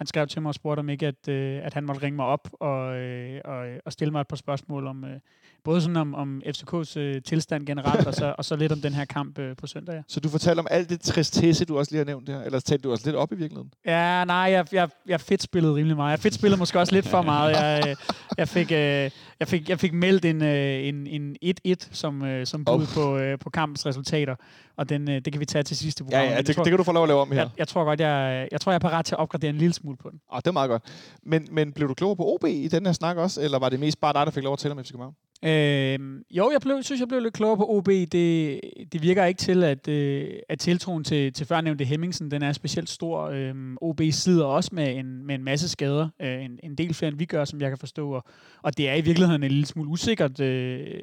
han 0.00 0.06
skrev 0.06 0.26
til 0.26 0.42
mig 0.42 0.48
og 0.48 0.54
spurgte 0.54 0.80
om 0.80 0.88
ikke, 0.88 1.06
at, 1.06 1.28
øh, 1.28 1.60
at 1.64 1.74
han 1.74 1.84
måtte 1.84 2.02
ringe 2.02 2.16
mig 2.16 2.26
op 2.26 2.48
og, 2.60 2.96
øh, 2.96 3.40
og, 3.44 3.66
og 3.84 3.92
stille 3.92 4.12
mig 4.12 4.20
et 4.20 4.28
par 4.28 4.36
spørgsmål 4.36 4.86
om, 4.86 5.04
øh, 5.04 5.20
både 5.64 5.80
sådan 5.80 5.96
om, 5.96 6.14
om 6.14 6.42
FCK's 6.46 6.98
øh, 6.98 7.22
tilstand 7.22 7.66
generelt, 7.66 8.06
og, 8.06 8.14
så, 8.14 8.34
og 8.38 8.44
så 8.44 8.56
lidt 8.56 8.72
om 8.72 8.80
den 8.80 8.92
her 8.92 9.04
kamp 9.04 9.38
øh, 9.38 9.56
på 9.56 9.66
søndag. 9.66 9.94
Ja. 9.94 10.02
Så 10.08 10.20
du 10.20 10.28
fortalte 10.28 10.60
om 10.60 10.66
alt 10.70 10.90
det 10.90 11.00
tristesse, 11.00 11.64
du 11.64 11.78
også 11.78 11.92
lige 11.92 11.98
har 11.98 12.04
nævnt 12.04 12.28
her, 12.28 12.40
eller 12.42 12.60
talte 12.60 12.82
du 12.82 12.90
også 12.90 13.06
lidt 13.06 13.16
op 13.16 13.32
i 13.32 13.34
virkeligheden? 13.34 13.72
Ja, 13.86 14.24
nej, 14.24 14.36
jeg, 14.36 14.66
jeg, 14.72 14.88
jeg 15.06 15.20
fedt 15.20 15.42
spillet 15.42 15.74
rimelig 15.74 15.96
meget. 15.96 16.10
Jeg 16.10 16.20
fedt 16.20 16.34
spillet 16.34 16.58
måske 16.58 16.78
også 16.78 16.94
lidt 16.94 17.08
for 17.08 17.22
meget. 17.22 17.56
Jeg, 17.56 17.84
øh, 17.88 17.96
jeg, 18.38 18.48
fik, 18.48 18.72
øh, 18.72 19.10
jeg, 19.40 19.48
fik, 19.48 19.68
jeg 19.68 19.80
fik 19.80 19.92
meldt 19.92 20.24
en, 20.24 20.42
øh, 20.42 20.88
en, 20.88 21.06
en 21.06 21.36
1-1 21.68 21.88
som, 21.92 22.24
øh, 22.24 22.46
som 22.46 22.64
bud 22.64 22.74
oh. 22.74 22.86
på, 22.94 23.18
øh, 23.18 23.38
på 23.38 23.50
kampens 23.50 23.86
resultater, 23.86 24.34
og 24.76 24.88
den, 24.88 25.10
øh, 25.10 25.14
det 25.24 25.32
kan 25.32 25.40
vi 25.40 25.44
tage 25.44 25.62
til 25.62 25.76
sidste 25.76 26.04
program. 26.04 26.20
Ja, 26.20 26.30
ja 26.30 26.42
det, 26.42 26.54
tror, 26.54 26.64
det 26.64 26.70
kan 26.70 26.78
du 26.78 26.84
få 26.84 26.92
lov 26.92 27.02
at 27.02 27.08
lave 27.08 27.20
om 27.20 27.32
her. 27.32 27.40
Jeg, 27.40 27.50
jeg 27.58 27.68
tror 27.68 27.84
godt, 27.84 28.00
jeg, 28.00 28.48
jeg 28.52 28.60
tror, 28.60 28.72
jeg 28.72 28.74
er 28.74 28.88
parat 28.88 29.04
til 29.04 29.14
at 29.14 29.18
opgradere 29.18 29.50
en 29.50 29.56
lille 29.56 29.72
smule 29.72 29.89
på 29.96 30.10
den. 30.10 30.20
Ah, 30.32 30.36
det 30.36 30.46
er 30.46 30.52
meget 30.52 30.70
godt. 30.70 30.82
Men, 31.22 31.48
men 31.50 31.72
blev 31.72 31.88
du 31.88 31.94
klogere 31.94 32.16
på 32.16 32.34
OB 32.34 32.44
i 32.44 32.68
den 32.68 32.86
her 32.86 32.92
snak 32.92 33.16
også, 33.16 33.42
eller 33.42 33.58
var 33.58 33.68
det 33.68 33.80
mest 33.80 34.00
bare 34.00 34.12
dig, 34.12 34.26
der 34.26 34.32
fik 34.32 34.44
lov 34.44 34.52
at 34.52 34.58
tale 34.58 34.72
om 34.72 34.84
FC 34.84 34.90
København? 34.90 35.14
Øh, 35.44 35.98
jo, 36.30 36.50
jeg 36.50 36.60
blev, 36.60 36.82
synes, 36.82 37.00
jeg 37.00 37.08
blev 37.08 37.20
lidt 37.20 37.34
klogere 37.34 37.56
på 37.56 37.66
OB. 37.68 37.86
Det, 37.86 38.60
det 38.92 39.02
virker 39.02 39.24
ikke 39.24 39.38
til, 39.38 39.64
at, 39.64 39.88
øh, 39.88 40.28
at 40.48 40.58
tiltroen 40.58 41.04
til, 41.04 41.32
til 41.32 41.46
førnævnte 41.46 41.84
Hemmingsen, 41.84 42.30
den 42.30 42.42
er 42.42 42.52
specielt 42.52 42.88
stor. 42.88 43.28
Øh, 43.28 43.54
OB 43.80 44.00
sidder 44.10 44.44
også 44.44 44.70
med 44.72 44.96
en, 44.96 45.26
med 45.26 45.34
en 45.34 45.44
masse 45.44 45.68
skader. 45.68 46.08
Øh, 46.22 46.44
en, 46.44 46.58
en 46.62 46.74
del 46.74 46.94
flere, 46.94 47.08
end 47.08 47.18
vi 47.18 47.24
gør, 47.24 47.44
som 47.44 47.60
jeg 47.60 47.70
kan 47.70 47.78
forstå. 47.78 48.10
Og, 48.10 48.24
og 48.62 48.76
det 48.76 48.88
er 48.88 48.94
i 48.94 49.00
virkeligheden 49.00 49.42
en 49.42 49.50
lille 49.50 49.66
smule 49.66 49.88
usikkert, 49.88 50.40
øh, 50.40 51.02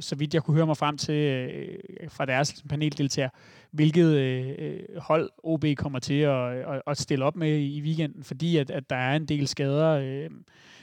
så 0.00 0.14
vidt 0.14 0.34
jeg 0.34 0.42
kunne 0.42 0.54
høre 0.54 0.66
mig 0.66 0.76
frem 0.76 0.96
til 0.96 1.14
øh, 1.14 1.78
fra 2.08 2.26
deres 2.26 2.64
paneldeltager, 2.68 3.28
hvilket 3.70 4.06
øh, 4.06 4.54
øh 4.58 4.80
hold 4.96 5.30
OB 5.42 5.64
kommer 5.76 5.98
til 5.98 6.20
at, 6.20 6.52
at, 6.52 6.82
at 6.86 6.98
stille 6.98 7.24
op 7.24 7.36
med 7.36 7.58
i 7.58 7.80
weekenden, 7.82 8.24
fordi 8.24 8.56
at, 8.56 8.70
at 8.70 8.90
der 8.90 8.96
er 8.96 9.16
en 9.16 9.26
del 9.26 9.46
skader. 9.46 9.88
Øh, 9.88 10.30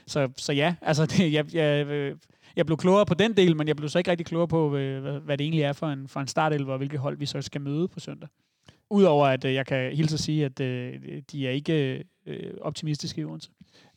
så, 0.07 0.29
så 0.37 0.53
ja, 0.53 0.75
altså 0.81 1.05
det, 1.05 1.33
jeg, 1.33 1.55
jeg, 1.55 1.87
øh, 1.87 2.15
jeg 2.55 2.65
blev 2.65 2.77
klogere 2.77 3.05
på 3.05 3.13
den 3.13 3.37
del, 3.37 3.55
men 3.55 3.67
jeg 3.67 3.75
blev 3.75 3.89
så 3.89 3.97
ikke 3.97 4.11
rigtig 4.11 4.25
klogere 4.25 4.47
på, 4.47 4.75
øh, 4.75 5.01
hvad, 5.01 5.19
hvad 5.19 5.37
det 5.37 5.43
egentlig 5.43 5.61
er 5.61 5.73
for 5.73 5.87
en, 5.87 6.07
for 6.07 6.19
en 6.19 6.27
startelver, 6.27 6.71
og 6.71 6.77
hvilke 6.77 6.97
hold 6.97 7.17
vi 7.17 7.25
så 7.25 7.41
skal 7.41 7.61
møde 7.61 7.87
på 7.87 7.99
søndag. 7.99 8.29
Udover 8.89 9.27
at 9.27 9.45
jeg 9.45 9.65
kan 9.65 9.95
hilse 9.95 10.13
at 10.13 10.19
sige, 10.19 10.45
at 10.45 10.57
de 11.31 11.47
er 11.47 11.49
ikke 11.49 12.03
optimistiske 12.61 13.21
i 13.21 13.25
Odense. 13.25 13.49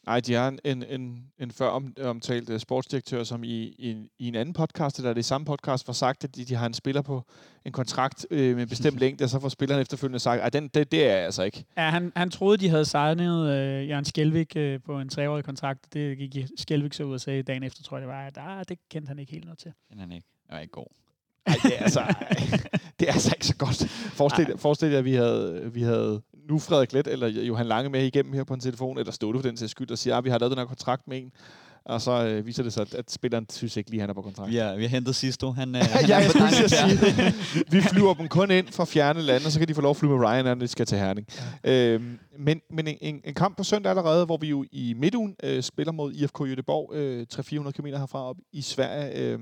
Nej, 0.07 0.21
de 0.21 0.35
har 0.35 0.49
en, 0.49 0.59
en, 0.65 0.83
en, 0.83 1.27
en 1.39 1.51
før 1.51 1.69
om, 1.69 1.95
omtalt 2.03 2.51
uh, 2.51 2.59
sportsdirektør, 2.59 3.25
som 3.25 3.45
i, 3.45 3.63
i, 3.63 4.11
i 4.19 4.29
en 4.29 4.35
anden 4.35 4.53
podcast, 4.53 4.99
eller 4.99 5.13
det 5.13 5.25
samme 5.25 5.45
podcast, 5.45 5.87
var 5.87 5.95
sagt, 5.95 6.25
at 6.25 6.37
de, 6.37 6.45
de 6.45 6.55
har 6.55 6.67
en 6.67 6.75
spiller 6.75 7.03
på 7.03 7.23
en 7.65 7.73
kontrakt 7.73 8.27
øh, 8.31 8.55
med 8.55 8.63
en 8.63 8.69
bestemt 8.69 9.01
længde, 9.05 9.25
og 9.25 9.31
så 9.31 9.41
får 9.41 9.49
spilleren 9.49 9.81
efterfølgende 9.81 10.19
sagt, 10.19 10.43
at 10.43 10.53
den, 10.53 10.69
det, 10.69 10.93
det 10.93 11.07
er 11.07 11.17
jeg 11.17 11.25
altså 11.25 11.43
ikke. 11.43 11.65
Ja, 11.77 11.91
han, 11.91 12.13
han 12.17 12.31
troede, 12.31 12.59
de 12.59 12.69
havde 12.69 12.85
signet 12.85 13.51
øh, 13.51 13.89
Jørgen 13.89 14.05
Skjelvik 14.05 14.57
øh, 14.57 14.81
på 14.87 15.01
en 15.01 15.09
treårig 15.09 15.45
kontrakt. 15.45 15.95
Det 15.95 16.19
gik 16.19 16.47
Skjelvik 16.57 16.93
så 16.93 17.05
ud 17.05 17.15
og 17.15 17.21
sagde 17.21 17.43
dagen 17.43 17.63
efter, 17.63 17.83
tror 17.83 17.97
jeg 17.97 18.03
det 18.03 18.09
var, 18.09 18.27
at 18.27 18.39
ah, 18.41 18.65
det 18.69 18.79
kendte 18.91 19.09
han 19.09 19.19
ikke 19.19 19.33
helt 19.33 19.45
noget 19.45 19.59
til. 19.59 19.73
Den 19.91 19.99
han 19.99 20.13
ikke. 20.13 20.27
Det 20.47 20.55
var 20.55 20.61
ikke 20.61 20.73
god. 20.73 20.87
Ej, 21.47 21.55
det 21.63 21.79
er 21.79 21.83
altså, 21.83 22.01
det 23.01 23.09
er 23.09 23.13
altså 23.13 23.35
ikke 23.37 23.47
så 23.47 23.57
godt. 23.57 23.89
Forestil, 23.91 24.59
forestil 24.59 24.91
jer, 24.91 24.99
at 24.99 25.05
vi 25.05 25.15
havde, 25.15 25.71
vi 25.73 25.83
havde 25.83 26.23
nu 26.49 26.59
Frederik 26.59 26.93
Let 26.93 27.07
eller 27.07 27.29
Johan 27.29 27.67
Lange 27.67 27.91
med 27.91 28.05
igennem 28.05 28.33
her 28.33 28.45
på 28.45 28.55
en 28.55 28.61
telefon, 28.61 28.99
eller 28.99 29.17
du 29.21 29.39
for 29.39 29.43
den 29.43 29.57
til 29.57 29.69
skyld 29.69 29.91
og 29.91 29.99
siger, 29.99 30.17
at 30.17 30.25
vi 30.25 30.31
har 30.31 30.39
lavet 30.39 30.51
den 30.51 30.59
her 30.59 30.67
kontrakt 30.67 31.09
med 31.09 31.19
en, 31.19 31.33
og 31.87 32.01
så 32.01 32.27
øh, 32.27 32.47
viser 32.47 32.63
det 32.63 32.73
sig, 32.73 32.81
at, 32.81 32.95
at 32.95 33.11
spilleren 33.11 33.47
synes 33.51 33.77
ikke 33.77 33.91
lige, 33.91 34.01
han 34.01 34.11
er 34.11 34.15
på 34.15 34.23
kontrakt. 34.23 34.55
Ja, 34.55 34.75
vi 34.75 34.83
har 34.83 34.89
hentet 34.89 35.15
Sisto. 35.15 35.51
Han, 35.51 35.75
øh, 35.75 35.83
han 35.93 36.09
ja, 36.09 36.17
jeg 36.17 36.31
skulle 36.31 36.69
sige 36.69 37.35
Vi 37.71 37.81
flyver 37.81 38.15
dem 38.15 38.29
kun 38.29 38.51
ind 38.51 38.69
fra 38.69 38.85
fjerne 38.85 39.23
lande, 39.23 39.47
og 39.47 39.53
så 39.53 39.59
kan 39.59 39.69
de 39.69 39.75
få 39.75 39.81
lov 39.81 39.91
at 39.91 39.97
flyve 39.97 40.19
med 40.19 40.27
Ryan, 40.29 40.45
når 40.45 40.55
de 40.55 40.69
skal 40.69 40.87
til 40.87 40.99
Herning. 40.99 41.27
Ja. 41.65 41.93
Øhm, 41.93 42.19
men 42.39 42.61
men 42.71 42.87
en, 42.87 42.99
en, 43.01 43.21
en 43.25 43.35
kamp 43.35 43.57
på 43.57 43.65
søndag 43.65 43.91
allerede, 43.91 44.25
hvor 44.25 44.37
vi 44.37 44.49
jo 44.49 44.65
i 44.73 44.95
midtugen 44.97 45.37
øh, 45.43 45.63
spiller 45.63 45.93
mod 45.93 46.13
IFK 46.13 46.41
Göteborg, 46.41 46.95
øh, 46.95 47.27
300-400 47.35 47.71
km 47.71 47.87
herfra 47.87 48.29
op 48.29 48.37
i 48.53 48.63
Sverige. 48.63 49.19
Øh, 49.19 49.39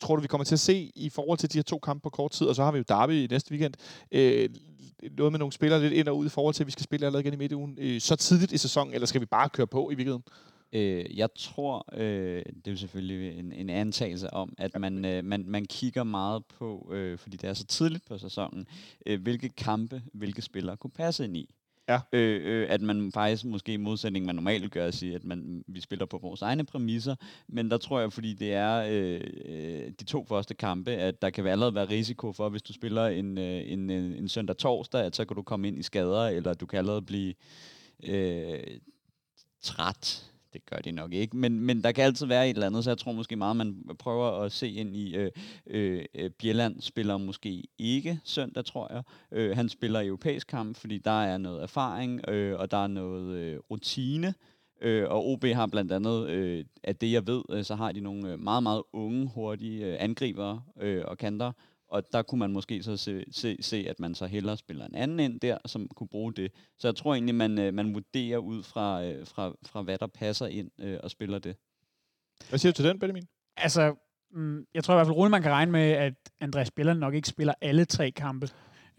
tror 0.00 0.16
du, 0.16 0.22
vi 0.22 0.28
kommer 0.28 0.44
til 0.44 0.54
at 0.54 0.60
se 0.60 0.90
i 0.96 1.10
forhold 1.10 1.38
til 1.38 1.52
de 1.52 1.58
her 1.58 1.62
to 1.62 1.78
kampe 1.78 2.02
på 2.02 2.10
kort 2.10 2.30
tid? 2.30 2.46
Og 2.46 2.54
så 2.54 2.64
har 2.64 2.72
vi 2.72 2.78
jo 2.78 2.84
Derby 2.88 3.12
i 3.12 3.26
næste 3.30 3.52
weekend. 3.52 3.74
Øh, 4.12 4.48
noget 5.16 5.32
med 5.32 5.38
nogle 5.38 5.52
spillere 5.52 5.80
lidt 5.80 5.92
ind 5.92 6.08
og 6.08 6.18
ud 6.18 6.26
i 6.26 6.28
forhold 6.28 6.54
til, 6.54 6.62
at 6.62 6.66
vi 6.66 6.72
skal 6.72 6.84
spille 6.84 7.06
allerede 7.06 7.24
igen 7.24 7.34
i 7.34 7.36
midtugen. 7.36 7.78
Øh, 7.80 8.00
så 8.00 8.16
tidligt 8.16 8.52
i 8.52 8.58
sæsonen, 8.58 8.94
eller 8.94 9.06
skal 9.06 9.20
vi 9.20 9.26
bare 9.26 9.48
køre 9.48 9.66
på 9.66 9.90
i 9.90 9.94
virkeligheden? 9.94 10.24
Øh, 10.72 11.18
jeg 11.18 11.28
tror, 11.34 11.84
øh, 11.92 12.42
det 12.46 12.66
er 12.66 12.70
jo 12.70 12.76
selvfølgelig 12.76 13.38
en, 13.38 13.52
en 13.52 13.70
antagelse 13.70 14.32
om, 14.34 14.54
at 14.58 14.80
man, 14.80 15.04
øh, 15.04 15.24
man, 15.24 15.44
man 15.46 15.64
kigger 15.64 16.04
meget 16.04 16.44
på, 16.44 16.90
øh, 16.92 17.18
fordi 17.18 17.36
det 17.36 17.50
er 17.50 17.54
så 17.54 17.64
tidligt 17.64 18.04
på 18.08 18.18
sæsonen, 18.18 18.66
øh, 19.06 19.22
hvilke 19.22 19.48
kampe, 19.48 20.02
hvilke 20.14 20.42
spillere 20.42 20.76
kunne 20.76 20.90
passe 20.90 21.24
ind 21.24 21.36
i. 21.36 21.54
Ja. 21.90 22.00
Øh, 22.12 22.40
øh, 22.44 22.66
at 22.70 22.80
man 22.80 23.12
faktisk 23.12 23.44
måske 23.44 23.72
i 23.72 23.76
modsætning, 23.76 24.26
man 24.26 24.34
normalt 24.34 24.72
gør, 24.72 24.86
at 24.86 24.94
sige, 24.94 25.14
at 25.14 25.24
man, 25.24 25.64
vi 25.68 25.80
spiller 25.80 26.06
på 26.06 26.18
vores 26.22 26.42
egne 26.42 26.64
præmisser. 26.64 27.14
Men 27.48 27.70
der 27.70 27.78
tror 27.78 28.00
jeg, 28.00 28.12
fordi 28.12 28.34
det 28.34 28.52
er 28.54 28.84
øh, 28.90 29.20
øh, 29.44 29.92
de 30.00 30.04
to 30.04 30.24
første 30.24 30.54
kampe, 30.54 30.90
at 30.90 31.22
der 31.22 31.30
kan 31.30 31.46
allerede 31.46 31.74
være 31.74 31.88
risiko 31.88 32.32
for, 32.32 32.48
hvis 32.48 32.62
du 32.62 32.72
spiller 32.72 33.06
en, 33.06 33.38
øh, 33.38 33.72
en, 33.72 33.90
øh, 33.90 33.96
en, 33.96 34.12
en 34.12 34.28
søndag-torsdag, 34.28 35.04
at 35.04 35.16
så 35.16 35.24
kan 35.24 35.36
du 35.36 35.42
komme 35.42 35.68
ind 35.68 35.78
i 35.78 35.82
skader, 35.82 36.26
eller 36.26 36.54
du 36.54 36.66
kan 36.66 36.78
allerede 36.78 37.02
blive 37.02 37.34
øh, 38.02 38.60
træt 39.62 40.29
det 40.52 40.66
gør 40.66 40.76
de 40.76 40.92
nok 40.92 41.12
ikke, 41.12 41.36
men, 41.36 41.60
men 41.60 41.84
der 41.84 41.92
kan 41.92 42.04
altid 42.04 42.26
være 42.26 42.50
et 42.50 42.54
eller 42.54 42.66
andet, 42.66 42.84
så 42.84 42.90
jeg 42.90 42.98
tror 42.98 43.12
måske 43.12 43.36
meget, 43.36 43.56
man 43.56 43.82
prøver 43.98 44.30
at 44.30 44.52
se 44.52 44.70
ind 44.70 44.96
i, 44.96 45.16
øh, 45.16 45.30
øh, 45.66 46.04
øh, 46.14 46.30
Bjelland 46.30 46.80
spiller 46.80 47.16
måske 47.16 47.64
ikke 47.78 48.20
søndag, 48.24 48.64
tror 48.64 48.92
jeg. 48.92 49.02
Øh, 49.32 49.56
han 49.56 49.68
spiller 49.68 50.02
europæisk 50.02 50.46
kamp, 50.46 50.76
fordi 50.76 50.98
der 50.98 51.22
er 51.22 51.38
noget 51.38 51.62
erfaring, 51.62 52.28
øh, 52.28 52.58
og 52.58 52.70
der 52.70 52.84
er 52.84 52.86
noget 52.86 53.36
øh, 53.36 53.58
rutine, 53.70 54.34
Øh, 54.82 55.08
og 55.08 55.26
OB 55.26 55.44
har 55.44 55.66
blandt 55.66 55.92
andet, 55.92 56.28
øh, 56.28 56.64
at 56.84 57.00
det 57.00 57.12
jeg 57.12 57.26
ved, 57.26 57.42
øh, 57.50 57.64
så 57.64 57.74
har 57.74 57.92
de 57.92 58.00
nogle 58.00 58.32
øh, 58.32 58.38
meget, 58.38 58.62
meget 58.62 58.82
unge, 58.92 59.30
hurtige 59.34 59.86
øh, 59.86 59.96
angribere 60.00 60.62
øh, 60.80 61.04
og 61.06 61.18
kanter, 61.18 61.52
og 61.90 62.12
der 62.12 62.22
kunne 62.22 62.38
man 62.38 62.52
måske 62.52 62.82
så 62.82 62.96
se, 62.96 63.24
se, 63.30 63.56
se, 63.60 63.86
at 63.88 64.00
man 64.00 64.14
så 64.14 64.26
hellere 64.26 64.56
spiller 64.56 64.86
en 64.86 64.94
anden 64.94 65.20
ind 65.20 65.40
der, 65.40 65.58
som 65.66 65.88
kunne 65.96 66.08
bruge 66.08 66.32
det. 66.32 66.52
Så 66.78 66.88
jeg 66.88 66.96
tror 66.96 67.14
egentlig, 67.14 67.34
man, 67.34 67.58
øh, 67.58 67.74
man 67.74 67.94
vurderer 67.94 68.38
ud 68.38 68.62
fra, 68.62 69.04
øh, 69.04 69.26
fra, 69.26 69.52
fra, 69.66 69.82
hvad 69.82 69.98
der 69.98 70.06
passer 70.06 70.46
ind 70.46 70.70
øh, 70.78 70.98
og 71.02 71.10
spiller 71.10 71.38
det. 71.38 71.56
Hvad 72.48 72.58
siger 72.58 72.72
du 72.72 72.76
til 72.76 72.84
den, 72.84 72.98
Benjamin? 72.98 73.26
Altså, 73.56 73.94
mm, 74.30 74.66
jeg 74.74 74.84
tror 74.84 74.94
i 74.94 74.96
hvert 74.96 75.06
fald 75.06 75.16
roligt, 75.16 75.30
man 75.30 75.42
kan 75.42 75.52
regne 75.52 75.72
med, 75.72 75.90
at 75.90 76.14
Andreas 76.40 76.68
Spiller 76.68 76.94
nok 76.94 77.14
ikke 77.14 77.28
spiller 77.28 77.54
alle 77.60 77.84
tre 77.84 78.10
kampe. 78.10 78.48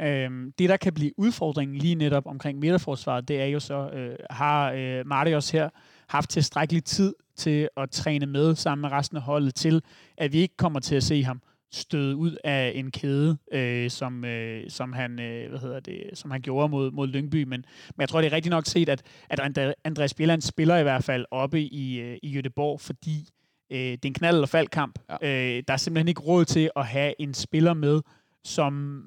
Øhm, 0.02 0.52
det, 0.60 0.70
der 0.70 0.78
kan 0.78 0.94
blive 0.94 1.12
udfordringen 1.18 1.78
lige 1.78 1.96
netop 1.96 2.26
omkring 2.26 2.60
midterforsvaret, 2.60 3.28
det 3.28 3.42
er 3.42 3.46
jo 3.46 3.60
så, 3.60 3.90
øh, 3.90 4.16
har 4.30 4.72
øh, 4.72 5.08
Marius 5.08 5.50
her 5.50 5.70
haft 6.08 6.30
tilstrækkelig 6.30 6.84
tid 6.84 7.14
til 7.36 7.70
at 7.78 7.92
træne 7.92 8.26
med 8.26 8.56
sammen 8.56 8.82
med 8.82 8.92
resten 8.92 9.18
af 9.18 9.24
holdet 9.24 9.56
til, 9.56 9.82
at 10.18 10.34
vi 10.34 10.38
ikke 10.38 10.58
kommer 10.58 10.80
til 10.80 10.96
at 10.96 11.04
se 11.04 11.24
ham 11.24 11.42
støde 11.72 12.16
ud 12.16 12.36
af 12.44 12.72
en 12.76 12.92
kæde, 12.92 13.38
øh, 13.52 13.90
som, 13.90 14.26
øh, 14.26 14.70
som, 14.70 14.94
han, 14.94 15.20
øh, 15.20 15.50
hvad 15.50 15.60
hedder 15.60 15.80
det, 15.80 16.04
som 16.14 16.32
han 16.32 16.42
gjorde 16.42 16.70
mod, 16.70 16.92
mod 16.92 17.08
Lyngby. 17.08 17.44
Men, 17.44 17.50
men 17.50 18.02
jeg 18.02 18.10
tror, 18.10 18.22
det 18.22 18.28
er 18.32 18.36
rigtig 18.36 18.50
nok 18.50 18.66
set, 18.66 18.90
at, 18.90 19.04
at 19.30 19.40
Andreas 19.84 20.14
Bjelland 20.14 20.42
spiller 20.42 20.78
i 20.78 20.84
hvert 20.84 21.04
fald 21.04 21.26
oppe 21.32 21.62
i, 21.62 22.00
øh, 22.00 22.18
i 22.24 22.40
Göteborg, 22.40 22.80
fordi 22.80 23.30
øh, 23.72 23.78
det 23.78 24.06
er 24.06 24.10
en 24.10 24.16
knald- 24.20 24.36
eller 24.36 24.48
faldkamp. 24.48 25.00
Ja. 25.10 25.16
Øh, 25.58 25.64
der 25.68 25.74
er 25.74 25.78
simpelthen 25.78 26.08
ikke 26.08 26.22
råd 26.22 26.46
til 26.46 26.70
at 26.76 26.86
have 26.86 27.14
en 27.20 27.34
spiller 27.34 27.74
med, 27.74 28.02
som 28.44 29.04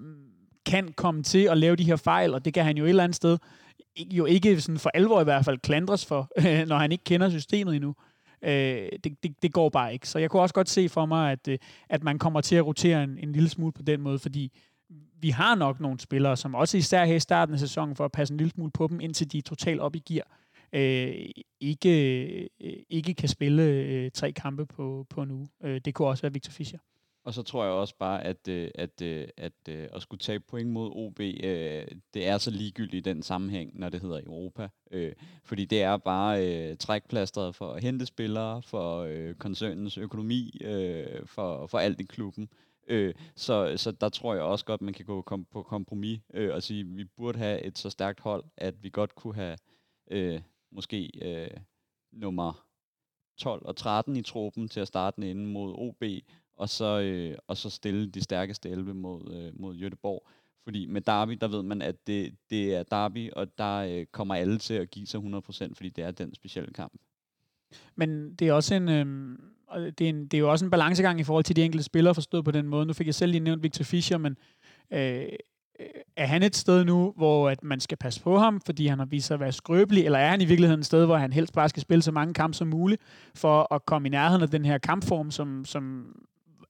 kan 0.67 0.93
komme 0.93 1.23
til 1.23 1.49
at 1.51 1.59
lave 1.59 1.77
de 1.77 1.85
her 1.85 1.97
fejl, 1.97 2.35
og 2.35 2.45
det 2.45 2.55
kan 2.55 2.65
han 2.65 2.77
jo 2.77 2.85
et 2.85 2.89
eller 2.89 3.05
andet 3.05 3.17
sted 3.17 3.39
jo 3.97 4.25
ikke 4.25 4.61
sådan 4.61 4.79
for 4.79 4.91
alvor 4.95 5.21
i 5.21 5.25
hvert 5.25 5.45
fald 5.45 5.59
klandres 5.59 6.07
for, 6.07 6.31
når 6.69 6.77
han 6.77 6.93
ikke 6.93 7.05
kender 7.05 7.31
systemet 7.31 7.75
endnu. 7.75 7.95
Øh, 8.45 8.89
det, 9.05 9.23
det, 9.23 9.43
det 9.43 9.53
går 9.53 9.69
bare 9.69 9.93
ikke. 9.93 10.09
Så 10.09 10.19
jeg 10.19 10.31
kunne 10.31 10.43
også 10.43 10.55
godt 10.55 10.69
se 10.69 10.89
for 10.89 11.07
mig, 11.07 11.33
at, 11.33 11.49
øh, 11.49 11.59
at 11.89 12.05
man 12.05 12.19
kommer 12.19 12.41
til 12.41 12.57
at 12.57 12.67
rotere 12.67 13.05
en, 13.05 13.19
en 13.19 13.33
lille 13.33 13.49
smule 13.49 13.73
på 13.73 13.83
den 13.83 14.01
måde, 14.01 14.19
fordi 14.19 14.53
vi 15.21 15.31
har 15.31 15.55
nok 15.55 15.81
nogle 15.81 16.01
spillere, 16.01 16.37
som 16.37 16.55
også 16.55 16.77
især 16.77 17.05
her 17.05 17.15
i 17.15 17.21
starten 17.21 17.53
af 17.55 17.61
sæsonen, 17.61 17.97
for 17.97 18.05
at 18.05 18.13
passe 18.13 18.33
en 18.35 18.39
lille 18.39 18.51
smule 18.51 18.71
på 18.71 18.87
dem, 18.87 19.01
indtil 19.01 19.33
de 19.33 19.39
er 19.39 19.43
totalt 19.43 19.81
op 19.81 19.97
i 19.97 19.99
gear, 19.99 20.39
øh, 20.73 21.15
ikke, 21.61 22.21
øh, 22.61 22.77
ikke 22.91 23.15
kan 23.15 23.29
spille 23.29 23.63
øh, 23.63 24.11
tre 24.11 24.33
kampe 24.33 24.67
på, 24.67 25.07
på 25.11 25.23
en 25.23 25.31
uge. 25.31 25.49
Øh, 25.65 25.81
det 25.85 25.95
kunne 25.95 26.09
også 26.09 26.23
være 26.23 26.33
Victor 26.33 26.51
Fischer. 26.53 26.79
Og 27.25 27.35
så 27.35 27.43
tror 27.43 27.65
jeg 27.65 27.73
også 27.73 27.95
bare, 27.99 28.25
at, 28.25 28.49
øh, 28.49 28.71
at, 28.75 29.03
øh, 29.03 29.29
at, 29.37 29.53
at 29.69 29.75
at 29.95 30.03
skulle 30.03 30.19
tage 30.19 30.41
point 30.41 30.71
mod 30.71 30.91
OB, 30.95 31.21
øh, 31.21 31.87
det 32.15 32.27
er 32.27 32.39
så 32.39 32.51
ligegyldigt 32.51 33.07
i 33.07 33.11
den 33.11 33.23
sammenhæng, 33.23 33.79
når 33.79 33.89
det 33.89 34.01
hedder 34.01 34.21
Europa. 34.27 34.69
Øh, 34.91 35.13
fordi 35.45 35.65
det 35.65 35.83
er 35.83 35.97
bare 35.97 36.75
trækplasteret 36.75 37.57
for 37.57 37.73
at 37.73 37.83
hente 37.83 38.07
spillere, 38.07 38.63
for 38.63 39.09
koncernens 39.39 39.99
økonomi, 39.99 40.61
for, 41.27 41.67
for 41.67 41.79
alt 41.79 42.01
i 42.01 42.05
klubben. 42.05 42.49
så, 43.37 43.75
så 43.77 43.93
der 44.01 44.09
tror 44.09 44.35
jeg 44.35 44.43
også 44.43 44.65
godt, 44.65 44.83
man 44.83 44.95
kan 44.95 45.05
gå 45.05 45.23
kom, 45.23 45.45
på 45.45 45.63
kompromis 45.63 46.21
og 46.51 46.63
sige, 46.63 46.81
at 46.81 46.97
vi 46.97 47.05
burde 47.05 47.39
have 47.39 47.63
et 47.63 47.79
så 47.79 47.91
stærkt 47.91 48.21
hold, 48.21 48.45
at 48.57 48.83
vi 48.83 48.89
godt 48.89 49.15
kunne 49.15 49.35
have 49.35 49.57
øh, 50.11 50.41
måske 50.73 51.11
øh, 51.23 51.57
nummer 52.13 52.67
12 53.37 53.63
og 53.67 53.77
13 53.77 54.17
i 54.17 54.23
truppen 54.23 54.69
til 54.69 54.81
at 54.81 54.89
starte 54.89 55.23
den 55.23 55.47
mod 55.47 55.75
OB, 55.77 56.05
og 56.57 56.69
så, 56.69 57.01
øh, 57.01 57.37
og 57.49 57.57
så 57.57 57.71
stille 57.71 58.11
de 58.11 58.21
stærkeste 58.21 58.71
11 58.71 58.95
mod, 58.95 59.35
øh, 59.35 59.61
mod 59.61 59.75
Jødeborg. 59.75 60.27
Fordi 60.65 60.87
med 60.87 61.01
Derby, 61.01 61.39
der 61.41 61.49
ved 61.49 61.63
man, 61.63 61.83
at 61.83 62.07
det, 62.07 62.35
det 62.51 62.75
er 62.75 62.83
Derby, 62.83 63.31
og 63.31 63.59
der 63.59 63.77
øh, 63.77 64.07
kommer 64.07 64.35
alle 64.35 64.59
til 64.59 64.75
at 64.75 64.91
give 64.91 65.07
sig 65.07 65.19
100%, 65.19 65.75
fordi 65.75 65.89
det 65.89 66.05
er 66.05 66.11
den 66.11 66.35
specielle 66.35 66.73
kamp. 66.73 66.93
Men 67.97 68.35
det 68.35 68.49
er 68.49 68.53
også 68.53 68.75
en, 68.75 68.89
øh, 68.89 69.39
det 69.77 70.01
er, 70.01 70.09
en, 70.09 70.27
det 70.27 70.35
er 70.35 70.39
jo 70.39 70.51
også 70.51 70.65
en 70.65 70.71
balancegang 70.71 71.21
i 71.21 71.25
forhold 71.25 71.45
til 71.45 71.57
de 71.57 71.63
enkelte 71.65 71.85
spillere, 71.85 72.15
forstået 72.15 72.45
på 72.45 72.51
den 72.51 72.69
måde. 72.69 72.87
Nu 72.87 72.93
fik 72.93 73.07
jeg 73.07 73.15
selv 73.15 73.31
lige 73.31 73.45
nævnt 73.45 73.63
Victor 73.63 73.85
Fischer, 73.85 74.19
men 74.19 74.37
øh, 74.91 75.23
øh, 75.81 75.87
er 76.17 76.27
han 76.27 76.43
et 76.43 76.57
sted 76.57 76.85
nu, 76.85 77.13
hvor 77.17 77.51
at 77.51 77.65
man 77.65 77.81
skal 77.81 77.99
passe 77.99 78.21
på 78.21 78.39
ham, 78.39 78.61
fordi 78.61 78.87
han 78.87 78.99
har 78.99 79.07
vist 79.07 79.27
sig 79.27 79.35
at 79.35 79.41
være 79.41 79.53
skrøbelig, 79.53 80.05
eller 80.05 80.19
er 80.19 80.31
han 80.31 80.41
i 80.41 80.45
virkeligheden 80.45 80.81
et 80.81 80.87
sted, 80.87 81.07
hvor 81.07 81.17
han 81.17 81.33
helst 81.33 81.53
bare 81.53 81.69
skal 81.69 81.83
spille 81.83 82.03
så 82.03 82.13
mange 82.13 82.35
kampe 82.35 82.57
som 82.57 82.69
muligt, 82.69 83.03
for 83.35 83.75
at 83.75 83.87
komme 83.87 84.09
i 84.09 84.11
nærheden 84.11 84.43
af 84.43 84.51
den 84.51 84.65
her 84.65 84.79
kampform, 84.79 85.31
som, 85.31 85.65
som 85.65 86.15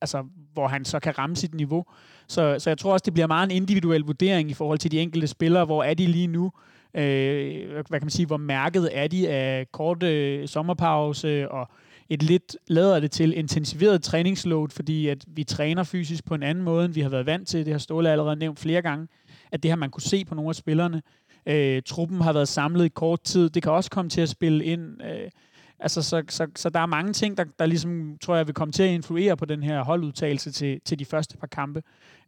altså, 0.05 0.25
hvor 0.53 0.69
han 0.69 0.85
så 0.85 1.01
kan 1.01 1.19
ramme 1.19 1.37
sit 1.37 1.55
niveau. 1.55 1.85
Så, 2.29 2.57
så 2.59 2.71
jeg 2.71 2.79
tror 2.79 2.93
også, 2.93 3.03
det 3.05 3.13
bliver 3.13 3.27
meget 3.27 3.51
en 3.51 3.57
individuel 3.57 4.01
vurdering 4.01 4.51
i 4.51 4.55
forhold 4.55 4.79
til 4.79 4.91
de 4.91 5.01
enkelte 5.01 5.27
spillere. 5.27 5.65
Hvor 5.65 5.83
er 5.83 5.95
de 5.95 6.07
lige 6.07 6.27
nu? 6.27 6.53
Øh, 6.95 7.71
hvad 7.71 7.85
kan 7.85 8.03
man 8.03 8.11
sige? 8.11 8.27
Hvor 8.27 8.37
mærket 8.37 8.89
er 8.93 9.07
de 9.07 9.29
af 9.29 9.67
kort 9.73 10.03
øh, 10.03 10.49
sommerpause 10.49 11.51
og 11.51 11.69
et 12.09 12.23
lidt 12.23 12.57
lader 12.67 13.01
det 13.01 13.11
til 13.11 13.39
intensiveret 13.39 14.03
træningsload, 14.03 14.69
fordi 14.69 15.09
at 15.09 15.25
vi 15.27 15.45
træner 15.45 15.83
fysisk 15.83 16.25
på 16.25 16.35
en 16.35 16.43
anden 16.43 16.65
måde, 16.65 16.85
end 16.85 16.95
vi 16.95 17.01
har 17.01 17.09
været 17.09 17.27
vant 17.27 17.49
til. 17.49 17.65
Det 17.65 17.73
har 17.73 17.79
Ståle 17.79 18.11
allerede 18.11 18.37
nævnt 18.37 18.59
flere 18.59 18.83
gange, 18.83 19.09
at 19.53 19.63
det 19.63 19.71
har 19.71 19.77
man 19.77 19.91
kunne 19.91 20.03
se 20.03 20.25
på 20.25 20.35
nogle 20.35 20.49
af 20.49 20.55
spillerne. 20.55 21.03
Øh, 21.47 21.83
truppen 21.87 22.21
har 22.21 22.33
været 22.33 22.49
samlet 22.49 22.85
i 22.85 22.89
kort 22.89 23.23
tid. 23.23 23.51
Det 23.51 23.63
kan 23.63 23.73
også 23.73 23.91
komme 23.91 24.09
til 24.09 24.21
at 24.21 24.29
spille 24.29 24.65
ind. 24.65 25.03
Øh, 25.03 25.31
Altså, 25.79 26.03
så, 26.03 26.23
så, 26.29 26.47
så 26.57 26.69
der 26.69 26.81
er 26.81 26.87
mange 26.87 27.13
ting, 27.13 27.37
der, 27.37 27.45
der 27.59 27.67
ligesom, 27.67 28.19
tror 28.23 28.37
jeg, 28.37 28.47
vil 28.47 28.55
komme 28.55 28.73
til 28.73 28.83
at 28.83 28.91
influere 28.91 29.37
på 29.37 29.45
den 29.45 29.63
her 29.63 29.85
holdudtagelse 29.85 30.53
til, 30.53 30.81
til 30.85 30.99
de 30.99 31.05
første 31.05 31.37
par 31.37 31.47
kampe. 31.47 31.83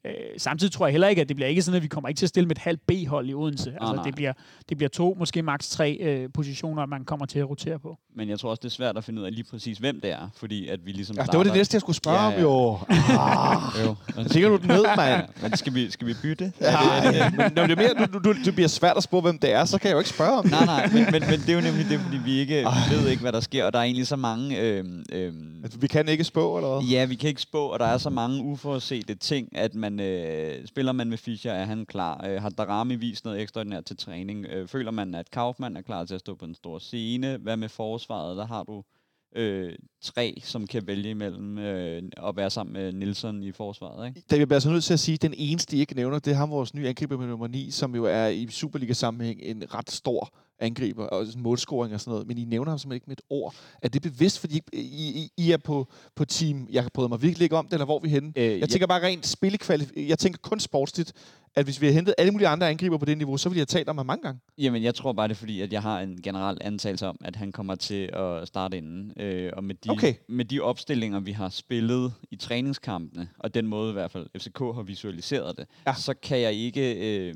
Øh, 0.06 0.12
samtidig 0.38 0.72
tror 0.72 0.86
jeg 0.86 0.92
heller 0.92 1.08
ikke, 1.08 1.22
at 1.22 1.28
det 1.28 1.36
bliver 1.36 1.48
ikke 1.48 1.62
sådan, 1.62 1.76
at 1.76 1.82
vi 1.82 1.88
kommer 1.88 2.08
ikke 2.08 2.18
til 2.18 2.26
at 2.26 2.28
stille 2.28 2.46
med 2.46 2.56
et 2.56 2.62
halvt 2.62 2.80
B-hold 2.86 3.28
i 3.28 3.34
Odense. 3.34 3.70
Altså, 3.80 3.94
nej. 3.94 4.04
det, 4.04 4.14
bliver, 4.14 4.32
det 4.68 4.76
bliver 4.76 4.88
to, 4.90 5.16
måske 5.18 5.42
maks 5.42 5.70
tre 5.70 5.92
øh, 6.00 6.28
positioner, 6.34 6.86
man 6.86 7.04
kommer 7.04 7.26
til 7.26 7.38
at 7.38 7.50
rotere 7.50 7.78
på. 7.78 7.98
Men 8.16 8.28
jeg 8.28 8.38
tror 8.40 8.50
også, 8.50 8.60
det 8.60 8.68
er 8.68 8.72
svært 8.72 8.96
at 8.96 9.04
finde 9.04 9.20
ud 9.20 9.26
af 9.26 9.34
lige 9.34 9.44
præcis, 9.50 9.78
hvem 9.78 10.00
det 10.00 10.10
er, 10.12 10.28
fordi 10.36 10.68
at 10.68 10.86
vi 10.86 10.92
ligesom 10.92 11.16
Ja, 11.16 11.22
det 11.22 11.36
var 11.38 11.42
det 11.42 11.52
næste, 11.52 11.74
jeg 11.74 11.80
skulle 11.80 11.96
spørge 11.96 12.20
Ja, 12.20 12.26
om, 12.26 12.32
ja. 12.32 12.40
jo. 12.40 12.78
Ah, 13.18 13.62
Jo. 13.86 14.24
tænker 14.28 14.48
du 14.48 14.56
den 14.56 14.68
ned, 14.68 14.84
mand. 14.96 15.24
Men 15.42 15.56
skal 15.56 15.74
vi, 15.74 15.90
skal 15.90 16.06
vi 16.06 16.14
bytte? 16.22 16.52
Ja, 16.60 17.30
men 17.30 17.52
når 17.56 17.66
det 17.66 17.72
er 17.72 17.76
mere, 17.76 18.06
du, 18.06 18.18
du, 18.18 18.32
du, 18.32 18.34
det 18.44 18.54
bliver 18.54 18.68
svært 18.68 18.96
at 18.96 19.02
spørge, 19.02 19.22
hvem 19.22 19.38
det 19.38 19.52
er, 19.52 19.64
så 19.64 19.78
kan 19.78 19.88
jeg 19.88 19.94
jo 19.94 19.98
ikke 19.98 20.10
spørge 20.10 20.32
om 20.38 20.42
det. 20.42 20.50
Nej, 20.52 20.64
nej, 20.66 20.86
men, 20.92 21.04
men, 21.04 21.22
men 21.30 21.40
det 21.40 21.48
er 21.48 21.54
jo 21.54 21.60
nemlig 21.60 21.86
det, 21.90 22.00
fordi 22.00 22.16
vi 22.24 22.38
ikke 22.38 22.66
vi 22.90 22.96
ved 22.96 23.08
ikke, 23.08 23.22
hvad 23.22 23.32
der 23.32 23.40
sker, 23.40 23.64
og 23.64 23.72
der 23.72 23.78
er 23.78 23.82
egentlig 23.82 24.06
så 24.06 24.16
mange... 24.16 24.58
Øhm, 24.60 25.02
Altså, 25.64 25.78
Vi 25.78 25.86
kan 25.86 26.08
ikke 26.08 26.24
spå, 26.24 26.56
eller 26.56 26.68
hvad? 26.78 26.88
ja, 26.88 27.04
vi 27.04 27.14
kan 27.14 27.28
ikke 27.28 27.42
spå, 27.42 27.58
og 27.66 27.78
der 27.78 27.86
er 27.86 27.98
så 27.98 28.10
mange 28.10 28.42
uforudsete 28.42 29.14
ting, 29.14 29.56
at 29.56 29.74
man 29.74 29.95
øh, 30.00 30.66
spiller 30.66 30.92
man 30.92 31.08
med 31.08 31.18
Fischer, 31.18 31.52
er 31.52 31.64
han 31.64 31.86
klar? 31.86 32.26
Øh, 32.26 32.42
har 32.42 32.50
Darami 32.50 32.94
vist 32.94 33.24
noget 33.24 33.40
ekstraordinært 33.40 33.84
til 33.84 33.96
træning? 33.96 34.46
Øh, 34.46 34.68
føler 34.68 34.90
man, 34.90 35.14
at 35.14 35.30
Kaufmann 35.30 35.76
er 35.76 35.82
klar 35.82 36.04
til 36.04 36.14
at 36.14 36.20
stå 36.20 36.34
på 36.34 36.44
en 36.44 36.54
stor 36.54 36.78
scene? 36.78 37.36
Hvad 37.36 37.56
med 37.56 37.68
forsvaret? 37.68 38.36
Der 38.36 38.46
har 38.46 38.62
du 38.62 38.82
øh, 39.36 39.72
tre, 40.02 40.40
som 40.42 40.66
kan 40.66 40.86
vælge 40.86 41.10
imellem 41.10 41.58
øh, 41.58 42.02
at 42.16 42.36
være 42.36 42.50
sammen 42.50 42.72
med 42.72 42.92
Nielsen 42.92 43.42
i 43.42 43.52
forsvaret, 43.52 44.08
ikke? 44.08 44.22
Der 44.30 44.36
bliver 44.46 44.56
altså 44.56 44.70
nødt 44.70 44.84
til 44.84 44.92
at 44.92 45.00
sige, 45.00 45.14
at 45.14 45.22
den 45.22 45.34
eneste, 45.36 45.76
I 45.76 45.80
ikke 45.80 45.94
nævner, 45.94 46.18
det 46.18 46.30
er 46.30 46.36
ham, 46.36 46.50
vores 46.50 46.74
nye 46.74 46.88
angriber 46.88 47.18
med 47.18 47.26
nummer 47.26 47.46
9, 47.46 47.70
som 47.70 47.94
jo 47.94 48.04
er 48.04 48.26
i 48.26 48.46
Superliga-sammenhæng 48.50 49.42
en 49.42 49.74
ret 49.74 49.90
stor 49.90 50.34
angriber 50.58 51.06
og 51.06 51.26
målscoring 51.36 51.94
og 51.94 52.00
sådan 52.00 52.10
noget. 52.10 52.26
Men 52.26 52.38
I 52.38 52.44
nævner 52.44 52.70
ham 52.70 52.78
simpelthen 52.78 52.96
ikke 52.96 53.06
med 53.08 53.16
et 53.16 53.22
ord. 53.30 53.54
Er 53.82 53.88
det 53.88 54.02
bevidst, 54.02 54.38
fordi 54.38 54.60
I, 54.72 54.78
I, 54.78 55.30
I 55.46 55.50
er 55.50 55.56
på, 55.56 55.86
på 56.14 56.24
team, 56.24 56.68
jeg 56.70 56.86
bryder 56.94 57.08
mig 57.08 57.22
virkelig 57.22 57.44
ikke 57.44 57.56
om 57.56 57.64
det, 57.66 57.72
eller 57.72 57.84
hvor 57.84 57.96
er 57.96 58.00
vi 58.02 58.08
henne? 58.08 58.32
Øh, 58.36 58.60
Jeg 58.60 58.68
tænker 58.68 58.86
bare 58.86 59.02
rent 59.02 59.26
spillekvalif... 59.26 59.90
Jeg 59.96 60.18
tænker 60.18 60.38
kun 60.42 60.60
sportsligt, 60.60 61.12
at 61.54 61.64
hvis 61.64 61.80
vi 61.80 61.86
havde 61.86 61.94
hentet 61.94 62.14
alle 62.18 62.32
mulige 62.32 62.48
andre 62.48 62.70
angriber 62.70 62.98
på 62.98 63.04
det 63.04 63.18
niveau, 63.18 63.36
så 63.36 63.48
ville 63.48 63.58
jeg 63.58 63.68
talt 63.68 63.88
om 63.88 63.96
ham 63.96 64.06
mange 64.06 64.22
gange. 64.22 64.40
Jamen, 64.58 64.82
jeg 64.82 64.94
tror 64.94 65.12
bare, 65.12 65.28
det 65.28 65.34
er 65.34 65.38
fordi, 65.38 65.60
at 65.60 65.72
jeg 65.72 65.82
har 65.82 66.00
en 66.00 66.22
generel 66.22 66.58
antagelse 66.60 67.06
om, 67.06 67.16
at 67.24 67.36
han 67.36 67.52
kommer 67.52 67.74
til 67.74 68.10
at 68.12 68.48
starte 68.48 68.76
inden. 68.76 69.12
Øh, 69.20 69.52
og 69.56 69.64
med 69.64 69.74
de, 69.74 69.90
Okay. 69.90 70.14
med 70.28 70.44
de 70.44 70.60
opstillinger, 70.60 71.20
vi 71.20 71.32
har 71.32 71.48
spillet 71.48 72.12
i 72.30 72.36
træningskampene, 72.36 73.28
og 73.38 73.54
den 73.54 73.66
måde 73.66 73.90
i 73.90 73.92
hvert 73.92 74.10
fald 74.10 74.26
FCK 74.38 74.58
har 74.58 74.82
visualiseret 74.82 75.56
det, 75.56 75.66
Ja. 75.86 75.90
ja. 75.90 75.96
så 75.96 76.14
kan 76.22 76.40
jeg 76.40 76.52
ikke... 76.52 76.94
Øh, 77.28 77.34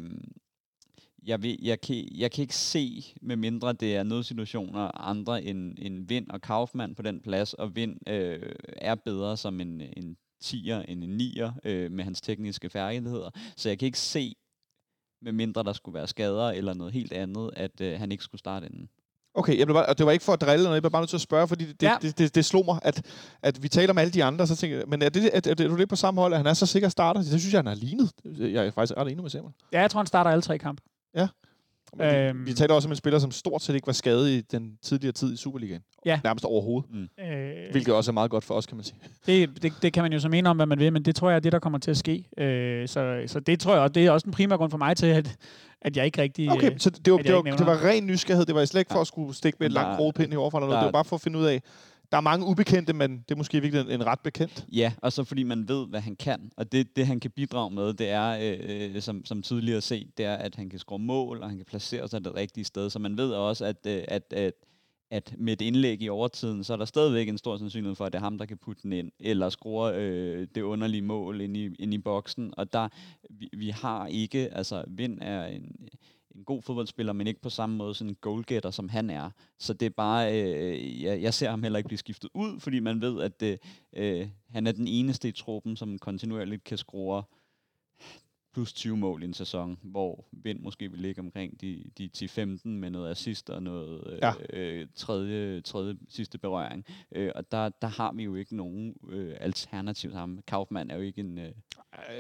jeg, 1.31 1.43
vil, 1.43 1.59
jeg, 1.63 1.81
kan, 1.81 2.09
jeg 2.15 2.31
kan 2.31 2.43
ikke 2.43 2.57
se, 2.57 3.05
med 3.23 3.37
mindre 3.37 3.73
det 3.73 3.97
er 3.97 4.03
nødsituationer, 4.03 5.01
andre 5.09 5.43
end, 5.43 5.75
end 5.79 6.09
Vind 6.09 6.31
og 6.31 6.41
Kaufmann 6.41 6.95
på 6.95 7.03
den 7.03 7.21
plads, 7.21 7.55
og 7.55 7.77
Vind 7.77 8.09
øh, 8.09 8.53
er 8.77 8.95
bedre 8.95 9.37
som 9.37 9.61
en, 9.61 9.81
en 9.97 10.17
10'er 10.45 10.85
end 10.89 11.05
en 11.05 11.21
9'er 11.21 11.53
øh, 11.65 11.91
med 11.93 12.05
hans 12.05 12.21
tekniske 12.21 12.71
færdigheder. 12.71 13.31
Så 13.57 13.69
jeg 13.69 13.79
kan 13.79 13.87
ikke 13.87 13.99
se, 13.99 14.35
med 15.23 15.33
mindre 15.33 15.63
der 15.63 15.73
skulle 15.73 15.95
være 15.95 16.07
skader 16.07 16.49
eller 16.51 16.75
noget 16.75 16.93
helt 16.93 17.13
andet, 17.13 17.51
at 17.57 17.81
øh, 17.81 17.99
han 17.99 18.13
ikke 18.13 18.25
skulle 18.25 18.39
starte 18.39 18.67
inden. 18.67 18.89
Okay, 19.35 19.59
jeg 19.59 19.67
blev 19.67 19.75
bare, 19.75 19.87
og 19.87 19.99
det 19.99 20.07
var 20.07 20.13
ikke 20.13 20.25
for 20.25 20.33
at 20.33 20.41
drille 20.41 20.53
eller 20.55 20.65
noget, 20.69 20.75
jeg 20.75 20.83
blev 20.83 20.91
bare 20.91 21.03
nødt 21.03 21.11
til 21.11 21.17
at 21.17 21.21
spørge, 21.21 21.49
fordi 21.49 21.65
det, 21.65 21.83
Ja. 21.83 21.97
det, 22.03 22.19
det, 22.19 22.35
det, 22.35 22.45
slog 22.45 22.65
mig, 22.65 22.79
at, 22.83 23.07
at 23.43 23.63
vi 23.63 23.69
taler 23.69 23.91
om 23.93 23.99
alle 23.99 24.13
de 24.13 24.25
andre, 24.25 24.47
så 24.47 24.57
tænker 24.57 24.77
jeg, 24.77 24.89
men 24.89 25.03
er, 25.03 25.09
det, 25.09 25.31
er, 25.33 25.51
er 25.51 25.69
du 25.69 25.77
lidt 25.77 25.89
på 25.89 25.97
samme 25.97 26.21
hold, 26.21 26.33
at 26.33 26.39
han 26.39 26.47
er 26.47 26.55
så 26.55 26.67
sikker 26.67 26.89
starter? 26.89 27.21
Det 27.21 27.41
synes 27.41 27.53
jeg, 27.53 27.59
han 27.59 27.67
har 27.67 27.75
lignet. 27.75 28.13
Jeg 28.39 28.67
er 28.67 28.71
faktisk 28.71 28.97
ret 28.97 29.09
enig 29.13 29.23
med 29.23 29.31
Samuel. 29.31 29.55
Ja, 29.73 29.81
jeg 29.81 29.91
tror, 29.91 30.01
han 30.01 30.07
starter 30.07 30.31
alle 30.31 30.43
tre 30.43 30.59
kampe. 30.59 30.83
Men 31.97 32.09
vi, 32.11 32.17
Øhm. 32.17 32.47
vi 32.47 32.53
taler 32.53 32.75
også 32.75 32.89
om 32.89 32.93
en 32.93 32.97
spiller, 32.97 33.19
som 33.19 33.31
stort 33.31 33.63
set 33.63 33.75
ikke 33.75 33.87
var 33.87 33.93
skadet 33.93 34.29
i 34.31 34.41
den 34.41 34.77
tidligere 34.83 35.13
tid 35.13 35.33
i 35.33 35.37
Superligaen. 35.37 35.83
Ja. 36.07 36.21
Nærmest 36.25 36.45
overhovedet. 36.45 37.09
Øh, 37.21 37.71
Hvilket 37.71 37.95
også 37.95 38.11
er 38.11 38.13
meget 38.13 38.31
godt 38.31 38.45
for 38.45 38.55
os, 38.55 38.67
kan 38.67 38.77
man 38.77 38.85
sige. 38.85 38.97
det, 39.27 39.63
det, 39.63 39.73
det 39.83 39.93
kan 39.93 40.03
man 40.03 40.13
jo 40.13 40.19
så 40.19 40.29
mene 40.29 40.51
om, 40.51 40.57
hvad 40.57 40.67
man 40.67 40.79
vil, 40.79 40.93
men 40.93 41.03
det 41.05 41.17
tror 41.17 41.31
jeg 41.31 41.37
er 41.37 41.41
det, 41.41 41.53
der 41.53 41.59
kommer 41.59 41.79
til 41.79 41.91
at 41.91 41.97
ske. 41.97 42.25
Øh, 42.39 42.89
så, 42.89 43.23
så 43.27 43.41
det 43.41 43.61
tror 43.61 43.73
jeg 43.73 43.83
også, 43.83 43.93
det 43.93 44.07
er 44.07 44.11
også 44.11 44.27
en 44.27 44.33
primær 44.33 44.57
grund 44.57 44.71
for 44.71 44.79
mig 44.79 44.97
til, 44.97 45.07
at, 45.07 45.37
at 45.83 45.97
jeg 45.97 46.05
ikke 46.07 46.23
rigtig... 46.23 46.51
Okay, 46.53 46.79
så 46.79 46.91
det 46.91 47.13
var, 47.13 47.19
det, 47.19 47.35
var, 47.35 47.43
det 47.43 47.67
var 47.67 47.85
ren 47.85 48.07
nysgerrighed. 48.07 48.47
Det 48.47 48.55
var 48.55 48.65
slet 48.65 48.81
ikke 48.81 48.93
for 48.93 49.01
at 49.01 49.07
skulle 49.07 49.35
stikke 49.35 49.57
med 49.61 49.67
et 49.67 49.71
Men 49.71 49.75
langt 49.75 49.97
krogepind 49.97 50.33
i 50.33 50.37
overfor 50.37 50.59
eller 50.59 50.67
noget. 50.67 50.77
der- 50.77 50.83
Det 50.83 50.93
var 50.93 50.99
bare 50.99 51.05
for 51.05 51.17
at 51.17 51.23
finde 51.23 51.39
ud 51.39 51.45
af, 51.45 51.63
der 52.13 52.17
er 52.17 52.21
mange 52.21 52.47
ubekendte, 52.47 52.93
men 52.93 53.11
det 53.29 53.31
er 53.31 53.37
måske 53.37 53.61
virkelig 53.61 53.81
en, 53.81 53.91
en 53.91 54.07
ret 54.07 54.21
bekendt. 54.21 54.67
Ja, 54.73 54.93
og 55.03 55.13
så 55.13 55.25
fordi 55.25 55.43
man 55.43 55.69
ved, 55.69 55.87
hvad 55.87 56.01
han 56.01 56.17
kan. 56.17 56.53
Og 56.57 56.73
det, 56.73 56.97
det 56.97 57.07
han 57.07 57.21
kan 57.21 57.31
bidrage 57.31 57.71
med, 57.71 57.95
det 57.95 58.09
er, 58.09 58.39
øh, 58.41 58.95
øh, 58.95 59.03
som, 59.03 59.25
som 59.25 59.43
tidligere 59.43 59.81
set, 59.81 60.19
det 60.19 60.25
er, 60.25 60.35
at 60.35 60.57
han 60.57 60.71
kan 60.71 60.79
score 60.79 60.99
mål, 60.99 61.43
og 61.43 61.49
han 61.49 61.57
kan 61.57 61.67
placere 61.67 62.09
sig 62.09 62.25
det 62.25 62.35
rigtige 62.35 62.65
sted. 62.65 62.91
Så 62.91 62.99
man 62.99 63.17
ved 63.17 63.31
også, 63.31 63.65
at, 63.65 63.87
øh, 63.87 64.05
at, 64.09 64.33
at, 64.33 64.55
at 65.11 65.35
med 65.39 65.53
et 65.53 65.61
indlæg 65.61 66.03
i 66.03 66.09
overtiden, 66.09 66.65
så 66.65 66.73
er 66.73 66.77
der 66.77 66.85
stadigvæk 66.85 67.29
en 67.29 67.39
stor 67.39 67.57
sandsynlighed 67.57 67.97
for, 67.97 68.05
at 68.05 68.13
det 68.13 68.19
er 68.19 68.23
ham, 68.23 68.39
der 68.39 68.47
kan 68.47 68.59
putte 68.59 68.83
den 68.83 68.93
ind, 68.93 69.13
eller 69.21 69.49
score 69.49 69.95
øh, 69.95 70.47
det 70.55 70.63
underlige 70.63 71.03
mål 71.03 71.41
ind 71.41 71.57
i, 71.57 71.75
ind 71.79 71.95
i 71.95 71.99
boksen. 71.99 72.55
Og 72.57 72.73
der, 72.73 72.89
vi, 73.31 73.49
vi 73.57 73.69
har 73.69 74.07
ikke, 74.07 74.55
altså 74.55 74.85
Vind 74.89 75.19
er 75.21 75.47
en, 75.47 75.77
en 76.41 76.45
god 76.45 76.63
fodboldspiller, 76.63 77.13
men 77.13 77.27
ikke 77.27 77.41
på 77.41 77.51
samme 77.51 77.77
måde 77.77 77.95
sådan 77.95 78.11
en 78.11 78.17
goalgetter, 78.21 78.71
som 78.71 78.89
han 78.89 79.11
er. 79.11 79.31
Så 79.59 79.73
det 79.73 79.87
er 79.87 79.91
bare, 79.91 80.43
øh, 80.43 81.03
jeg, 81.03 81.23
jeg 81.23 81.35
ser 81.35 81.51
ham 81.51 81.63
heller 81.63 81.79
ikke 81.79 81.89
blive 81.89 81.99
skiftet 81.99 82.31
ud, 82.35 82.61
fordi 82.61 82.81
man 82.81 83.01
ved, 83.01 83.23
at 83.23 83.43
øh, 83.43 83.59
øh 83.93 84.29
han 84.51 84.67
er 84.67 84.73
den 84.73 84.87
eneste 84.87 85.29
i 85.29 85.33
truppen, 85.33 85.77
som 85.77 85.99
kontinuerligt 85.99 86.65
kan 86.65 86.79
score 86.79 87.23
plus 88.55 88.73
20 88.73 88.97
mål 88.97 89.23
i 89.23 89.27
en 89.27 89.35
sæson, 89.35 89.79
hvor 89.83 90.25
Vind 90.33 90.61
måske 90.61 90.91
vil 90.91 91.01
ligge 91.01 91.21
omkring 91.21 91.61
de, 91.61 91.85
de 91.99 92.11
10-15 92.17 92.69
med 92.69 92.91
noget 92.91 93.11
assist 93.11 93.51
og 93.51 93.63
noget 93.63 94.01
øh, 94.13 94.19
Ja. 94.23 94.33
øh, 94.53 94.87
tredje, 94.95 95.61
tredje 95.61 95.97
sidste 96.09 96.39
berøring. 96.39 96.85
Øh, 97.15 97.31
og 97.35 97.53
der, 97.53 97.69
der 97.69 97.89
har 97.89 98.13
vi 98.13 98.23
jo 98.25 98.35
ikke 98.35 98.57
nogen 98.57 98.95
øh, 99.11 99.35
alternativ 99.41 100.11
til 100.11 100.19
ham. 100.19 100.39
Kaufmann 100.47 100.91
er 100.91 100.95
jo 100.97 101.03
ikke 101.03 101.21
en... 101.21 101.39
Øh, 101.39 101.45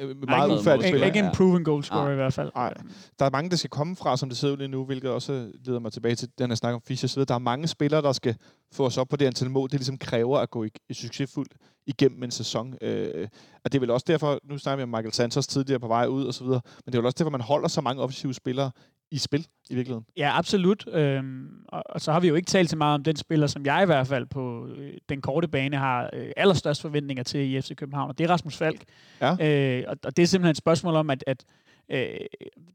Øh, 0.02 0.08
ikke- 0.08 0.20
Meget 0.26 0.60
ufærdig 0.60 0.78
ikke, 0.78 0.88
spiller. 0.88 1.06
ikke 1.06 1.18
en 1.18 1.24
Ja. 1.24 1.32
proven 1.34 1.64
goal 1.64 1.82
scorer 1.84 2.02
Nej. 2.04 2.12
i 2.12 2.14
hvert 2.14 2.32
fald. 2.32 2.50
Nej. 2.54 2.74
Der 3.18 3.24
er 3.24 3.30
mange, 3.30 3.50
der 3.50 3.56
skal 3.56 3.70
komme 3.70 3.96
fra, 3.96 4.16
som 4.16 4.28
det 4.28 4.38
ser 4.38 4.50
ud 4.50 4.56
lige 4.56 4.68
nu, 4.68 4.84
hvilket 4.84 5.10
også 5.10 5.52
leder 5.64 5.78
mig 5.78 5.92
tilbage 5.92 6.14
til 6.14 6.28
den 6.38 6.50
her 6.50 6.54
snak 6.54 6.74
om 6.74 6.80
Fischer. 6.86 7.24
Der 7.24 7.34
er 7.34 7.38
mange 7.38 7.66
spillere, 7.68 8.02
der 8.02 8.12
skal 8.12 8.36
få 8.72 8.86
os 8.86 8.98
op 8.98 9.08
på 9.08 9.16
det 9.16 9.26
antal 9.26 9.50
mål, 9.50 9.70
det 9.70 9.78
ligesom 9.80 9.98
kræver 9.98 10.38
at 10.38 10.50
gå 10.50 10.64
i, 10.64 10.70
i 10.88 10.94
succesfuldt 10.94 11.52
igennem 11.86 12.22
en 12.22 12.30
sæson. 12.30 12.74
Øh, 12.80 13.28
og 13.64 13.72
det 13.72 13.78
er 13.78 13.80
vel 13.80 13.90
også 13.90 14.04
derfor, 14.08 14.38
nu 14.44 14.58
snakker 14.58 14.76
vi 14.76 14.82
om 14.82 14.88
Michael 14.88 15.12
Santos 15.12 15.46
tidligere 15.46 15.80
på 15.80 15.88
vej 15.88 16.06
ud 16.06 16.24
og 16.24 16.34
så 16.34 16.44
videre, 16.44 16.60
men 16.64 16.92
det 16.92 16.94
er 16.94 17.00
vel 17.00 17.06
også 17.06 17.16
derfor, 17.18 17.30
man 17.30 17.40
holder 17.40 17.68
så 17.68 17.80
mange 17.80 18.02
offensive 18.02 18.34
spillere 18.34 18.70
i 19.10 19.18
spil 19.18 19.46
i 19.70 19.74
virkeligheden. 19.74 20.06
Ja, 20.16 20.38
absolut. 20.38 20.88
Øhm, 20.92 21.48
og, 21.68 21.82
og 21.86 22.00
så 22.00 22.12
har 22.12 22.20
vi 22.20 22.28
jo 22.28 22.34
ikke 22.34 22.46
talt 22.46 22.70
så 22.70 22.76
meget 22.76 22.94
om 22.94 23.04
den 23.04 23.16
spiller, 23.16 23.46
som 23.46 23.66
jeg 23.66 23.82
i 23.82 23.86
hvert 23.86 24.06
fald 24.06 24.26
på 24.26 24.66
øh, 24.66 24.92
den 25.08 25.20
korte 25.20 25.48
bane 25.48 25.76
har 25.76 26.10
øh, 26.12 26.32
allerstørst 26.36 26.82
forventninger 26.82 27.22
til 27.22 27.40
i 27.40 27.60
FC 27.60 27.74
København, 27.76 28.08
og 28.08 28.18
det 28.18 28.24
er 28.24 28.30
Rasmus 28.30 28.56
Falk. 28.56 28.84
Ja. 29.20 29.36
Øh, 29.40 29.84
og, 29.88 29.96
og 30.04 30.16
det 30.16 30.22
er 30.22 30.26
simpelthen 30.26 30.50
et 30.50 30.56
spørgsmål 30.56 30.94
om, 30.94 31.10
at, 31.10 31.24
at 31.26 31.44
øh, 31.90 32.06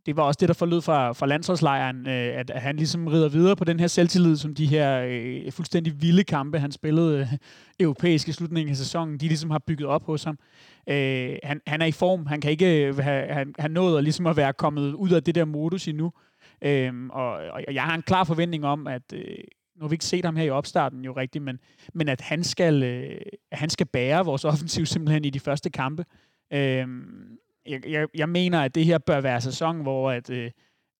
det 0.05 0.17
var 0.17 0.23
også 0.23 0.37
det, 0.39 0.47
der 0.47 0.53
forlød 0.53 0.81
fra, 0.81 1.11
fra 1.11 1.25
landsholdslejren, 1.25 2.07
øh, 2.07 2.39
at, 2.39 2.49
at 2.49 2.61
han 2.61 2.75
ligesom 2.75 3.07
rider 3.07 3.29
videre 3.29 3.55
på 3.55 3.63
den 3.63 3.79
her 3.79 3.87
selvtillid, 3.87 4.37
som 4.37 4.55
de 4.55 4.65
her 4.65 5.05
øh, 5.09 5.51
fuldstændig 5.51 6.01
vilde 6.01 6.23
kampe, 6.23 6.59
han 6.59 6.71
spillede 6.71 7.19
øh, 7.19 7.37
europæisk 7.79 8.27
i 8.27 8.31
slutningen 8.31 8.71
af 8.71 8.77
sæsonen, 8.77 9.17
de 9.17 9.27
ligesom 9.27 9.49
har 9.49 9.59
bygget 9.59 9.87
op 9.87 10.05
hos 10.05 10.23
ham. 10.23 10.39
Øh, 10.89 11.35
han, 11.43 11.61
han 11.67 11.81
er 11.81 11.85
i 11.85 11.91
form, 11.91 12.25
han 12.25 12.41
kan 12.41 12.51
ikke 12.51 12.85
øh, 12.85 12.97
have, 12.97 13.33
han, 13.33 13.53
han 13.59 13.71
nåede 13.71 14.01
ligesom 14.01 14.27
at 14.27 14.37
være 14.37 14.53
kommet 14.53 14.93
ud 14.93 15.09
af 15.09 15.23
det 15.23 15.35
der 15.35 15.45
modus 15.45 15.87
endnu. 15.87 16.11
Øh, 16.61 16.93
og, 17.09 17.31
og 17.31 17.73
jeg 17.73 17.83
har 17.83 17.95
en 17.95 18.01
klar 18.01 18.23
forventning 18.23 18.65
om, 18.65 18.87
at 18.87 19.13
øh, 19.13 19.37
nu 19.75 19.81
har 19.81 19.87
vi 19.87 19.93
ikke 19.93 20.05
set 20.05 20.25
ham 20.25 20.35
her 20.35 20.43
i 20.43 20.49
opstarten 20.49 21.05
jo 21.05 21.13
rigtigt, 21.13 21.43
men, 21.43 21.59
men 21.93 22.09
at 22.09 22.21
han 22.21 22.43
skal, 22.43 22.83
øh, 22.83 23.21
han 23.51 23.69
skal 23.69 23.85
bære 23.85 24.25
vores 24.25 24.45
offensiv 24.53 24.85
simpelthen 24.85 25.25
i 25.25 25.29
de 25.29 25.39
første 25.39 25.69
kampe. 25.69 26.05
Øhm, 26.53 27.37
jeg, 27.67 27.87
jeg, 27.87 28.07
jeg 28.15 28.29
mener, 28.29 28.61
at 28.61 28.75
det 28.75 28.85
her 28.85 28.97
bør 28.97 29.21
være 29.21 29.41
sæson, 29.41 29.81
hvor 29.81 30.11
at, 30.11 30.29
øh, 30.29 30.51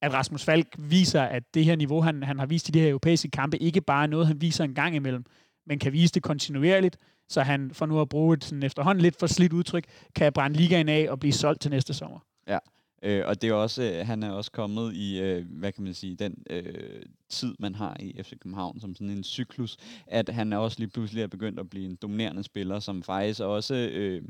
at 0.02 0.14
Rasmus 0.14 0.46
Falk 0.46 0.68
viser, 0.78 1.22
at 1.22 1.44
det 1.54 1.66
her 1.66 1.76
niveau, 1.76 2.02
han, 2.02 2.24
han 2.24 2.40
har 2.40 2.46
vist 2.46 2.70
i 2.70 2.72
de 2.72 2.80
her 2.80 2.90
europæiske 2.90 3.30
kampe, 3.30 3.58
ikke 3.58 3.82
bare 3.82 4.04
er 4.04 4.08
noget, 4.08 4.28
han 4.28 4.42
viser 4.42 4.64
en 4.64 4.76
gang 4.76 4.96
imellem, 4.96 5.26
men 5.68 5.80
kan 5.80 5.94
vise 5.94 6.14
det 6.14 6.24
kontinuerligt, 6.24 6.98
så 7.30 7.42
han, 7.42 7.72
for 7.74 7.86
nu 7.86 8.02
at 8.02 8.10
bruge 8.10 8.34
et 8.34 8.44
sådan 8.44 8.64
efterhånden 8.64 9.02
lidt 9.02 9.20
for 9.20 9.28
slidt 9.28 9.54
udtryk, 9.54 9.86
kan 10.16 10.34
brænde 10.34 10.58
ligaen 10.58 10.90
af 10.90 11.08
og 11.10 11.20
blive 11.20 11.34
solgt 11.34 11.62
til 11.62 11.72
næste 11.72 11.94
sommer. 11.94 12.20
Ja, 12.48 12.58
Øh, 13.06 13.24
og 13.26 13.42
det 13.42 13.50
er 13.50 13.54
også, 13.54 13.84
øh, 13.84 14.08
han 14.08 14.24
er 14.24 14.32
også 14.32 14.52
kommet 14.52 14.94
i, 14.96 15.20
øh, 15.20 15.46
hvad 15.50 15.72
kan 15.72 15.84
man 15.84 15.94
sige, 15.94 16.16
den 16.16 16.44
øh, 16.50 17.02
tid, 17.30 17.56
man 17.60 17.76
har 17.76 17.98
i 18.00 18.24
FC 18.24 18.30
København, 18.40 18.80
som 18.80 18.96
sådan 18.96 19.10
en 19.10 19.24
cyklus, 19.24 19.78
at 20.08 20.30
han 20.30 20.54
er 20.54 20.58
også 20.58 20.80
lige 20.80 20.90
pludselig 20.90 21.24
er 21.24 21.28
begyndt 21.28 21.60
at 21.60 21.70
blive 21.70 21.86
en 21.86 21.96
dominerende 21.96 22.44
spiller, 22.44 22.80
som 22.80 23.04
faktisk 23.04 23.42
også 23.42 23.76
øh, 23.76 24.22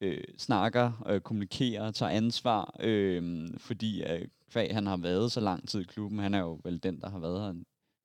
øh, 0.00 0.24
snakker, 0.38 1.04
øh, 1.08 1.20
kommunikerer, 1.20 1.90
tager 1.90 2.10
ansvar, 2.10 2.76
øh, 2.80 3.48
fordi 3.58 4.02
øh, 4.02 4.28
kvæg 4.52 4.74
han 4.74 4.86
har 4.86 4.96
været 4.96 5.32
så 5.32 5.40
lang 5.40 5.68
tid 5.68 5.80
i 5.80 5.84
klubben, 5.84 6.18
han 6.18 6.34
er 6.34 6.40
jo 6.40 6.60
vel 6.64 6.82
den, 6.82 7.00
der 7.00 7.10
har 7.10 7.18
været 7.18 7.40
her 7.40 7.52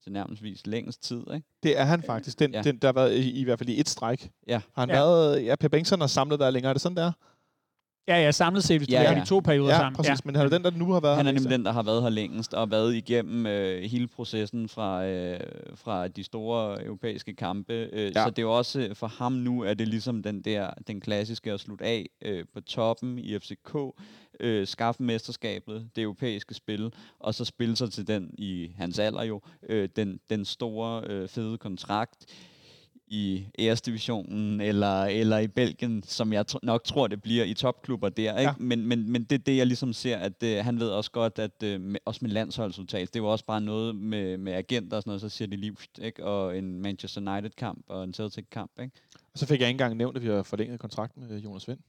til 0.03 0.11
nærmest 0.11 0.67
længst 0.67 1.03
tid, 1.03 1.21
ikke? 1.33 1.47
Det 1.63 1.79
er 1.79 1.83
han 1.83 2.03
faktisk. 2.03 2.39
Den, 2.39 2.51
Ja. 2.51 2.57
ja. 2.57 2.63
den, 2.63 2.77
der 2.77 2.87
har 2.87 2.93
været 2.93 3.15
i, 3.15 3.31
i 3.39 3.43
hvert 3.43 3.59
fald 3.59 3.69
i 3.69 3.79
et 3.79 3.89
stræk. 3.89 4.31
Ja. 4.47 4.61
Har 4.73 4.81
han 4.81 4.89
Ja. 4.89 4.95
ja. 4.95 5.01
været, 5.01 5.45
ja, 5.45 5.55
Per 5.55 5.67
Bengtsson 5.67 5.99
har 5.99 6.07
samlet 6.07 6.39
været 6.39 6.53
længere. 6.53 6.69
Er 6.69 6.73
det 6.73 6.81
sådan, 6.81 6.97
der? 6.97 7.11
Ja, 8.15 8.23
ja, 8.23 8.31
samlet 8.31 8.63
set, 8.63 8.77
hvis 8.79 8.87
du 8.87 8.91
Ja, 8.93 9.01
ja, 9.01 9.11
ja. 9.13 9.19
de 9.19 9.25
to 9.25 9.39
perioder 9.39 9.69
Ja, 9.71 9.77
sammen. 9.79 9.95
præcis. 9.95 10.25
Men 10.25 10.35
han 10.35 10.45
er 10.45 10.49
den, 10.49 10.63
der 10.63 10.71
nu 10.71 10.91
har 10.91 10.99
været 10.99 11.17
Han 11.17 11.27
er 11.27 11.31
nemlig 11.31 11.51
den, 11.51 11.65
der 11.65 11.71
har 11.71 11.83
været 11.83 12.01
her 12.01 12.09
længst, 12.09 12.53
og 12.53 12.71
været 12.71 12.95
igennem 12.95 13.45
øh, 13.45 13.83
hele 13.83 14.07
processen 14.07 14.69
fra, 14.69 15.05
øh, 15.05 15.39
fra 15.75 16.07
de 16.07 16.23
store 16.23 16.85
europæiske 16.85 17.33
kampe. 17.35 17.73
Øh, 17.73 17.89
Ja. 17.93 18.05
ja. 18.05 18.11
Så 18.23 18.29
det 18.29 18.37
er 18.37 18.41
jo 18.41 18.57
også, 18.57 18.79
øh, 18.79 18.95
for 18.95 19.07
ham 19.07 19.31
nu, 19.31 19.61
er 19.63 19.73
det 19.73 19.87
ligesom 19.87 20.23
den 20.23 20.41
der, 20.41 20.69
den 20.87 21.01
klassiske 21.01 21.51
at 21.51 21.59
slutte 21.59 21.85
af 21.85 22.05
øh, 22.25 22.45
på 22.53 22.61
toppen 22.61 23.19
i 23.19 23.39
FCK, 23.39 23.75
øh, 24.39 24.67
skaffe 24.67 25.03
mesterskabet, 25.03 25.89
det 25.95 26.01
europæiske 26.01 26.53
spil, 26.53 26.93
og 27.19 27.35
så 27.35 27.45
spille 27.45 27.75
sig 27.75 27.91
til 27.91 28.07
den 28.07 28.29
i 28.37 28.71
hans 28.77 28.99
alder 28.99 29.23
jo, 29.23 29.41
øh, 29.69 29.89
den, 29.95 30.19
den 30.29 30.45
store 30.45 31.03
øh, 31.07 31.27
fede 31.29 31.57
kontrakt 31.57 32.25
i 33.11 33.45
æresdivisionen 33.59 34.61
eller, 34.61 35.03
eller 35.03 35.37
i 35.37 35.47
Belgien, 35.47 36.03
som 36.03 36.33
jeg 36.33 36.45
nok 36.63 36.83
tror, 36.83 37.07
det 37.07 37.21
bliver 37.21 37.45
i 37.45 37.53
topklubber 37.53 38.09
der. 38.09 38.37
Ikke? 38.37 38.49
Ja. 38.49 38.53
Men, 38.59 38.85
men, 38.85 39.11
men 39.11 39.23
det 39.23 39.35
er 39.35 39.43
det, 39.43 39.57
jeg 39.57 39.67
ligesom 39.67 39.93
ser, 39.93 40.17
at 40.17 40.43
øh, 40.43 40.63
han 40.63 40.79
ved 40.79 40.89
også 40.89 41.11
godt, 41.11 41.39
at 41.39 41.63
øh, 41.63 41.81
med, 41.81 41.99
også 42.05 42.19
med 42.21 42.31
landsholdsudtagelse, 42.31 43.13
det 43.13 43.19
er 43.19 43.23
jo 43.23 43.31
også 43.31 43.45
bare 43.45 43.61
noget 43.61 43.95
med, 43.95 44.37
med 44.37 44.53
agenter 44.53 44.97
og 44.97 45.03
sådan 45.03 45.09
noget, 45.09 45.21
så 45.21 45.29
siger 45.29 45.47
de 45.47 45.55
lige, 45.55 45.75
ikke? 46.01 46.25
og 46.25 46.57
en 46.57 46.81
Manchester 46.81 47.21
United-kamp 47.31 47.85
og 47.87 48.03
en 48.03 48.13
Celtic-kamp. 48.13 48.71
Ikke? 48.81 48.91
Og 49.33 49.39
så 49.39 49.45
fik 49.45 49.59
jeg 49.59 49.67
ikke 49.67 49.75
engang 49.75 49.97
nævnt, 49.97 50.17
at 50.17 50.23
vi 50.23 50.27
har 50.27 50.43
forlænget 50.43 50.79
kontrakten 50.79 51.27
med 51.27 51.39
Jonas 51.39 51.67
Vind. 51.67 51.79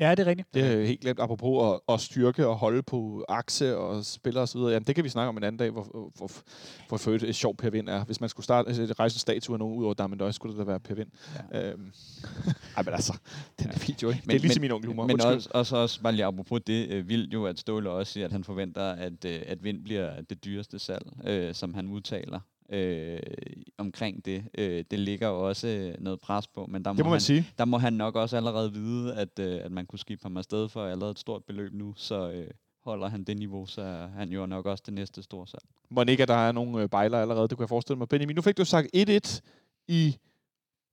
Ja, 0.00 0.10
det 0.10 0.18
er 0.18 0.26
rigtigt. 0.26 0.54
Det 0.54 0.62
er 0.64 0.86
helt 0.86 1.00
glemt, 1.00 1.20
apropos 1.20 1.74
at, 1.88 1.94
at 1.94 2.00
styrke 2.00 2.46
og 2.46 2.56
holde 2.56 2.82
på 2.82 3.24
akse 3.28 3.76
og 3.76 4.04
spillere 4.04 4.42
osv. 4.42 4.58
Jamen, 4.58 4.82
det 4.82 4.94
kan 4.94 5.04
vi 5.04 5.08
snakke 5.08 5.28
om 5.28 5.36
en 5.36 5.44
anden 5.44 5.58
dag, 5.58 5.70
hvor, 5.70 6.10
hvor, 6.16 6.30
hvor 6.88 6.96
for 6.96 7.10
et 7.10 7.34
sjov 7.36 7.56
Per 7.56 7.70
Vind 7.70 7.88
er. 7.88 8.04
Hvis 8.04 8.20
man 8.20 8.28
skulle 8.28 8.44
starte 8.44 8.68
altså, 8.68 8.94
rejse 8.98 9.16
en 9.16 9.18
statue 9.18 9.54
af 9.54 9.58
nogen 9.58 9.78
ud 9.78 9.84
over 9.84 9.94
Damendøj, 9.94 10.30
skulle 10.30 10.52
det 10.52 10.58
da 10.58 10.64
være 10.64 10.80
Per 10.80 10.94
Vind. 10.94 11.08
Ja. 11.52 11.70
Øhm. 11.70 11.92
Ej, 12.76 12.82
men 12.82 12.94
altså, 12.94 13.18
den 13.58 13.70
er 13.70 13.94
jo, 14.02 14.08
ikke? 14.08 14.22
Men, 14.24 14.30
det 14.30 14.36
er 14.36 14.40
ligesom 14.40 14.60
min 14.60 14.70
onkel 14.70 14.88
humor. 14.88 15.06
Men 15.06 15.12
Undskyld. 15.12 15.34
også, 15.34 15.50
også, 15.54 15.76
også, 15.76 16.02
bare 16.02 16.12
lige 16.12 16.24
apropos 16.24 16.60
det, 16.66 16.90
øh, 16.90 17.08
vildt 17.08 17.34
jo, 17.34 17.46
at 17.46 17.58
Ståle 17.58 17.90
også 17.90 18.12
siger, 18.12 18.24
at 18.24 18.32
han 18.32 18.44
forventer, 18.44 18.82
at, 18.82 19.24
øh, 19.24 19.42
at 19.46 19.64
Vind 19.64 19.84
bliver 19.84 20.20
det 20.20 20.44
dyreste 20.44 20.78
salg, 20.78 21.06
øh, 21.24 21.54
som 21.54 21.74
han 21.74 21.88
udtaler 21.88 22.40
øh, 22.70 23.20
omkring 23.78 24.24
det. 24.24 24.44
Øh, 24.58 24.84
det 24.90 24.98
ligger 24.98 25.28
jo 25.28 25.48
også 25.48 25.68
øh, 25.68 25.94
noget 25.98 26.20
pres 26.20 26.46
på, 26.46 26.66
men 26.66 26.84
der 26.84 26.92
må, 26.92 26.96
det 26.96 27.04
må 27.04 27.10
han, 27.10 27.20
sige. 27.20 27.46
der 27.58 27.64
må 27.64 27.78
han 27.78 27.92
nok 27.92 28.16
også 28.16 28.36
allerede 28.36 28.72
vide, 28.72 29.14
at, 29.14 29.38
øh, 29.38 29.60
at 29.64 29.72
man 29.72 29.86
kunne 29.86 29.98
skibe 29.98 30.22
ham 30.22 30.36
afsted 30.36 30.68
for 30.68 30.84
allerede 30.84 31.10
et 31.10 31.18
stort 31.18 31.44
beløb 31.44 31.72
nu, 31.72 31.94
så 31.96 32.30
øh, 32.30 32.50
holder 32.84 33.08
han 33.08 33.24
det 33.24 33.36
niveau, 33.36 33.66
så 33.66 33.82
er 33.82 34.06
han 34.06 34.28
jo 34.28 34.46
nok 34.46 34.66
også 34.66 34.82
det 34.86 34.94
næste 34.94 35.22
store 35.22 35.46
salg. 35.46 35.64
Må 35.90 36.04
ikke, 36.08 36.22
at 36.22 36.28
der 36.28 36.34
er 36.34 36.52
nogle 36.52 36.82
øh, 36.82 36.88
bejler 36.88 37.20
allerede, 37.20 37.48
det 37.48 37.56
kunne 37.56 37.64
jeg 37.64 37.68
forestille 37.68 37.98
mig. 37.98 38.08
Benjamin, 38.08 38.36
nu 38.36 38.42
fik 38.42 38.56
du 38.56 38.64
sagt 38.64 38.88
1-1 38.96 39.40
i 39.88 40.16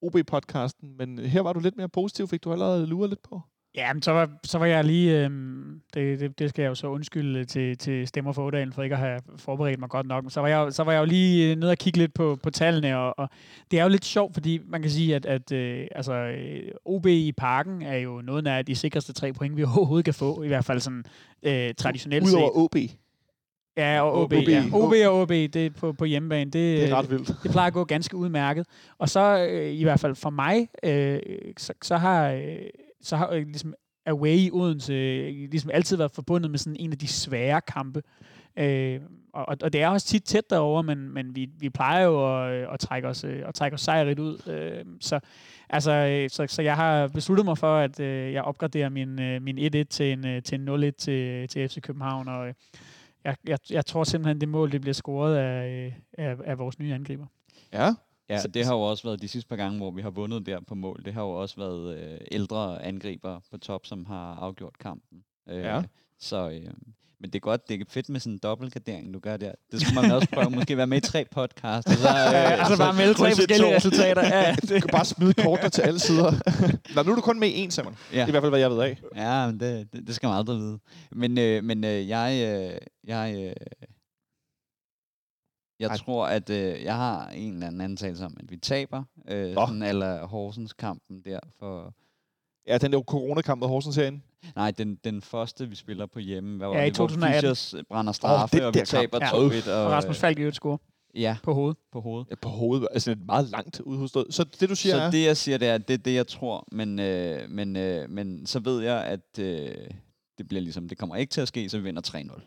OB-podcasten, 0.01 0.97
men 0.97 1.17
her 1.17 1.41
var 1.41 1.53
du 1.53 1.59
lidt 1.59 1.77
mere 1.77 1.89
positiv, 1.89 2.27
fik 2.27 2.43
du 2.43 2.51
allerede 2.51 2.87
luret 2.87 3.09
lidt 3.09 3.21
på? 3.21 3.41
Ja, 3.75 3.93
men 3.93 4.01
så 4.01 4.11
var, 4.11 4.29
så 4.43 4.57
var 4.57 4.65
jeg 4.65 4.85
lige... 4.85 5.23
Øhm, 5.25 5.81
det, 5.93 6.19
det, 6.19 6.39
det 6.39 6.49
skal 6.49 6.61
jeg 6.61 6.69
jo 6.69 6.75
så 6.75 6.87
undskylde 6.87 7.45
til, 7.45 7.77
til 7.77 8.07
Stemmer 8.07 8.31
for 8.31 8.43
Ådalen, 8.43 8.73
for 8.73 8.83
ikke 8.83 8.95
at 8.95 9.01
have 9.01 9.19
forberedt 9.37 9.79
mig 9.79 9.89
godt 9.89 10.07
nok. 10.07 10.23
Men 10.23 10.29
så 10.29 10.41
var 10.41 10.47
jeg, 10.47 10.73
så 10.73 10.83
var 10.83 10.91
jeg 10.91 10.99
jo 10.99 11.05
lige 11.05 11.51
øh, 11.51 11.57
nede 11.57 11.71
og 11.71 11.77
kigge 11.77 11.99
lidt 11.99 12.13
på, 12.13 12.37
på 12.43 12.49
tallene, 12.49 12.97
og, 12.97 13.19
og 13.19 13.29
det 13.71 13.79
er 13.79 13.83
jo 13.83 13.89
lidt 13.89 14.05
sjovt, 14.05 14.33
fordi 14.33 14.59
man 14.67 14.81
kan 14.81 14.91
sige, 14.91 15.15
at, 15.15 15.25
at 15.25 15.51
øh, 15.51 15.87
altså, 15.91 16.13
øh, 16.13 16.71
OB 16.85 17.05
i 17.05 17.31
parken 17.37 17.81
er 17.81 17.95
jo 17.95 18.21
noget 18.21 18.47
af 18.47 18.65
de 18.65 18.75
sikreste 18.75 19.13
tre 19.13 19.33
point, 19.33 19.57
vi 19.57 19.63
overhovedet 19.77 20.05
kan 20.05 20.13
få, 20.13 20.43
i 20.43 20.47
hvert 20.47 20.65
fald 20.65 20.79
sådan 20.79 21.03
øh, 21.43 21.73
traditionelt 21.77 22.27
set. 22.27 22.35
Udover 22.35 22.57
OB. 22.57 22.75
Ja, 23.77 24.01
og 24.01 24.21
OB, 24.21 24.33
OB. 24.33 24.47
ja. 24.47 24.63
OB 24.73 24.93
og 25.07 25.21
OB, 25.21 25.29
det 25.29 25.75
på, 25.75 25.93
på 25.93 26.05
hjemmebane. 26.05 26.51
Det, 26.51 26.53
Det 26.53 26.89
er 26.89 26.95
ret 26.95 27.11
vildt. 27.11 27.27
det 27.43 27.51
plejer 27.51 27.67
at 27.67 27.73
gå 27.73 27.83
ganske 27.83 28.17
udmærket. 28.17 28.67
Og 28.97 29.09
så 29.09 29.47
øh, 29.51 29.71
i 29.73 29.83
hvert 29.83 29.99
fald 29.99 30.15
for 30.15 30.29
mig, 30.29 30.67
øh, 30.83 31.19
så, 31.57 31.73
så 31.81 31.97
har, 31.97 32.31
øh, 32.31 32.57
så 33.01 33.15
har 33.17 33.29
øh, 33.29 33.45
ligesom 33.45 33.73
away 34.05 34.37
i 34.37 34.49
Odense 34.53 34.93
øh, 34.93 35.49
ligesom 35.49 35.71
altid 35.73 35.97
været 35.97 36.11
forbundet 36.11 36.51
med 36.51 36.59
sådan 36.59 36.77
en 36.79 36.91
af 36.91 36.97
de 36.97 37.07
svære 37.07 37.61
kampe. 37.61 38.01
Øh, 38.57 39.01
og, 39.33 39.57
og 39.63 39.73
det 39.73 39.81
er 39.81 39.87
også 39.87 40.07
tit 40.07 40.23
tæt 40.23 40.49
derovre, 40.49 40.83
men, 40.83 41.13
men 41.13 41.35
vi, 41.35 41.49
vi 41.59 41.69
plejer 41.69 42.03
jo 42.03 42.43
at, 42.43 42.53
øh, 42.53 42.73
at, 42.73 42.79
trække 42.79 43.07
os, 43.07 43.23
øh, 43.23 43.43
at 43.47 43.53
trække 43.53 43.75
os 43.75 43.81
sejrigt 43.81 44.19
ud. 44.19 44.49
Øh, 44.49 44.85
så, 44.99 45.19
altså, 45.69 45.91
øh, 45.91 46.29
så, 46.29 46.45
så 46.47 46.61
jeg 46.61 46.75
har 46.75 47.07
besluttet 47.07 47.45
mig 47.45 47.57
for, 47.57 47.77
at 47.77 47.99
øh, 47.99 48.33
jeg 48.33 48.43
opgraderer 48.43 48.89
min, 48.89 49.21
øh, 49.21 49.41
min 49.41 49.57
1-1 49.57 49.83
til 49.89 50.11
en, 50.11 50.43
til 50.43 50.59
en 50.59 50.69
0-1 50.69 50.91
til, 50.91 51.47
til 51.47 51.69
FC 51.69 51.81
København, 51.81 52.27
og 52.27 52.47
øh, 52.47 52.53
jeg, 53.23 53.35
jeg, 53.47 53.59
jeg 53.69 53.85
tror 53.85 54.03
simpelthen, 54.03 54.41
det 54.41 54.49
mål 54.49 54.71
det 54.71 54.81
bliver 54.81 54.93
scoret 54.93 55.35
af, 55.35 55.93
af, 56.17 56.35
af 56.45 56.57
vores 56.57 56.79
nye 56.79 56.93
angriber. 56.93 57.25
Ja. 57.73 57.93
Ja, 58.31 58.41
Så- 58.41 58.47
det 58.47 58.65
har 58.65 58.73
jo 58.73 58.81
også 58.81 59.03
været 59.03 59.21
de 59.21 59.27
sidste 59.27 59.47
par 59.49 59.55
gange, 59.55 59.77
hvor 59.77 59.91
vi 59.91 60.01
har 60.01 60.09
vundet 60.09 60.45
der 60.45 60.59
på 60.67 60.75
mål. 60.75 61.01
Det 61.05 61.13
har 61.13 61.21
jo 61.21 61.29
også 61.29 61.55
været 61.57 61.97
øh, 61.97 62.17
ældre 62.31 62.83
angriber 62.85 63.39
på 63.51 63.57
top, 63.57 63.85
som 63.85 64.05
har 64.05 64.35
afgjort 64.35 64.77
kampen. 64.79 65.17
Øh, 65.49 65.57
Ja. 65.63 65.81
Så, 66.19 66.49
øh, 66.49 66.61
men 67.19 67.29
det 67.29 67.35
er 67.35 67.39
godt, 67.39 67.69
det 67.69 67.81
er 67.81 67.85
fedt 67.89 68.09
med 68.09 68.19
sådan 68.19 68.33
en 68.33 68.39
dobbeltgardering, 68.43 69.13
du 69.13 69.19
gør 69.19 69.37
der. 69.37 69.51
Det 69.71 69.81
skal 69.81 69.95
man 70.01 70.11
også 70.11 70.27
prøve. 70.33 70.49
Måske 70.49 70.77
være 70.77 70.87
med 70.87 70.97
i 70.97 71.01
tre 71.01 71.25
podcasts. 71.31 71.91
Og 71.91 71.97
så, 71.97 72.07
øh, 72.35 72.59
altså 72.59 72.77
bare 72.77 72.93
melde 72.93 73.13
tre 73.13 73.29
forskellige 73.35 73.69
to. 73.71 73.75
resultater. 73.75 74.21
Ja, 74.21 74.39
ja, 74.39 74.55
Du 74.61 74.73
det. 74.73 74.81
kan 74.81 74.89
bare 74.91 75.05
smide 75.05 75.33
kortene 75.33 75.69
til 75.69 75.81
alle 75.81 75.99
sider. 75.99 76.31
Nå, 76.95 77.03
nu 77.03 77.11
er 77.11 77.15
du 77.15 77.21
kun 77.21 77.39
med 77.39 77.47
i 77.47 77.53
en, 77.63 77.71
Simon. 77.71 77.93
Det 78.11 78.15
Ja. 78.17 78.23
er 78.23 78.27
i 78.27 78.31
hvert 78.31 78.43
fald, 78.43 78.51
hvad 78.51 78.59
jeg 78.59 78.71
ved 78.71 78.79
af. 78.81 78.97
Ja, 79.15 79.47
men 79.47 79.59
det, 79.59 79.93
det, 79.93 80.07
det 80.07 80.15
skal 80.15 80.27
man 80.27 80.37
aldrig 80.37 80.57
vide. 80.57 80.79
Men, 81.11 81.37
øh, 81.37 81.63
men 81.63 81.83
øh, 81.83 82.07
jeg, 82.09 82.31
øh, 82.71 82.77
jeg, 83.07 83.35
øh, 83.37 83.53
jeg 85.81 85.87
Ej. 85.89 85.97
tror, 85.97 86.25
at 86.27 86.49
øh, 86.49 86.83
jeg 86.83 86.95
har 86.95 87.29
en 87.29 87.53
eller 87.53 87.67
anden 87.67 87.81
antagelse 87.81 88.25
om, 88.25 88.37
at 88.39 88.51
vi 88.51 88.57
taber. 88.57 89.03
Øh, 89.27 89.53
Nå. 89.55 89.65
sådan 89.67 89.83
eller 89.83 90.25
Horsens 90.27 90.73
kampen 90.73 91.21
der. 91.25 91.39
For, 91.59 91.93
Ja, 92.67 92.77
den 92.77 92.93
der 92.93 93.01
coronakamp 93.01 93.59
mod 93.59 93.67
Horsens 93.67 93.95
herinde. 93.95 94.21
nej, 94.55 94.71
den, 94.71 94.95
den 95.03 95.21
første, 95.21 95.69
vi 95.69 95.75
spiller 95.75 96.05
på 96.05 96.19
hjemme. 96.19 96.57
Hvad 96.57 96.67
var 96.67 96.75
Ja, 96.75 96.83
i 96.83 96.85
det? 96.85 96.95
Hvor 96.97 97.07
2018. 97.07 97.49
Fischers 97.55 97.83
brænder 97.89 98.13
straffe, 98.13 98.57
den 98.57 98.65
og 98.65 98.73
vi 98.73 98.79
der 98.79 98.85
kamp. 98.85 99.11
taber 99.11 99.19
Ja. 99.21 99.29
2-1. 99.29 99.69
Og 99.71 99.85
Og, 99.85 99.91
Rasmus 99.91 100.17
Falk 100.19 100.37
i 100.37 100.41
øvrigt 100.41 100.55
score 100.55 100.77
Ja, 101.15 101.37
på 101.43 101.53
hovedet. 101.53 101.77
på 101.91 102.01
hovedet. 102.01 102.27
Ja, 102.29 102.35
på 102.35 102.49
hovedet. 102.49 102.87
Altså, 102.91 103.11
et 103.11 103.25
meget 103.25 103.49
langt 103.49 103.79
udhovedstød. 103.79 104.25
Så 104.31 104.43
det, 104.43 104.69
du 104.69 104.75
siger 104.75 104.95
Så 104.95 105.01
er... 105.01 105.11
det, 105.11 105.23
jeg 105.25 105.37
siger, 105.37 105.57
det 105.57 105.67
er, 105.67 105.77
det 105.77 105.93
er 105.93 105.97
det, 105.97 106.13
jeg 106.13 106.27
tror. 106.27 106.67
Men, 106.71 106.99
øh, 106.99 107.49
men, 107.49 107.75
øh, 107.75 108.09
men 108.09 108.45
så 108.45 108.59
ved 108.59 108.81
jeg, 108.83 109.03
at 109.03 109.39
øh, 109.39 109.75
det 110.37 110.47
bliver 110.47 110.61
ligesom, 110.61 110.87
det 110.89 110.97
kommer 110.97 111.15
ikke 111.15 111.31
til 111.31 111.41
at 111.41 111.47
ske, 111.47 111.69
så 111.69 111.77
vi 111.77 111.83
vinder 111.83 112.01
3-0. 112.35 112.41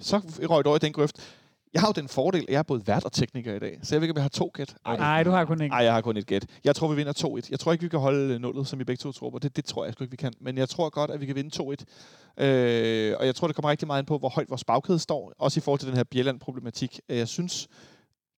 Så 0.00 0.16
røg 0.48 0.64
du 0.64 0.68
over 0.68 0.76
i 0.76 0.78
den 0.78 0.92
grøft. 0.92 1.36
Jeg 1.76 1.82
har 1.82 1.88
jo 1.88 1.92
den 2.00 2.08
fordel, 2.08 2.42
at 2.42 2.48
jeg 2.52 2.58
er 2.58 2.62
både 2.62 2.86
vært 2.86 3.04
og 3.04 3.12
tekniker 3.12 3.54
i 3.54 3.58
dag. 3.58 3.78
Så 3.82 3.94
jeg 3.94 4.00
ved 4.00 4.04
ikke, 4.08 4.12
om 4.12 4.16
jeg 4.16 4.24
har 4.24 4.28
to 4.28 4.50
gæt. 4.54 4.74
Ej, 4.86 4.96
Nej, 4.96 5.22
du 5.22 5.30
har 5.30 5.44
kun 5.44 5.60
ikke. 5.60 5.72
Ej, 5.72 5.78
jeg 5.84 5.92
har 5.94 6.00
kun 6.00 6.16
et 6.16 6.26
gæt. 6.26 6.46
Jeg 6.64 6.74
tror, 6.76 6.88
vi 6.88 6.96
vinder 6.96 7.12
2-1. 7.46 7.48
Jeg 7.50 7.60
tror 7.60 7.72
ikke, 7.72 7.82
vi 7.82 7.88
kan 7.88 7.98
holde 8.00 8.34
øh, 8.34 8.40
nullet, 8.40 8.66
som 8.66 8.80
I 8.80 8.84
begge 8.84 9.00
to 9.00 9.12
tror 9.12 9.30
på. 9.30 9.38
Det, 9.38 9.56
det 9.56 9.64
tror 9.64 9.84
jeg 9.84 9.92
sgu 9.92 10.04
ikke, 10.04 10.10
vi 10.10 10.16
kan. 10.16 10.32
Men 10.40 10.58
jeg 10.58 10.68
tror 10.68 10.90
godt, 10.90 11.10
at 11.10 11.20
vi 11.20 11.26
kan 11.26 11.34
vinde 11.34 11.62
2-1. 11.62 12.44
Øh, 12.44 13.16
og 13.20 13.26
jeg 13.26 13.34
tror, 13.34 13.46
det 13.46 13.56
kommer 13.56 13.70
rigtig 13.70 13.86
meget 13.86 14.02
ind 14.02 14.06
på, 14.06 14.18
hvor 14.18 14.28
højt 14.28 14.50
vores 14.50 14.64
bagkæde 14.64 14.98
står. 14.98 15.32
Også 15.38 15.60
i 15.60 15.62
forhold 15.62 15.78
til 15.80 15.88
den 15.88 15.96
her 15.96 16.04
Bjelland-problematik. 16.04 17.00
Øh, 17.08 17.18
Jeg 17.18 17.28
synes, 17.28 17.68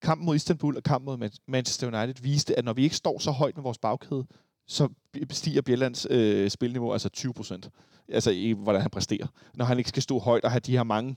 kampen 0.02 0.26
mod 0.26 0.36
Istanbul 0.36 0.76
og 0.76 0.82
kampen 0.82 1.06
mod 1.06 1.16
Man- 1.16 1.30
Manchester 1.48 1.86
United 1.86 2.22
viste, 2.22 2.58
at 2.58 2.64
når 2.64 2.72
vi 2.72 2.82
ikke 2.82 2.96
står 2.96 3.18
så 3.18 3.30
højt 3.30 3.56
med 3.56 3.62
vores 3.62 3.78
bagkæde, 3.78 4.26
så 4.66 4.88
stiger 5.30 5.62
Bjellands 5.62 6.06
øh, 6.10 6.50
spilniveau 6.50 6.92
altså 6.92 7.08
20 7.08 7.32
procent. 7.34 7.70
Altså 8.08 8.30
i, 8.30 8.52
hvordan 8.52 8.80
han 8.82 8.90
præsterer. 8.90 9.26
Når 9.54 9.64
han 9.64 9.78
ikke 9.78 9.88
skal 9.90 10.02
stå 10.02 10.18
højt 10.18 10.44
og 10.44 10.50
have 10.50 10.60
de 10.60 10.72
her 10.76 10.82
mange 10.82 11.16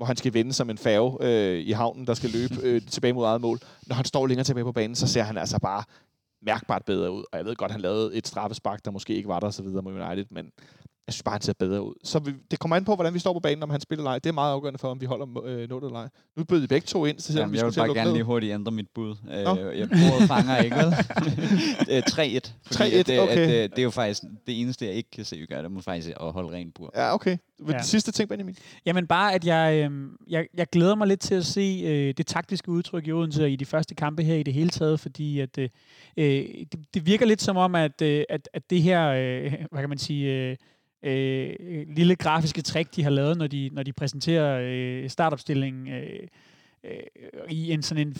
hvor 0.00 0.06
han 0.06 0.16
skal 0.16 0.34
vende 0.34 0.52
som 0.52 0.70
en 0.70 0.78
færge 0.78 1.16
øh, 1.20 1.58
i 1.58 1.70
havnen, 1.70 2.06
der 2.06 2.14
skal 2.14 2.30
løbe 2.30 2.54
øh, 2.62 2.82
tilbage 2.94 3.12
mod 3.12 3.24
eget 3.24 3.40
mål. 3.40 3.58
Når 3.86 3.94
han 3.94 4.04
står 4.04 4.26
længere 4.26 4.44
tilbage 4.44 4.64
på 4.64 4.72
banen, 4.72 4.94
så 4.94 5.06
ser 5.06 5.22
han 5.22 5.38
altså 5.38 5.58
bare 5.58 5.84
mærkbart 6.42 6.84
bedre 6.84 7.12
ud. 7.12 7.24
Og 7.32 7.38
jeg 7.38 7.46
ved 7.46 7.56
godt, 7.56 7.72
han 7.72 7.80
lavede 7.80 8.16
et 8.16 8.26
straffespark, 8.26 8.84
der 8.84 8.90
måske 8.90 9.14
ikke 9.14 9.28
var 9.28 9.40
der 9.40 9.50
så 9.50 9.62
videre 9.62 9.82
mod 9.82 9.92
United, 9.92 10.26
men 10.30 10.52
jeg 11.06 11.12
synes 11.14 11.22
bare, 11.22 11.32
han 11.32 11.40
ser 11.42 11.52
bedre 11.58 11.82
ud. 11.82 11.94
Så 12.04 12.18
vi, 12.18 12.32
det 12.50 12.58
kommer 12.58 12.76
an 12.76 12.84
på, 12.84 12.94
hvordan 12.94 13.14
vi 13.14 13.18
står 13.18 13.32
på 13.32 13.40
banen, 13.40 13.62
om 13.62 13.70
han 13.70 13.80
spiller 13.80 14.00
eller 14.02 14.10
ej. 14.10 14.18
Det 14.18 14.28
er 14.28 14.32
meget 14.32 14.52
afgørende 14.52 14.78
for, 14.78 14.88
om 14.88 15.00
vi 15.00 15.06
holder 15.06 15.26
øh, 15.44 15.68
nullet 15.68 15.88
eller 15.88 16.00
ej. 16.00 16.08
Nu 16.36 16.44
bød 16.44 16.62
I 16.62 16.66
begge 16.66 16.86
to 16.86 17.04
ind, 17.06 17.18
så 17.18 17.26
selvom 17.26 17.40
Jamen, 17.42 17.52
vi 17.52 17.58
jeg 17.58 17.64
vil 17.66 17.72
skulle 17.72 17.72
til 17.72 17.80
at 17.80 17.82
bare 17.82 17.86
lukke 17.88 17.98
gerne 17.98 18.10
ned. 18.10 18.16
lige 18.16 18.24
hurtigt 18.24 18.52
ændre 18.54 18.72
mit 18.72 18.86
bud. 18.94 19.10
Øh, 19.30 19.78
jeg 19.78 19.88
bruger 19.88 20.26
fanger 20.26 20.56
ikke, 20.58 20.76
vel? 20.76 20.84
Øh, 21.90 22.02
3-1. 22.10 22.12
Fordi 22.16 22.90
3-1, 22.90 22.96
at, 22.98 23.06
det- 23.06 23.20
okay. 23.20 23.36
At, 23.36 23.48
øh, 23.64 23.70
det 23.70 23.78
er 23.78 23.82
jo 23.82 23.90
faktisk 23.90 24.22
det 24.46 24.60
eneste, 24.60 24.84
jeg 24.86 24.94
ikke 24.94 25.10
kan 25.10 25.24
se, 25.24 25.36
vi 25.36 25.46
gør. 25.46 25.62
Det 25.62 25.70
må 25.70 25.80
faktisk 25.80 26.08
at 26.20 26.32
holde 26.32 26.52
rent 26.56 26.74
bur. 26.74 26.90
Ja, 26.94 27.14
okay. 27.14 27.36
Ja. 27.68 27.72
ja. 27.72 27.82
sidste 27.82 28.12
ting, 28.12 28.28
Benjamin. 28.28 28.56
Jamen 28.86 29.06
bare, 29.06 29.34
at 29.34 29.46
jeg, 29.46 29.90
øh, 29.90 30.08
jeg, 30.28 30.46
jeg 30.56 30.66
glæder 30.66 30.94
mig 30.94 31.06
lidt 31.08 31.20
til 31.20 31.34
at 31.34 31.46
se 31.46 31.82
øh, 31.86 32.14
det 32.16 32.26
taktiske 32.26 32.68
udtryk 32.68 33.06
i 33.06 33.12
Odense 33.12 33.50
i 33.50 33.56
de 33.56 33.64
første 33.64 33.94
kampe 33.94 34.22
her 34.22 34.34
i 34.34 34.42
det 34.42 34.54
hele 34.54 34.70
taget, 34.70 35.00
fordi 35.00 35.40
at, 35.40 35.58
øh, 35.58 35.68
øh, 36.16 36.24
det, 36.72 36.74
det 36.94 37.06
virker 37.06 37.26
lidt 37.26 37.42
som 37.42 37.56
om, 37.56 37.74
at, 37.74 38.02
øh, 38.02 38.24
at, 38.28 38.48
at 38.52 38.70
det 38.70 38.82
her, 38.82 39.06
øh, 39.08 39.52
hvad 39.70 39.80
kan 39.82 39.88
man 39.88 39.98
sige, 39.98 40.32
øh, 40.50 40.56
øh, 41.02 41.54
lille 41.88 42.16
grafiske 42.16 42.62
trick, 42.62 42.96
de 42.96 43.02
har 43.02 43.10
lavet, 43.10 43.38
når 43.38 43.46
de, 43.46 43.70
når 43.72 43.82
de 43.82 43.92
præsenterer 43.92 44.60
øh, 44.62 45.10
startopstillingen 45.10 45.88
øh, 45.88 46.26
øh, 46.84 47.50
i 47.50 47.72
en 47.72 47.82
sådan 47.82 48.08
en 48.08 48.16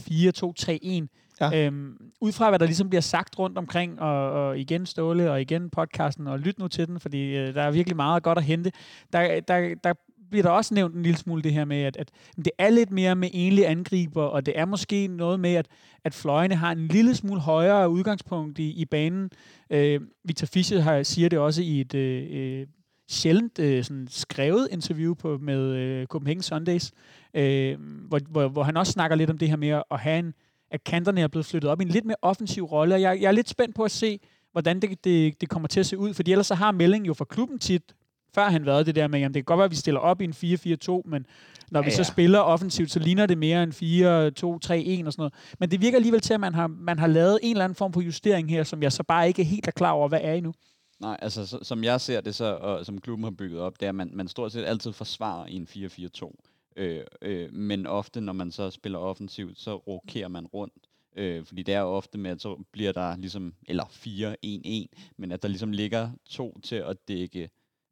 4-2-3-1, 1.07 1.17
Ja. 1.41 1.67
Øhm, 1.67 1.97
ud 2.21 2.33
fra 2.33 2.49
hvad 2.49 2.59
der 2.59 2.67
ligesom 2.67 2.89
bliver 2.89 3.01
sagt 3.01 3.39
rundt 3.39 3.59
omkring, 3.59 4.01
og, 4.01 4.33
og 4.33 4.59
igen 4.59 4.87
Ståle, 4.87 5.31
og 5.31 5.41
igen 5.41 5.71
podcasten, 5.71 6.27
og 6.27 6.39
lyt 6.39 6.59
nu 6.59 6.69
til 6.69 6.87
den, 6.87 7.01
fordi 7.01 7.37
øh, 7.37 7.55
der 7.55 7.63
er 7.63 7.71
virkelig 7.71 7.97
meget 7.97 8.23
godt 8.23 8.39
at 8.39 8.45
hente. 8.45 8.73
Der, 9.13 9.41
der, 9.41 9.75
der 9.85 9.95
bliver 10.31 10.43
der 10.43 10.51
også 10.51 10.75
nævnt 10.75 10.95
en 10.95 11.03
lille 11.03 11.19
smule 11.19 11.43
det 11.43 11.53
her 11.53 11.65
med, 11.65 11.83
at, 11.83 11.97
at 11.97 12.11
det 12.37 12.51
er 12.59 12.71
lidt 12.71 12.91
mere 12.91 13.15
med 13.15 13.29
enlige 13.33 13.67
angriber, 13.67 14.23
og 14.23 14.47
det 14.47 14.59
er 14.59 14.65
måske 14.65 15.07
noget 15.07 15.41
med, 15.41 15.55
at, 15.55 15.67
at 16.05 16.15
fløjene 16.15 16.55
har 16.55 16.73
en 16.73 16.89
lille 16.89 17.15
smule 17.15 17.41
højere 17.41 17.91
udgangspunkt 17.91 18.59
i, 18.59 18.71
i 18.71 18.85
banen. 18.85 19.31
Øh, 19.71 20.01
Victor 20.25 20.47
Fischer 20.47 20.81
har, 20.81 21.03
siger 21.03 21.29
det 21.29 21.39
også 21.39 21.63
i 21.63 21.81
et, 21.81 21.95
øh, 21.95 22.67
sjældent 23.11 23.59
øh, 23.59 23.85
sådan 23.85 24.09
skrevet 24.11 24.69
interview 24.71 25.15
på, 25.15 25.39
med 25.39 25.77
øh, 25.77 26.07
Copenhagen 26.07 26.43
Sundays, 26.43 26.93
øh, 27.35 27.79
hvor, 28.09 28.21
hvor, 28.31 28.49
hvor 28.49 28.63
han 28.63 28.77
også 28.77 28.93
snakker 28.93 29.17
lidt 29.17 29.31
om 29.31 29.39
det 29.39 29.49
her 29.49 29.57
med 29.57 29.83
at 29.91 30.01
have 30.01 30.19
en, 30.19 30.35
at 30.71 30.85
kanterne 30.85 31.21
er 31.21 31.29
blevet 31.29 31.47
flyttet 31.47 31.71
op 31.71 31.81
i 31.81 31.85
en 31.85 31.91
lidt 31.91 32.05
mere 32.05 32.17
offensiv 32.23 32.65
rolle. 32.65 32.95
Og 32.95 33.01
jeg, 33.01 33.21
jeg 33.21 33.29
er 33.29 33.33
lidt 33.33 33.49
spændt 33.49 33.75
på 33.75 33.83
at 33.83 33.91
se, 33.91 34.21
hvordan 34.53 34.81
det, 34.81 35.05
det, 35.05 35.41
det 35.41 35.49
kommer 35.49 35.69
til 35.69 35.81
at 35.81 35.87
se 35.87 35.99
ud, 35.99 36.15
fordi 36.15 36.33
ellers 36.33 36.47
så 36.47 36.55
har 36.55 36.73
meldingen 36.73 37.07
jo 37.07 37.15
fra 37.15 37.25
klubben 37.25 37.59
tit 37.59 37.95
før 38.35 38.49
han 38.49 38.67
været 38.67 38.87
det 38.87 38.95
der 38.95 39.09
med, 39.09 39.19
jamen 39.19 39.35
det 39.35 39.41
kan 39.41 39.45
godt 39.45 39.59
være, 39.59 39.65
at 39.65 39.71
vi 39.71 39.77
stiller 39.77 40.01
op 40.01 40.21
i 40.21 40.25
en 40.25 40.33
4-4-2, 40.33 41.03
men 41.05 41.27
når 41.71 41.81
ja, 41.81 41.85
vi 41.85 41.91
så 41.91 41.99
ja. 41.99 42.03
spiller 42.03 42.39
offensivt, 42.39 42.91
så 42.91 42.99
ligner 42.99 43.27
det 43.27 43.39
mere 43.39 43.63
en 43.63 43.71
4-2-3-1 43.71 43.77
og 43.77 44.63
sådan 44.63 45.13
noget. 45.17 45.33
Men 45.59 45.71
det 45.71 45.81
virker 45.81 45.99
alligevel 45.99 46.21
til, 46.21 46.35
at 46.35 46.41
man 46.41 46.55
har, 46.55 46.67
man 46.67 46.99
har 46.99 47.07
lavet 47.07 47.39
en 47.43 47.51
eller 47.51 47.65
anden 47.65 47.77
form 47.77 47.93
for 47.93 48.01
justering 48.01 48.51
her, 48.51 48.63
som 48.63 48.83
jeg 48.83 48.93
så 48.93 49.03
bare 49.03 49.29
ikke 49.29 49.45
helt 49.45 49.67
er 49.67 49.73
klar 49.73 49.91
over, 49.91 50.09
hvad 50.09 50.21
er 50.23 50.35
endnu. 50.35 50.55
Nej, 51.01 51.17
altså 51.23 51.47
så, 51.47 51.59
som 51.63 51.85
jeg 51.85 52.01
ser 52.01 52.21
det 52.21 52.35
så, 52.35 52.45
og 52.45 52.87
som 52.87 53.01
klubben 53.01 53.25
har 53.25 53.31
bygget 53.31 53.61
op, 53.61 53.81
det 53.81 53.87
er, 53.87 53.89
at 53.89 53.95
man, 53.95 54.11
man 54.15 54.29
stort 54.29 54.53
set 54.53 54.65
altid 54.65 54.93
forsvarer 54.93 55.47
i 55.47 55.55
en 55.55 55.69
4-4-2. 55.71 56.35
Øh, 56.77 57.01
øh, 57.23 57.53
men 57.53 57.87
ofte, 57.87 58.21
når 58.21 58.33
man 58.33 58.51
så 58.53 58.71
spiller 58.71 58.99
offensivt, 58.99 59.59
så 59.59 59.77
rokerer 59.77 60.29
man 60.29 60.47
rundt. 60.47 60.75
Øh, 61.17 61.45
fordi 61.45 61.63
det 61.63 61.75
er 61.75 61.83
ofte 61.83 62.19
med, 62.19 62.31
at 62.31 62.41
så 62.41 62.63
bliver 62.73 62.93
der 62.93 63.17
ligesom, 63.17 63.55
eller 63.69 63.85
4-1-1, 63.85 65.13
men 65.17 65.33
at 65.33 65.43
der 65.43 65.49
ligesom 65.49 65.73
ligger 65.73 66.11
to 66.27 66.61
til 66.63 66.77
at 66.77 66.97
dække 67.09 67.51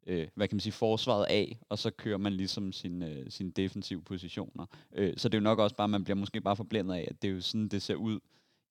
øh, 0.09 0.27
hvad 0.35 0.47
kan 0.47 0.55
man 0.55 0.59
sige, 0.59 0.73
forsvaret 0.73 1.25
af, 1.29 1.59
og 1.69 1.77
så 1.77 1.91
kører 1.91 2.17
man 2.17 2.33
ligesom 2.33 2.71
sin, 2.71 3.03
øh, 3.03 3.25
sine 3.29 3.51
defensive 3.51 4.01
positioner. 4.01 4.65
Øh, 4.95 5.13
så 5.17 5.29
det 5.29 5.37
er 5.37 5.39
jo 5.39 5.43
nok 5.43 5.59
også 5.59 5.75
bare, 5.75 5.87
man 5.87 6.03
bliver 6.03 6.17
måske 6.17 6.41
bare 6.41 6.55
forblændet 6.55 6.95
af, 6.95 7.07
at 7.11 7.21
det 7.21 7.29
er 7.29 7.31
jo 7.31 7.41
sådan, 7.41 7.67
det 7.67 7.81
ser 7.81 7.95
ud 7.95 8.19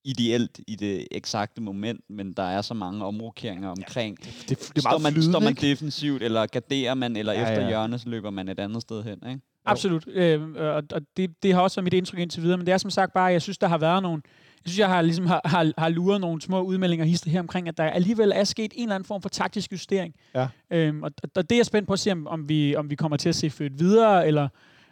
ideelt 0.05 0.61
i 0.67 0.77
det 0.77 1.09
eksakte 1.11 1.63
moment, 1.63 2.01
men 2.09 2.33
der 2.33 2.43
er 2.43 2.63
så 2.63 2.75
mange 2.75 3.05
omrokeringer 3.05 3.69
omkring. 3.69 4.19
Ja, 4.25 4.31
det, 4.31 4.49
det, 4.49 4.59
det 4.59 4.77
er 4.77 4.81
står, 4.81 4.99
man, 4.99 5.13
flydende, 5.13 5.33
står 5.33 5.41
man 5.41 5.55
defensivt, 5.55 6.23
eller 6.23 6.47
garderer 6.47 6.95
man, 6.95 7.17
eller 7.17 7.33
ja, 7.33 7.43
efter 7.43 7.63
ja. 7.63 7.69
hjørnet, 7.69 8.01
så 8.01 8.09
løber 8.09 8.31
man 8.31 8.49
et 8.49 8.59
andet 8.59 8.83
sted 8.83 9.03
hen, 9.03 9.19
ikke? 9.29 9.41
Absolut, 9.65 10.09
øh, 10.09 10.55
og, 10.57 10.83
det, 11.17 11.43
det 11.43 11.55
har 11.55 11.61
også 11.61 11.77
været 11.77 11.85
mit 11.85 11.95
indtryk 11.95 12.19
indtil 12.19 12.43
videre, 12.43 12.57
men 12.57 12.67
det 12.67 12.73
er 12.73 12.79
som 12.79 12.91
sagt 12.91 13.13
bare, 13.13 13.25
jeg 13.25 13.43
synes, 13.43 13.59
der 13.59 13.67
har 13.69 13.79
været 13.79 14.03
nogle, 14.03 14.23
jeg 14.25 14.48
synes, 14.69 14.79
jeg 14.79 14.89
har, 14.89 15.03
ligesom 15.03 15.27
har, 15.27 15.41
har, 15.45 15.73
har 15.79 15.89
luret 15.89 16.21
nogle 16.21 16.41
små 16.41 16.63
udmeldinger 16.63 17.07
hister 17.07 17.31
her 17.31 17.41
omkring, 17.41 17.69
at 17.69 17.77
der 17.77 17.85
alligevel 17.85 18.33
er 18.35 18.45
sket 18.45 18.73
en 18.77 18.83
eller 18.83 18.95
anden 18.95 19.07
form 19.07 19.23
for 19.23 19.29
taktisk 19.29 19.73
justering. 19.73 20.15
Ja. 20.35 20.49
Øhm, 20.71 21.03
og, 21.03 21.11
og 21.37 21.51
det 21.51 21.53
er 21.53 21.59
jeg 21.59 21.67
spændt 21.67 21.87
på 21.87 21.93
at 21.93 21.99
se, 21.99 22.13
om, 22.13 22.27
om, 22.27 22.49
vi, 22.49 22.77
om 22.77 22.91
vi 22.91 22.95
kommer 22.95 23.17
til 23.17 23.29
at 23.29 23.35
se 23.35 23.51
født 23.51 23.79
videre, 23.79 24.27
eller 24.27 24.49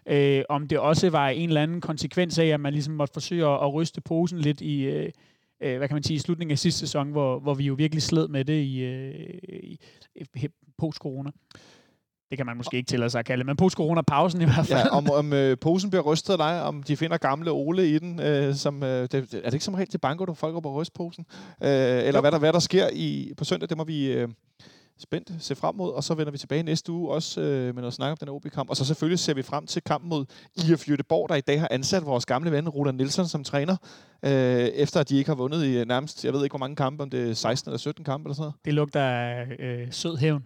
øh, 0.07 0.43
om 0.49 0.69
det 0.69 0.79
også 0.79 1.11
var 1.11 1.29
en 1.29 1.49
eller 1.49 1.63
anden 1.63 1.81
konsekvens 1.81 2.39
af, 2.39 2.47
at 2.47 2.61
man 2.61 2.73
ligesom 2.73 2.95
måtte 2.95 3.13
forsøge 3.13 3.47
at, 3.47 3.55
at 3.63 3.75
ryste 3.75 4.01
posen 4.01 4.39
lidt 4.39 4.61
i, 4.61 4.83
øh, 4.83 5.11
øh, 5.61 5.79
hvad 5.79 5.89
kan 5.89 5.95
man 5.95 6.03
sige, 6.03 6.15
i 6.15 6.19
slutningen 6.19 6.53
af 6.53 6.59
sidste 6.59 6.81
sæson, 6.81 7.11
hvor, 7.11 7.39
hvor 7.39 7.55
vi 7.55 7.65
jo 7.65 7.75
virkelig 7.75 8.03
sled 8.03 8.29
med 8.29 8.45
det 8.45 8.63
i, 8.63 8.79
øh, 8.79 9.15
i, 9.53 9.79
i 10.15 10.49
post-corona 10.79 11.31
det 12.31 12.39
kan 12.39 12.47
man 12.47 12.57
måske 12.57 12.77
ikke 12.77 12.89
tillade 12.89 13.11
sig 13.11 13.19
at 13.19 13.25
kalde 13.25 13.45
men 13.45 13.57
post-corona-pausen 13.57 14.41
i 14.41 14.45
hvert 14.45 14.67
fald. 14.67 14.79
Ja, 14.79 14.89
om, 14.89 15.11
om 15.11 15.33
øh, 15.33 15.59
posen 15.59 15.91
bliver 15.91 16.03
rystet 16.03 16.33
af 16.33 16.39
dig, 16.39 16.63
om 16.63 16.83
de 16.83 16.97
finder 16.97 17.17
gamle 17.17 17.51
Ole 17.51 17.89
i 17.89 17.99
den. 17.99 18.21
Øh, 18.21 18.55
som, 18.55 18.83
øh, 18.83 19.03
det, 19.03 19.15
er 19.15 19.21
det 19.21 19.53
ikke 19.53 19.65
som 19.65 19.75
regel 19.75 19.89
til 19.89 19.99
banko, 19.99 20.25
du 20.25 20.35
folk 20.35 20.57
op 20.57 20.67
og 20.67 20.75
ryste 20.75 20.93
posen? 20.97 21.27
Øh, 21.63 21.69
eller 21.71 22.21
hvad 22.21 22.33
der, 22.33 22.39
hvad 22.39 22.53
der 22.53 22.59
sker 22.59 22.89
i, 22.93 23.33
på 23.37 23.45
søndag, 23.45 23.69
det 23.69 23.77
må 23.77 23.85
vi... 23.85 24.07
Øh, 24.07 24.29
spændt 24.99 25.33
se 25.39 25.55
frem 25.55 25.75
mod, 25.75 25.93
og 25.93 26.05
så 26.05 26.15
vender 26.15 26.33
vi 26.33 26.39
tilbage 26.39 26.63
næste 26.63 26.93
uge 26.93 27.11
også 27.11 27.41
øh, 27.41 27.75
med 27.75 27.83
noget 27.83 27.95
snak 27.95 28.11
om 28.11 28.17
den 28.17 28.29
OB-kamp. 28.29 28.71
Og 28.71 28.77
så 28.77 28.85
selvfølgelig 28.85 29.19
ser 29.19 29.35
vi 29.35 29.43
frem 29.43 29.67
til 29.67 29.83
kampen 29.83 30.09
mod 30.09 30.25
IF 30.57 30.89
Jødeborg, 30.89 31.29
der 31.29 31.35
i 31.35 31.41
dag 31.41 31.61
har 31.61 31.69
ansat 31.71 32.07
vores 32.07 32.27
gamle 32.27 32.53
ven 32.53 32.69
Roland 32.69 32.97
Nielsen 32.97 33.29
som 33.29 33.45
træner, 33.45 33.77
øh, 34.23 34.31
efter 34.67 35.01
at 35.01 35.09
de 35.09 35.17
ikke 35.17 35.31
har 35.31 35.35
vundet 35.35 35.65
i 35.65 35.85
nærmest, 35.85 36.25
jeg 36.25 36.33
ved 36.33 36.45
ikke 36.45 36.53
hvor 36.53 36.59
mange 36.59 36.77
kampe, 36.77 37.03
om 37.03 37.11
det 37.11 37.31
er 37.31 37.35
16 37.35 37.71
eller 37.71 37.79
17 37.79 38.05
kampe 38.05 38.27
eller 38.27 38.35
sådan 38.35 38.43
noget. 38.43 38.55
Det 38.65 38.75
lugter 38.75 39.01
af 39.01 39.47
øh, 39.59 39.89
sød 39.91 40.17
hævn. 40.17 40.45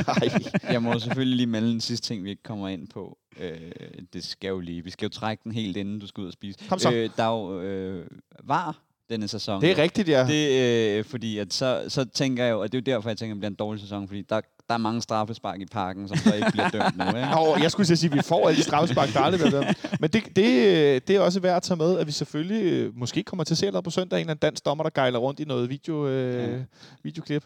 jeg 0.72 0.82
må 0.82 0.98
selvfølgelig 0.98 1.36
lige 1.36 1.46
melde 1.46 1.72
en 1.72 1.80
sidste 1.80 2.06
ting, 2.06 2.24
vi 2.24 2.30
ikke 2.30 2.42
kommer 2.42 2.68
ind 2.68 2.88
på. 2.88 3.18
Øh, 3.40 3.72
det 4.12 4.24
skal 4.24 4.48
jo 4.48 4.60
lige. 4.60 4.84
Vi 4.84 4.90
skal 4.90 5.06
jo 5.06 5.10
trække 5.10 5.40
den 5.44 5.52
helt, 5.52 5.76
inden 5.76 5.98
du 5.98 6.06
skal 6.06 6.20
ud 6.20 6.26
og 6.26 6.32
spise. 6.32 6.58
Kom 6.68 6.78
så. 6.78 6.92
Øh, 6.92 7.10
der 7.16 7.22
er 7.22 7.30
jo 7.30 7.60
øh, 7.60 8.06
var 8.44 8.78
denne 9.12 9.28
sæson. 9.28 9.60
Det 9.60 9.70
er 9.70 9.82
rigtigt, 9.82 10.08
ja. 10.08 10.26
Det, 10.26 10.98
øh, 10.98 11.04
fordi 11.04 11.38
at 11.38 11.54
så, 11.54 11.84
så 11.88 12.04
tænker 12.04 12.44
jeg 12.44 12.52
jo, 12.52 12.60
og 12.60 12.72
det 12.72 12.78
er 12.78 12.92
jo 12.92 12.96
derfor, 12.96 13.10
jeg 13.10 13.18
tænker, 13.18 13.32
at 13.32 13.36
det 13.36 13.40
bliver 13.40 13.50
en 13.50 13.54
dårlig 13.54 13.80
sæson, 13.80 14.08
fordi 14.08 14.22
der, 14.22 14.40
der 14.68 14.74
er 14.74 14.78
mange 14.78 15.02
straffespark 15.02 15.60
i 15.60 15.66
parken, 15.66 16.08
som 16.08 16.16
så 16.16 16.34
ikke 16.34 16.52
bliver 16.52 16.68
dømt 16.70 16.96
nu. 16.96 17.06
Ikke? 17.06 17.28
oh, 17.38 17.62
jeg 17.62 17.70
skulle 17.70 17.96
sige, 17.96 18.10
at 18.10 18.16
vi 18.16 18.22
får 18.22 18.48
alle 18.48 18.58
de 18.58 18.62
straffespark, 18.62 19.12
der 19.12 19.20
aldrig 19.20 19.40
bliver 19.40 19.62
dømt. 19.62 20.00
Men 20.00 20.10
det, 20.10 20.36
det, 20.36 21.08
det 21.08 21.16
er 21.16 21.20
også 21.20 21.40
værd 21.40 21.56
at 21.56 21.62
tage 21.62 21.76
med, 21.76 21.98
at 21.98 22.06
vi 22.06 22.12
selvfølgelig 22.12 22.72
øh, 22.72 22.96
måske 22.96 23.22
kommer 23.22 23.44
til 23.44 23.54
at 23.54 23.58
se 23.58 23.70
noget 23.70 23.84
på 23.84 23.90
søndag, 23.90 24.16
en 24.16 24.20
eller 24.20 24.30
anden 24.30 24.42
dansk 24.42 24.64
dommer, 24.64 24.84
der 24.84 24.90
gejler 24.94 25.18
rundt 25.18 25.40
i 25.40 25.44
noget 25.44 25.70
video, 25.70 26.08
øh, 26.08 26.52
ja. 26.52 26.58
videoklip. 27.02 27.44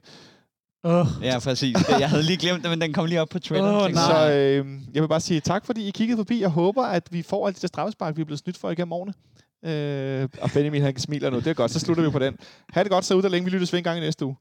Oh. 0.85 1.07
Ja, 1.23 1.39
præcis. 1.39 1.77
Jeg 1.89 2.11
havde 2.11 2.23
lige 2.23 2.37
glemt 2.37 2.63
det, 2.63 2.71
men 2.71 2.81
den 2.81 2.93
kom 2.93 3.07
lige 3.07 3.21
op 3.21 3.29
på 3.29 3.39
Twitter. 3.39 3.73
Oh, 3.73 3.93
så 3.95 4.31
øh, 4.33 4.67
jeg 4.95 5.03
vil 5.03 5.09
bare 5.09 5.21
sige 5.21 5.41
tak, 5.41 5.67
fordi 5.67 5.89
I 5.89 5.91
kiggede 5.91 6.17
forbi. 6.17 6.41
Jeg 6.41 6.49
håber, 6.49 6.83
at 6.83 7.09
vi 7.11 7.23
får 7.23 7.47
alle 7.47 7.59
de 7.63 7.69
straffespark, 7.69 8.17
vi 8.17 8.21
er 8.21 8.25
blevet 8.25 8.39
snydt 8.39 8.57
for 8.57 8.71
igennem 8.71 8.93
årene. 8.93 9.13
Øh, 9.65 10.29
og 10.41 10.51
Benjamin, 10.51 10.83
han 10.83 10.99
smiler 10.99 11.31
nu. 11.31 11.37
Det 11.37 11.47
er 11.47 11.55
godt. 11.55 11.71
Så 11.71 11.81
slutter 11.81 12.05
vi 12.05 12.11
på 12.11 12.19
den. 12.19 12.37
Ha' 12.71 12.83
det 12.83 12.91
godt 12.91 13.05
så 13.05 13.15
ud, 13.15 13.23
der 13.23 13.29
længe 13.29 13.45
vi 13.45 13.51
lyttes 13.51 13.73
ved 13.73 13.79
en 13.79 13.85
gang 13.85 13.99
i 13.99 14.01
næste 14.01 14.25
uge. 14.25 14.37